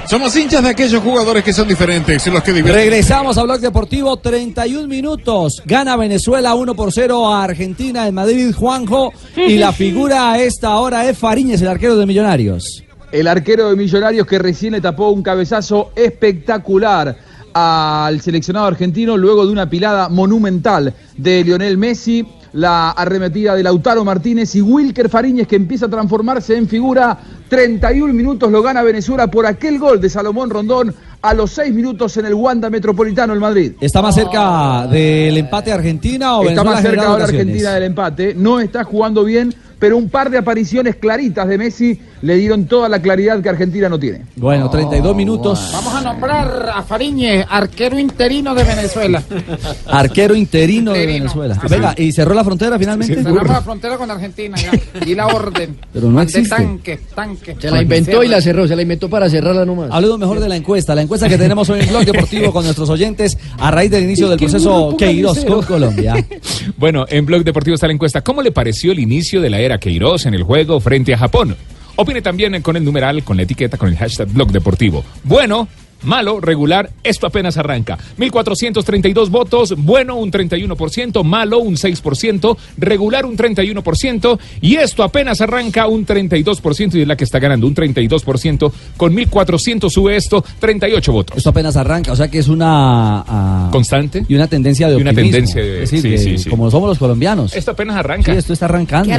Somos 0.07 0.35
hinchas 0.35 0.63
de 0.63 0.69
aquellos 0.69 1.01
jugadores 1.01 1.43
que 1.43 1.53
son 1.53 1.67
diferentes, 1.67 2.25
los 2.27 2.43
que 2.43 2.51
divierten. 2.51 2.83
Regresamos 2.83 3.37
a 3.37 3.43
Blog 3.43 3.59
Deportivo, 3.59 4.17
31 4.17 4.87
minutos. 4.87 5.61
Gana 5.65 5.95
Venezuela 5.95 6.53
1 6.53 6.75
por 6.75 6.91
0 6.91 7.33
a 7.33 7.43
Argentina 7.43 8.07
en 8.07 8.15
Madrid, 8.15 8.53
Juanjo. 8.53 9.13
Y 9.37 9.57
la 9.57 9.71
figura 9.71 10.31
a 10.33 10.39
esta 10.41 10.75
hora 10.77 11.07
es 11.07 11.17
Fariñez, 11.17 11.61
el 11.61 11.69
arquero 11.69 11.95
de 11.95 12.05
Millonarios. 12.05 12.83
El 13.11 13.27
arquero 13.27 13.69
de 13.69 13.75
Millonarios 13.75 14.27
que 14.27 14.39
recién 14.39 14.73
le 14.73 14.81
tapó 14.81 15.09
un 15.11 15.21
cabezazo 15.21 15.91
espectacular 15.95 17.15
al 17.53 18.21
seleccionado 18.21 18.67
argentino 18.67 19.17
luego 19.17 19.45
de 19.45 19.51
una 19.51 19.69
pilada 19.69 20.09
monumental 20.09 20.93
de 21.17 21.43
Lionel 21.43 21.77
Messi, 21.77 22.25
la 22.53 22.91
arremetida 22.91 23.55
de 23.55 23.63
Lautaro 23.63 24.03
Martínez 24.03 24.55
y 24.55 24.61
Wilker 24.61 25.09
Fariñez 25.09 25.47
que 25.47 25.55
empieza 25.55 25.85
a 25.85 25.89
transformarse 25.89 26.55
en 26.55 26.67
figura. 26.67 27.17
31 27.49 28.13
minutos 28.13 28.49
lo 28.51 28.61
gana 28.61 28.81
Venezuela 28.81 29.27
por 29.27 29.45
aquel 29.45 29.77
gol 29.77 29.99
de 29.99 30.09
Salomón 30.09 30.49
Rondón 30.49 30.93
a 31.21 31.33
los 31.33 31.51
seis 31.51 31.73
minutos 31.73 32.15
en 32.17 32.25
el 32.25 32.33
Wanda 32.33 32.69
Metropolitano 32.69 33.33
el 33.33 33.39
Madrid. 33.39 33.73
¿Está 33.79 34.01
más 34.01 34.15
cerca 34.15 34.87
del 34.87 35.37
empate 35.37 35.71
Argentina 35.71 36.37
o 36.37 36.43
Está 36.43 36.63
Venezuela 36.63 36.71
más 36.71 36.81
cerca 36.81 37.07
ahora? 37.07 37.23
Argentina 37.25 37.73
del 37.73 37.83
empate. 37.83 38.33
No 38.35 38.59
está 38.59 38.83
jugando 38.83 39.23
bien, 39.23 39.53
pero 39.81 39.97
un 39.97 40.09
par 40.09 40.29
de 40.29 40.37
apariciones 40.37 40.95
claritas 40.97 41.47
de 41.47 41.57
Messi 41.57 41.99
le 42.21 42.35
dieron 42.35 42.65
toda 42.65 42.87
la 42.87 43.01
claridad 43.01 43.41
que 43.41 43.49
Argentina 43.49 43.89
no 43.89 43.97
tiene. 43.97 44.21
Bueno, 44.35 44.69
32 44.69 45.15
minutos. 45.15 45.71
Vamos 45.73 45.95
a 45.95 46.01
nombrar 46.01 46.71
a 46.71 46.83
Fariñez, 46.83 47.47
arquero 47.49 47.97
interino 47.97 48.53
de 48.53 48.63
Venezuela. 48.63 49.23
Arquero 49.87 50.35
interino 50.35 50.93
de 50.93 51.07
Venezuela. 51.07 51.59
Venga, 51.67 51.95
¿y 51.97 52.11
cerró 52.11 52.35
la 52.35 52.43
frontera 52.43 52.77
finalmente? 52.77 53.15
Cerramos 53.15 53.47
la 53.47 53.61
frontera 53.63 53.97
con 53.97 54.11
Argentina 54.11 54.55
ya. 54.55 54.71
Y 55.03 55.15
la 55.15 55.25
orden. 55.25 55.75
Pero 55.93 56.11
no 56.11 56.21
existe. 56.21 56.55
tanque, 56.55 56.99
tanque. 57.15 57.55
Se 57.59 57.71
la 57.71 57.81
inventó 57.81 58.23
y 58.23 58.27
la 58.27 58.39
cerró, 58.39 58.67
se 58.67 58.75
la 58.75 58.83
inventó 58.83 59.09
para 59.09 59.31
cerrarla 59.31 59.65
nomás. 59.65 59.89
Hablemos 59.91 60.19
mejor 60.19 60.39
de 60.39 60.47
la 60.47 60.55
encuesta, 60.55 60.93
la 60.93 61.01
encuesta 61.01 61.27
que 61.27 61.39
tenemos 61.39 61.67
hoy 61.71 61.79
en 61.79 61.89
Blog 61.89 62.05
Deportivo 62.05 62.53
con 62.53 62.63
nuestros 62.63 62.87
oyentes 62.91 63.35
a 63.57 63.71
raíz 63.71 63.89
del 63.89 64.03
inicio 64.03 64.29
del 64.29 64.37
proceso 64.37 64.95
Queiroz 64.95 65.43
con 65.43 65.63
Colombia. 65.63 66.23
Bueno, 66.77 67.05
en 67.09 67.25
Blog 67.25 67.43
Deportivo 67.43 67.75
está 67.75 67.87
la 67.87 67.93
encuesta. 67.93 68.21
¿Cómo 68.21 68.41
le 68.41 68.51
pareció 68.51 68.91
el 68.91 68.99
inicio 68.99 69.41
de 69.41 69.49
la 69.49 69.59
era 69.59 69.70
Queiroz 69.79 70.25
en 70.25 70.33
el 70.33 70.43
juego 70.43 70.79
frente 70.79 71.13
a 71.13 71.17
Japón? 71.17 71.55
Opine 71.95 72.21
también 72.21 72.61
con 72.61 72.75
el 72.75 72.83
numeral, 72.83 73.23
con 73.23 73.37
la 73.37 73.43
etiqueta, 73.43 73.77
con 73.77 73.89
el 73.89 73.97
hashtag 73.97 74.27
Blog 74.29 74.51
Deportivo. 74.51 75.03
Bueno, 75.23 75.67
malo, 76.03 76.39
regular, 76.39 76.89
esto 77.03 77.27
apenas 77.27 77.57
arranca. 77.57 77.97
1432 78.17 79.29
votos, 79.29 79.73
bueno 79.77 80.15
un 80.15 80.31
31%, 80.31 81.23
malo 81.23 81.59
un 81.59 81.75
6%, 81.75 82.57
regular 82.77 83.25
un 83.25 83.37
31% 83.37 84.39
y 84.61 84.75
esto 84.75 85.03
apenas 85.03 85.41
arranca 85.41 85.87
un 85.87 86.05
32% 86.05 86.95
y 86.95 87.01
es 87.01 87.07
la 87.07 87.15
que 87.15 87.23
está 87.23 87.39
ganando 87.39 87.67
un 87.67 87.75
32%. 87.75 88.71
Con 88.97 89.13
1400 89.13 89.91
sube 89.91 90.15
esto, 90.15 90.43
38 90.59 91.11
votos. 91.11 91.37
Esto 91.37 91.49
apenas 91.49 91.75
arranca, 91.75 92.11
o 92.11 92.15
sea 92.15 92.29
que 92.29 92.39
es 92.39 92.47
una... 92.47 93.23
ah, 93.27 93.69
Constante. 93.71 94.25
Y 94.27 94.35
una 94.35 94.47
tendencia 94.47 94.87
de 94.89 94.97
Y 94.97 95.01
una 95.01 95.11
optimismo. 95.11 95.35
tendencia 95.37 95.61
de- 95.61 95.83
Es 95.83 95.91
decir, 95.91 96.01
sí, 96.01 96.09
que 96.09 96.17
sí, 96.17 96.37
sí. 96.43 96.49
como 96.49 96.69
somos 96.71 96.89
los 96.89 96.97
colombianos. 96.97 97.55
Esto 97.55 97.71
apenas 97.71 97.95
arranca. 97.97 98.31
Sí, 98.31 98.37
esto 98.37 98.53
está 98.53 98.65
arrancando. 98.65 99.09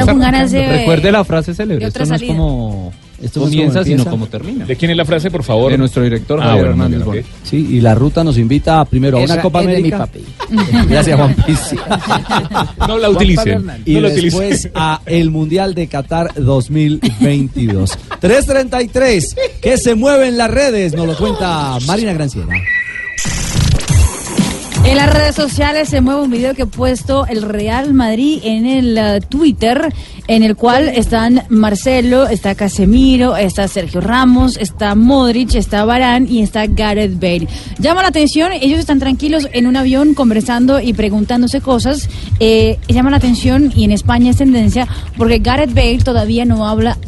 De- 0.50 0.78
Recuerde 0.78 1.12
la 1.12 1.24
frase 1.24 1.54
célebre. 1.54 1.86
Esto 1.86 2.02
otra 2.02 2.16
no 2.18 2.22
es 2.22 2.22
como 2.28 2.92
Esto 3.23 3.40
no 3.40 3.47
es 3.47 3.53
comienza, 3.53 3.78
como 3.81 3.85
sino 3.86 4.05
como 4.11 4.27
termina. 4.27 4.65
¿De 4.66 4.77
quién 4.77 4.90
es 4.90 4.97
la 4.97 5.05
frase, 5.05 5.31
por 5.31 5.43
favor? 5.44 5.70
De 5.70 5.78
nuestro 5.78 6.03
director 6.03 6.40
Ah, 6.40 6.44
Javier 6.49 6.74
bueno, 6.74 6.85
Hernández. 6.97 7.24
Sí, 7.44 7.57
y 7.70 7.81
la 7.81 7.94
ruta 7.94 8.24
nos 8.24 8.36
invita 8.36 8.85
primero 8.85 9.19
a 9.19 9.20
una 9.23 9.40
Copa 9.40 9.61
es 9.61 9.66
de 9.69 9.73
mi 9.73 9.93
América. 9.93 9.99
papi. 9.99 10.20
Gracias, 10.89 11.16
Juan 11.16 11.35
Piz. 11.47 11.59
No 12.89 12.99
la 12.99 13.11
utilicen. 13.11 13.65
Y 13.86 13.94
No 13.94 14.01
la 14.03 14.09
después 14.11 14.32
utilicen. 14.35 14.73
a 14.74 15.01
el 15.07 15.31
Mundial 15.31 15.74
de 15.74 15.86
Qatar 15.86 16.32
2022. 16.35 17.99
333, 18.20 19.36
que 19.61 19.77
se 19.78 19.94
mueve 19.94 20.28
en 20.28 20.36
las 20.36 20.51
redes, 20.51 20.94
nos 20.94 21.07
lo 21.07 21.16
cuenta 21.16 21.78
Marina 21.86 22.12
Granciera. 22.12 22.49
En 24.84 24.96
las 24.96 25.14
redes 25.14 25.36
sociales 25.36 25.88
se 25.88 26.00
mueve 26.00 26.22
un 26.22 26.30
video 26.30 26.54
que 26.54 26.62
ha 26.62 26.66
puesto 26.66 27.24
el 27.26 27.42
Real 27.42 27.94
Madrid 27.94 28.40
en 28.42 28.66
el 28.66 28.98
eh, 28.98 29.20
Twitter, 29.20 29.94
en 30.26 30.42
el 30.42 30.56
cual 30.56 30.88
están 30.88 31.44
Marcelo, 31.48 32.26
está 32.26 32.56
Casemiro, 32.56 33.36
está 33.36 33.68
Sergio 33.68 34.00
Ramos, 34.00 34.56
está 34.56 34.96
Modric, 34.96 35.54
está 35.54 35.84
Barán 35.84 36.26
y 36.28 36.42
está 36.42 36.66
Gareth 36.66 37.14
Bale. 37.14 37.46
Llama 37.78 38.02
la 38.02 38.09
atención, 38.09 38.50
ellos 38.52 38.80
están 38.80 38.98
tranquilos 38.98 39.48
en 39.52 39.68
un 39.68 39.76
avión 39.76 40.14
conversando 40.14 40.80
y 40.80 40.92
preguntándose 40.94 41.60
cosas. 41.60 42.09
Eh, 42.40 42.78
llama 42.88 43.10
la 43.10 43.18
atención 43.18 43.72
y 43.76 43.84
en 43.84 43.92
España 43.92 44.32
es 44.32 44.38
tendencia 44.38 44.88
porque 45.16 45.38
Gareth 45.38 45.74
Bale 45.74 45.98
todavía 45.98 46.44
no 46.44 46.66
habla 46.66 46.98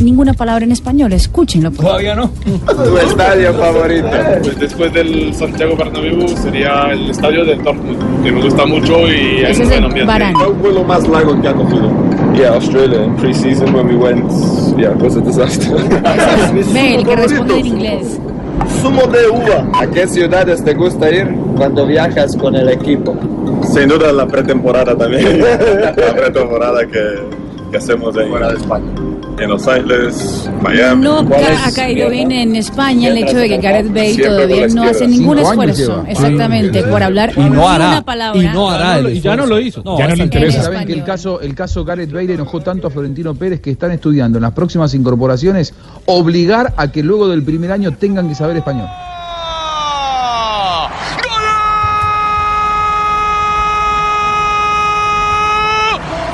ninguna 0.00 0.32
palabra 0.34 0.64
en 0.64 0.72
español. 0.72 1.12
Escúchenlo. 1.12 1.70
por. 1.70 1.86
Todavía 1.86 2.14
no. 2.14 2.30
¿Tu 2.30 2.98
estadio 2.98 3.52
favorito? 3.54 4.08
Pues 4.42 4.58
después 4.58 4.92
del 4.92 5.34
Santiago 5.34 5.76
Bernabéu 5.76 6.28
sería 6.36 6.90
el 6.92 7.10
estadio 7.10 7.44
del 7.44 7.62
Dortmund, 7.62 8.24
que 8.24 8.32
me 8.32 8.42
gusta 8.42 8.66
mucho 8.66 9.08
y 9.08 9.42
Ese 9.42 9.44
un 9.44 9.48
es 9.48 9.68
buen 9.68 9.72
el 9.72 9.84
ambiente. 9.84 10.04
Varane. 10.12 10.34
¿Cuál 10.34 10.54
fue 10.60 10.72
lo 10.72 10.84
más 10.84 11.08
largo 11.08 11.40
que 11.40 11.48
ha 11.48 11.54
cogido? 11.54 11.90
Yeah, 12.34 12.54
Australia, 12.54 13.04
in 13.04 13.14
pre-season 13.16 13.72
when 13.72 13.86
we 13.86 13.94
went, 13.94 14.28
yeah, 14.76 14.90
it 14.90 15.00
was 15.00 15.16
a 15.16 15.20
disaster. 15.20 15.76
Que 17.04 17.16
responde 17.16 17.58
en 17.60 17.66
inglés. 17.66 18.18
Zumo 18.80 19.02
de 19.06 19.28
uva. 19.28 19.66
¿A 19.74 19.86
qué 19.86 20.06
ciudades 20.06 20.64
te 20.64 20.74
gusta 20.74 21.10
ir 21.10 21.28
cuando 21.56 21.86
viajas 21.86 22.36
con 22.36 22.54
el 22.54 22.68
equipo? 22.68 23.14
Sin 23.72 23.88
duda 23.88 24.12
la 24.12 24.26
pretemporada 24.26 24.96
también. 24.96 25.40
la 25.96 26.14
pretemporada 26.14 26.86
que, 26.86 27.00
que 27.70 27.76
hacemos 27.76 28.16
en, 28.16 28.28
Fuera 28.28 28.48
de 28.48 28.56
España. 28.56 28.86
En 29.38 29.50
Los 29.50 29.66
Ángeles, 29.66 30.48
Miami. 30.62 31.02
No 31.02 31.18
ha 31.18 31.72
caído 31.72 32.08
bien 32.10 32.30
en 32.32 32.56
España 32.56 33.08
el 33.08 33.18
hecho 33.18 33.36
de 33.36 33.48
que 33.48 33.58
Gareth 33.58 33.88
Bale 33.88 34.14
Siempre 34.14 34.26
todavía 34.26 34.66
no 34.68 34.82
hace 34.84 35.06
ningún 35.08 35.38
esfuerzo, 35.38 36.04
exactamente, 36.06 36.82
por 36.84 37.02
hablar 37.02 37.32
Y 37.36 37.40
no 37.40 37.68
hará, 37.68 37.88
una 37.88 38.04
palabra. 38.04 38.40
y 38.40 38.46
no 38.46 38.70
hará 38.70 38.98
el 38.98 39.16
Y 39.16 39.20
ya 39.20 39.36
no 39.36 39.46
lo 39.46 39.58
hizo. 39.60 39.82
No, 39.84 39.98
Ya 39.98 40.08
no 40.08 40.14
le 40.14 40.24
interesa. 40.24 40.62
Saben 40.62 40.86
que 40.86 40.92
el 40.92 41.04
caso, 41.04 41.40
el 41.40 41.54
caso 41.54 41.84
Gareth 41.84 42.12
Bale 42.12 42.34
enojó 42.34 42.60
tanto 42.60 42.86
a 42.88 42.90
Florentino 42.90 43.34
Pérez 43.34 43.60
que 43.60 43.70
están 43.70 43.90
estudiando 43.92 44.38
en 44.38 44.42
las 44.42 44.52
próximas 44.52 44.94
incorporaciones 44.94 45.74
obligar 46.06 46.72
a 46.76 46.90
que 46.90 47.02
luego 47.02 47.28
del 47.28 47.42
primer 47.42 47.72
año 47.72 47.92
tengan 47.92 48.28
que 48.28 48.34
saber 48.34 48.56
español. 48.56 48.88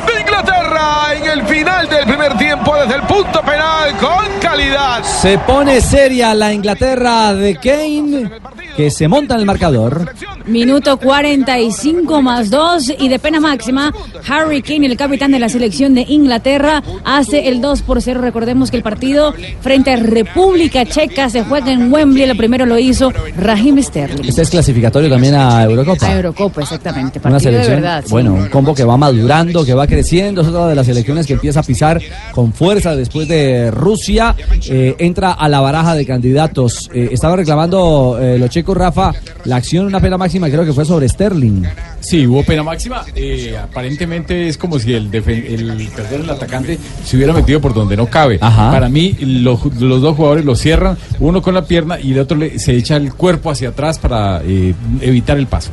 de 0.06 0.20
Inglaterra 0.20 1.09
en 1.22 1.30
el 1.30 1.46
final 1.46 1.88
del 1.88 2.06
primer 2.06 2.36
tiempo 2.36 2.74
desde 2.76 2.96
el 2.96 3.02
punto 3.02 3.42
penal 3.42 3.96
con 3.98 4.40
calidad. 4.40 5.02
Se 5.02 5.38
pone 5.38 5.80
seria 5.80 6.34
la 6.34 6.52
Inglaterra 6.52 7.34
de 7.34 7.56
Kane, 7.56 8.30
que 8.76 8.90
se 8.90 9.08
monta 9.08 9.34
en 9.34 9.40
el 9.40 9.46
marcador. 9.46 10.12
Minuto 10.46 10.96
45 10.96 12.22
más 12.22 12.50
2 12.50 12.94
y 12.98 13.08
de 13.08 13.18
pena 13.18 13.40
máxima, 13.40 13.92
Harry 14.28 14.62
Kane, 14.62 14.86
el 14.86 14.96
capitán 14.96 15.32
de 15.32 15.38
la 15.38 15.48
selección 15.48 15.94
de 15.94 16.02
Inglaterra, 16.08 16.82
hace 17.04 17.48
el 17.48 17.60
2 17.60 17.82
por 17.82 18.00
0. 18.02 18.20
Recordemos 18.20 18.70
que 18.70 18.76
el 18.76 18.82
partido 18.82 19.34
frente 19.60 19.92
a 19.92 19.96
República 19.96 20.84
Checa 20.84 21.28
se 21.30 21.44
juega 21.44 21.70
en 21.72 21.92
Wembley. 21.92 22.28
El 22.30 22.36
primero 22.36 22.66
lo 22.66 22.78
hizo 22.78 23.12
Raheem 23.36 23.82
Sterling. 23.82 24.28
Este 24.28 24.42
es 24.42 24.50
clasificatorio 24.50 25.08
también 25.10 25.34
a 25.34 25.62
Eurocopa. 25.64 26.06
A 26.06 26.16
Eurocopa, 26.16 26.62
exactamente. 26.62 27.18
Una 27.18 27.30
Partido 27.32 27.52
de 27.52 27.58
selección, 27.64 27.82
verdad. 27.82 28.02
sí. 28.04 28.10
bueno, 28.10 28.34
un 28.34 28.48
combo 28.48 28.74
que 28.74 28.84
va 28.84 28.96
madurando, 28.96 29.64
que 29.64 29.74
va 29.74 29.86
creciendo, 29.86 30.40
es 30.42 30.48
otra 30.48 30.68
de 30.68 30.74
las 30.74 30.86
selecciones 30.86 31.26
que 31.26 31.34
empieza 31.34 31.60
a 31.60 31.62
pisar 31.62 32.00
con 32.32 32.52
fuerza 32.52 32.96
después 32.96 33.28
de 33.28 33.70
Rusia, 33.70 34.34
eh, 34.68 34.94
entra 34.98 35.32
a 35.32 35.48
la 35.48 35.60
baraja 35.60 35.94
de 35.94 36.06
candidatos. 36.06 36.90
Eh, 36.94 37.10
estaba 37.12 37.36
reclamando 37.36 38.18
eh, 38.20 38.38
los 38.38 38.50
checos, 38.60 38.76
Rafa, 38.76 39.12
la 39.44 39.56
acción, 39.56 39.86
una 39.86 40.00
pena 40.00 40.18
máxima, 40.18 40.48
creo 40.50 40.64
que 40.64 40.72
fue 40.72 40.84
sobre 40.84 41.08
Sterling. 41.08 41.62
Sí, 42.00 42.26
hubo 42.26 42.42
pena 42.42 42.62
máxima. 42.62 43.02
Eh, 43.14 43.56
aparentemente 43.62 44.48
es 44.48 44.56
como 44.58 44.78
si 44.78 44.92
el, 44.94 45.06
el, 45.14 45.88
perdón, 45.94 46.22
el 46.22 46.30
atacante 46.30 46.78
se 47.04 47.16
hubiera 47.16 47.32
metido 47.32 47.60
por 47.60 47.72
donde 47.74 47.96
no 47.96 48.06
cabe. 48.06 48.38
Ajá. 48.40 48.70
Para 48.70 48.88
mí, 48.88 49.16
lo- 49.20 49.60
los 49.78 50.02
dos 50.02 50.16
jugadores 50.16 50.44
lo 50.44 50.54
cierran, 50.56 50.96
uno 51.20 51.40
con 51.42 51.54
la 51.54 51.64
pierna 51.64 51.98
y 52.00 52.12
el 52.12 52.18
otro 52.20 52.36
le- 52.36 52.58
se 52.58 52.76
echa 52.76 52.96
el 52.96 53.14
cuerpo 53.14 53.50
hacia 53.50 53.70
atrás 53.70 53.98
para 53.98 54.42
eh, 54.44 54.74
evitar 55.00 55.38
el 55.38 55.46
paso. 55.46 55.70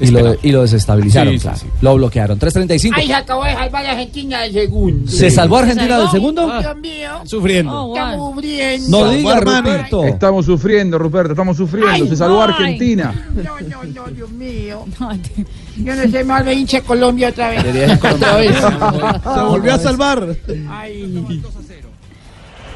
Y 0.00 0.10
lo, 0.10 0.34
y 0.42 0.50
lo 0.52 0.62
desestabilizaron, 0.62 1.32
Sí, 1.34 1.38
sí, 1.38 1.42
claro. 1.42 1.58
sí. 1.58 1.66
Lo 1.82 1.94
bloquearon. 1.96 2.38
3.35. 2.38 2.92
Ay, 2.96 3.06
se 3.06 3.14
acabó 3.14 3.44
de 3.44 3.52
salvar 3.52 3.86
a 3.86 3.90
Argentina 3.90 4.40
del 4.42 4.52
segundo. 4.52 5.10
¿Se 5.10 5.30
salvó 5.30 5.56
Argentina 5.58 5.98
del 5.98 6.10
segundo? 6.10 6.60
Dios 6.60 6.76
mío. 6.76 7.10
Sufriendo. 7.24 7.72
Oh, 7.72 7.86
wow. 7.88 7.96
Estamos 7.96 8.34
muriendo. 8.34 8.88
No 9.04 9.10
diga, 9.10 9.40
Roberto. 9.40 10.04
Estamos 10.04 10.46
sufriendo, 10.46 10.98
Ruperto, 10.98 11.32
estamos 11.32 11.56
sufriendo. 11.56 11.92
Ay, 11.92 12.08
Se 12.08 12.16
salvó 12.16 12.42
ay. 12.42 12.48
Argentina. 12.50 13.14
No, 13.34 13.42
no, 13.60 13.84
no, 13.84 14.06
Dios 14.10 14.30
mío. 14.30 14.84
Yo 15.76 15.94
no 15.94 16.10
sé, 16.10 16.24
mal 16.24 16.44
me 16.44 16.54
hinche 16.54 16.80
Colombia 16.82 17.28
otra 17.28 17.50
vez. 17.50 17.98
Otra 18.02 18.36
vez. 18.36 18.56
Se 19.34 19.40
volvió 19.40 19.74
a 19.74 19.78
salvar. 19.78 20.36
Ay. 20.70 21.42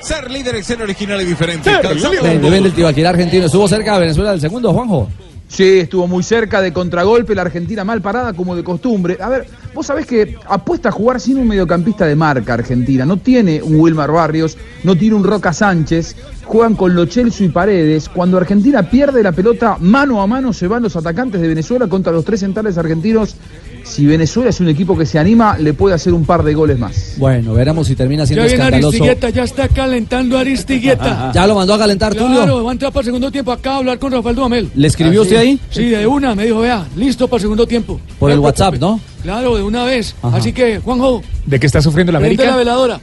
Ser 0.01 0.31
líder 0.31 0.63
ser 0.63 0.83
original 0.83 1.21
y 1.23 1.25
diferente. 1.25 1.71
Depende 1.71 2.51
del 2.51 2.73
Tibaquira 2.75 3.09
argentino. 3.11 3.47
Estuvo 3.47 3.67
cerca 3.67 3.95
de 3.95 4.01
Venezuela 4.01 4.33
del 4.33 4.41
segundo, 4.41 4.73
Juanjo. 4.73 5.09
Sí, 5.55 5.79
estuvo 5.79 6.09
muy 6.09 6.25
cerca 6.25 6.61
de 6.61 6.73
contragolpe, 6.73 7.33
la 7.33 7.43
Argentina 7.43 7.85
mal 7.85 8.03
parada 8.03 8.33
como 8.33 8.57
de 8.57 8.65
costumbre. 8.65 9.19
A 9.21 9.29
ver, 9.29 9.47
vos 9.73 9.87
sabés 9.87 10.05
que 10.05 10.37
apuesta 10.49 10.89
a 10.89 10.93
jugar 10.93 11.21
sin 11.21 11.39
un 11.39 11.47
mediocampista 11.47 12.07
de 12.07 12.17
marca 12.17 12.55
Argentina. 12.55 13.07
No 13.07 13.19
tiene 13.19 13.63
un 13.63 13.79
Wilmar 13.79 14.11
Barrios, 14.11 14.59
no 14.83 14.97
tiene 14.97 15.15
un 15.15 15.23
Roca 15.23 15.53
Sánchez. 15.53 16.17
Juegan 16.45 16.75
con 16.75 16.97
Lo 16.97 17.07
Celso 17.07 17.45
y 17.45 17.51
Paredes. 17.51 18.09
Cuando 18.09 18.37
Argentina 18.37 18.83
pierde 18.91 19.23
la 19.23 19.31
pelota 19.31 19.77
mano 19.79 20.21
a 20.21 20.27
mano 20.27 20.53
se 20.53 20.67
van 20.67 20.83
los 20.83 20.97
atacantes 20.97 21.41
de 21.41 21.47
Venezuela 21.47 21.87
contra 21.87 22.13
los 22.13 22.25
tres 22.25 22.41
centrales 22.41 22.77
argentinos. 22.77 23.37
Si 23.85 24.07
Venezuela 24.07 24.51
es 24.51 24.61
un 24.61 24.69
equipo 24.69 24.97
que 24.97 25.05
se 25.07 25.19
anima, 25.19 25.59
le 25.59 25.75
puede 25.75 25.95
hacer 25.95 26.13
un 26.15 26.25
par 26.25 26.43
de 26.43 26.55
goles 26.55 26.79
más. 26.79 27.15
Bueno, 27.19 27.53
veremos 27.55 27.87
si 27.87 27.95
termina 27.95 28.25
siendo 28.27 28.43
Ya 28.45 28.49
viene 28.49 28.65
escandaloso. 28.65 28.89
Aristigueta, 29.05 29.29
ya 29.31 29.43
está 29.45 29.69
calentando 29.69 30.39
Aristigueta. 30.39 31.31
Ya 31.35 31.47
lo 31.47 31.55
mandó 31.55 31.75
a 31.75 31.79
calentar 31.79 32.15
Claro, 32.15 32.29
Tulio. 32.41 32.65
va 32.65 32.71
a 32.71 32.73
entrar 32.73 32.93
para 32.93 33.01
el 33.03 33.05
segundo 33.07 33.31
tiempo 33.31 33.53
acá 33.53 33.73
a 33.73 33.77
hablar 33.77 33.99
con 33.99 34.11
Rafael 34.13 34.35
Duhamel. 34.37 34.71
¿Le 34.75 34.87
escribió 34.89 35.23
usted 35.23 35.37
ahí? 35.37 35.61
Sí, 35.71 35.87
de 35.91 36.07
una, 36.07 36.35
me 36.35 36.45
dijo, 36.47 36.61
vea, 36.61 36.87
listo 36.97 37.29
para 37.29 37.37
el 37.39 37.43
segundo 37.43 37.67
tiempo. 37.67 38.01
Por 38.19 38.31
el 38.31 38.37
No 38.37 38.43
WhatsApp, 38.43 38.75
preocupe. 38.77 39.03
¿no? 39.05 39.23
Claro, 39.23 39.57
de 39.57 39.63
una 39.63 39.85
vez. 39.85 40.15
Ajá. 40.23 40.37
Así 40.39 40.53
que, 40.53 40.79
Juanjo, 40.81 41.23
¿De 41.47 41.61
qué 41.61 41.67
está 41.67 41.83
sufriendo 41.83 42.11
la 42.13 42.19
prende 42.21 42.37
la 42.37 42.43
América? 42.43 42.57
veladora. 42.59 43.01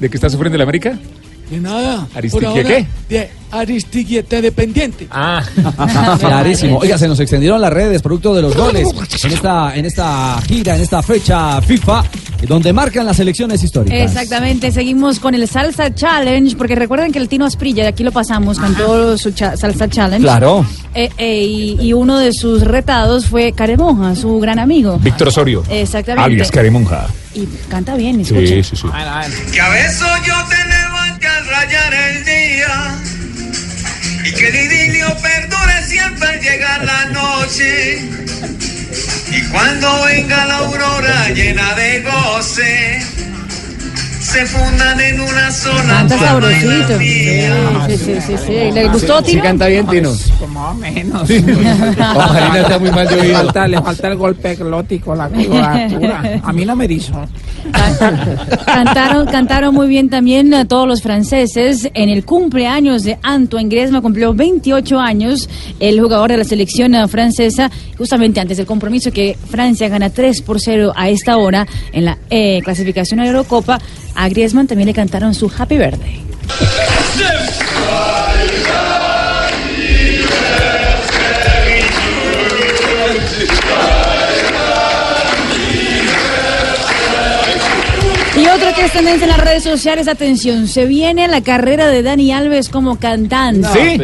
¿De 0.00 0.08
qué 0.08 0.16
está 0.16 0.30
sufriendo 0.30 0.56
la 0.56 0.64
América? 0.64 0.98
De 1.50 1.58
nada. 1.60 2.06
¿Aristiquie 2.14 2.30
Por 2.30 2.44
ahora, 2.46 2.62
qué? 2.68 2.86
De 3.08 3.30
Aristigueta 3.50 4.40
dependiente. 4.42 5.06
Ah. 5.10 5.42
Clarísimo. 6.20 6.78
Oiga, 6.78 6.98
se 6.98 7.08
nos 7.08 7.18
extendieron 7.20 7.60
las 7.60 7.72
redes 7.72 8.02
producto 8.02 8.34
de 8.34 8.42
los 8.42 8.54
goles 8.54 8.86
en 9.24 9.32
esta, 9.32 9.74
en 9.74 9.86
esta 9.86 10.38
gira, 10.46 10.76
en 10.76 10.82
esta 10.82 11.02
fecha 11.02 11.60
FIFA, 11.62 12.04
donde 12.46 12.72
marcan 12.74 13.06
las 13.06 13.18
elecciones 13.20 13.62
históricas. 13.62 13.98
Exactamente, 13.98 14.70
seguimos 14.70 15.18
con 15.20 15.34
el 15.34 15.48
Salsa 15.48 15.94
Challenge, 15.94 16.54
porque 16.56 16.74
recuerden 16.74 17.10
que 17.12 17.18
el 17.18 17.28
Tino 17.28 17.46
Asprilla, 17.46 17.82
de 17.84 17.88
aquí 17.88 18.04
lo 18.04 18.12
pasamos 18.12 18.58
con 18.58 18.74
todo 18.74 19.16
su 19.16 19.30
cha- 19.30 19.56
Salsa 19.56 19.88
Challenge. 19.88 20.22
Claro. 20.22 20.66
Eh, 20.94 21.08
eh, 21.16 21.44
y, 21.44 21.78
y 21.80 21.92
uno 21.94 22.18
de 22.18 22.32
sus 22.34 22.62
retados 22.62 23.26
fue 23.26 23.52
Caremonja, 23.52 24.14
su 24.14 24.38
gran 24.40 24.58
amigo. 24.58 24.98
Víctor 24.98 25.28
Osorio. 25.28 25.64
Exactamente. 25.70 26.24
Alias 26.24 26.50
Caremonja. 26.50 27.06
Y 27.34 27.46
canta 27.70 27.94
bien, 27.94 28.20
escucha. 28.20 28.40
Sí, 28.46 28.62
sí, 28.62 28.76
sí. 28.76 28.86
Que 29.52 29.60
a 29.60 29.68
veces 29.70 30.00
yo 30.26 30.34
te 30.48 30.56
rayar 31.46 31.94
el 31.94 32.24
día 32.24 32.98
y 34.24 34.32
que 34.32 34.48
el 34.48 34.54
idilio 34.54 35.16
perdure 35.18 35.84
siempre 35.86 36.28
al 36.28 36.40
llegar 36.40 36.84
la 36.84 37.04
noche. 37.06 37.98
Y 39.30 39.42
cuando 39.50 40.04
venga 40.04 40.44
la 40.46 40.56
aurora 40.56 41.28
llena 41.30 41.74
de 41.74 42.02
goce, 42.02 43.02
se 44.28 44.44
fundan 44.44 45.00
en 45.00 45.20
una 45.20 45.50
sola 45.50 45.84
Canta 45.84 46.18
sabrosito. 46.18 46.86
Sí, 46.88 46.98
mía. 46.98 47.86
sí, 47.88 47.96
sí, 47.96 48.20
sí, 48.20 48.34
sí. 48.46 48.52
¿Le 48.72 48.88
gustó, 48.88 49.22
Tino? 49.22 49.42
bien, 49.42 49.86
Tino. 49.86 50.12
Más 50.52 50.72
o 50.72 50.74
menos. 50.74 51.30
Marina 51.98 52.60
está 52.60 52.78
muy 52.78 52.90
mal 52.90 53.08
de 53.08 53.16
le 53.16 53.32
falta, 53.32 53.68
le 53.68 53.80
falta 53.80 54.08
el 54.08 54.16
golpe 54.16 54.54
glótico, 54.54 55.14
la 55.14 55.30
coloratura. 55.30 56.40
A 56.42 56.52
mí 56.52 56.64
no 56.66 56.76
me 56.76 56.84
hizo. 56.84 57.12
Cantaron, 58.66 59.26
cantaron 59.26 59.74
muy 59.74 59.88
bien 59.88 60.10
también 60.10 60.52
a 60.52 60.66
todos 60.66 60.86
los 60.86 61.00
franceses. 61.00 61.88
En 61.94 62.10
el 62.10 62.24
cumpleaños 62.26 63.04
de 63.04 63.18
Antoine 63.22 63.70
Griezmann 63.70 64.02
cumplió 64.02 64.34
28 64.34 64.98
años, 64.98 65.48
el 65.80 66.00
jugador 66.00 66.32
de 66.32 66.36
la 66.36 66.44
selección 66.44 67.08
francesa, 67.08 67.70
justamente 67.96 68.40
antes 68.40 68.58
del 68.58 68.66
compromiso 68.66 69.10
que 69.10 69.38
Francia 69.50 69.88
gana 69.88 70.10
3 70.10 70.42
por 70.42 70.60
0 70.60 70.92
a 70.94 71.08
esta 71.08 71.38
hora 71.38 71.66
en 71.92 72.04
la 72.04 72.18
eh, 72.28 72.60
clasificación 72.62 73.20
a 73.20 73.24
la 73.24 73.30
Eurocopa. 73.30 73.78
A 74.20 74.28
Griezmann 74.28 74.66
también 74.66 74.88
le 74.88 74.94
cantaron 74.94 75.32
su 75.32 75.48
Happy 75.56 75.78
Birthday. 75.78 76.20
Que 88.78 88.84
es 88.86 88.92
tendencia 88.92 89.24
en 89.24 89.30
las 89.30 89.40
redes 89.40 89.62
sociales, 89.64 90.08
atención, 90.08 90.68
se 90.68 90.84
viene 90.86 91.26
la 91.28 91.40
carrera 91.42 91.88
de 91.88 92.02
Dani 92.02 92.32
Alves 92.32 92.68
como 92.68 92.98
cantante. 92.98 93.66
¿Sí? 93.72 94.00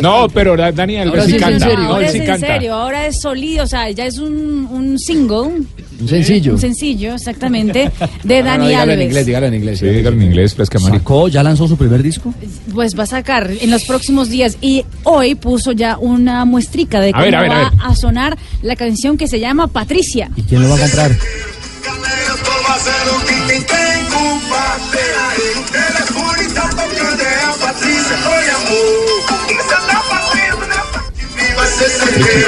No, 0.00 0.28
pero 0.32 0.56
da- 0.56 0.72
Daniel 0.72 1.08
Ahora 1.10 1.24
sí 1.24 1.30
sí 1.32 1.36
es 1.36 1.42
en 1.42 1.48
canta. 1.50 1.66
serio. 1.66 1.84
No, 1.84 1.88
Ahora 1.94 2.00
él 2.00 2.06
es 2.06 2.12
sí 2.12 2.18
en 2.18 2.26
canta. 2.26 2.46
serio, 2.46 2.74
ahora 2.74 3.06
es 3.06 3.20
sólido, 3.20 3.64
o 3.64 3.66
sea, 3.66 3.90
ya 3.90 4.06
es 4.06 4.18
un, 4.18 4.66
un 4.70 4.98
single. 4.98 5.66
Un 6.00 6.08
sencillo. 6.08 6.52
Un 6.52 6.58
sencillo, 6.60 7.14
exactamente, 7.14 7.90
de 8.24 8.38
Ah, 8.38 8.42
Dani 8.42 8.74
Alves. 8.74 8.98
dígalo 9.10 9.46
en 9.46 9.54
inglés. 9.54 9.78
Sí, 9.78 9.86
dígalo 9.86 10.16
en 10.16 10.22
inglés, 10.22 10.54
Fresca 10.54 10.78
Mari. 10.78 10.98
¿Sacó, 10.98 11.28
ya 11.28 11.42
lanzó 11.42 11.68
su 11.68 11.76
primer 11.76 12.02
disco? 12.02 12.32
Pues 12.74 12.98
va 12.98 13.02
a 13.04 13.06
sacar 13.06 13.50
en 13.60 13.70
los 13.70 13.84
próximos 13.84 14.28
días 14.28 14.56
y 14.60 14.84
hoy 15.04 15.34
puso 15.34 15.72
ya 15.72 15.98
una 15.98 16.44
muestrica 16.44 17.00
de 17.00 17.10
A 17.10 17.12
cómo 17.12 17.24
ver, 17.24 17.34
a 17.36 17.40
ver, 17.42 17.50
a 17.50 17.54
va 17.54 17.70
ver. 17.70 17.78
a 17.84 17.94
sonar 17.94 18.36
la 18.62 18.76
canción 18.76 19.16
que 19.16 19.26
se 19.28 19.40
llama 19.40 19.66
Patricia. 19.68 20.30
¿Y 20.36 20.42
quién 20.42 20.62
lo 20.62 20.68
va 20.70 20.76
a 20.76 20.80
comprar? 20.80 21.12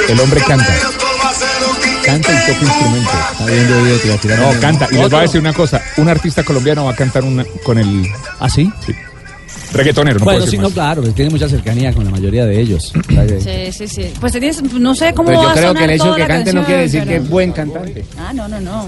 El 0.09 0.19
hombre 0.19 0.41
canta. 0.41 0.75
Canta 2.03 2.31
y 2.31 2.51
toca 2.53 2.65
instrumento. 2.65 3.11
Está 3.31 3.45
bien 3.45 3.67
de 3.67 3.73
oído, 3.73 3.97
te 3.97 4.07
iba 4.07 4.15
a 4.15 4.19
tirar 4.19 4.39
No, 4.39 4.59
canta. 4.59 4.87
Y 4.91 4.95
les 4.95 5.09
voy 5.09 5.19
a 5.19 5.21
decir 5.21 5.39
una 5.39 5.53
cosa. 5.53 5.81
Un 5.97 6.09
artista 6.09 6.43
colombiano 6.43 6.85
va 6.85 6.91
a 6.91 6.95
cantar 6.95 7.23
una, 7.23 7.45
con 7.63 7.77
el... 7.77 8.07
¿Ah, 8.39 8.49
sí? 8.49 8.71
Sí. 8.85 8.93
Reggaetonero, 9.71 10.17
no 10.17 10.25
bueno, 10.25 10.39
puedo 10.39 10.49
sí, 10.51 10.57
no, 10.57 10.71
claro, 10.71 11.03
pues 11.03 11.13
tiene 11.13 11.29
mucha 11.29 11.47
cercanía 11.47 11.93
con 11.93 12.03
la 12.03 12.09
mayoría 12.09 12.45
de 12.45 12.59
ellos. 12.59 12.91
Sí, 13.43 13.71
sí, 13.71 13.87
sí. 13.87 14.13
Pues 14.19 14.31
tienes, 14.31 14.61
no 14.73 14.95
sé 14.95 15.13
cómo 15.13 15.27
Pero 15.27 15.39
va 15.39 15.43
yo 15.45 15.49
a 15.49 15.53
creo 15.53 15.67
sonar 15.67 15.77
que 15.77 15.85
el 15.85 15.91
hecho 15.91 16.03
toda 16.05 16.15
que 16.17 16.27
cante 16.27 16.53
no 16.53 16.65
quiere 16.65 16.81
decir 16.83 16.99
pero- 17.01 17.11
que 17.11 17.17
es 17.17 17.29
buen 17.29 17.51
cantante. 17.51 18.05
Ah, 18.17 18.33
no, 18.33 18.47
no, 18.47 18.59
no. 18.59 18.87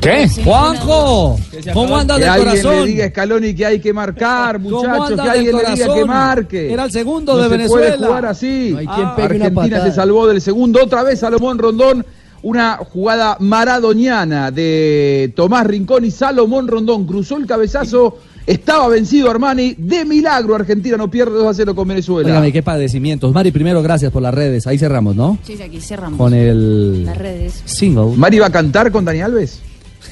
¿Qué? 0.00 0.28
Juanjo, 0.44 1.38
¿cómo 1.72 1.96
andas 1.96 2.18
que 2.18 2.24
de 2.24 2.28
alguien 2.30 2.48
corazón? 2.62 2.76
le 2.84 2.86
diga 2.86 3.04
a 3.04 3.08
Scaloni 3.08 3.54
que 3.54 3.66
hay 3.66 3.80
que 3.80 3.92
marcar, 3.92 4.60
¿Cómo 4.62 4.70
muchachos, 4.82 5.08
que 5.08 5.14
del 5.16 5.28
alguien 5.30 5.56
le 5.56 5.62
diga 5.62 5.74
que 5.74 5.84
corazón? 5.86 6.08
marque. 6.08 6.72
Era 6.72 6.84
el 6.84 6.92
segundo 6.92 7.32
no 7.32 7.38
de 7.38 7.44
se 7.44 7.50
Venezuela. 7.50 7.96
puede 7.96 8.06
jugar 8.06 8.26
así. 8.26 8.70
No 8.72 8.78
hay 8.78 8.86
quien 8.86 9.06
Ah, 9.06 9.16
pegue 9.16 9.36
una 9.36 9.44
Argentina 9.46 9.82
se 9.84 9.92
salvó 9.92 10.26
del 10.26 10.40
segundo, 10.40 10.82
otra 10.84 11.02
vez 11.02 11.18
Salomón 11.20 11.58
Rondón. 11.58 12.06
Una 12.40 12.76
jugada 12.76 13.36
maradoniana 13.40 14.52
de 14.52 15.32
Tomás 15.34 15.66
Rincón 15.66 16.04
y 16.04 16.12
Salomón 16.12 16.68
Rondón. 16.68 17.04
Cruzó 17.04 17.36
el 17.36 17.46
cabezazo, 17.46 18.18
estaba 18.46 18.86
vencido 18.86 19.28
Armani. 19.28 19.74
De 19.76 20.04
milagro, 20.04 20.54
Argentina 20.54 20.96
no 20.96 21.10
pierde 21.10 21.32
2 21.36 21.46
a 21.48 21.52
0 21.54 21.74
con 21.74 21.88
Venezuela. 21.88 22.28
Óigame, 22.30 22.52
qué 22.52 22.62
padecimientos. 22.62 23.32
Mari, 23.34 23.50
primero 23.50 23.82
gracias 23.82 24.12
por 24.12 24.22
las 24.22 24.32
redes. 24.32 24.68
Ahí 24.68 24.78
cerramos, 24.78 25.16
¿no? 25.16 25.36
Sí, 25.42 25.56
sí, 25.56 25.62
aquí 25.64 25.80
cerramos. 25.80 26.16
Con 26.16 26.32
el 26.32 27.04
Las 27.06 27.18
redes. 27.18 27.60
single. 27.64 28.16
¿Mari 28.16 28.38
va 28.38 28.46
a 28.46 28.50
cantar 28.52 28.92
con 28.92 29.04
Dani 29.04 29.20
Alves? 29.20 29.60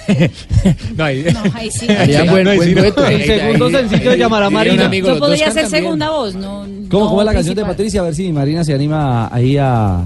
no, 0.96 1.04
ahí, 1.04 1.24
No, 1.32 1.42
ahí 1.54 1.70
sí. 1.70 1.86
Haría 1.90 2.24
buen, 2.30 2.44
no, 2.44 2.54
buen 2.54 2.68
sí, 2.68 2.74
no. 2.74 2.80
dueto. 2.82 3.06
El 3.06 3.24
segundo 3.24 3.70
sencillo 3.70 4.10
de 4.10 4.18
llamar 4.18 4.42
a 4.44 4.50
Marina. 4.50 4.90
Yo 4.92 5.18
podría 5.18 5.50
ser 5.50 5.68
segunda 5.68 6.10
voz, 6.10 6.34
¿no? 6.34 6.66
¿Cómo, 6.90 7.04
no 7.04 7.08
cómo 7.10 7.20
es 7.22 7.26
la 7.26 7.32
canción 7.32 7.54
de 7.54 7.62
principal. 7.62 7.74
Patricia? 7.76 8.00
A 8.00 8.04
ver 8.04 8.14
si 8.14 8.32
Marina 8.32 8.64
se 8.64 8.74
anima 8.74 9.28
ahí 9.34 9.56
a, 9.58 10.02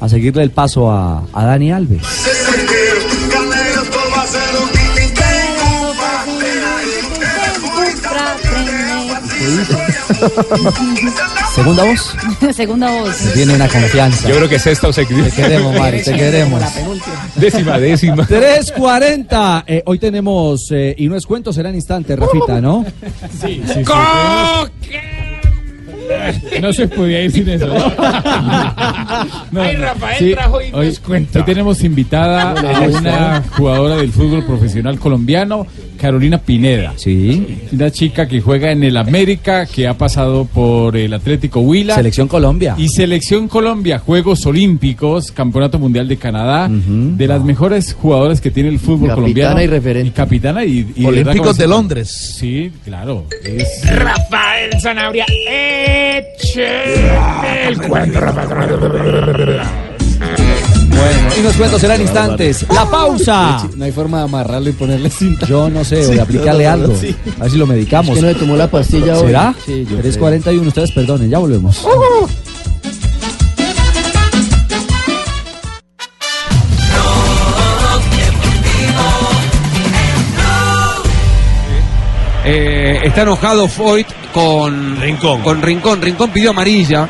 a 0.00 0.08
seguirle 0.08 0.42
el 0.42 0.50
paso 0.50 0.90
a, 0.90 1.24
a 1.32 1.44
Dani 1.44 1.72
Alves. 1.72 2.02
Segunda 11.54 11.84
voz. 11.84 12.16
segunda 12.56 12.90
voz. 12.90 13.16
Tiene 13.32 13.54
una 13.54 13.68
confianza. 13.68 14.28
Yo 14.28 14.36
creo 14.36 14.48
que 14.48 14.56
es 14.56 14.66
esta 14.66 14.88
o 14.88 14.92
se 14.92 15.04
Te 15.06 15.30
queremos, 15.30 15.78
Mari, 15.78 16.02
te 16.02 16.12
queremos. 16.12 16.60
Décima, 17.36 17.78
décima. 17.78 18.16
3.40. 18.28 19.64
Eh, 19.66 19.82
hoy 19.86 19.98
tenemos, 19.98 20.68
eh, 20.72 20.94
y 20.98 21.08
no 21.08 21.16
es 21.16 21.24
cuento, 21.26 21.52
será 21.52 21.68
en 21.68 21.76
instante, 21.76 22.16
Rafita, 22.16 22.60
¿no? 22.60 22.84
Sí, 23.40 23.62
sí, 23.66 23.84
sí. 23.84 23.92
No 26.60 26.72
se 26.72 26.88
podía 26.88 27.22
ir 27.22 27.30
sin 27.32 27.48
eso. 27.48 27.66
¿no? 27.66 27.74
Ay. 29.62 29.76
Rafael 29.76 30.18
Sí, 30.18 30.32
trajo 30.32 30.60
y 30.60 30.70
hoy, 30.72 30.86
nos 30.88 31.00
cuenta. 31.00 31.38
hoy 31.38 31.44
tenemos 31.44 31.82
invitada 31.84 32.50
a 32.52 32.80
una 32.88 33.42
jugadora 33.56 33.96
del 33.96 34.12
fútbol 34.12 34.44
profesional 34.44 34.98
colombiano, 34.98 35.66
Carolina 36.04 36.36
Pineda. 36.36 36.92
Sí. 36.96 37.60
Una 37.72 37.90
chica 37.90 38.28
que 38.28 38.42
juega 38.42 38.70
en 38.72 38.84
el 38.84 38.98
América, 38.98 39.64
que 39.64 39.88
ha 39.88 39.96
pasado 39.96 40.44
por 40.44 40.98
el 40.98 41.14
Atlético 41.14 41.60
Huila. 41.60 41.94
Selección 41.94 42.28
Colombia. 42.28 42.74
Y 42.76 42.88
Selección 42.88 43.48
Colombia, 43.48 43.98
Juegos 44.00 44.44
Olímpicos, 44.44 45.32
Campeonato 45.32 45.78
Mundial 45.78 46.06
de 46.06 46.18
Canadá, 46.18 46.68
de 46.70 47.26
las 47.26 47.42
mejores 47.42 47.94
jugadoras 47.94 48.42
que 48.42 48.50
tiene 48.50 48.68
el 48.68 48.78
fútbol 48.78 49.08
Capitana 49.08 49.14
colombiano. 49.14 49.62
y 49.62 49.66
referente. 49.66 50.12
capitana 50.12 50.62
y, 50.62 50.92
y 50.94 51.06
Olímpicos 51.06 51.14
¿verdad? 51.14 51.32
de 51.32 51.38
¿Cómo 51.38 51.54
se- 51.54 51.66
Londres. 51.68 52.34
Sí, 52.38 52.70
claro. 52.84 53.24
Es, 53.42 53.82
Rafael 53.96 54.72
Zanabria, 54.82 55.24
eche 55.26 56.66
el 57.68 57.78
cuento, 57.80 58.20
Rafael. 58.20 59.60
Bueno, 61.04 61.28
y 61.38 61.42
nos 61.42 61.56
cuento 61.56 61.78
será 61.78 61.94
en 61.96 62.02
instantes. 62.02 62.64
La 62.72 62.86
pausa. 62.90 63.68
No 63.76 63.84
hay 63.84 63.92
forma 63.92 64.18
de 64.18 64.24
amarrarlo 64.24 64.70
y 64.70 64.72
ponerle 64.72 65.10
cinta. 65.10 65.46
Yo 65.46 65.68
no 65.68 65.84
sé, 65.84 66.06
o 66.06 66.10
de 66.10 66.20
aplicarle 66.20 66.66
algo. 66.66 66.94
A 67.38 67.42
ver 67.42 67.50
si 67.50 67.58
lo 67.58 67.66
medicamos. 67.66 68.20
No 68.20 68.26
le 68.26 68.34
tomó 68.34 68.56
la 68.56 68.68
pastilla 68.70 69.18
hoy. 69.18 69.26
¿Será? 69.26 69.54
Sí, 69.64 69.86
yo 69.90 69.98
3.41, 69.98 70.66
ustedes 70.66 70.92
perdonen, 70.92 71.28
ya 71.30 71.38
volvemos. 71.38 71.84
Eh, 82.46 83.00
está 83.04 83.22
enojado 83.22 83.68
Foyt 83.68 84.06
con 84.32 85.00
Rincón. 85.00 85.40
Con 85.42 85.62
Rincón. 85.62 86.02
Rincón 86.02 86.30
pidió 86.30 86.50
amarilla. 86.50 87.08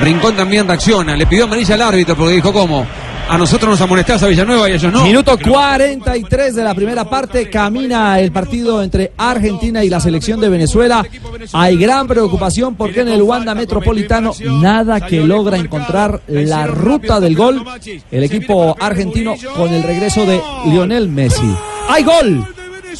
Rincón 0.00 0.34
también 0.34 0.66
reacciona. 0.66 1.16
Le 1.16 1.26
pidió 1.26 1.44
amarilla 1.44 1.74
al 1.74 1.82
árbitro 1.82 2.16
porque 2.16 2.34
dijo, 2.34 2.52
¿cómo? 2.52 2.86
A 3.28 3.38
nosotros 3.38 3.70
nos 3.70 3.80
amonestás 3.80 4.22
a 4.22 4.26
Villanueva 4.26 4.68
y 4.68 4.72
a 4.72 4.74
ellos 4.76 4.92
no. 4.92 5.04
Minuto 5.04 5.38
43 5.38 6.54
de 6.54 6.62
la 6.64 6.74
primera 6.74 7.08
parte. 7.08 7.48
Camina 7.48 8.20
el 8.20 8.30
partido 8.30 8.82
entre 8.82 9.12
Argentina 9.16 9.82
y 9.82 9.88
la 9.88 10.00
selección 10.00 10.40
de 10.40 10.48
Venezuela. 10.48 11.04
Hay 11.52 11.76
gran 11.76 12.06
preocupación 12.06 12.74
porque 12.74 13.00
en 13.00 13.08
el 13.08 13.22
Wanda 13.22 13.54
Metropolitano 13.54 14.32
nada 14.60 15.00
que 15.00 15.20
logra 15.20 15.56
encontrar 15.56 16.20
la 16.26 16.66
ruta 16.66 17.20
del 17.20 17.34
gol. 17.34 17.64
El 18.10 18.24
equipo 18.24 18.76
argentino 18.78 19.34
con 19.56 19.72
el 19.72 19.82
regreso 19.82 20.26
de 20.26 20.40
Lionel 20.66 21.08
Messi. 21.08 21.56
¡Hay 21.88 22.04
gol! 22.04 22.46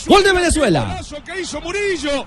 ¡Gol 0.06 0.24
de 0.24 0.32
Venezuela! 0.32 1.00
que 1.24 1.40
hizo 1.40 1.60
Murillo. 1.60 2.24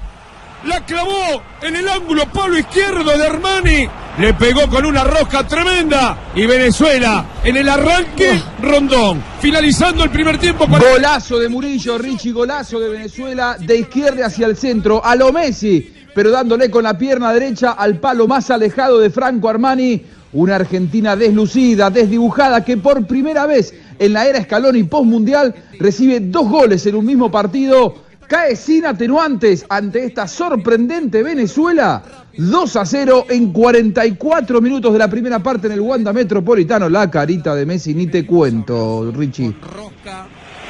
La 0.65 0.83
clavó 0.85 1.41
en 1.61 1.75
el 1.75 1.87
ángulo 1.87 2.23
palo 2.31 2.57
izquierdo 2.57 3.17
de 3.17 3.27
Armani. 3.27 3.87
Le 4.17 4.33
pegó 4.33 4.67
con 4.69 4.85
una 4.85 5.03
rosca 5.03 5.45
tremenda. 5.45 6.17
Y 6.33 6.45
Venezuela 6.45 7.25
en 7.43 7.57
el 7.57 7.69
arranque, 7.69 8.41
Rondón. 8.61 9.21
Finalizando 9.39 10.03
el 10.03 10.09
primer 10.09 10.37
tiempo. 10.39 10.67
con- 10.67 10.79
Golazo 10.79 11.37
de 11.37 11.49
Murillo, 11.49 11.97
Richie, 11.97 12.31
golazo 12.31 12.79
de 12.79 12.89
Venezuela, 12.89 13.57
de 13.59 13.77
izquierda 13.77 14.25
hacia 14.27 14.47
el 14.47 14.55
centro, 14.57 15.03
a 15.05 15.15
lo 15.15 15.31
Messi, 15.31 15.93
pero 16.15 16.31
dándole 16.31 16.71
con 16.71 16.83
la 16.83 16.97
pierna 16.97 17.31
derecha 17.33 17.71
al 17.73 17.99
palo 17.99 18.27
más 18.27 18.49
alejado 18.49 18.99
de 18.99 19.09
Franco 19.09 19.49
Armani. 19.49 20.01
Una 20.33 20.55
Argentina 20.55 21.15
deslucida, 21.15 21.89
desdibujada, 21.89 22.63
que 22.65 22.75
por 22.77 23.05
primera 23.05 23.45
vez 23.45 23.73
en 23.99 24.11
la 24.13 24.25
era 24.27 24.43
Scaloni 24.43 24.83
postmundial 24.83 25.53
recibe 25.79 26.19
dos 26.19 26.49
goles 26.49 26.85
en 26.87 26.95
un 26.95 27.05
mismo 27.05 27.31
partido. 27.31 28.03
Cae 28.27 28.55
sin 28.55 28.85
atenuantes 28.85 29.65
ante 29.69 30.05
esta 30.05 30.27
sorprendente 30.27 31.21
Venezuela. 31.23 32.01
2 32.37 32.75
a 32.75 32.85
0 32.85 33.27
en 33.29 33.51
44 33.53 34.61
minutos 34.61 34.91
de 34.91 34.99
la 34.99 35.07
primera 35.07 35.39
parte 35.39 35.67
en 35.67 35.73
el 35.73 35.81
Wanda 35.81 36.11
Metropolitano. 36.11 36.89
La 36.89 37.09
carita 37.09 37.55
de 37.55 37.65
Messi, 37.65 37.93
ni 37.93 38.07
te 38.07 38.25
cuento, 38.25 39.11
Richie. 39.15 39.55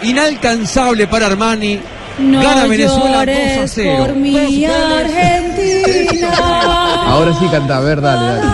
Inalcanzable 0.03 1.07
para 1.07 1.27
Armani. 1.27 1.80
No 2.19 2.41
Gana 2.41 2.68
Venezuela 2.68 3.19
2 3.19 3.19
a 3.19 3.26
llores 3.26 3.72
0. 3.73 4.06
por 4.06 4.15
mi 4.15 4.65
Argentina. 4.65 6.30
Ahora 7.07 7.34
sí 7.38 7.45
canta, 7.52 7.77
a 7.77 7.82
ver, 7.82 8.02
dale, 8.02 8.26
dale. 8.26 8.48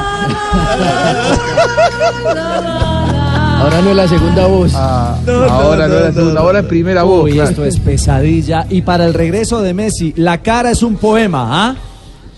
Ahora 3.62 3.80
no 3.80 3.92
es 3.92 3.96
la 3.96 4.08
segunda 4.08 4.48
voz. 4.48 4.74
ahora 4.74 5.88
no, 5.88 5.96
es 5.96 6.02
la 6.02 6.14
segunda, 6.14 6.42
ahora 6.42 6.60
es 6.62 6.66
primera 6.66 7.04
voz. 7.04 7.26
Uy, 7.26 7.34
claro. 7.34 7.50
esto 7.52 7.64
es 7.64 7.80
pesadilla. 7.80 8.66
Y 8.72 8.82
para 8.82 9.06
el 9.06 9.14
regreso 9.14 9.62
de 9.62 9.76
Messi, 9.76 10.14
la 10.18 10.40
cara 10.40 10.72
es 10.72 10.82
un 10.82 10.96
poema, 10.96 11.70
¿ah? 11.70 11.76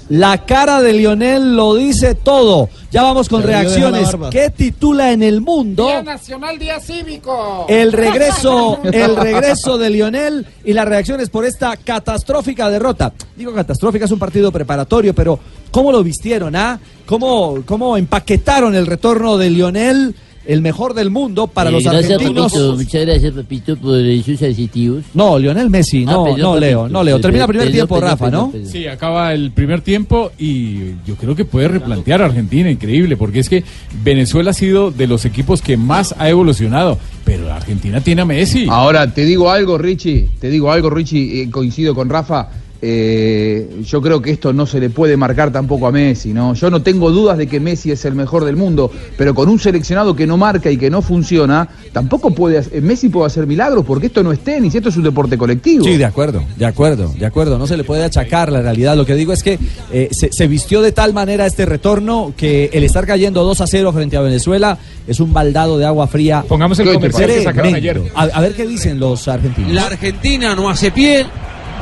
La 0.10 0.46
cara 0.46 0.82
de 0.82 0.92
Lionel 0.92 1.56
lo 1.56 1.76
dice 1.76 2.14
todo. 2.14 2.68
Ya 2.92 3.04
vamos 3.04 3.30
con 3.30 3.42
reacciones. 3.42 4.10
¿Qué 4.32 4.50
titula 4.50 5.14
en 5.14 5.24
el 5.24 5.40
mundo? 5.40 5.86
Día 5.86 6.04
Nacional, 6.04 6.60
Día 6.60 6.82
Cívico. 6.82 7.68
El 7.70 7.94
regreso, 7.94 8.80
el 8.84 9.16
regreso 9.16 9.78
de 9.78 9.90
Lionel 9.90 10.46
y 10.66 10.74
las 10.74 10.86
reacciones 10.86 11.30
por 11.30 11.46
esta 11.46 11.78
catastrófica 11.78 12.70
derrota. 12.70 13.14
Digo 13.38 13.54
catastrófica, 13.54 14.04
es 14.04 14.12
un 14.12 14.20
partido 14.20 14.52
preparatorio, 14.52 15.16
pero 15.16 15.40
¿cómo 15.72 15.90
lo 15.90 16.04
vistieron, 16.04 16.54
ah? 16.58 16.78
¿Cómo, 17.06 17.64
cómo 17.66 17.96
empaquetaron 17.96 18.76
el 18.76 18.86
retorno 18.86 19.38
de 19.38 19.50
Lionel, 19.50 20.16
el 20.46 20.62
mejor 20.62 20.94
del 20.94 21.10
mundo 21.10 21.48
para 21.48 21.70
Eh, 21.70 21.74
los 21.74 21.84
gracias, 21.84 22.12
argentinos? 22.14 22.52
Papito. 22.52 22.76
Muchas 22.76 23.06
gracias, 23.06 23.34
Papito, 23.34 23.78
por 23.78 23.98
esos 24.00 24.42
adjetivos. 24.42 25.04
No, 25.14 25.40
Lionel 25.40 25.70
Messi, 25.70 26.04
Ah, 26.08 26.12
no, 26.12 26.24
perdón, 26.26 26.40
no 26.42 26.48
papito. 26.50 26.60
Leo, 26.60 26.90
no 26.90 27.04
Leo. 27.04 27.20
Termina 27.22 27.48
Perdón, 27.48 27.48
primer 27.48 27.66
perdón, 27.68 27.74
tiempo, 27.74 27.96
perdón, 27.96 28.10
Rafa, 28.10 28.30
¿no? 28.64 28.70
Sí, 28.70 28.88
acaba 28.88 29.34
el 29.34 29.52
primer 29.52 29.82
tiempo 29.82 30.32
y 30.38 30.96
yo 31.06 31.16
creo 31.20 31.36
que 31.36 31.46
puede 31.46 31.68
replantear 31.68 32.22
a 32.22 32.26
Argentina, 32.26 32.70
increíble, 32.70 33.16
porque 33.18 33.40
es 33.40 33.50
que 33.50 33.64
Venezuela 34.04 34.52
ha 34.52 34.54
sido 34.54 34.92
de 34.92 35.08
los 35.08 35.26
equipos 35.26 35.62
que 35.62 35.78
más 35.78 36.14
ha 36.18 36.30
evolucionado, 36.30 36.98
pero 37.26 37.52
Argentina 37.52 38.02
tiene 38.02 38.24
a 38.24 38.26
Messi. 38.26 38.68
Ahora, 38.70 39.14
te 39.14 39.26
digo 39.26 39.50
algo, 39.50 39.78
Richie, 39.78 40.30
te 40.40 40.50
digo 40.50 40.72
algo, 40.72 40.90
Richie, 40.90 41.44
eh, 41.44 41.50
coincido 41.50 41.96
con 41.96 42.10
Rafa. 42.10 42.50
Eh, 42.86 43.70
yo 43.86 44.02
creo 44.02 44.22
que 44.22 44.32
esto 44.32 44.52
no 44.52 44.66
se 44.66 44.78
le 44.80 44.90
puede 44.90 45.16
marcar 45.16 45.52
tampoco 45.54 45.88
a 45.88 45.92
Messi, 45.92 46.34
¿no? 46.34 46.54
Yo 46.54 46.70
no 46.70 46.82
tengo 46.82 47.12
dudas 47.12 47.38
de 47.38 47.48
que 47.48 47.62
Messi 47.62 47.92
es 47.92 48.04
el 48.04 48.14
mejor 48.14 48.44
del 48.44 48.58
mundo, 48.58 48.92
pero 49.18 49.34
con 49.34 49.48
un 49.48 49.58
seleccionado 49.58 50.16
que 50.16 50.28
no 50.28 50.36
marca 50.36 50.70
y 50.70 50.76
que 50.78 50.90
no 50.90 51.02
funciona, 51.02 51.70
tampoco 51.94 52.32
puede, 52.32 52.58
hacer- 52.58 52.82
Messi 52.82 53.08
puede 53.08 53.28
hacer 53.28 53.48
milagros, 53.48 53.86
porque 53.86 54.08
esto 54.08 54.22
no 54.22 54.34
es 54.34 54.40
tenis, 54.40 54.76
esto 54.76 54.90
es 54.90 54.98
un 54.98 55.04
deporte 55.04 55.38
colectivo. 55.38 55.86
Sí, 55.86 55.96
de 55.96 56.04
acuerdo, 56.06 56.44
de 56.58 56.66
acuerdo, 56.66 57.14
de 57.18 57.26
acuerdo. 57.26 57.58
No 57.58 57.68
se 57.68 57.78
le 57.78 57.86
puede 57.86 58.04
achacar 58.04 58.52
la 58.52 58.62
realidad. 58.62 58.98
Lo 58.98 59.06
que 59.06 59.16
digo 59.16 59.32
es 59.32 59.44
que 59.44 59.58
eh, 59.92 60.10
se, 60.12 60.30
se 60.34 60.48
vistió 60.48 60.82
de 60.82 60.92
tal 60.92 61.14
manera 61.14 61.46
este 61.46 61.66
retorno 61.66 62.34
que 62.36 62.70
el 62.74 62.84
estar 62.84 63.08
cayendo 63.08 63.44
2 63.44 63.62
a 63.62 63.68
0 63.68 63.94
frente 63.94 64.18
a 64.18 64.22
Venezuela 64.22 64.78
es 65.08 65.20
un 65.22 65.32
baldado 65.32 65.78
de 65.78 65.86
agua 65.86 66.08
fría. 66.08 66.44
Pongamos 66.48 66.78
el 66.80 66.94
comercial 66.94 67.30
que 67.30 67.44
sacaron 67.44 67.76
ayer. 67.76 68.02
A, 68.14 68.24
a 68.24 68.42
ver 68.42 68.54
qué 68.54 68.68
dicen 68.68 69.00
los 69.00 69.28
argentinos. 69.28 69.72
La 69.72 69.86
Argentina 69.88 70.54
no 70.56 70.70
hace 70.70 70.92
pie, 70.92 71.26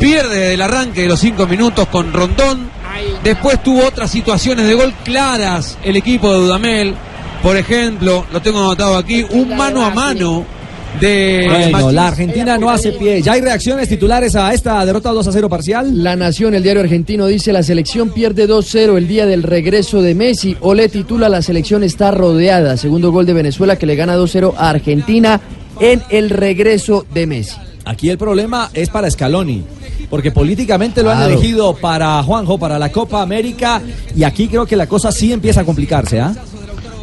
pierde 0.02 0.36
desde 0.36 0.54
el 0.56 0.62
arranque 0.62 1.04
de 1.04 1.08
los 1.08 1.20
cinco 1.20 1.46
minutos 1.46 1.88
con 1.88 2.12
Rondón. 2.12 2.70
Después 3.24 3.62
tuvo 3.62 3.86
otras 3.86 4.10
situaciones 4.10 4.68
de 4.68 4.74
gol 4.74 4.94
claras 5.04 5.78
el 5.84 5.96
equipo 5.96 6.34
de 6.34 6.40
Dudamel. 6.40 6.96
Por 7.44 7.56
ejemplo, 7.56 8.26
lo 8.32 8.42
tengo 8.42 8.60
anotado 8.60 8.98
aquí, 8.98 9.24
un 9.30 9.56
mano 9.56 9.86
a 9.86 9.92
mano 9.92 10.44
de 11.00 11.48
Bueno, 11.72 11.92
la 11.92 12.08
Argentina 12.08 12.58
no 12.58 12.70
hace 12.70 12.92
pie. 12.94 13.22
¿Ya 13.22 13.34
hay 13.34 13.42
reacciones 13.42 13.88
titulares 13.88 14.36
a 14.36 14.54
esta 14.54 14.84
derrota 14.86 15.12
2 15.12 15.28
a 15.28 15.32
0 15.32 15.50
parcial? 15.50 16.04
La 16.04 16.16
Nación, 16.16 16.56
el 16.56 16.64
diario 16.64 16.82
argentino, 16.82 17.28
dice 17.28 17.54
la 17.54 17.64
selección 17.64 18.10
pierde 18.10 18.50
2-0 18.50 18.98
el 18.98 19.08
día 19.08 19.26
del 19.28 19.44
regreso 19.44 20.02
de 20.02 20.16
Messi. 20.16 20.58
O 20.62 20.74
le 20.74 20.90
titula 20.90 21.30
la 21.30 21.44
selección 21.44 21.84
está 21.84 22.10
rodeada. 22.12 22.76
Segundo 22.76 23.12
gol 23.12 23.28
de 23.28 23.34
Venezuela 23.34 23.78
que 23.78 23.86
le 23.86 23.96
gana 23.96 24.18
2-0 24.18 24.56
a 24.58 24.70
Argentina 24.70 25.40
en 25.80 26.02
el 26.10 26.32
regreso 26.32 27.06
de 27.14 27.28
Messi. 27.28 27.71
Aquí 27.86 28.10
el 28.10 28.18
problema 28.18 28.70
es 28.74 28.90
para 28.90 29.10
Scaloni, 29.10 29.64
porque 30.10 30.32
políticamente 30.32 31.02
lo 31.02 31.10
han 31.12 31.18
Claro. 31.18 31.34
elegido 31.34 31.76
para 31.76 32.22
Juanjo, 32.24 32.58
para 32.60 32.78
la 32.78 32.92
Copa 32.92 33.22
América, 33.22 33.82
y 34.16 34.24
aquí 34.24 34.48
creo 34.48 34.66
que 34.66 34.76
la 34.76 34.88
cosa 34.88 35.12
sí 35.12 35.34
empieza 35.34 35.62
a 35.62 35.66
complicarse, 35.66 36.20
¿ah? 36.20 36.34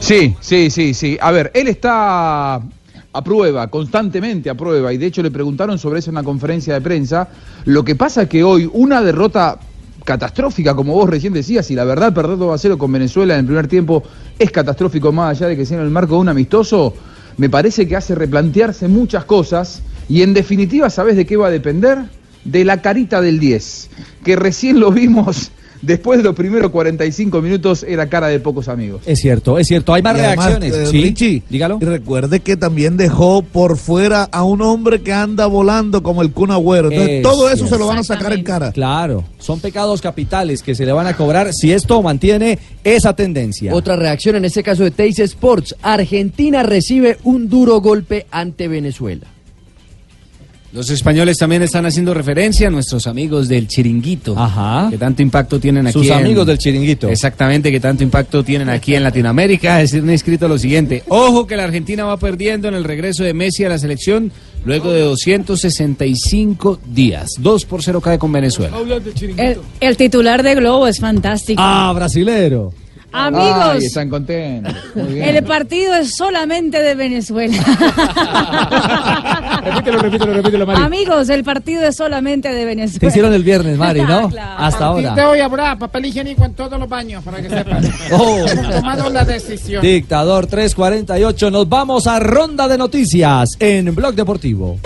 Sí, 0.01 0.37
sí, 0.41 0.71
sí, 0.71 0.95
sí. 0.95 1.19
A 1.21 1.33
ver, 1.33 1.51
él 1.55 1.67
está 1.69 2.55
a 2.55 3.23
prueba, 3.25 3.67
constantemente 3.67 4.49
a 4.51 4.55
prueba, 4.55 4.93
y 4.93 4.99
de 4.99 5.07
hecho 5.07 5.23
le 5.23 5.31
preguntaron 5.33 5.79
sobre 5.79 5.99
eso 5.99 6.11
en 6.11 6.17
una 6.17 6.23
conferencia 6.23 6.75
de 6.75 6.81
prensa. 6.81 7.29
Lo 7.65 7.85
que 7.85 7.97
pasa 7.97 8.23
es 8.23 8.29
que 8.29 8.45
hoy 8.45 8.71
una 8.73 9.03
derrota 9.03 9.59
catastrófica, 10.05 10.75
como 10.77 10.95
vos 10.95 11.11
recién 11.11 11.33
decías, 11.33 11.71
y 11.71 11.75
la 11.75 11.85
verdad 11.85 12.15
perder 12.15 12.39
2 12.39 12.55
a 12.55 12.59
0 12.59 12.79
con 12.79 12.93
Venezuela 12.93 13.35
en 13.35 13.41
el 13.41 13.47
primer 13.47 13.67
tiempo 13.67 14.05
es 14.39 14.51
catastrófico 14.53 15.11
más 15.11 15.37
allá 15.37 15.49
de 15.49 15.57
que 15.57 15.67
sea 15.67 15.79
en 15.79 15.85
el 15.85 15.91
marco 15.91 16.15
de 16.15 16.21
un 16.21 16.29
amistoso, 16.29 16.95
me 17.37 17.51
parece 17.51 17.87
que 17.89 17.97
hace 17.97 18.15
replantearse 18.15 18.87
muchas 18.89 19.25
cosas 19.25 19.83
y 20.09 20.23
en 20.23 20.35
definitiva, 20.35 20.91
¿sabes 20.91 21.17
de 21.17 21.27
qué 21.27 21.37
va 21.37 21.49
a 21.49 21.51
depender? 21.51 21.99
De 22.45 22.65
la 22.65 22.81
carita 22.81 23.21
del 23.21 23.39
10, 23.41 23.91
que 24.25 24.37
recién 24.37 24.81
lo 24.81 24.91
vimos 24.91 25.51
después 25.83 26.19
de 26.19 26.25
los 26.25 26.35
primeros 26.35 26.71
45 26.71 27.43
minutos, 27.43 27.85
era 27.87 28.09
cara 28.09 28.29
de 28.29 28.41
pocos 28.41 28.69
amigos. 28.69 29.03
Es 29.07 29.21
cierto, 29.21 29.59
es 29.59 29.67
cierto. 29.69 29.93
Hay 29.93 30.03
más 30.03 30.17
Y 30.17 30.21
además, 30.21 30.47
reacciones. 30.59 30.75
eh, 30.75 30.87
sí, 30.91 31.03
Richie, 31.03 31.43
dígalo. 31.51 31.79
Y 31.81 31.85
recuerde 31.85 32.41
que 32.41 32.57
también 32.57 32.97
dejó 32.97 33.43
por 33.43 33.77
fuera 33.77 34.25
a 34.25 34.45
un 34.45 34.63
hombre 34.63 35.03
que 35.03 35.13
anda 35.13 35.47
volando 35.47 36.03
como 36.03 36.23
el 36.23 36.33
Kun 36.33 36.51
Agüero. 36.53 36.91
Entonces, 36.91 37.17
Es 37.17 37.23
todo 37.23 37.51
eso 37.51 37.67
se 37.67 37.79
lo 37.79 37.87
van 37.87 37.99
a 37.99 38.03
sacar 38.05 38.33
en 38.33 38.43
cara. 38.43 38.73
Claro, 38.73 39.25
son 39.39 39.61
pecados 39.61 40.01
capitales 40.01 40.63
que 40.63 40.75
se 40.75 40.87
le 40.87 40.93
van 40.93 41.07
a 41.07 41.17
cobrar 41.17 41.53
si 41.53 41.71
esto 41.73 42.01
mantiene 42.03 42.59
esa 42.83 43.15
tendencia. 43.15 43.75
Otra 43.75 43.95
reacción 43.97 44.37
en 44.37 44.47
este 44.47 44.63
caso 44.63 44.85
de 44.85 44.91
Teis 44.91 45.19
Sports. 45.19 45.77
Argentina 45.83 46.63
recibe 46.63 47.19
un 47.25 47.49
duro 47.49 47.81
golpe 47.81 48.27
ante 48.31 48.67
Venezuela. 48.69 49.27
Los 50.71 50.91
españoles 50.91 51.39
también 51.39 51.63
están 51.63 51.87
haciendo 51.87 52.13
referencia 52.13 52.69
a 52.69 52.71
nuestros 52.71 53.07
amigos 53.07 53.49
del 53.49 53.67
chiringuito. 53.69 54.39
Ajá. 54.39 54.89
Que 54.91 54.99
tanto 54.99 55.23
impacto 55.23 55.59
tienen 55.59 55.87
aquí. 55.87 55.95
Sus 55.95 56.07
en- 56.09 56.13
amigos 56.13 56.47
del 56.47 56.59
chiringuito. 56.59 57.09
Exactamente, 57.09 57.71
que 57.71 57.81
tanto 57.81 58.03
impacto 58.03 58.45
tienen 58.45 58.69
aquí 58.69 58.95
en 58.95 59.03
Latinoamérica. 59.03 59.81
Es 59.81 59.95
han 59.95 60.11
escrito 60.11 60.47
lo 60.47 60.59
siguiente. 60.59 61.03
Ojo 61.09 61.47
que 61.47 61.57
la 61.57 61.65
Argentina 61.65 62.05
va 62.05 62.19
perdiendo 62.19 62.69
en 62.69 62.75
el 62.75 62.85
regreso 62.85 63.25
de 63.25 63.33
Messi 63.33 63.65
a 63.65 63.71
la 63.71 63.79
selección 63.79 64.31
luego 64.67 64.93
de 64.93 65.01
265 65.01 66.81
días. 66.87 67.31
2 67.39 67.65
por 67.65 67.83
0 67.83 68.01
cae 68.03 68.19
con 68.19 68.31
Venezuela. 68.31 68.77
El, 69.39 69.59
el 69.81 69.97
titular 69.97 70.43
de 70.43 70.55
Globo 70.55 70.87
es 70.87 71.01
fantástico. 71.01 71.61
Ah, 71.65 71.93
brasilero. 71.95 72.73
Amigos, 73.13 73.77
Ay, 73.79 73.85
están 73.87 74.11
contentos. 74.11 74.75
Muy 74.95 75.15
bien. 75.15 75.37
el 75.37 75.45
partido 75.45 75.95
es 75.95 76.15
solamente 76.17 76.83
de 76.83 76.95
Venezuela. 76.95 77.57
repítelo, 79.65 79.99
repítelo, 79.99 80.35
repítelo, 80.35 80.67
Mari. 80.67 80.83
Amigos, 80.83 81.29
el 81.31 81.43
partido 81.45 81.83
es 81.85 81.97
solamente 81.97 82.49
de 82.51 82.59
Te 82.61 82.65
Venezuela. 82.67 83.09
hicieron 83.09 83.33
el 83.33 83.43
viernes, 83.43 83.79
Mari, 83.79 84.03
¿no? 84.03 84.29
Claro. 84.29 84.55
Hasta 84.59 84.87
A 84.89 84.93
partir 84.93 85.03
de 85.05 85.09
ahora. 85.11 85.29
hoy 85.31 85.41
habrá 85.41 85.77
papel 85.79 86.07
higiénico 86.07 86.45
en 86.45 86.55
todos 86.55 86.79
los 86.79 86.89
baños, 86.89 87.25
para 87.25 87.41
que 87.43 87.49
sepan. 87.49 87.83
Oh. 88.13 88.47
Hemos 88.47 88.75
tomado 88.77 89.11
la 89.11 89.25
decisión. 89.25 89.83
Dictador 89.83 90.47
348, 90.47 91.51
nos 91.51 91.69
vamos 91.69 92.07
a 92.07 92.19
ronda 92.19 92.69
de 92.69 92.79
noticias 92.79 93.51
en 93.61 93.95
Blog 93.95 94.15
Deportivo. 94.15 94.79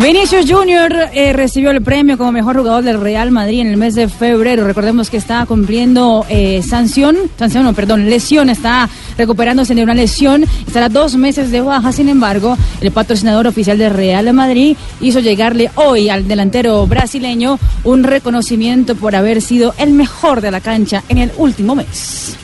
Vinicius 0.00 0.50
Junior 0.50 0.90
eh, 1.12 1.34
recibió 1.34 1.70
el 1.70 1.82
premio 1.82 2.16
como 2.16 2.32
mejor 2.32 2.56
jugador 2.56 2.82
del 2.82 2.98
Real 2.98 3.30
Madrid 3.30 3.60
en 3.60 3.66
el 3.66 3.76
mes 3.76 3.94
de 3.94 4.08
febrero. 4.08 4.66
Recordemos 4.66 5.10
que 5.10 5.18
está 5.18 5.44
cumpliendo 5.44 6.24
eh, 6.30 6.62
sanción, 6.62 7.18
sanción 7.38 7.64
no, 7.64 7.74
perdón, 7.74 8.08
lesión, 8.08 8.48
está 8.48 8.88
recuperándose 9.18 9.74
de 9.74 9.82
una 9.82 9.92
lesión, 9.92 10.44
estará 10.66 10.88
dos 10.88 11.16
meses 11.16 11.50
de 11.50 11.60
baja. 11.60 11.92
Sin 11.92 12.08
embargo, 12.08 12.56
el 12.80 12.92
patrocinador 12.92 13.46
oficial 13.46 13.76
del 13.76 13.92
Real 13.92 14.32
Madrid 14.32 14.74
hizo 15.02 15.20
llegarle 15.20 15.70
hoy 15.74 16.08
al 16.08 16.26
delantero 16.26 16.86
brasileño 16.86 17.58
un 17.84 18.02
reconocimiento 18.02 18.94
por 18.94 19.14
haber 19.14 19.42
sido 19.42 19.74
el 19.76 19.92
mejor 19.92 20.40
de 20.40 20.50
la 20.50 20.62
cancha 20.62 21.04
en 21.10 21.18
el 21.18 21.30
último 21.36 21.74
mes. 21.74 22.38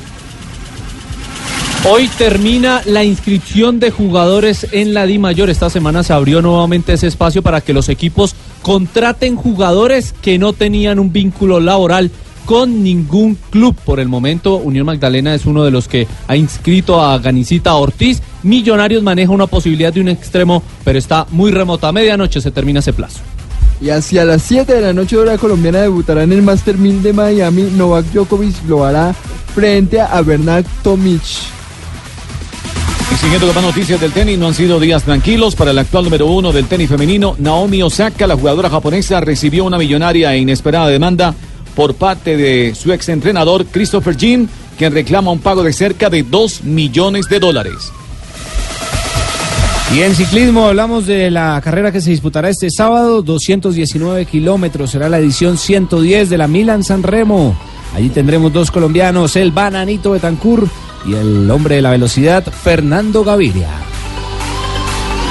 Hoy 1.89 2.09
termina 2.19 2.83
la 2.85 3.05
inscripción 3.05 3.79
de 3.79 3.93
jugadores 3.93 4.67
en 4.73 4.93
la 4.93 5.07
Di 5.07 5.21
Mayor. 5.21 5.51
Esta 5.51 5.71
semana 5.71 6.03
se 6.03 6.13
abrió 6.13 6.43
nuevamente 6.43 6.93
ese 6.93 7.07
espacio 7.07 7.43
para 7.43 7.61
que 7.61 7.73
los 7.73 7.89
equipos 7.89 8.35
contraten 8.61 9.37
jugadores 9.37 10.13
que 10.21 10.37
no 10.37 10.53
tenían 10.53 10.99
un 10.99 11.13
vínculo 11.13 11.61
laboral 11.61 12.11
con 12.45 12.83
ningún 12.83 13.39
club. 13.51 13.77
Por 13.85 14.01
el 14.01 14.09
momento, 14.09 14.57
Unión 14.57 14.87
Magdalena 14.87 15.33
es 15.33 15.47
uno 15.47 15.63
de 15.63 15.71
los 15.71 15.87
que 15.87 16.09
ha 16.27 16.35
inscrito 16.35 17.01
a 17.01 17.17
Ganicita 17.21 17.77
Ortiz. 17.77 18.21
Millonarios 18.43 19.05
maneja 19.05 19.31
una 19.31 19.47
posibilidad 19.47 19.93
de 19.93 20.01
un 20.01 20.09
extremo, 20.09 20.65
pero 20.85 20.99
está 20.99 21.29
muy 21.31 21.53
remota. 21.53 21.87
A 21.87 21.93
medianoche 21.93 22.41
se 22.41 22.51
termina 22.51 22.81
ese 22.81 22.95
plazo. 22.95 23.21
Y 23.81 23.91
hacia 23.91 24.25
las 24.25 24.43
7 24.43 24.75
de 24.75 24.81
la 24.81 24.93
noche 24.93 25.17
hora 25.19 25.39
colombiana 25.39 25.83
debutará 25.83 26.25
en 26.25 26.33
el 26.33 26.43
Master 26.43 26.79
1000 26.79 27.05
de 27.05 27.13
Miami. 27.13 27.63
Novak 27.77 28.07
Djokovic 28.07 28.57
lo 28.67 28.85
hará 28.85 29.15
frente 29.55 30.01
a 30.01 30.21
Bernard 30.23 30.65
Tomic. 30.83 31.56
Siguiendo 33.27 33.49
con 33.49 33.57
más 33.57 33.75
noticias 33.75 34.01
del 34.01 34.13
tenis, 34.13 34.39
no 34.39 34.47
han 34.47 34.55
sido 34.55 34.79
días 34.79 35.03
tranquilos 35.03 35.57
para 35.57 35.73
el 35.73 35.79
actual 35.81 36.05
número 36.05 36.27
uno 36.27 36.53
del 36.53 36.67
tenis 36.67 36.89
femenino. 36.89 37.35
Naomi 37.41 37.83
Osaka, 37.83 38.25
la 38.25 38.37
jugadora 38.37 38.71
japonesa, 38.71 39.21
recibió 39.21 39.65
una 39.65 39.79
millonaria 39.79 40.33
e 40.33 40.39
inesperada 40.39 40.87
demanda 40.87 41.35
por 41.75 41.95
parte 41.95 42.37
de 42.37 42.77
su 42.77 42.93
exentrenador 42.93 43.67
Christopher 43.67 44.17
Jean, 44.17 44.49
quien 44.79 44.93
reclama 44.93 45.33
un 45.33 45.41
pago 45.41 45.65
de 45.65 45.73
cerca 45.73 46.09
de 46.09 46.23
2 46.23 46.63
millones 46.63 47.27
de 47.29 47.41
dólares. 47.41 47.91
Y 49.93 50.03
en 50.03 50.15
ciclismo 50.15 50.69
hablamos 50.69 51.07
de 51.07 51.29
la 51.29 51.61
carrera 51.65 51.91
que 51.91 52.01
se 52.01 52.11
disputará 52.11 52.49
este 52.49 52.71
sábado, 52.71 53.23
219 53.23 54.27
kilómetros, 54.27 54.93
será 54.93 55.09
la 55.09 55.19
edición 55.19 55.59
110 55.59 56.31
de 56.31 56.39
la 56.39 56.47
Milan 56.47 56.85
San 56.85 57.03
Remo. 57.03 57.59
Allí 57.93 58.09
tendremos 58.09 58.53
dos 58.53 58.71
colombianos, 58.71 59.35
el 59.35 59.51
Bananito 59.51 60.13
Betancourt 60.13 60.71
y 61.07 61.15
el 61.15 61.51
hombre 61.51 61.77
de 61.77 61.83
la 61.83 61.91
velocidad, 61.91 62.45
Fernando 62.45 63.25
Gaviria. 63.25 63.69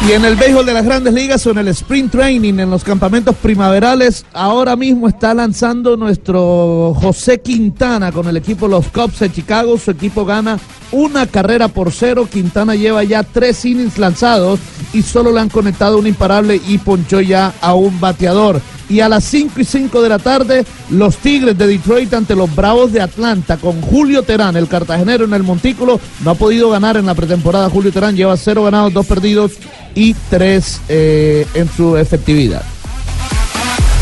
Y 0.08 0.12
en 0.12 0.24
el 0.24 0.36
béisbol 0.36 0.68
de 0.68 0.74
las 0.74 0.86
grandes 0.86 1.16
ligas 1.16 1.48
o 1.48 1.52
en 1.52 1.58
el 1.58 1.68
sprint 1.70 2.12
training, 2.12 2.60
en 2.60 2.70
los 2.70 2.84
campamentos 2.84 3.36
primaverales, 3.38 4.24
ahora 4.34 4.76
mismo 4.76 5.08
está 5.08 5.34
lanzando 5.34 5.98
nuestro 5.98 6.94
José 7.02 7.42
Quintana 7.42 8.12
con 8.12 8.28
el 8.28 8.38
equipo 8.38 8.68
Los 8.68 8.88
Cubs 8.90 9.18
de 9.20 9.32
Chicago. 9.32 9.80
Su 9.80 9.90
equipo 9.90 10.24
gana 10.24 10.60
una 10.92 11.26
carrera 11.26 11.70
por 11.70 11.92
cero. 11.92 12.28
Quintana 12.32 12.76
lleva 12.76 13.04
ya 13.04 13.24
tres 13.24 13.66
innings 13.66 13.98
lanzados 13.98 14.60
y 14.94 15.02
solo 15.02 15.32
le 15.32 15.40
han 15.40 15.50
conectado 15.50 15.98
un 15.98 16.06
imparable 16.06 16.62
y 16.68 16.78
ponchó 16.78 17.20
ya 17.20 17.54
a 17.60 17.74
un 17.74 18.00
bateador. 18.00 18.62
Y 18.90 19.00
a 19.00 19.10
las 19.10 19.24
5 19.24 19.60
y 19.60 19.66
5 19.66 20.02
de 20.02 20.10
la 20.10 20.20
tarde, 20.20 20.66
los 20.92 21.18
Tigres 21.18 21.58
de 21.58 21.68
Detroit 21.68 22.14
ante 22.14 22.36
los 22.36 22.54
Bravos 22.56 22.92
de 22.92 23.02
Atlanta 23.02 23.58
con 23.58 23.82
Julio 23.82 24.24
Terán, 24.24 24.56
el 24.56 24.68
cartagenero 24.68 25.26
en 25.26 25.34
el 25.34 25.44
montículo. 25.44 26.00
No 26.24 26.32
ha 26.32 26.36
podido 26.36 26.70
ganar 26.70 26.98
en 26.98 27.06
la 27.06 27.16
pretemporada. 27.16 27.70
Julio 27.70 27.92
Terán 27.92 28.16
lleva 28.16 28.38
cero 28.38 28.64
ganados, 28.64 28.94
dos 28.94 29.06
perdidos 29.06 29.54
y 29.96 30.14
tres 30.30 30.82
eh, 30.88 31.48
en 31.56 31.70
su 31.70 31.98
efectividad. 31.98 32.64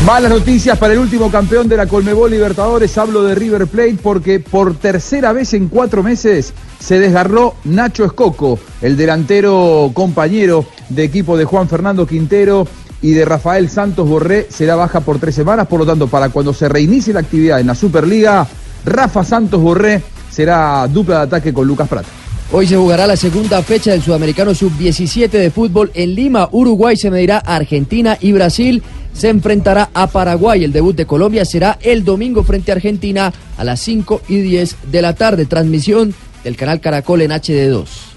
Malas 0.04 0.30
noticias 0.30 0.76
para 0.76 0.92
el 0.92 0.98
último 0.98 1.30
campeón 1.30 1.66
de 1.66 1.78
la 1.78 1.86
Colmebol 1.86 2.30
Libertadores. 2.30 2.98
Hablo 2.98 3.22
de 3.22 3.34
River 3.34 3.66
Plate 3.66 3.96
porque 4.02 4.38
por 4.38 4.74
tercera 4.74 5.32
vez 5.32 5.54
en 5.54 5.68
cuatro 5.68 6.02
meses 6.02 6.52
se 6.78 6.98
desgarró 6.98 7.54
Nacho 7.64 8.04
Escoco, 8.04 8.58
el 8.82 8.98
delantero 8.98 9.90
compañero 9.94 10.66
de 10.90 11.04
equipo 11.04 11.38
de 11.38 11.46
Juan 11.46 11.70
Fernando 11.70 12.06
Quintero 12.06 12.68
y 13.04 13.12
de 13.12 13.26
Rafael 13.26 13.68
Santos 13.68 14.08
Borré. 14.08 14.46
Será 14.48 14.76
baja 14.76 15.00
por 15.00 15.18
tres 15.18 15.34
semanas, 15.34 15.66
por 15.66 15.78
lo 15.78 15.84
tanto, 15.84 16.08
para 16.08 16.30
cuando 16.30 16.54
se 16.54 16.70
reinicie 16.70 17.12
la 17.12 17.20
actividad 17.20 17.60
en 17.60 17.66
la 17.66 17.74
Superliga, 17.74 18.48
Rafa 18.82 19.22
Santos 19.22 19.60
Borré 19.60 20.02
será 20.30 20.88
dupla 20.88 21.18
de 21.18 21.22
ataque 21.24 21.52
con 21.52 21.66
Lucas 21.66 21.86
Prata. 21.86 22.08
Hoy 22.50 22.66
se 22.66 22.76
jugará 22.76 23.06
la 23.06 23.16
segunda 23.16 23.62
fecha 23.62 23.90
del 23.90 24.00
Sudamericano 24.00 24.54
Sub-17 24.54 25.28
de 25.28 25.50
fútbol 25.50 25.90
en 25.92 26.14
Lima. 26.14 26.48
Uruguay 26.50 26.96
se 26.96 27.10
medirá 27.10 27.42
a 27.44 27.56
Argentina 27.56 28.16
y 28.18 28.32
Brasil 28.32 28.82
se 29.12 29.28
enfrentará 29.28 29.90
a 29.92 30.06
Paraguay. 30.06 30.64
El 30.64 30.72
debut 30.72 30.96
de 30.96 31.04
Colombia 31.04 31.44
será 31.44 31.78
el 31.82 32.04
domingo 32.04 32.42
frente 32.42 32.72
a 32.72 32.76
Argentina 32.76 33.30
a 33.58 33.64
las 33.64 33.80
5 33.80 34.22
y 34.28 34.38
10 34.38 34.76
de 34.90 35.02
la 35.02 35.14
tarde. 35.14 35.44
Transmisión 35.44 36.14
del 36.42 36.56
canal 36.56 36.80
Caracol 36.80 37.20
en 37.20 37.32
HD2. 37.32 38.13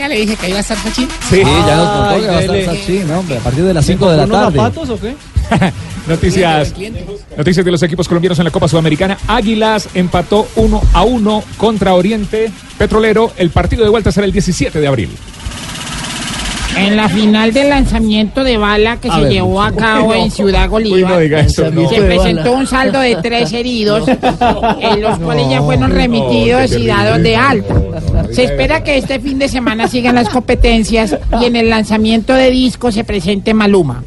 Ya 0.00 0.08
le 0.08 0.16
dije 0.16 0.34
que 0.34 0.48
iba 0.48 0.56
a 0.56 0.60
estar 0.62 0.78
Sachin. 0.78 1.06
Sí, 1.28 1.42
ya 1.42 1.76
nos 1.76 1.88
contó 1.90 2.20
que 2.22 2.26
va 2.26 2.38
a 2.38 2.40
estar 2.40 2.64
Sachin, 2.64 3.06
¿no? 3.06 3.18
hombre, 3.18 3.36
a 3.36 3.40
partir 3.40 3.64
de 3.64 3.74
las 3.74 3.84
5 3.84 4.10
de 4.10 4.16
la 4.16 4.26
tarde. 4.26 4.56
zapatos 4.56 4.88
o 4.88 4.98
qué? 4.98 5.14
Noticias, 6.08 6.72
noticias 7.36 7.66
de 7.66 7.70
los 7.70 7.82
equipos 7.82 8.08
colombianos 8.08 8.38
en 8.38 8.46
la 8.46 8.50
Copa 8.50 8.66
Sudamericana. 8.66 9.18
Águilas 9.28 9.90
empató 9.92 10.48
1 10.56 10.80
a 10.94 11.02
1 11.02 11.44
contra 11.58 11.92
Oriente 11.92 12.50
Petrolero. 12.78 13.30
El 13.36 13.50
partido 13.50 13.84
de 13.84 13.90
vuelta 13.90 14.10
será 14.10 14.24
el 14.24 14.32
17 14.32 14.80
de 14.80 14.86
abril. 14.86 15.10
En 16.76 16.96
la 16.96 17.08
final 17.08 17.52
del 17.52 17.68
lanzamiento 17.68 18.44
de 18.44 18.56
bala 18.56 18.96
que 18.98 19.08
A 19.08 19.16
se 19.16 19.20
ver. 19.22 19.32
llevó 19.32 19.62
a 19.62 19.72
cabo 19.72 20.14
en 20.14 20.30
Ciudad 20.30 20.64
Uy, 20.64 20.68
Bolívar, 20.70 21.12
no 21.12 21.18
diga 21.18 21.40
eso, 21.40 21.70
no. 21.70 21.88
se 21.88 22.00
presentó 22.00 22.52
un 22.52 22.66
saldo 22.66 23.00
de 23.00 23.16
tres 23.16 23.52
heridos, 23.52 24.08
en 24.80 25.02
los 25.02 25.18
cuales 25.18 25.48
ya 25.50 25.62
fueron 25.62 25.90
remitidos 25.90 26.72
y 26.72 26.86
dados 26.86 27.22
de 27.22 27.36
alta. 27.36 27.74
Se 28.32 28.44
espera 28.44 28.82
que 28.84 28.96
este 28.98 29.18
fin 29.20 29.38
de 29.38 29.48
semana 29.48 29.88
sigan 29.88 30.14
las 30.14 30.28
competencias 30.28 31.16
y 31.40 31.44
en 31.44 31.56
el 31.56 31.68
lanzamiento 31.70 32.34
de 32.34 32.50
disco 32.50 32.92
se 32.92 33.04
presente 33.04 33.52
Maluma. 33.54 34.02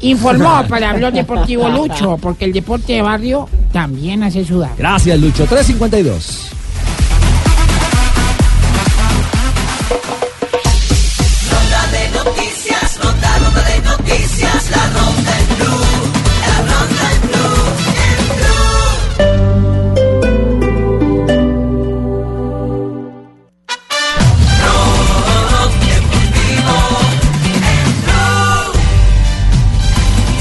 Informó 0.00 0.62
para 0.68 0.92
Blog 0.94 1.12
Deportivo 1.12 1.68
Lucho, 1.68 2.18
porque 2.20 2.44
el 2.46 2.52
deporte 2.52 2.94
de 2.94 3.02
barrio 3.02 3.48
también 3.72 4.22
hace 4.22 4.44
sudar. 4.44 4.70
Gracias, 4.78 5.18
Lucho. 5.20 5.44
352. 5.46 6.50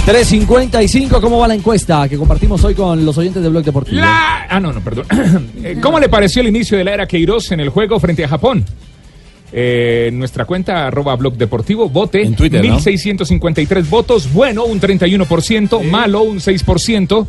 355, 0.05 1.19
¿cómo 1.19 1.39
va 1.39 1.47
la 1.47 1.55
encuesta 1.55 2.07
que 2.07 2.15
compartimos 2.15 2.63
hoy 2.63 2.75
con 2.75 3.03
los 3.03 3.17
oyentes 3.17 3.41
de 3.41 3.49
Blog 3.49 3.63
Deportivo? 3.63 3.97
La- 4.01 4.45
Ah, 4.47 4.59
no, 4.59 4.71
no, 4.71 4.79
perdón. 4.81 5.05
Eh, 5.63 5.77
¿Cómo 5.81 5.99
le 5.99 6.07
pareció 6.09 6.43
el 6.43 6.47
inicio 6.47 6.77
de 6.77 6.83
la 6.83 6.93
era 6.93 7.07
Queiroz 7.07 7.51
en 7.51 7.59
el 7.59 7.69
juego 7.69 7.99
frente 7.99 8.23
a 8.23 8.27
Japón? 8.27 8.63
Eh, 9.51 10.11
nuestra 10.13 10.45
cuenta 10.45 10.85
arroba 10.87 11.15
blog 11.15 11.33
deportivo, 11.37 11.89
vote. 11.89 12.21
En 12.21 12.35
Twitter, 12.35 12.63
¿no? 12.63 12.73
1653 12.73 13.89
votos, 13.89 14.31
bueno 14.31 14.65
un 14.65 14.79
31%, 14.79 15.81
malo 15.81 16.21
un 16.21 16.37
6%, 16.39 17.27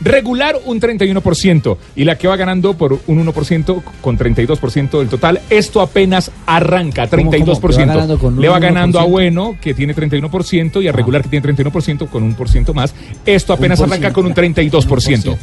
regular 0.00 0.56
un 0.64 0.80
31%. 0.80 1.76
Y 1.96 2.04
la 2.04 2.16
que 2.16 2.28
va 2.28 2.36
ganando 2.36 2.74
por 2.74 2.98
un 3.06 3.26
1% 3.26 3.82
con 4.00 4.18
32% 4.18 4.98
del 4.98 5.08
total. 5.08 5.40
Esto 5.50 5.80
apenas 5.80 6.30
arranca, 6.46 7.08
¿Cómo, 7.08 7.32
32%. 7.32 8.18
cómo? 8.18 8.40
¿Le 8.40 8.48
va 8.48 8.58
Le 8.58 8.66
va 8.66 8.68
ganando 8.68 9.00
a 9.00 9.04
1%? 9.04 9.10
bueno, 9.10 9.56
que 9.60 9.74
tiene 9.74 9.94
31%, 9.94 10.82
y 10.82 10.88
a 10.88 10.92
regular, 10.92 11.22
que 11.22 11.28
tiene 11.28 11.46
31%, 11.46 12.08
con 12.08 12.22
un 12.22 12.34
por 12.34 12.48
ciento 12.48 12.74
más. 12.74 12.94
Esto 13.24 13.52
apenas 13.52 13.80
arranca 13.80 14.12
con 14.12 14.26
un 14.26 14.34
32%. 14.34 15.36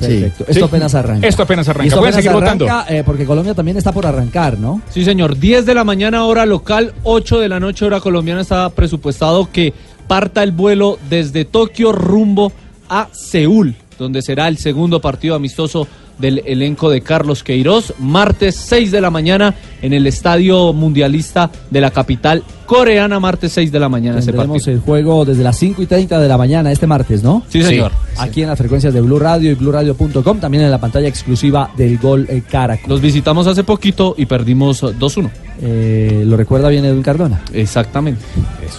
Perfecto. 0.00 0.44
Esto 0.48 0.64
apenas 0.64 0.94
arranca. 0.94 1.26
Esto 1.26 1.42
apenas 1.42 1.68
arranca. 1.68 1.88
Esto 1.88 2.00
apenas 2.00 2.14
seguir 2.16 2.32
votando. 2.32 2.64
arranca, 2.64 2.94
eh, 2.94 3.02
porque 3.04 3.26
Colombia 3.26 3.54
también 3.54 3.76
está 3.76 3.92
por 3.92 4.06
arrancar, 4.06 4.58
¿no? 4.58 4.80
Sí, 4.88 5.04
señor. 5.04 5.38
10 5.38 5.66
de 5.66 5.74
la 5.74 5.84
mañana 5.84 6.24
hora 6.24 6.46
local, 6.46 6.94
8 7.02 7.38
de 7.38 7.48
la 7.48 7.60
noche 7.60 7.84
hora 7.84 8.00
colombiana 8.00 8.40
está 8.40 8.70
presupuestado 8.70 9.50
que 9.52 9.74
parta 10.06 10.42
el 10.42 10.52
vuelo 10.52 10.98
desde 11.08 11.44
Tokio 11.44 11.92
rumbo 11.92 12.52
a 12.90 13.08
Seúl, 13.12 13.76
donde 13.98 14.20
será 14.20 14.48
el 14.48 14.58
segundo 14.58 15.00
partido 15.00 15.34
amistoso 15.34 15.88
del 16.18 16.42
elenco 16.44 16.90
de 16.90 17.00
Carlos 17.00 17.42
Queiroz, 17.42 17.94
martes 17.98 18.56
6 18.56 18.90
de 18.90 19.00
la 19.00 19.10
mañana 19.10 19.54
en 19.80 19.94
el 19.94 20.06
Estadio 20.06 20.74
Mundialista 20.74 21.50
de 21.70 21.80
la 21.80 21.90
capital 21.90 22.44
coreana, 22.70 23.18
martes 23.18 23.50
6 23.54 23.72
de 23.72 23.80
la 23.80 23.88
mañana 23.88 24.20
ese 24.20 24.30
Tendremos 24.30 24.64
el 24.68 24.78
juego 24.78 25.24
desde 25.24 25.42
las 25.42 25.58
5 25.58 25.82
y 25.82 25.86
30 25.86 26.20
de 26.20 26.28
la 26.28 26.38
mañana 26.38 26.70
este 26.70 26.86
martes, 26.86 27.20
¿no? 27.20 27.42
Sí, 27.48 27.64
señor. 27.64 27.90
Aquí 28.16 28.42
en 28.42 28.48
las 28.48 28.56
frecuencias 28.56 28.94
de 28.94 29.00
Blue 29.00 29.18
Radio 29.18 29.50
y 29.50 29.54
BlueRadio.com, 29.54 30.38
también 30.38 30.62
en 30.62 30.70
la 30.70 30.78
pantalla 30.78 31.08
exclusiva 31.08 31.72
del 31.76 31.98
Gol 31.98 32.28
eh, 32.30 32.42
Caracol. 32.48 32.88
Los 32.88 33.00
visitamos 33.00 33.48
hace 33.48 33.64
poquito 33.64 34.14
y 34.16 34.26
perdimos 34.26 34.84
2-1. 34.84 35.30
Eh, 35.62 36.22
¿Lo 36.24 36.36
recuerda 36.36 36.68
bien 36.68 36.84
Edwin 36.84 37.02
Cardona? 37.02 37.42
Exactamente. 37.52 38.22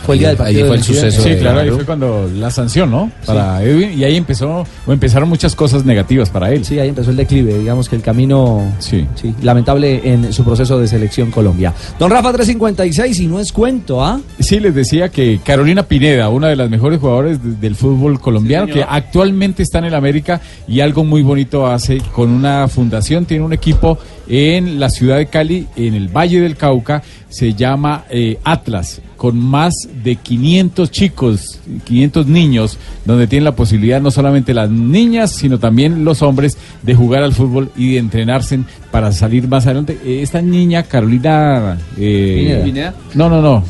Fue 0.05 0.15
el 0.15 0.19
día 0.19 0.29
del 0.29 0.37
partido 0.37 0.67
del 0.67 0.77
incidente. 0.77 1.11
Sí, 1.11 1.35
claro, 1.35 1.59
ahí 1.59 1.69
fue 1.69 1.85
cuando 1.85 2.29
la 2.33 2.49
sanción, 2.49 2.89
¿no? 2.89 3.11
Para 3.25 3.61
Edwin, 3.61 3.99
y 3.99 4.03
ahí 4.05 4.15
empezó, 4.15 4.65
o 4.87 4.91
empezaron 4.93 5.27
muchas 5.27 5.53
cosas 5.55 5.85
negativas 5.85 6.29
para 6.29 6.51
él. 6.51 6.63
Sí, 6.63 6.79
ahí 6.79 6.89
empezó 6.89 7.11
el 7.11 7.17
declive, 7.17 7.59
digamos 7.59 7.89
que 7.89 7.97
el 7.97 8.01
camino 8.01 8.73
Sí. 8.79 9.05
sí, 9.15 9.35
lamentable 9.41 10.01
en 10.03 10.31
su 10.31 10.43
proceso 10.43 10.79
de 10.79 10.87
selección 10.87 11.29
Colombia. 11.29 11.73
Don 11.99 12.09
Rafa 12.09 12.31
356, 12.31 13.19
y 13.19 13.27
no 13.27 13.39
es 13.39 13.51
cuento. 13.51 13.80
¿Ah? 13.89 14.19
Sí, 14.39 14.59
les 14.59 14.73
decía 14.75 15.09
que 15.09 15.39
Carolina 15.43 15.83
Pineda, 15.83 16.29
una 16.29 16.47
de 16.47 16.55
las 16.55 16.69
mejores 16.69 16.99
jugadoras 16.99 17.43
de- 17.43 17.55
del 17.55 17.75
fútbol 17.75 18.19
colombiano, 18.19 18.67
Sí, 18.67 18.73
que 18.73 18.85
actualmente 18.87 19.63
está 19.63 19.79
en 19.79 19.85
el 19.85 19.95
América 19.95 20.39
y 20.67 20.79
algo 20.81 21.03
muy 21.03 21.21
bonito 21.23 21.67
hace 21.67 21.97
con 22.13 22.29
una 22.29 22.67
fundación, 22.67 23.25
tiene 23.25 23.43
un 23.43 23.53
equipo 23.53 23.97
en 24.27 24.79
la 24.79 24.89
ciudad 24.89 25.17
de 25.17 25.25
Cali, 25.27 25.67
en 25.75 25.93
el 25.93 26.07
Valle 26.07 26.39
del 26.41 26.55
Cauca, 26.55 27.01
se 27.29 27.53
llama 27.53 28.05
eh, 28.09 28.37
Atlas, 28.43 29.01
con 29.17 29.37
más 29.37 29.73
de 30.03 30.15
500 30.17 30.91
chicos, 30.91 31.59
500 31.85 32.27
niños, 32.27 32.77
donde 33.05 33.27
tienen 33.27 33.45
la 33.45 33.55
posibilidad 33.55 34.01
no 34.01 34.11
solamente 34.11 34.53
las 34.53 34.69
niñas, 34.69 35.31
sino 35.35 35.59
también 35.59 36.03
los 36.03 36.21
hombres 36.21 36.57
de 36.81 36.93
jugar 36.95 37.23
al 37.23 37.33
fútbol 37.33 37.71
y 37.77 37.93
de 37.93 37.99
entrenarse 37.99 38.59
para 38.91 39.11
salir 39.11 39.47
más 39.47 39.65
adelante. 39.65 39.97
Eh, 40.05 40.21
Esta 40.21 40.41
niña, 40.41 40.83
Carolina... 40.83 41.77
eh, 41.97 42.61
Pineda. 42.63 42.93
No, 43.13 43.29
no, 43.29 43.41
no. 43.41 43.63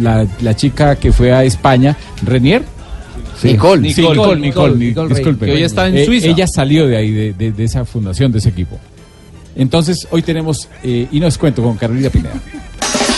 La, 0.00 0.26
la 0.40 0.54
chica 0.56 0.96
que 0.96 1.12
fue 1.12 1.32
a 1.32 1.44
España, 1.44 1.96
Renier. 2.24 2.62
Nicole. 3.42 3.92
Sí, 3.92 4.00
Nicole, 4.00 4.16
Nicole, 4.16 4.40
Nicole, 4.40 4.40
Nicole, 4.40 4.76
Nicole 4.76 5.08
Rey, 5.08 5.16
disculpe. 5.16 5.46
que 5.46 5.52
hoy 5.52 5.62
está 5.62 5.86
en 5.88 5.96
Eh, 5.98 6.06
Suiza. 6.06 6.28
Ella 6.28 6.46
salió 6.46 6.86
de 6.86 6.96
ahí, 6.96 7.10
de, 7.12 7.32
de- 7.34 7.52
de 7.52 7.64
esa 7.64 7.84
fundación, 7.84 8.32
de 8.32 8.38
ese 8.38 8.48
equipo. 8.48 8.78
Entonces, 9.56 10.06
hoy 10.10 10.22
tenemos, 10.22 10.68
eh, 10.82 11.08
y 11.10 11.18
no 11.18 11.26
es 11.26 11.38
cuento, 11.38 11.62
con 11.62 11.76
Carolina 11.76 12.10
Pineda. 12.10 12.34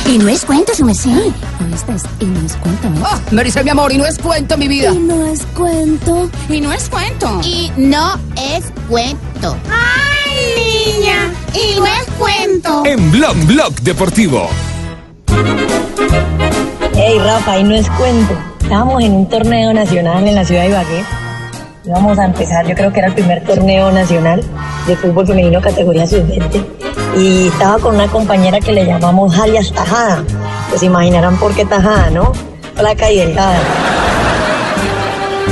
Y 0.07 0.19
no 0.19 0.29
es 0.29 0.45
cuento, 0.45 0.75
su 0.75 0.85
merced. 0.85 1.11
¿Oíste? 1.11 1.93
Y 2.21 2.25
no 2.25 2.41
es 2.47 2.57
cuento, 2.57 2.89
¿no? 2.89 3.05
Ah, 3.05 3.21
Maricel, 3.33 3.65
mi 3.65 3.71
amor, 3.71 3.93
y 3.93 3.99
no 3.99 4.07
es 4.07 4.19
cuento, 4.19 4.57
mi 4.57 4.69
vida. 4.69 4.93
Y 4.95 4.99
no 4.99 5.27
es 5.27 5.45
cuento. 5.55 6.31
Y 6.49 6.61
no 6.61 6.73
es 6.73 6.89
cuento. 6.89 7.41
Y 7.45 7.71
no 7.77 8.17
es 8.37 8.65
cuento. 8.89 9.57
¡Ay, 9.71 10.97
niña! 10.97 11.33
Y 11.53 11.79
no 11.79 11.87
es 11.87 12.07
cuento. 12.19 12.87
En 12.87 13.11
Blog 13.11 13.37
Blog 13.47 13.75
Deportivo. 13.83 14.49
Hey 16.95 17.19
Rafa, 17.19 17.59
y 17.59 17.65
no 17.65 17.75
es 17.75 17.91
cuento. 17.91 18.39
Estábamos 18.63 19.03
en 19.03 19.13
un 19.13 19.29
torneo 19.29 19.75
nacional 19.75 20.27
en 20.27 20.35
la 20.37 20.45
ciudad 20.45 20.63
de 20.63 20.69
Ibagué. 20.69 21.28
Íbamos 21.89 22.19
a 22.19 22.27
empezar, 22.27 22.67
yo 22.67 22.75
creo 22.75 22.93
que 22.93 22.99
era 22.99 23.09
el 23.09 23.15
primer 23.15 23.43
torneo 23.45 23.91
nacional 23.91 24.43
de 24.87 24.95
fútbol 24.95 25.27
femenino 25.27 25.59
categoría 25.59 26.07
sub-20. 26.07 26.63
Y 27.17 27.49
estaba 27.49 27.79
con 27.79 27.95
una 27.95 28.07
compañera 28.09 28.61
que 28.61 28.73
le 28.73 28.85
llamamos 28.85 29.39
alias 29.39 29.73
Tajada. 29.73 30.23
Pues 30.69 30.83
imaginarán 30.83 31.39
por 31.39 31.55
qué 31.55 31.65
Tajada, 31.65 32.11
¿no? 32.11 32.35
Flaca 32.75 33.11
y 33.11 33.17
delgada. 33.17 33.59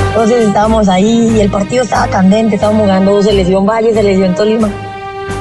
Entonces 0.09 0.47
estábamos 0.47 0.87
ahí 0.87 1.33
y 1.37 1.41
el 1.41 1.49
partido 1.49 1.83
estaba 1.83 2.05
candente, 2.07 2.53
estábamos 2.53 2.83
jugando 2.83 3.23
selección 3.23 3.65
Valle, 3.65 3.91
selección 3.91 4.35
Tolima. 4.35 4.69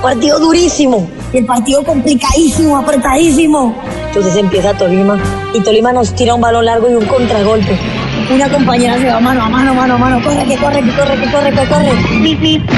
Partido 0.01 0.39
durísimo 0.40 1.06
el 1.32 1.44
partido 1.44 1.82
complicadísimo, 1.85 2.77
apretadísimo. 2.77 3.74
Entonces 4.09 4.36
empieza 4.36 4.73
Tolima 4.74 5.18
y 5.55 5.60
Tolima 5.60 5.93
nos 5.93 6.14
tira 6.14 6.35
un 6.35 6.40
balón 6.40 6.64
largo 6.64 6.89
y 6.89 6.94
un 6.94 7.05
contragolpe. 7.05 7.78
Una 8.28 8.48
compañera 8.51 8.98
se 8.98 9.07
va 9.07 9.20
mano 9.20 9.44
a 9.44 9.48
mano, 9.48 9.73
mano 9.74 9.94
a 9.94 9.98
mano, 9.98 10.23
corre, 10.23 10.44
que 10.44 10.57
corre, 10.57 10.82
que 10.82 10.90
corre, 10.97 11.20
que 11.20 11.31
corre, 11.31 11.53
que 11.53 11.69
corre. 11.69 11.93
Pip, 12.23 12.40
pip. 12.40 12.70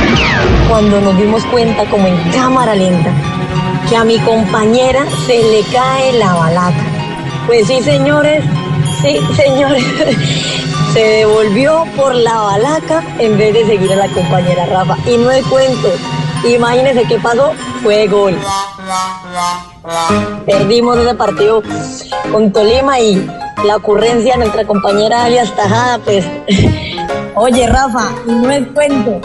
Cuando 0.69 1.01
nos 1.01 1.16
dimos 1.16 1.43
cuenta, 1.47 1.85
como 1.87 2.07
en 2.07 2.16
cámara 2.31 2.75
lenta, 2.75 3.11
que 3.89 3.97
a 3.97 4.05
mi 4.05 4.19
compañera 4.19 5.07
se 5.27 5.43
le 5.43 5.62
cae 5.73 6.12
la 6.19 6.35
balaca. 6.35 6.85
Pues 7.47 7.66
sí, 7.66 7.81
señores, 7.81 8.45
sí, 9.01 9.19
señores. 9.37 9.85
Se 10.93 11.01
devolvió 11.01 11.85
por 11.97 12.15
la 12.15 12.35
balaca 12.35 13.03
en 13.19 13.37
vez 13.37 13.53
de 13.53 13.66
seguir 13.66 13.93
a 13.93 13.97
la 13.97 14.09
compañera 14.09 14.65
Rafa. 14.66 14.97
Y 15.07 15.19
no 15.19 15.31
es 15.31 15.45
cuento. 15.47 15.93
Imagínense 16.47 17.05
qué 17.05 17.19
pasó. 17.19 17.53
Fue 17.83 18.07
gol. 18.07 18.39
Perdimos 20.47 20.97
ese 20.99 21.15
partido 21.15 21.62
con 22.33 22.51
Tolima 22.53 22.99
y 23.01 23.29
la 23.66 23.76
ocurrencia 23.76 24.35
de 24.35 24.39
nuestra 24.40 24.64
compañera 24.64 25.24
alias 25.24 25.55
Tajada, 25.55 25.98
pues. 25.98 26.24
Oye, 27.35 27.66
Rafa, 27.66 28.10
y 28.26 28.32
no 28.32 28.51
es 28.51 28.66
cuento. 28.68 29.20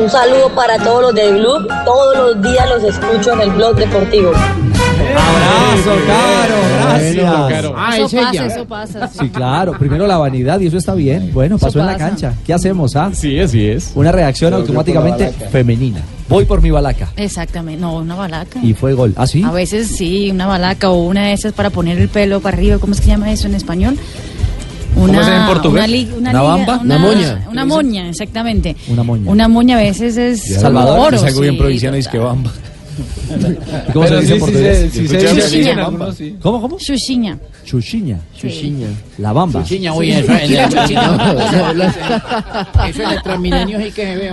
Un 0.00 0.08
saludo 0.08 0.50
para 0.54 0.78
todos 0.78 1.02
los 1.02 1.14
del 1.14 1.38
blog. 1.40 1.66
Todos 1.84 2.16
los 2.16 2.42
días 2.42 2.68
los 2.68 2.84
escucho 2.84 3.32
en 3.32 3.40
el 3.40 3.50
blog 3.50 3.74
deportivo. 3.74 4.30
Abrazo, 4.30 5.90
Caro, 6.06 6.54
gracias. 6.78 7.74
Ah, 7.76 7.96
eso 7.96 8.04
es 8.04 8.12
pasa, 8.14 8.30
ella. 8.30 8.46
eso 8.46 8.64
pasa. 8.66 9.08
Sí, 9.08 9.28
claro. 9.30 9.72
Primero 9.78 10.06
la 10.06 10.18
vanidad 10.18 10.60
y 10.60 10.66
eso 10.68 10.76
está 10.76 10.94
bien. 10.94 11.32
Bueno, 11.32 11.58
pasó 11.58 11.80
en 11.80 11.86
la 11.86 11.96
cancha. 11.96 12.34
¿Qué 12.46 12.54
hacemos, 12.54 12.94
ah? 12.94 13.10
Sí, 13.12 13.40
así 13.40 13.68
es. 13.68 13.92
Una 13.94 14.12
reacción 14.12 14.54
automáticamente 14.54 15.30
femenina. 15.50 16.02
Voy 16.30 16.44
por 16.46 16.62
mi 16.62 16.70
balaca. 16.70 17.12
Exactamente, 17.16 17.80
no, 17.80 17.96
una 17.96 18.14
balaca. 18.14 18.60
Y 18.62 18.72
fue 18.72 18.94
gol. 18.94 19.12
¿Ah, 19.16 19.26
sí? 19.26 19.42
A 19.42 19.50
veces 19.50 19.88
sí, 19.88 20.30
una 20.30 20.46
balaca 20.46 20.88
o 20.90 21.02
una 21.04 21.26
de 21.26 21.32
esas 21.34 21.52
para 21.52 21.68
poner 21.70 21.98
el 21.98 22.08
pelo 22.08 22.40
para 22.40 22.56
arriba. 22.56 22.78
¿Cómo 22.78 22.92
es 22.94 23.00
que 23.00 23.04
se 23.06 23.10
llama 23.10 23.30
eso 23.32 23.46
en 23.48 23.54
español? 23.56 23.98
¿Cómo 24.94 25.20
es 25.20 25.26
en 25.28 25.46
portugués? 25.46 25.78
Una, 25.78 25.86
li- 25.86 26.10
una 26.16 26.30
¿Una 26.30 26.42
bamba? 26.42 26.74
Una, 26.82 26.82
¿Una 26.82 26.98
moña? 26.98 27.46
Una 27.50 27.64
moña, 27.64 28.08
exactamente. 28.08 28.76
Una 28.88 29.02
moña. 29.02 29.30
Una 29.30 29.48
moña 29.48 29.76
a 29.76 29.80
veces 29.80 30.16
es 30.16 30.60
Salvador, 30.60 30.98
oro. 31.08 31.16
Es 31.16 31.22
algo 31.24 31.40
bien 31.40 31.54
sí, 31.54 31.58
provinciano 31.60 31.96
y 31.96 32.00
es 32.00 32.08
que 32.08 32.18
bamba. 32.18 32.52
¿Cómo 33.92 34.06
se 34.06 34.20
dice 34.20 34.34
en 34.34 34.40
portugués? 34.40 34.92
¿Cómo, 36.42 36.60
cómo? 36.60 36.76
Chuchiña. 36.78 37.38
Chuchiña. 37.64 38.18
Chuchiña. 38.36 38.88
La 39.18 39.32
bamba. 39.32 39.62
Chuchiña, 39.62 39.92
uy, 39.94 40.10
eso 40.12 40.32
el 40.32 40.54
Eso 42.90 43.02
el 43.10 43.22
Transmilenio 43.22 43.78
sí 43.80 43.90
que 43.92 44.04
se 44.04 44.16
ve. 44.16 44.30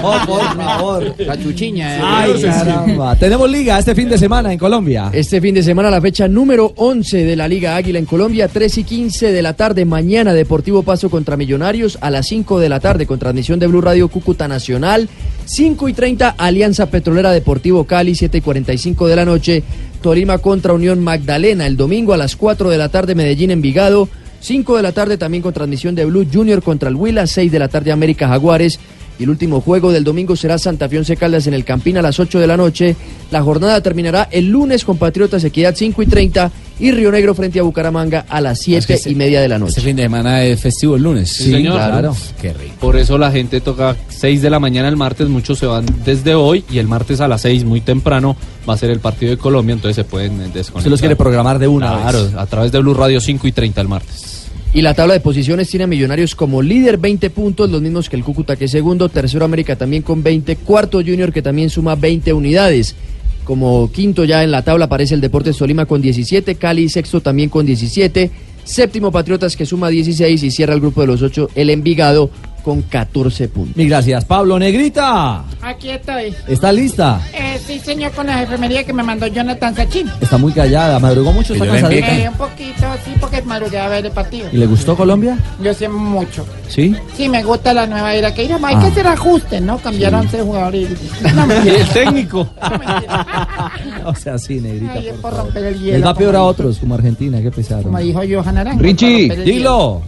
Por 0.00 0.56
favor. 0.56 1.14
La 1.18 1.36
chuchiña. 1.42 1.96
eh. 1.96 2.00
Ay, 2.02 2.42
caramba. 2.42 3.16
Tenemos 3.16 3.50
liga 3.50 3.78
este 3.78 3.94
fin 3.94 4.08
de 4.08 4.18
semana 4.18 4.52
en 4.52 4.58
Colombia. 4.58 5.10
Este 5.12 5.40
fin 5.40 5.54
de 5.54 5.62
semana 5.62 5.90
la 5.90 6.00
fecha 6.00 6.28
número 6.28 6.72
11 6.76 7.24
de 7.24 7.36
la 7.36 7.48
Liga 7.48 7.76
Águila 7.76 7.98
en 7.98 8.06
Colombia, 8.06 8.48
3 8.48 8.78
y 8.78 8.84
15 8.84 9.32
de 9.32 9.42
la 9.42 9.54
tarde. 9.54 9.84
Mañana 9.84 10.32
Deportivo 10.32 10.82
Paso 10.82 11.10
contra 11.10 11.36
Millonarios 11.36 11.98
a 12.00 12.10
las 12.10 12.26
5 12.28 12.60
de 12.60 12.68
la 12.68 12.80
tarde 12.80 13.06
con 13.06 13.18
transmisión 13.18 13.58
de 13.58 13.66
Blue 13.66 13.80
Radio 13.80 14.08
Cúcuta 14.08 14.46
Nacional. 14.48 15.08
5 15.50 15.88
y 15.88 15.92
30 15.94 16.36
Alianza 16.38 16.86
Petrolera 16.86 17.32
Deportivo 17.32 17.82
Cali, 17.82 18.14
7 18.14 18.38
y 18.38 18.40
45 18.40 19.08
de 19.08 19.16
la 19.16 19.24
noche. 19.24 19.64
Tolima 20.00 20.38
contra 20.38 20.74
Unión 20.74 21.02
Magdalena. 21.02 21.66
El 21.66 21.76
domingo 21.76 22.12
a 22.12 22.16
las 22.16 22.36
4 22.36 22.70
de 22.70 22.78
la 22.78 22.88
tarde 22.88 23.16
Medellín 23.16 23.50
Envigado. 23.50 24.08
5 24.38 24.76
de 24.76 24.82
la 24.84 24.92
tarde 24.92 25.18
también 25.18 25.42
con 25.42 25.52
transmisión 25.52 25.96
de 25.96 26.04
Blue 26.04 26.24
Junior 26.32 26.62
contra 26.62 26.88
el 26.88 26.94
Huila. 26.94 27.26
6 27.26 27.50
de 27.50 27.58
la 27.58 27.66
tarde 27.66 27.90
América 27.90 28.28
Jaguares. 28.28 28.78
Y 29.20 29.24
el 29.24 29.28
último 29.30 29.60
juego 29.60 29.92
del 29.92 30.02
domingo 30.02 30.34
será 30.34 30.56
Santa 30.56 30.88
Fe 30.88 30.96
Once 30.96 31.14
Caldas 31.14 31.46
en 31.46 31.52
el 31.52 31.62
Campín 31.62 31.98
a 31.98 32.02
las 32.02 32.18
8 32.18 32.38
de 32.40 32.46
la 32.46 32.56
noche. 32.56 32.96
La 33.30 33.42
jornada 33.42 33.82
terminará 33.82 34.26
el 34.32 34.48
lunes 34.48 34.82
con 34.82 34.96
Patriotas 34.96 35.44
Equidad 35.44 35.74
5 35.76 36.02
y 36.02 36.06
30 36.06 36.50
y 36.80 36.90
Río 36.92 37.12
Negro 37.12 37.34
frente 37.34 37.60
a 37.60 37.62
Bucaramanga 37.62 38.24
a 38.26 38.40
las 38.40 38.60
7 38.60 38.98
y 39.10 39.14
media 39.14 39.42
de 39.42 39.48
la 39.48 39.58
noche. 39.58 39.72
Este 39.72 39.82
fin 39.82 39.96
de 39.96 40.04
semana 40.04 40.42
es 40.44 40.58
festivo 40.58 40.96
el 40.96 41.02
lunes. 41.02 41.28
Sí, 41.30 41.52
señor. 41.52 41.74
claro. 41.74 42.16
Qué 42.40 42.54
rico. 42.54 42.72
Por 42.80 42.96
eso 42.96 43.18
la 43.18 43.30
gente 43.30 43.60
toca 43.60 43.94
6 44.08 44.40
de 44.40 44.48
la 44.48 44.58
mañana 44.58 44.88
el 44.88 44.96
martes, 44.96 45.28
muchos 45.28 45.58
se 45.58 45.66
van 45.66 45.84
desde 46.02 46.34
hoy 46.34 46.64
y 46.70 46.78
el 46.78 46.88
martes 46.88 47.20
a 47.20 47.28
las 47.28 47.42
6 47.42 47.64
muy 47.66 47.82
temprano 47.82 48.38
va 48.66 48.72
a 48.72 48.78
ser 48.78 48.88
el 48.88 49.00
partido 49.00 49.32
de 49.32 49.36
Colombia, 49.36 49.74
entonces 49.74 49.96
se 49.96 50.04
pueden 50.04 50.32
eh, 50.40 50.44
desconectar. 50.54 50.82
Se 50.84 50.88
los 50.88 50.98
quiere 51.00 51.14
programar 51.16 51.58
de 51.58 51.68
una 51.68 51.92
Claro, 52.00 52.24
vez. 52.24 52.34
a 52.36 52.46
través 52.46 52.72
de 52.72 52.78
Blue 52.78 52.94
Radio 52.94 53.20
5 53.20 53.46
y 53.46 53.52
30 53.52 53.80
el 53.82 53.88
martes. 53.88 54.29
Y 54.72 54.82
la 54.82 54.94
tabla 54.94 55.14
de 55.14 55.20
posiciones 55.20 55.68
tiene 55.68 55.84
a 55.84 55.86
Millonarios 55.88 56.36
como 56.36 56.62
líder 56.62 56.96
20 56.96 57.30
puntos, 57.30 57.68
los 57.70 57.82
mismos 57.82 58.08
que 58.08 58.14
el 58.14 58.22
Cúcuta 58.22 58.54
que 58.54 58.66
es 58.66 58.70
segundo, 58.70 59.08
tercero 59.08 59.44
América 59.44 59.74
también 59.74 60.04
con 60.04 60.22
20, 60.22 60.54
cuarto 60.56 60.98
Junior 60.98 61.32
que 61.32 61.42
también 61.42 61.70
suma 61.70 61.96
20 61.96 62.32
unidades. 62.32 62.94
Como 63.42 63.90
quinto 63.90 64.24
ya 64.24 64.44
en 64.44 64.52
la 64.52 64.62
tabla 64.62 64.84
aparece 64.84 65.14
el 65.14 65.20
Deportes 65.20 65.56
Tolima 65.56 65.86
con 65.86 66.00
17, 66.00 66.54
Cali 66.54 66.88
sexto 66.88 67.20
también 67.20 67.48
con 67.48 67.66
17, 67.66 68.30
séptimo 68.62 69.10
Patriotas 69.10 69.56
que 69.56 69.66
suma 69.66 69.88
16 69.88 70.40
y 70.40 70.50
cierra 70.52 70.74
el 70.74 70.80
grupo 70.80 71.00
de 71.00 71.08
los 71.08 71.22
ocho 71.22 71.48
el 71.56 71.70
Envigado 71.70 72.30
con 72.60 72.82
14 72.82 73.48
puntos. 73.48 73.76
Mil 73.76 73.88
gracias. 73.88 74.24
Pablo 74.24 74.58
Negrita. 74.58 75.44
Aquí 75.62 75.90
estoy. 75.90 76.34
¿Está 76.48 76.72
lista? 76.72 77.20
Eh, 77.34 77.60
sí, 77.66 77.78
señor, 77.78 78.12
con 78.12 78.26
la 78.26 78.42
enfermería 78.42 78.84
que 78.84 78.92
me 78.92 79.02
mandó 79.02 79.26
Jonathan 79.26 79.74
Sachin. 79.74 80.10
Está 80.20 80.38
muy 80.38 80.52
callada. 80.52 80.98
Madrugó 80.98 81.32
mucho, 81.32 81.52
está 81.54 81.64
la 81.66 81.78
Eh, 81.78 81.80
cansadita. 81.82 82.30
un 82.30 82.36
poquito, 82.36 82.86
sí, 83.04 83.12
porque 83.20 83.42
madrugué 83.42 83.78
a 83.78 83.88
ver 83.88 84.06
el 84.06 84.12
partido. 84.12 84.48
¿Y 84.52 84.56
le 84.56 84.66
gustó 84.66 84.96
Colombia? 84.96 85.38
Yo 85.62 85.74
sé 85.74 85.88
mucho. 85.88 86.44
Sí. 86.68 86.94
Sí, 87.16 87.28
me 87.28 87.42
gusta 87.42 87.72
la 87.74 87.86
nueva 87.86 88.14
era 88.14 88.32
que 88.34 88.42
Hay 88.42 88.50
Ah. 88.52 88.80
que 88.80 88.86
hacer 88.86 89.06
ajustes, 89.06 89.60
¿no? 89.62 89.78
Cambiar 89.78 90.14
11 90.14 90.40
jugadores. 90.42 90.88
No, 91.34 91.46
Y 91.64 91.68
el 91.68 91.88
técnico. 91.88 92.48
O 94.04 94.14
sea, 94.14 94.38
sí, 94.38 94.60
Negrita. 94.60 94.92
Ay, 94.94 95.10
por 95.20 95.34
romper 95.34 95.64
el 95.64 95.74
Les 95.74 95.82
hielo. 95.82 96.06
va 96.06 96.14
peor 96.14 96.36
a 96.36 96.42
otros, 96.42 96.78
como 96.78 96.94
Argentina, 96.94 97.40
qué 97.40 97.50
pesar. 97.50 97.82
Como 97.82 97.98
dijo 97.98 98.20
Johan 98.28 98.58
Arango. 98.58 98.82
Richie, 98.82 99.28
Dilo. 99.44 100.02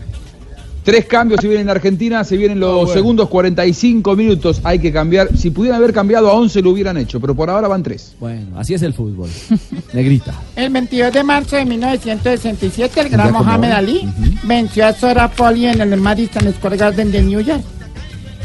Tres 0.84 1.04
cambios 1.06 1.40
se 1.40 1.46
vienen 1.46 1.68
en 1.68 1.70
Argentina, 1.70 2.24
se 2.24 2.36
vienen 2.36 2.58
los 2.58 2.92
segundos 2.92 3.28
45 3.28 4.16
minutos. 4.16 4.60
Hay 4.64 4.80
que 4.80 4.92
cambiar. 4.92 5.36
Si 5.36 5.50
pudieran 5.50 5.78
haber 5.78 5.92
cambiado 5.92 6.28
a 6.28 6.32
11 6.34 6.60
lo 6.60 6.70
hubieran 6.70 6.96
hecho, 6.96 7.20
pero 7.20 7.36
por 7.36 7.48
ahora 7.50 7.68
van 7.68 7.84
tres. 7.84 8.14
Bueno, 8.18 8.58
así 8.58 8.74
es 8.74 8.82
el 8.82 8.92
fútbol. 8.92 9.30
Negrita. 9.92 10.34
El 10.56 10.70
22 10.70 11.12
de 11.12 11.22
marzo 11.22 11.56
de 11.56 11.64
1967, 11.64 13.00
el 13.00 13.08
gran 13.10 13.32
Mohamed 13.32 13.68
hoy. 13.68 13.74
Ali 13.74 14.08
venció 14.42 14.86
a 14.86 14.92
Sora 14.92 15.28
Foley 15.28 15.66
en 15.66 15.80
el 15.80 16.00
Madison 16.00 16.52
Square 16.52 16.76
Garden 16.76 17.12
de 17.12 17.22
New 17.22 17.40
York. 17.40 17.62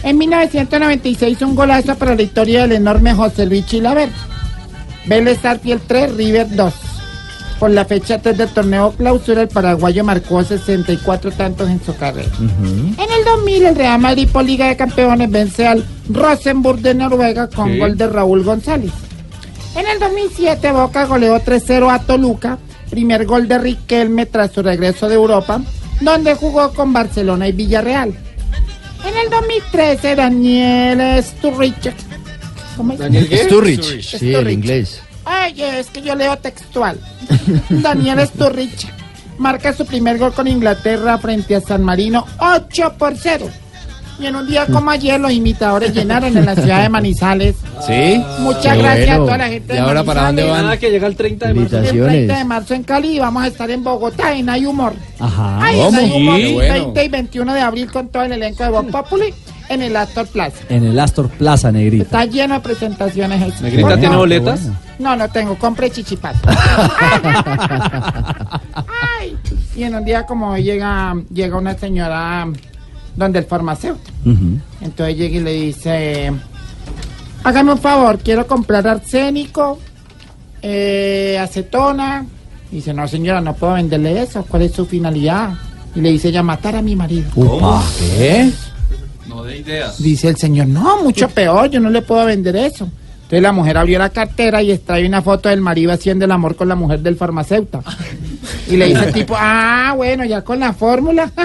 En 0.03 0.17
1996, 0.19 1.41
un 1.41 1.55
golazo 1.55 1.95
para 1.95 2.15
la 2.15 2.21
historia 2.21 2.61
del 2.61 2.73
enorme 2.73 3.15
José 3.15 3.47
Luis 3.47 3.65
Chilaver. 3.65 4.09
Vélez 5.07 5.43
Arfiel 5.43 5.79
3, 5.87 6.15
River 6.15 6.55
2. 6.55 6.73
Por 7.59 7.71
la 7.71 7.85
fecha 7.85 8.19
3 8.21 8.37
del 8.37 8.49
torneo 8.49 8.91
clausura, 8.91 9.41
el 9.41 9.47
paraguayo 9.47 10.03
marcó 10.03 10.43
64 10.43 11.31
tantos 11.31 11.67
en 11.69 11.83
su 11.83 11.95
carrera. 11.95 12.29
En 12.39 12.95
el 12.99 13.25
2000, 13.25 13.65
el 13.65 13.75
Real 13.75 13.99
Madrid 13.99 14.27
por 14.31 14.45
Liga 14.45 14.67
de 14.67 14.77
Campeones 14.77 15.31
vence 15.31 15.65
al 15.67 15.83
Rosenborg 16.09 16.79
de 16.81 16.93
Noruega 16.93 17.47
con 17.49 17.71
Sí. 17.73 17.79
gol 17.79 17.97
de 17.97 18.07
Raúl 18.07 18.43
González. 18.43 18.91
En 19.75 19.87
el 19.87 19.99
2007, 19.99 20.71
Boca 20.71 21.05
goleó 21.05 21.39
3-0 21.39 21.89
a 21.89 21.99
Toluca, 21.99 22.59
primer 22.91 23.25
gol 23.25 23.47
de 23.47 23.57
Riquelme 23.57 24.27
tras 24.27 24.51
su 24.51 24.61
regreso 24.61 25.09
de 25.09 25.15
Europa, 25.15 25.59
donde 26.01 26.35
jugó 26.35 26.71
con 26.73 26.93
Barcelona 26.93 27.47
y 27.47 27.53
Villarreal. 27.53 28.09
En 28.09 29.17
el 29.17 29.29
2013, 29.31 30.15
Daniel 30.15 31.23
Sturridge. 31.23 31.91
¿Cómo 32.75 32.93
es? 32.93 32.99
¿Daniel? 32.99 33.27
Sturridge, 33.45 34.01
sí, 34.17 34.33
el 34.33 34.51
inglés. 34.51 35.01
Ay, 35.29 35.61
es 35.61 35.87
que 35.87 36.01
yo 36.01 36.15
leo 36.15 36.37
textual. 36.37 36.99
Daniel 37.69 38.25
Sturridge 38.27 38.87
marca 39.37 39.73
su 39.73 39.85
primer 39.85 40.17
gol 40.17 40.33
con 40.33 40.47
Inglaterra 40.47 41.17
frente 41.17 41.55
a 41.55 41.61
San 41.61 41.83
Marino 41.83 42.25
8 42.39 42.93
por 42.97 43.15
0. 43.17 43.47
Y 44.19 44.25
en 44.25 44.35
un 44.35 44.47
día 44.47 44.65
como 44.65 44.89
ayer 44.89 45.19
los 45.19 45.31
imitadores 45.31 45.93
llenaron 45.93 46.35
en 46.35 46.43
la 46.43 46.55
ciudad 46.55 46.81
de 46.81 46.89
Manizales. 46.89 47.55
¿Sí? 47.85 48.19
Muchas 48.39 48.73
Qué 48.75 48.81
gracias 48.81 49.09
a 49.09 49.11
bueno. 49.19 49.25
toda 49.25 49.37
la 49.37 49.47
gente 49.47 49.73
¿Y 49.73 49.75
de 49.75 49.79
ahora 49.79 50.03
para 50.03 50.21
dónde 50.25 50.41
Manizales. 50.41 50.57
van? 50.57 50.65
Nada 50.65 50.77
que 50.79 50.89
llega 50.89 51.07
el 51.07 51.15
30 51.15 51.47
de 51.49 51.53
marzo. 51.53 51.77
El 51.77 52.03
30 52.03 52.37
de 52.37 52.43
marzo 52.45 52.73
en 52.73 52.83
Cali 52.83 53.07
y 53.15 53.19
vamos 53.19 53.43
a 53.43 53.47
estar 53.47 53.69
en 53.69 53.83
Bogotá 53.83 54.33
en 54.33 54.49
Hay 54.49 54.65
Humor. 54.65 54.93
Ajá. 55.19 55.59
Ay, 55.61 55.77
¿Cómo? 55.77 55.99
Hay 55.99 56.11
Humor, 56.11 56.37
Sí. 56.39 56.53
Bueno. 56.53 56.73
20 56.93 57.03
y 57.05 57.07
21 57.09 57.53
de 57.53 57.61
abril 57.61 57.91
con 57.91 58.07
todo 58.09 58.23
el 58.23 58.31
elenco 58.31 58.63
de 58.63 58.69
Voz 58.69 58.85
Populi 58.87 59.33
en 59.69 59.81
el 59.81 59.95
Astor 59.95 60.27
Plaza. 60.27 60.57
En 60.69 60.83
el 60.85 60.99
Astor 60.99 61.29
Plaza, 61.29 61.71
Negrita. 61.71 62.03
Está 62.05 62.25
lleno 62.25 62.55
de 62.55 62.59
presentaciones. 62.61 63.41
eso. 63.53 63.63
¿Negrita 63.63 63.87
Bueno, 63.87 63.99
tiene 63.99 64.15
boletas? 64.15 64.61
No, 64.99 65.15
no 65.15 65.29
tengo. 65.29 65.55
Compre 65.57 65.89
chichipato. 65.91 66.49
Ay, 69.19 69.37
y 69.75 69.83
en 69.83 69.95
un 69.95 70.05
día 70.05 70.25
como 70.25 70.51
hoy 70.51 70.63
llega, 70.63 71.15
llega 71.33 71.57
una 71.57 71.77
señora 71.77 72.47
donde 73.15 73.39
el 73.39 73.45
farmacéutico. 73.45 74.11
Entonces 74.81 75.17
llega 75.17 75.37
y 75.37 75.41
le 75.43 75.51
dice, 75.53 76.31
hágame 77.43 77.71
un 77.73 77.77
favor, 77.79 78.19
quiero 78.19 78.45
comprar 78.47 78.87
arsénico, 78.87 79.79
eh, 80.61 81.37
acetona. 81.41 82.25
Y 82.71 82.77
dice, 82.77 82.93
no 82.93 83.07
señora, 83.07 83.39
no 83.41 83.53
puedo 83.53 83.73
venderle 83.73 84.21
eso. 84.21 84.43
¿Cuál 84.47 84.63
es 84.63 84.73
su 84.73 84.85
finalidad? 84.85 85.51
Y 85.95 86.01
le 86.01 86.11
dice, 86.11 86.31
ya 86.31 86.43
matar 86.43 86.75
a 86.75 86.81
mi 86.81 86.95
marido. 86.95 87.29
Upa, 87.35 87.81
¿Qué? 87.97 88.51
No 89.27 89.43
de 89.43 89.57
ideas. 89.57 90.01
Dice 90.01 90.29
el 90.29 90.37
señor, 90.37 90.67
no, 90.67 91.03
mucho 91.03 91.29
peor, 91.29 91.69
yo 91.69 91.79
no 91.79 91.89
le 91.89 92.01
puedo 92.01 92.25
vender 92.25 92.55
eso. 92.55 92.89
Entonces 93.15 93.41
la 93.41 93.51
mujer 93.51 93.77
abrió 93.77 93.99
la 93.99 94.09
cartera 94.09 94.63
y 94.63 94.71
extrae 94.71 95.05
una 95.05 95.21
foto 95.21 95.49
del 95.49 95.59
marido 95.59 95.91
haciendo 95.91 96.23
el 96.23 96.31
amor 96.31 96.55
con 96.55 96.69
la 96.69 96.75
mujer 96.75 97.01
del 97.01 97.17
farmacéutico. 97.17 97.83
Y 98.69 98.77
le 98.77 98.87
dice 98.87 99.05
el 99.05 99.13
tipo, 99.13 99.35
ah, 99.37 99.93
bueno, 99.97 100.23
ya 100.23 100.43
con 100.43 100.61
la 100.61 100.71
fórmula. 100.71 101.29